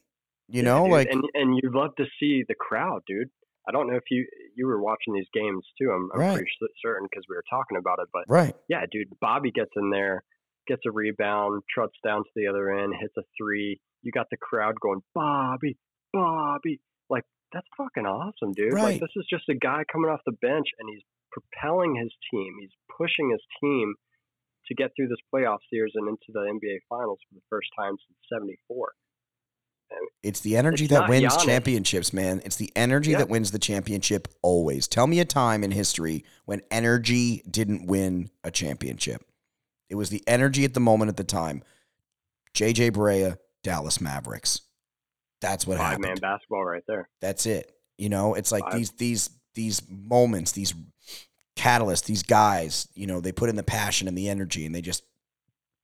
You 0.49 0.63
Yeah, 0.63 0.63
know, 0.63 0.85
dude, 0.85 0.93
like 0.93 1.09
and 1.11 1.25
and 1.35 1.59
you'd 1.61 1.75
love 1.75 1.91
to 1.97 2.05
see 2.21 2.45
the 2.47 2.55
crowd, 2.55 3.03
dude. 3.09 3.29
I 3.69 3.73
don't 3.73 3.89
know 3.91 3.97
if 3.97 4.05
you 4.11 4.25
you 4.55 4.67
were 4.69 4.81
watching 4.81 5.15
these 5.15 5.27
games 5.35 5.65
too. 5.81 5.91
I'm, 5.91 6.11
I'm 6.15 6.21
Right. 6.21 6.35
pretty 6.35 6.51
certain 6.81 7.09
because 7.11 7.25
we 7.29 7.35
were 7.35 7.43
talking 7.51 7.77
about 7.77 7.99
it. 8.01 8.09
But 8.13 8.25
right. 8.29 8.55
yeah, 8.69 8.85
dude, 8.91 9.09
Bobby 9.21 9.51
gets 9.51 9.71
in 9.77 9.91
there, 9.91 10.23
gets 10.69 10.83
a 10.87 10.93
rebound, 10.93 11.63
trots 11.75 11.95
down 12.05 12.23
to 12.23 12.31
the 12.37 12.47
other 12.47 12.71
end, 12.71 12.95
hits 13.01 13.15
a 13.19 13.23
three. 13.37 13.81
You 14.03 14.13
got 14.13 14.27
the 14.31 14.37
crowd 14.37 14.79
going, 14.81 15.01
Bobby, 15.15 15.77
Bobby. 16.13 16.81
Like 17.11 17.25
that's 17.53 17.67
fucking 17.77 18.07
awesome, 18.07 18.53
dude. 18.53 18.75
Right. 18.75 18.93
Like 18.95 19.01
this 19.01 19.15
is 19.17 19.27
just 19.29 19.49
a 19.49 19.55
guy 19.55 19.83
coming 19.91 20.09
off 20.11 20.21
the 20.25 20.39
bench 20.41 20.69
and 20.79 20.89
he's 20.89 21.03
propelling 21.33 21.97
his 21.97 22.13
team. 22.31 22.55
He's 22.61 22.75
pushing 22.97 23.31
his 23.31 23.43
team 23.61 23.95
to 24.67 24.75
get 24.75 24.91
through 24.95 25.09
this 25.09 25.23
playoff 25.35 25.59
series 25.71 25.93
and 25.97 26.07
into 26.09 26.31
the 26.31 26.41
NBA 26.41 26.79
Finals 26.89 27.19
for 27.29 27.35
the 27.35 27.43
first 27.51 27.69
time 27.79 27.95
since 27.99 28.19
'74. 28.31 28.93
It's 30.23 30.41
the 30.41 30.57
energy 30.57 30.85
It's 30.85 30.93
that 30.95 31.09
wins 31.09 31.35
Giannis. 31.35 31.45
championships, 31.45 32.13
man. 32.13 32.41
It's 32.45 32.57
the 32.57 32.71
energy 32.77 33.11
Yeah. 33.13 33.19
that 33.19 33.29
wins 33.29 33.51
the 33.51 33.59
championship 33.59 34.29
always. 34.43 34.87
Tell 34.87 35.07
me 35.07 35.19
a 35.21 35.25
time 35.25 35.65
in 35.65 35.73
history 35.73 36.25
when 36.45 36.63
energy 36.71 37.43
didn't 37.51 37.87
win 37.87 38.31
a 38.45 38.51
championship. 38.51 39.25
It 39.89 39.97
was 39.97 40.11
the 40.11 40.23
energy 40.29 40.65
at 40.65 40.75
the 40.75 40.81
moment 40.81 41.09
at 41.09 41.17
the 41.17 41.25
time. 41.25 41.63
JJ 42.55 42.91
Barea, 42.93 43.39
Dallas 43.63 44.01
Mavericks. 44.01 44.61
That's 45.41 45.67
what 45.67 45.79
Five 45.79 45.87
happened. 45.87 46.05
man 46.07 46.17
basketball 46.21 46.65
right 46.65 46.85
there. 46.87 47.09
That's 47.21 47.47
it. 47.47 47.73
You 47.99 48.09
know, 48.09 48.35
it's 48.35 48.53
like 48.53 48.63
Five. 48.65 48.75
these 48.75 48.91
these 48.93 49.31
these 49.55 49.83
moments, 49.89 50.53
these 50.53 50.73
catalysts, 51.57 52.05
these 52.05 52.23
guys, 52.23 52.89
you 52.95 53.07
know, 53.07 53.21
they 53.21 53.33
put 53.33 53.51
in 53.51 53.57
the 53.57 53.63
passion 53.63 54.09
and 54.09 54.17
the 54.17 54.29
energy 54.29 54.65
and 54.65 54.75
they 54.75 54.81
just 54.83 55.03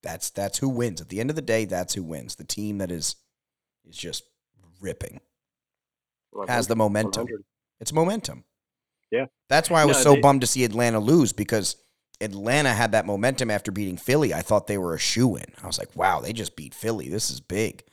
that's 0.02 0.30
that's 0.30 0.58
who 0.58 0.68
wins. 0.68 1.00
At 1.00 1.08
the 1.08 1.18
end 1.20 1.28
of 1.30 1.36
the 1.36 1.42
day, 1.42 1.64
that's 1.64 1.94
who 1.94 2.02
wins. 2.04 2.36
The 2.36 2.44
team 2.44 2.78
that 2.78 2.90
is 2.92 3.16
is 3.88 3.96
just 3.96 4.24
ripping. 4.80 5.20
Has 6.46 6.66
the 6.66 6.76
momentum. 6.76 7.24
100. 7.24 7.44
It's 7.80 7.92
momentum. 7.92 8.44
Yeah. 9.10 9.26
That's 9.48 9.70
why 9.70 9.82
I 9.82 9.84
was 9.86 9.96
No, 9.98 10.02
so 10.02 10.14
they- 10.14 10.20
bummed 10.20 10.42
to 10.42 10.46
see 10.46 10.64
Atlanta 10.64 11.00
lose 11.00 11.32
because 11.32 11.76
Atlanta 12.20 12.72
had 12.72 12.92
that 12.92 13.06
momentum 13.06 13.50
after 13.50 13.70
beating 13.70 13.96
Philly. 13.96 14.34
I 14.34 14.42
thought 14.42 14.66
they 14.66 14.78
were 14.78 14.94
a 14.94 14.98
shoe 14.98 15.36
in. 15.36 15.46
I 15.62 15.66
was 15.66 15.78
like, 15.78 15.94
wow, 15.96 16.20
they 16.20 16.32
just 16.32 16.56
beat 16.56 16.74
Philly. 16.74 17.08
This 17.08 17.30
is 17.30 17.40
big. 17.40 17.84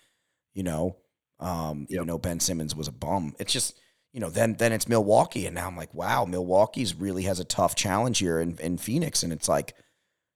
You 0.54 0.64
know, 0.64 0.98
um, 1.40 1.86
even 1.90 2.04
Yep. 2.04 2.08
though 2.08 2.18
Ben 2.18 2.40
Simmons 2.40 2.76
was 2.76 2.88
a 2.88 2.92
bum. 2.92 3.36
It's 3.40 3.54
just, 3.54 3.80
you 4.14 4.20
know, 4.20 4.30
then 4.30 4.56
then 4.56 4.72
it's 4.72 4.88
Milwaukee. 4.88 5.46
And 5.46 5.56
now 5.56 5.68
I'm 5.68 5.78
like, 5.78 5.94
wow, 5.94 6.26
Milwaukee's 6.26 6.96
really 6.96 7.24
has 7.24 7.40
a 7.40 7.46
tough 7.46 7.76
challenge 7.76 8.20
here 8.20 8.40
in, 8.40 8.58
in 8.60 8.78
Phoenix. 8.78 9.22
And 9.24 9.32
it's 9.32 9.48
like 9.50 9.76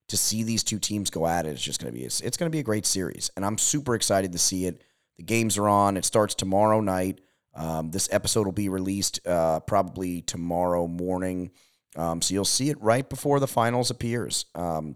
to 0.10 0.18
see 0.18 0.44
these 0.44 0.64
two 0.64 0.80
teams 0.80 1.10
go 1.10 1.26
at 1.28 1.46
it, 1.46 1.50
it's 1.50 1.62
just 1.62 1.80
gonna 1.80 1.92
be 1.94 2.04
it's, 2.04 2.22
it's 2.22 2.38
gonna 2.38 2.50
be 2.50 2.60
a 2.60 2.64
great 2.64 2.86
series. 2.86 3.32
And 3.36 3.46
I'm 3.46 3.58
super 3.58 3.96
excited 3.96 4.32
to 4.34 4.38
see 4.40 4.66
it. 4.66 4.82
The 5.20 5.26
games 5.26 5.58
are 5.58 5.68
on. 5.68 5.98
It 5.98 6.06
starts 6.06 6.34
tomorrow 6.34 6.80
night. 6.80 7.20
Um, 7.54 7.92
this 7.92 8.08
episode 8.10 8.46
will 8.46 8.54
be 8.54 8.70
released 8.70 9.20
uh, 9.28 9.60
probably 9.60 10.22
tomorrow 10.22 10.88
morning. 10.88 11.52
Um, 11.98 12.22
so 12.22 12.34
you'll 12.34 12.46
see 12.46 12.70
it 12.70 12.82
right 12.82 13.08
before 13.08 13.42
the 13.42 13.48
finals 13.48 13.92
appears. 13.92 14.46
Um, 14.56 14.96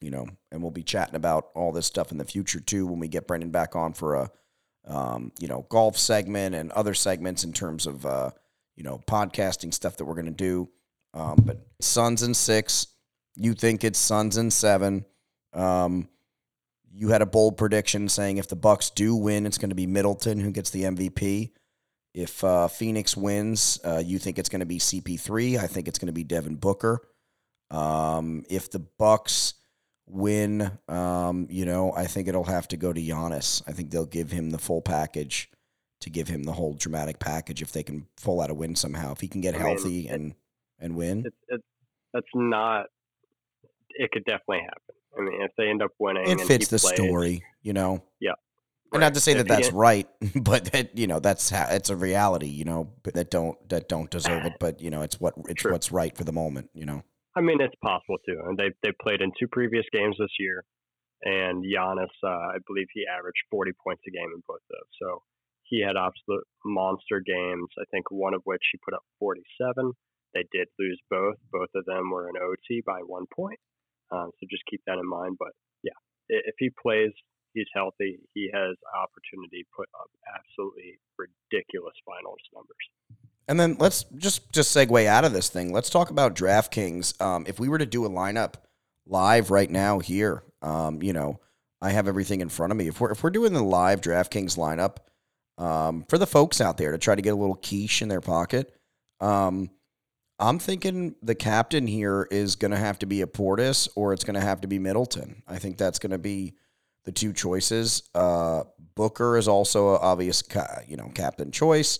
you 0.00 0.12
know, 0.12 0.28
and 0.52 0.62
we'll 0.62 0.70
be 0.70 0.84
chatting 0.84 1.16
about 1.16 1.48
all 1.56 1.72
this 1.72 1.86
stuff 1.86 2.12
in 2.12 2.18
the 2.18 2.24
future 2.24 2.60
too 2.60 2.86
when 2.86 3.00
we 3.00 3.08
get 3.08 3.26
Brendan 3.26 3.50
back 3.50 3.74
on 3.74 3.92
for 3.92 4.14
a, 4.14 4.30
um, 4.86 5.32
you 5.40 5.48
know, 5.48 5.66
golf 5.68 5.98
segment 5.98 6.54
and 6.54 6.70
other 6.70 6.94
segments 6.94 7.42
in 7.42 7.52
terms 7.52 7.88
of, 7.88 8.06
uh, 8.06 8.30
you 8.76 8.84
know, 8.84 9.00
podcasting 9.08 9.74
stuff 9.74 9.96
that 9.96 10.04
we're 10.04 10.14
going 10.14 10.26
to 10.26 10.30
do. 10.30 10.68
Um, 11.12 11.42
but 11.44 11.66
Suns 11.80 12.22
and 12.22 12.36
six, 12.36 12.86
you 13.34 13.54
think 13.54 13.82
it's 13.82 13.98
Suns 13.98 14.36
and 14.36 14.52
seven. 14.52 15.06
Um, 15.52 16.08
you 16.92 17.08
had 17.08 17.22
a 17.22 17.26
bold 17.26 17.56
prediction 17.56 18.08
saying 18.08 18.38
if 18.38 18.48
the 18.48 18.56
Bucks 18.56 18.90
do 18.90 19.14
win, 19.14 19.46
it's 19.46 19.58
going 19.58 19.70
to 19.70 19.76
be 19.76 19.86
Middleton 19.86 20.40
who 20.40 20.50
gets 20.50 20.70
the 20.70 20.84
MVP. 20.84 21.52
If 22.12 22.42
uh, 22.42 22.66
Phoenix 22.68 23.16
wins, 23.16 23.78
uh, 23.84 24.02
you 24.04 24.18
think 24.18 24.38
it's 24.38 24.48
going 24.48 24.60
to 24.60 24.66
be 24.66 24.78
CP3. 24.78 25.58
I 25.58 25.66
think 25.68 25.86
it's 25.86 25.98
going 25.98 26.08
to 26.08 26.12
be 26.12 26.24
Devin 26.24 26.56
Booker. 26.56 27.00
Um, 27.70 28.44
if 28.50 28.70
the 28.70 28.80
Bucks 28.80 29.54
win, 30.08 30.72
um, 30.88 31.46
you 31.50 31.64
know, 31.64 31.92
I 31.92 32.06
think 32.06 32.26
it'll 32.26 32.44
have 32.44 32.66
to 32.68 32.76
go 32.76 32.92
to 32.92 33.00
Giannis. 33.00 33.62
I 33.68 33.72
think 33.72 33.90
they'll 33.90 34.06
give 34.06 34.32
him 34.32 34.50
the 34.50 34.58
full 34.58 34.82
package 34.82 35.48
to 36.00 36.10
give 36.10 36.26
him 36.26 36.42
the 36.42 36.52
whole 36.52 36.74
dramatic 36.74 37.20
package 37.20 37.62
if 37.62 37.70
they 37.72 37.84
can 37.84 38.06
pull 38.22 38.40
out 38.40 38.50
a 38.50 38.54
win 38.54 38.74
somehow. 38.74 39.12
If 39.12 39.20
he 39.20 39.28
can 39.28 39.40
get 39.40 39.54
I 39.54 39.58
mean, 39.58 39.66
healthy 39.66 40.08
and 40.08 40.34
and 40.80 40.96
win, 40.96 41.24
It's 41.26 41.36
it, 41.48 41.60
that's 42.12 42.26
not. 42.34 42.86
It 43.90 44.10
could 44.10 44.24
definitely 44.24 44.60
happen. 44.60 44.99
I 45.16 45.22
mean, 45.22 45.42
if 45.42 45.50
they 45.56 45.68
end 45.68 45.82
up 45.82 45.90
winning, 45.98 46.28
it 46.28 46.40
fits 46.40 46.68
he 46.68 46.76
the 46.76 46.78
story, 46.78 47.44
you 47.62 47.72
know. 47.72 48.02
Yeah. 48.20 48.32
And 48.92 49.00
right. 49.00 49.06
not 49.06 49.14
to 49.14 49.20
say 49.20 49.32
If 49.32 49.38
that 49.38 49.48
that's 49.48 49.68
en- 49.68 49.74
right, 49.74 50.08
but 50.34 50.66
that 50.72 50.96
you 50.98 51.06
know 51.06 51.20
that's 51.20 51.50
how 51.50 51.66
it's 51.70 51.90
a 51.90 51.96
reality, 51.96 52.48
you 52.48 52.64
know, 52.64 52.90
that 53.04 53.30
don't 53.30 53.56
that 53.68 53.88
don't 53.88 54.10
deserve 54.10 54.44
it, 54.44 54.54
but 54.58 54.80
you 54.80 54.90
know 54.90 55.02
it's 55.02 55.20
what 55.20 55.34
it's 55.48 55.62
True. 55.62 55.72
what's 55.72 55.92
right 55.92 56.16
for 56.16 56.24
the 56.24 56.32
moment, 56.32 56.70
you 56.74 56.86
know. 56.86 57.02
I 57.36 57.40
mean, 57.40 57.60
it's 57.60 57.74
possible 57.82 58.18
too. 58.26 58.40
And 58.46 58.58
they 58.58 58.70
they 58.82 58.92
played 59.02 59.20
in 59.20 59.30
two 59.38 59.46
previous 59.48 59.84
games 59.92 60.16
this 60.18 60.34
year, 60.40 60.64
and 61.22 61.64
Giannis, 61.64 62.10
uh, 62.24 62.54
I 62.54 62.58
believe 62.66 62.88
he 62.92 63.04
averaged 63.06 63.42
40 63.50 63.72
points 63.82 64.02
a 64.08 64.10
game 64.10 64.30
in 64.34 64.42
both 64.48 64.56
of 64.56 64.70
those. 64.70 64.92
So 65.00 65.22
he 65.64 65.80
had 65.80 65.96
absolute 65.96 66.44
monster 66.64 67.22
games. 67.24 67.68
I 67.78 67.84
think 67.90 68.10
one 68.10 68.34
of 68.34 68.42
which 68.44 68.62
he 68.72 68.78
put 68.84 68.94
up 68.94 69.04
47. 69.20 69.92
They 70.34 70.44
did 70.52 70.68
lose 70.78 71.00
both. 71.10 71.36
Both 71.52 71.70
of 71.74 71.84
them 71.86 72.10
were 72.10 72.28
in 72.28 72.36
OT 72.36 72.82
by 72.84 73.00
one 73.06 73.26
point. 73.34 73.58
Um, 74.10 74.30
so 74.38 74.46
just 74.50 74.62
keep 74.70 74.82
that 74.86 74.98
in 74.98 75.08
mind. 75.08 75.36
But 75.38 75.52
yeah, 75.82 75.96
if 76.28 76.54
he 76.58 76.70
plays, 76.82 77.12
he's 77.54 77.66
healthy. 77.74 78.18
He 78.34 78.50
has 78.52 78.76
opportunity 78.94 79.62
to 79.62 79.68
put 79.76 79.88
up 79.98 80.10
absolutely 80.34 80.98
ridiculous 81.18 81.94
finals 82.04 82.38
numbers. 82.54 82.86
And 83.48 83.58
then 83.58 83.76
let's 83.78 84.04
just 84.16 84.52
just 84.52 84.74
segue 84.74 85.06
out 85.06 85.24
of 85.24 85.32
this 85.32 85.48
thing. 85.48 85.72
Let's 85.72 85.90
talk 85.90 86.10
about 86.10 86.36
DraftKings. 86.36 87.20
Um, 87.20 87.44
if 87.48 87.58
we 87.58 87.68
were 87.68 87.78
to 87.78 87.86
do 87.86 88.04
a 88.04 88.10
lineup 88.10 88.54
live 89.06 89.50
right 89.50 89.70
now 89.70 89.98
here, 89.98 90.44
um, 90.62 91.02
you 91.02 91.12
know, 91.12 91.40
I 91.82 91.90
have 91.90 92.06
everything 92.06 92.42
in 92.42 92.48
front 92.48 92.70
of 92.70 92.76
me. 92.76 92.88
If 92.88 93.00
we're 93.00 93.10
if 93.10 93.22
we're 93.22 93.30
doing 93.30 93.52
the 93.52 93.62
live 93.62 94.00
DraftKings 94.00 94.56
lineup 94.56 94.98
um, 95.62 96.04
for 96.08 96.16
the 96.16 96.26
folks 96.26 96.60
out 96.60 96.76
there 96.76 96.92
to 96.92 96.98
try 96.98 97.14
to 97.14 97.22
get 97.22 97.30
a 97.30 97.36
little 97.36 97.56
quiche 97.56 98.02
in 98.02 98.08
their 98.08 98.20
pocket, 98.20 98.72
um, 99.20 99.70
I'm 100.40 100.58
thinking 100.58 101.14
the 101.22 101.34
captain 101.34 101.86
here 101.86 102.26
is 102.30 102.56
going 102.56 102.70
to 102.70 102.76
have 102.76 102.98
to 103.00 103.06
be 103.06 103.22
a 103.22 103.26
Portis 103.26 103.88
or 103.94 104.12
it's 104.12 104.24
going 104.24 104.34
to 104.34 104.40
have 104.40 104.62
to 104.62 104.68
be 104.68 104.78
Middleton. 104.78 105.42
I 105.46 105.58
think 105.58 105.76
that's 105.76 105.98
going 105.98 106.12
to 106.12 106.18
be 106.18 106.54
the 107.04 107.12
two 107.12 107.32
choices. 107.32 108.02
Uh, 108.14 108.64
Booker 108.94 109.36
is 109.36 109.46
also 109.46 109.94
an 109.94 110.00
obvious, 110.02 110.42
you 110.88 110.96
know, 110.96 111.10
captain 111.14 111.52
choice. 111.52 111.98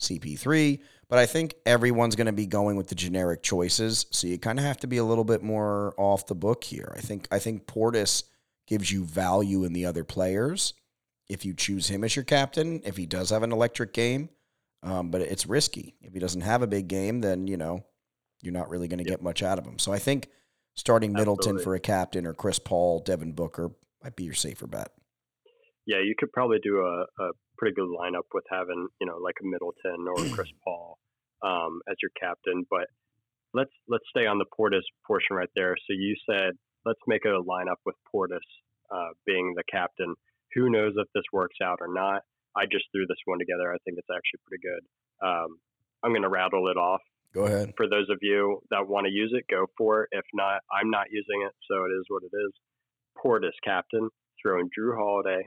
CP3, 0.00 0.80
but 1.08 1.18
I 1.18 1.26
think 1.26 1.54
everyone's 1.66 2.16
going 2.16 2.26
to 2.26 2.32
be 2.32 2.46
going 2.46 2.76
with 2.76 2.88
the 2.88 2.94
generic 2.94 3.42
choices, 3.42 4.06
so 4.10 4.26
you 4.26 4.38
kind 4.38 4.58
of 4.58 4.64
have 4.64 4.78
to 4.78 4.86
be 4.86 4.98
a 4.98 5.04
little 5.04 5.24
bit 5.24 5.42
more 5.42 5.94
off 5.96 6.26
the 6.26 6.34
book 6.34 6.64
here. 6.64 6.92
I 6.96 7.00
think 7.00 7.26
I 7.30 7.38
think 7.38 7.66
Portis 7.66 8.24
gives 8.66 8.92
you 8.92 9.04
value 9.04 9.64
in 9.64 9.72
the 9.72 9.86
other 9.86 10.04
players, 10.04 10.74
if 11.28 11.44
you 11.44 11.54
choose 11.54 11.88
him 11.88 12.04
as 12.04 12.14
your 12.14 12.24
captain, 12.24 12.80
if 12.84 12.96
he 12.96 13.06
does 13.06 13.30
have 13.30 13.42
an 13.42 13.52
electric 13.52 13.92
game. 13.92 14.28
Um, 14.82 15.10
but 15.10 15.20
it's 15.20 15.46
risky. 15.46 15.96
If 16.00 16.14
he 16.14 16.20
doesn't 16.20 16.42
have 16.42 16.62
a 16.62 16.66
big 16.66 16.88
game, 16.88 17.20
then, 17.20 17.46
you 17.48 17.56
know, 17.56 17.84
you're 18.40 18.52
not 18.52 18.68
really 18.68 18.88
going 18.88 19.02
to 19.02 19.04
yep. 19.04 19.18
get 19.18 19.22
much 19.22 19.42
out 19.42 19.58
of 19.58 19.66
him. 19.66 19.78
So 19.78 19.92
I 19.92 19.98
think 19.98 20.28
starting 20.74 21.12
Middleton 21.12 21.56
Absolutely. 21.56 21.64
for 21.64 21.74
a 21.74 21.80
captain 21.80 22.26
or 22.26 22.34
Chris 22.34 22.58
Paul, 22.58 23.00
Devin 23.00 23.32
Booker 23.32 23.72
might 24.02 24.14
be 24.14 24.24
your 24.24 24.34
safer 24.34 24.66
bet. 24.66 24.92
Yeah, 25.86 25.98
you 25.98 26.14
could 26.16 26.32
probably 26.32 26.58
do 26.62 26.78
a, 26.78 27.22
a 27.22 27.30
pretty 27.56 27.74
good 27.74 27.88
lineup 27.88 28.28
with 28.32 28.44
having, 28.50 28.88
you 29.00 29.06
know, 29.06 29.16
like 29.16 29.34
a 29.42 29.46
Middleton 29.46 30.06
or 30.06 30.34
Chris 30.34 30.48
Paul 30.64 30.98
um, 31.42 31.80
as 31.88 31.96
your 32.02 32.12
captain. 32.20 32.64
But 32.70 32.86
let's 33.54 33.72
let's 33.88 34.04
stay 34.10 34.26
on 34.26 34.38
the 34.38 34.44
Portis 34.58 34.84
portion 35.06 35.36
right 35.36 35.48
there. 35.56 35.74
So 35.86 35.94
you 35.94 36.14
said 36.28 36.52
let's 36.84 37.00
make 37.06 37.24
a 37.24 37.42
lineup 37.42 37.80
with 37.84 37.96
Portis 38.14 38.38
uh, 38.92 39.10
being 39.26 39.54
the 39.56 39.64
captain. 39.70 40.14
Who 40.54 40.70
knows 40.70 40.92
if 40.96 41.08
this 41.14 41.24
works 41.32 41.56
out 41.62 41.78
or 41.80 41.92
not? 41.92 42.22
I 42.58 42.66
just 42.66 42.86
threw 42.90 43.06
this 43.06 43.22
one 43.24 43.38
together. 43.38 43.70
I 43.70 43.78
think 43.84 43.98
it's 43.98 44.10
actually 44.10 44.42
pretty 44.46 44.62
good. 44.66 44.82
Um, 45.22 45.58
I'm 46.02 46.10
going 46.10 46.26
to 46.26 46.28
rattle 46.28 46.66
it 46.68 46.76
off. 46.76 47.00
Go 47.34 47.44
ahead. 47.44 47.74
For 47.76 47.88
those 47.88 48.08
of 48.10 48.18
you 48.22 48.60
that 48.70 48.88
want 48.88 49.06
to 49.06 49.12
use 49.12 49.32
it, 49.34 49.44
go 49.50 49.66
for 49.76 50.02
it. 50.02 50.08
If 50.12 50.24
not, 50.34 50.60
I'm 50.72 50.90
not 50.90 51.06
using 51.10 51.46
it, 51.46 51.52
so 51.70 51.84
it 51.84 51.92
is 51.94 52.04
what 52.08 52.22
it 52.24 52.34
is. 52.34 52.52
Portis 53.14 53.56
captain, 53.62 54.08
throwing 54.40 54.70
Jrue 54.76 54.96
Holiday. 54.96 55.46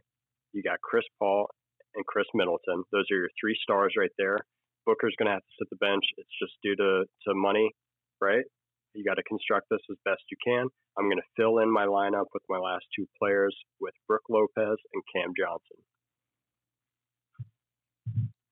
You 0.54 0.62
got 0.64 0.80
Chris 0.82 1.06
Paul 1.20 1.48
and 1.96 2.06
Khris 2.06 2.28
Middleton. 2.34 2.84
Those 2.92 3.06
are 3.12 3.18
your 3.18 3.30
three 3.40 3.58
stars 3.62 3.94
right 3.98 4.12
there. 4.18 4.38
Booker's 4.86 5.16
going 5.18 5.28
to 5.28 5.34
have 5.34 5.42
to 5.42 5.56
sit 5.60 5.70
the 5.70 5.78
bench. 5.78 6.04
It's 6.18 6.38
just 6.42 6.54
due 6.64 6.76
to, 6.76 7.06
to 7.28 7.34
money, 7.34 7.72
right? 8.20 8.46
You 8.94 9.04
got 9.04 9.16
to 9.16 9.24
construct 9.24 9.68
this 9.72 9.82
as 9.90 9.98
best 10.06 10.22
you 10.30 10.38
can. 10.44 10.68
I'm 10.98 11.06
going 11.06 11.22
to 11.22 11.34
fill 11.38 11.60
in 11.60 11.72
my 11.72 11.86
lineup 11.86 12.28
with 12.34 12.44
my 12.50 12.58
last 12.58 12.84
two 12.96 13.08
players 13.18 13.56
with 13.80 13.94
Brook 14.08 14.24
Lopez 14.30 14.78
and 14.94 15.04
Cam 15.16 15.32
Johnson. 15.38 15.80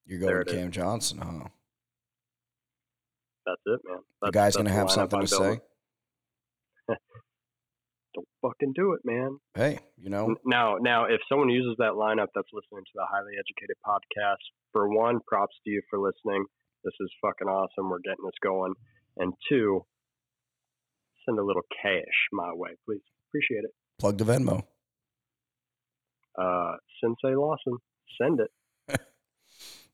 You're 0.10 0.20
going 0.20 0.44
to 0.44 0.52
Cam 0.52 0.70
is. 0.70 0.76
Johnson, 0.76 1.20
huh? 1.20 1.48
That's 3.46 3.62
it, 3.68 3.80
man. 3.86 4.00
That's, 4.22 4.32
the 4.32 4.32
guy's 4.32 4.56
going 4.56 4.66
to 4.66 4.74
have 4.74 4.90
something 4.90 5.22
to 5.22 5.28
say. 5.28 5.60
Don't 8.16 8.28
fucking 8.42 8.74
do 8.76 8.94
it, 8.94 9.02
man. 9.06 9.38
Hey, 9.54 9.78
you 10.02 10.10
know. 10.10 10.36
Now, 10.44 10.78
now, 10.82 11.06
if 11.06 11.22
someone 11.30 11.50
uses 11.50 11.76
that 11.78 11.94
lineup 11.94 12.34
that's 12.34 12.50
listening 12.52 12.86
to 12.86 12.92
the 12.96 13.06
Highly 13.08 13.34
Educated 13.38 13.78
podcast, 13.86 14.42
for 14.72 14.90
one, 14.90 15.20
props 15.28 15.56
to 15.64 15.70
you 15.70 15.84
for 15.92 16.00
listening. 16.00 16.46
This 16.84 16.94
is 17.00 17.12
fucking 17.22 17.48
awesome. 17.48 17.90
We're 17.90 18.00
getting 18.00 18.26
this 18.26 18.34
going. 18.42 18.74
And 19.18 19.34
two, 19.48 19.86
send 21.26 21.38
a 21.38 21.44
little 21.44 21.62
cash 21.84 22.18
my 22.32 22.52
way, 22.54 22.72
please. 22.88 23.02
Appreciate 23.30 23.64
it. 23.64 23.72
Plug 24.00 24.18
the 24.18 24.24
Venmo. 24.24 24.64
Uh, 26.36 26.78
Sensei 27.00 27.36
Lawson, 27.36 27.78
send 28.20 28.40
it. 28.40 28.50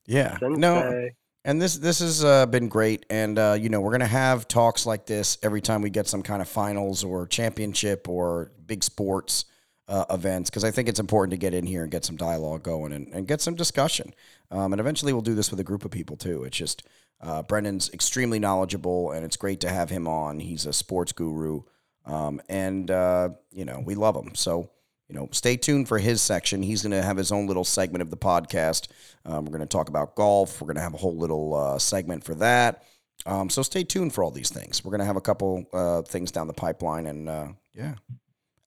Yeah. 0.06 0.38
Sensei. 0.38 0.60
No. 0.60 1.10
And 1.44 1.61
this 1.61 1.77
this 1.77 1.99
has 1.99 2.23
uh, 2.23 2.48
been 2.48 2.69
great, 2.69 3.06
and 3.11 3.38
uh, 3.38 3.56
you 3.60 3.69
know 3.69 3.80
we're 3.80 3.91
gonna 3.91 4.07
have 4.07 4.48
talks 4.48 4.88
like 4.88 5.06
this 5.06 5.38
every 5.44 5.61
time 5.61 5.84
we 5.84 5.91
get 5.91 6.07
some 6.07 6.23
kind 6.23 6.41
of 6.41 6.49
finals 6.49 7.03
or 7.03 7.27
championship 7.27 8.10
or 8.10 8.52
big 8.65 8.84
sports 8.84 9.45
uh, 9.88 10.06
events 10.10 10.49
because 10.49 10.64
I 10.64 10.72
think 10.72 10.90
it's 10.90 10.99
important 10.99 11.32
to 11.32 11.38
get 11.38 11.53
in 11.53 11.65
here 11.65 11.84
and 11.84 11.91
get 11.91 12.06
some 12.06 12.15
dialogue 12.15 12.64
going 12.64 12.94
and, 12.94 13.07
and 13.14 13.27
get 13.27 13.41
some 13.41 13.56
discussion. 13.56 14.14
Um, 14.52 14.73
and 14.73 14.80
eventually 14.80 15.14
we'll 15.14 15.22
do 15.22 15.36
this 15.36 15.52
with 15.52 15.60
a 15.60 15.64
group 15.64 15.86
of 15.86 15.91
people 15.91 16.18
too. 16.18 16.44
It's 16.44 16.57
just 16.57 16.88
uh, 17.22 17.44
Brendan's 17.44 17.90
extremely 17.94 18.40
knowledgeable, 18.40 19.11
and 19.11 19.23
it's 19.23 19.38
great 19.38 19.60
to 19.61 19.69
have 19.69 19.90
him 19.90 20.07
on. 20.07 20.40
He's 20.40 20.65
a 20.65 20.73
sports 20.73 21.11
guru, 21.11 21.61
um, 22.06 22.41
and 22.49 22.90
uh, 22.90 23.30
you 23.52 23.65
know 23.65 23.82
we 23.86 23.95
love 23.95 24.15
him. 24.15 24.36
So 24.36 24.72
you 25.07 25.15
know, 25.15 25.30
stay 25.32 25.56
tuned 25.56 25.88
for 25.88 25.99
his 25.99 26.22
section. 26.22 26.64
He's 26.64 26.82
going 26.82 26.91
to 26.91 27.02
have 27.02 27.18
his 27.18 27.32
own 27.32 27.48
little 27.48 27.64
segment 27.64 28.02
of 28.02 28.10
the 28.10 28.18
podcast. 28.18 28.88
Um, 29.26 29.45
we're 29.45 29.52
going 29.52 29.61
to 29.61 29.68
talk 29.68 29.90
about 29.90 30.15
golf. 30.15 30.61
We're 30.61 30.68
going 30.68 30.77
to 30.77 30.82
have 30.82 30.94
a 30.94 30.98
whole 30.98 31.15
little 31.15 31.53
uh, 31.53 31.80
segment 31.80 32.23
for 32.23 32.36
that. 32.36 32.84
Um, 33.26 33.49
so 33.49 33.61
stay 33.61 33.84
tuned 33.84 34.14
for 34.14 34.23
all 34.23 34.32
these 34.32 34.49
things. 34.49 34.84
We're 34.84 34.91
going 34.91 34.99
to 34.99 35.06
have 35.06 35.15
a 35.15 35.22
couple 35.22 35.65
uh, 35.73 36.02
things 36.02 36.32
down 36.32 36.48
the 36.48 36.53
pipeline. 36.53 37.06
And 37.06 37.30
uh, 37.30 37.48
yeah, 37.73 37.95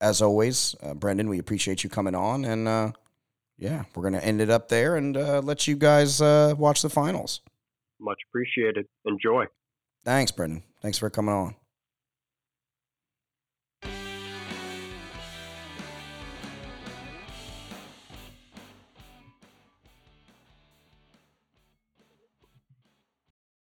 as 0.00 0.22
always, 0.22 0.74
uh, 0.82 0.94
Brendan, 0.94 1.28
we 1.28 1.38
appreciate 1.38 1.84
you 1.84 1.90
coming 1.90 2.14
on. 2.14 2.44
And 2.44 2.68
uh, 2.68 2.92
yeah, 3.56 3.84
we're 3.94 4.02
going 4.02 4.14
to 4.14 4.24
end 4.24 4.40
it 4.40 4.50
up 4.50 4.68
there 4.68 4.96
and 4.96 5.16
uh, 5.16 5.40
let 5.40 5.66
you 5.66 5.76
guys 5.76 6.20
watch 6.20 6.82
the 6.82 6.90
finals. 6.90 7.40
Much 8.00 8.18
appreciated. 8.30 8.86
Enjoy. 9.04 9.44
Thanks, 10.04 10.30
Brendan. 10.30 10.62
Thanks 10.80 10.98
for 10.98 11.10
coming 11.10 11.34
on. 11.34 11.56